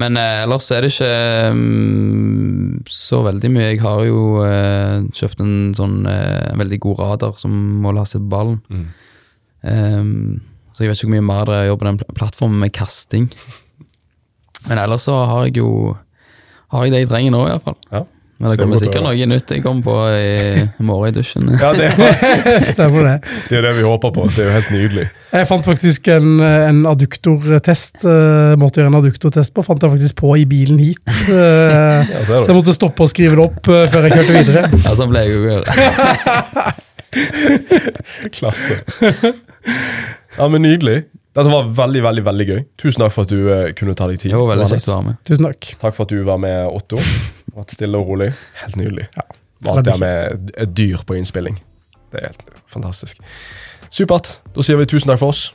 Men 0.00 0.16
eh, 0.18 0.40
ellers 0.42 0.66
er 0.74 0.82
det 0.82 0.90
ikke 0.90 1.10
mm, 1.54 2.82
så 2.90 3.20
veldig 3.28 3.50
mye. 3.54 3.68
Jeg 3.76 3.82
har 3.84 4.00
jo 4.08 4.22
eh, 4.42 5.04
kjøpt 5.14 5.42
en 5.44 5.52
sånn 5.78 6.00
eh, 6.10 6.50
veldig 6.58 6.80
god 6.82 7.02
radar 7.04 7.36
som 7.38 7.54
måler 7.84 8.02
hastighet 8.02 8.26
på 8.26 8.32
ballen. 8.34 8.58
Mm. 8.74 8.86
Um, 9.64 10.40
så 10.74 10.82
jeg 10.82 10.90
vet 10.90 10.98
ikke 10.98 11.06
hvor 11.08 11.14
mye 11.14 11.28
mer 11.28 11.46
det 11.48 11.54
er 11.60 11.68
å 11.68 11.68
jobbe 11.72 11.84
på 11.84 11.88
den 11.92 12.00
pl- 12.02 12.16
plattformen 12.18 12.58
med 12.64 12.74
kasting. 12.74 13.28
Men 14.68 14.80
ellers 14.82 15.06
så 15.06 15.14
har 15.28 15.46
jeg 15.46 15.58
jo 15.60 15.94
Har 16.72 16.86
jeg 16.86 16.92
det 16.94 17.00
jeg 17.04 17.10
trenger 17.12 17.34
nå, 17.36 17.44
iallfall. 17.52 17.76
Ja. 17.92 18.02
Men 18.44 18.52
det 18.52 18.58
er 18.58 18.60
kommer 18.60 18.76
sikkert 18.82 19.04
noe 19.06 19.26
nytt 19.30 19.52
jeg 19.54 19.62
kommer 19.64 19.82
på 19.86 19.92
i, 20.12 20.64
morgen 20.84 21.08
i 21.08 21.14
dusjen. 21.16 21.46
Ja, 21.56 21.70
det, 21.72 21.86
Stemmer 22.74 23.06
det. 23.08 23.14
det 23.48 23.56
er 23.56 23.64
det 23.64 23.70
vi 23.78 23.84
håper 23.88 24.12
på. 24.12 24.26
Det 24.34 24.42
er 24.44 24.50
jo 24.50 24.52
helt 24.58 24.68
nydelig. 24.74 25.06
Jeg 25.32 25.48
fant 25.48 25.64
faktisk 25.64 26.10
en, 26.12 26.28
en 26.44 26.82
adduktortest. 26.90 28.04
eh, 28.04 28.52
måtte 28.60 28.82
gjøre 28.82 28.92
en 28.92 28.98
adduktortest 29.00 29.54
på. 29.56 29.64
Fant 29.64 29.80
jeg 29.80 29.94
faktisk 29.94 30.18
på 30.20 30.34
i 30.36 30.44
bilen 30.50 30.82
hit. 30.84 31.00
Eh, 31.24 32.10
Ja, 32.12 32.20
så 32.28 32.42
jeg 32.44 32.56
måtte 32.58 32.74
stoppe 32.76 33.06
og 33.06 33.08
skrive 33.08 33.38
det 33.38 33.44
opp 33.46 33.68
eh, 33.72 33.86
før 33.88 34.04
jeg 34.10 34.18
kjørte 34.18 34.36
videre. 34.36 34.62
Ja, 34.84 34.92
sånn 34.98 35.08
ble 35.14 35.24
jeg 35.24 35.32
jo 35.32 35.40
gjøre. 35.48 36.74
Klasse. 38.36 38.82
Ja, 40.36 40.48
men 40.52 40.62
Nydelig. 40.68 41.04
Dette 41.34 41.50
var 41.50 41.66
veldig 41.74 42.02
veldig, 42.04 42.22
veldig 42.28 42.44
gøy. 42.46 42.60
Tusen 42.78 43.02
takk 43.02 43.10
for 43.16 43.26
at 43.26 43.32
du 43.32 43.72
kunne 43.80 43.96
ta 43.98 44.06
deg 44.06 44.20
tid. 44.22 44.30
Det 44.30 44.38
var 44.38 44.52
veldig 44.52 44.68
kjekt 44.70 44.86
å 44.86 44.98
være 45.00 45.06
med. 45.08 45.16
Tusen 45.26 45.48
takk. 45.48 45.70
Takk 45.80 45.96
for 45.96 46.06
at 46.06 46.12
du 46.14 46.20
var 46.28 46.38
med, 46.44 46.60
Otto. 46.70 47.00
Vært 47.54 47.74
stille 47.76 47.98
og 48.00 48.08
rolig. 48.10 48.32
Helt 48.62 48.76
nydelig. 48.80 49.08
Ja, 49.16 49.26
Alt 49.70 49.84
det 49.86 49.98
med 50.00 50.50
et 50.58 50.74
dyr 50.76 51.04
på 51.06 51.16
innspilling. 51.18 51.60
Det 52.12 52.20
er 52.22 52.32
helt 52.32 52.42
fantastisk. 52.70 53.22
Supert. 53.90 54.40
Da 54.54 54.64
sier 54.66 54.78
vi 54.80 54.86
tusen 54.90 55.10
takk 55.12 55.22
for 55.22 55.34
oss. 55.34 55.52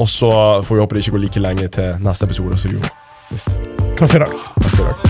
Og 0.00 0.08
så 0.08 0.30
får 0.64 0.74
vi 0.76 0.80
håpe 0.80 0.96
det 0.96 1.04
ikke 1.04 1.18
går 1.18 1.24
like 1.26 1.42
lenge 1.44 1.68
til 1.76 1.96
neste 2.04 2.28
episode 2.30 2.58
som 2.58 2.70
det 2.70 2.78
gjorde 2.78 2.94
sist. 3.30 3.56
Takk 3.98 4.08
for 4.08 4.20
i 4.22 4.24
dag. 4.26 4.38
Takk 4.62 4.76
for 4.76 4.84
i 4.84 4.92
dag. 4.92 5.09